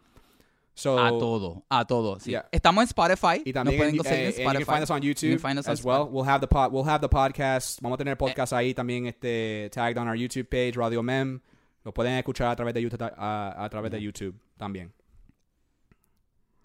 So, 0.82 0.98
a 0.98 1.10
todo, 1.12 1.64
a 1.70 1.86
todo, 1.86 2.20
sí. 2.20 2.32
Yeah. 2.32 2.50
Estamos 2.52 2.82
en 2.82 2.88
Spotify, 2.88 3.44
Y 3.46 3.54
nos 3.54 3.54
también 3.54 3.78
pueden 3.78 3.94
en, 3.94 3.98
conseguir 3.98 4.26
eh, 4.30 4.42
en 4.42 4.48
and 4.48 4.60
you 4.60 4.66
can 4.66 4.74
find 4.74 4.84
us 4.84 4.90
on 4.90 5.02
YouTube 5.04 5.40
find 5.40 5.60
us 5.60 5.68
on 5.68 5.74
as 5.74 5.84
well. 5.84 6.10
We'll 6.10 6.26
have 6.26 6.42
the 6.42 6.48
pod, 6.48 6.72
we'll 6.72 6.90
have 6.90 7.02
the 7.02 7.08
podcast. 7.08 7.80
Vamos 7.82 7.98
a 7.98 8.04
tener 8.04 8.18
podcast 8.18 8.52
ahí 8.52 8.74
también 8.74 9.06
este 9.06 9.70
tagged 9.70 10.00
on 10.00 10.08
our 10.08 10.16
YouTube 10.16 10.50
page, 10.50 10.76
Radio 10.76 11.04
Mem. 11.04 11.40
Lo 11.86 11.92
pueden 11.94 12.18
escuchar 12.18 12.50
a 12.50 12.56
través 12.56 12.74
de 12.74 12.82
YouTube, 12.82 13.00
a, 13.00 13.64
a 13.64 13.70
través 13.70 13.92
de 13.92 14.02
YouTube 14.02 14.34
también. 14.58 14.92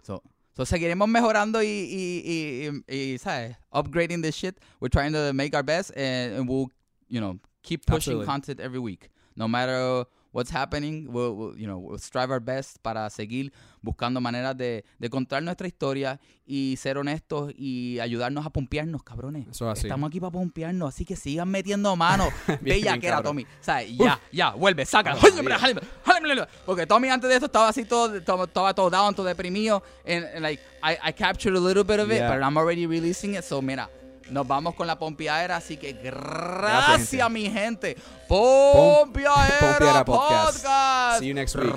So, 0.01 0.23
so 0.55 0.65
seguiremos 0.65 1.07
mejorando 1.07 1.61
y, 1.61 1.67
y, 1.67 2.23
y, 2.25 2.83
y, 2.87 3.13
y, 3.13 3.17
¿sabes? 3.19 3.55
Upgrading 3.71 4.23
this 4.23 4.35
shit. 4.35 4.59
We're 4.79 4.89
trying 4.89 5.13
to 5.13 5.31
make 5.31 5.53
our 5.53 5.63
best 5.63 5.91
and, 5.95 6.33
and 6.33 6.49
we'll, 6.49 6.71
you 7.07 7.19
know, 7.19 7.37
keep 7.61 7.85
pushing 7.85 8.13
Absolutely. 8.13 8.25
content 8.25 8.59
every 8.61 8.79
week. 8.79 9.11
No 9.35 9.47
matter 9.47 10.07
what's 10.37 10.51
happening, 10.51 11.07
we'll, 11.11 11.33
we'll, 11.35 11.57
you 11.57 11.65
know, 11.65 11.79
we'll 11.79 11.97
strive 11.97 12.29
our 12.31 12.39
best 12.39 12.77
para 12.83 13.09
seguir 13.09 13.51
buscando 13.81 14.21
maneras 14.21 14.55
de, 14.55 14.85
de 14.99 15.09
contar 15.09 15.41
nuestra 15.41 15.67
historia 15.67 16.19
y 16.45 16.75
ser 16.77 16.99
honestos 16.99 17.51
y 17.57 17.99
ayudarnos 17.99 18.45
a 18.45 18.51
pompearnos, 18.51 19.01
cabrones. 19.01 19.47
Eso 19.49 19.65
es 19.71 19.79
así. 19.79 19.87
Estamos 19.87 20.09
aquí 20.09 20.19
para 20.19 20.31
pompearnos, 20.31 20.89
así 20.93 21.05
que 21.05 21.15
sigan 21.15 21.49
metiendo 21.49 21.95
mano. 21.95 22.29
Bella 22.61 22.99
que 22.99 23.07
era. 23.07 23.23
Tommy. 23.23 23.43
O 23.45 23.47
sea, 23.63 23.81
ya, 23.81 24.19
ya, 24.31 24.51
vuelve, 24.51 24.85
saca. 24.85 25.15
Porque 26.65 26.85
Tommy 26.85 27.09
antes 27.09 27.29
de 27.29 27.35
esto 27.35 27.47
estaba 27.47 27.69
así 27.69 27.83
todo, 27.85 28.21
todo- 28.21 28.43
estaba 28.43 28.73
todo 28.75 28.89
down, 28.91 29.15
todo 29.15 29.25
deprimido. 29.25 29.81
And, 30.05 30.23
and, 30.25 30.41
like, 30.43 30.61
I, 30.83 30.97
I 31.09 31.11
captured 31.13 31.55
a 31.55 31.59
little 31.59 31.83
bit 31.83 31.99
of 31.99 32.11
it, 32.11 32.17
Yeah. 32.19 32.29
but 32.29 32.43
I'm 32.43 32.57
already 32.57 32.85
releasing 32.85 33.33
it. 33.35 33.43
So, 33.43 33.59
mira, 33.61 33.89
nos 34.29 34.47
vamos 34.47 34.75
con 34.75 34.87
la 34.87 34.97
pompiadera, 34.97 35.57
así 35.57 35.77
que 35.77 35.93
gracias, 35.93 37.29
mi 37.31 37.49
gente. 37.49 37.97
Pompiadera 38.27 40.03
Podcast. 40.05 40.63
Podcast. 40.63 41.19
See 41.19 41.27
you 41.27 41.33
next 41.33 41.55
week. 41.55 41.73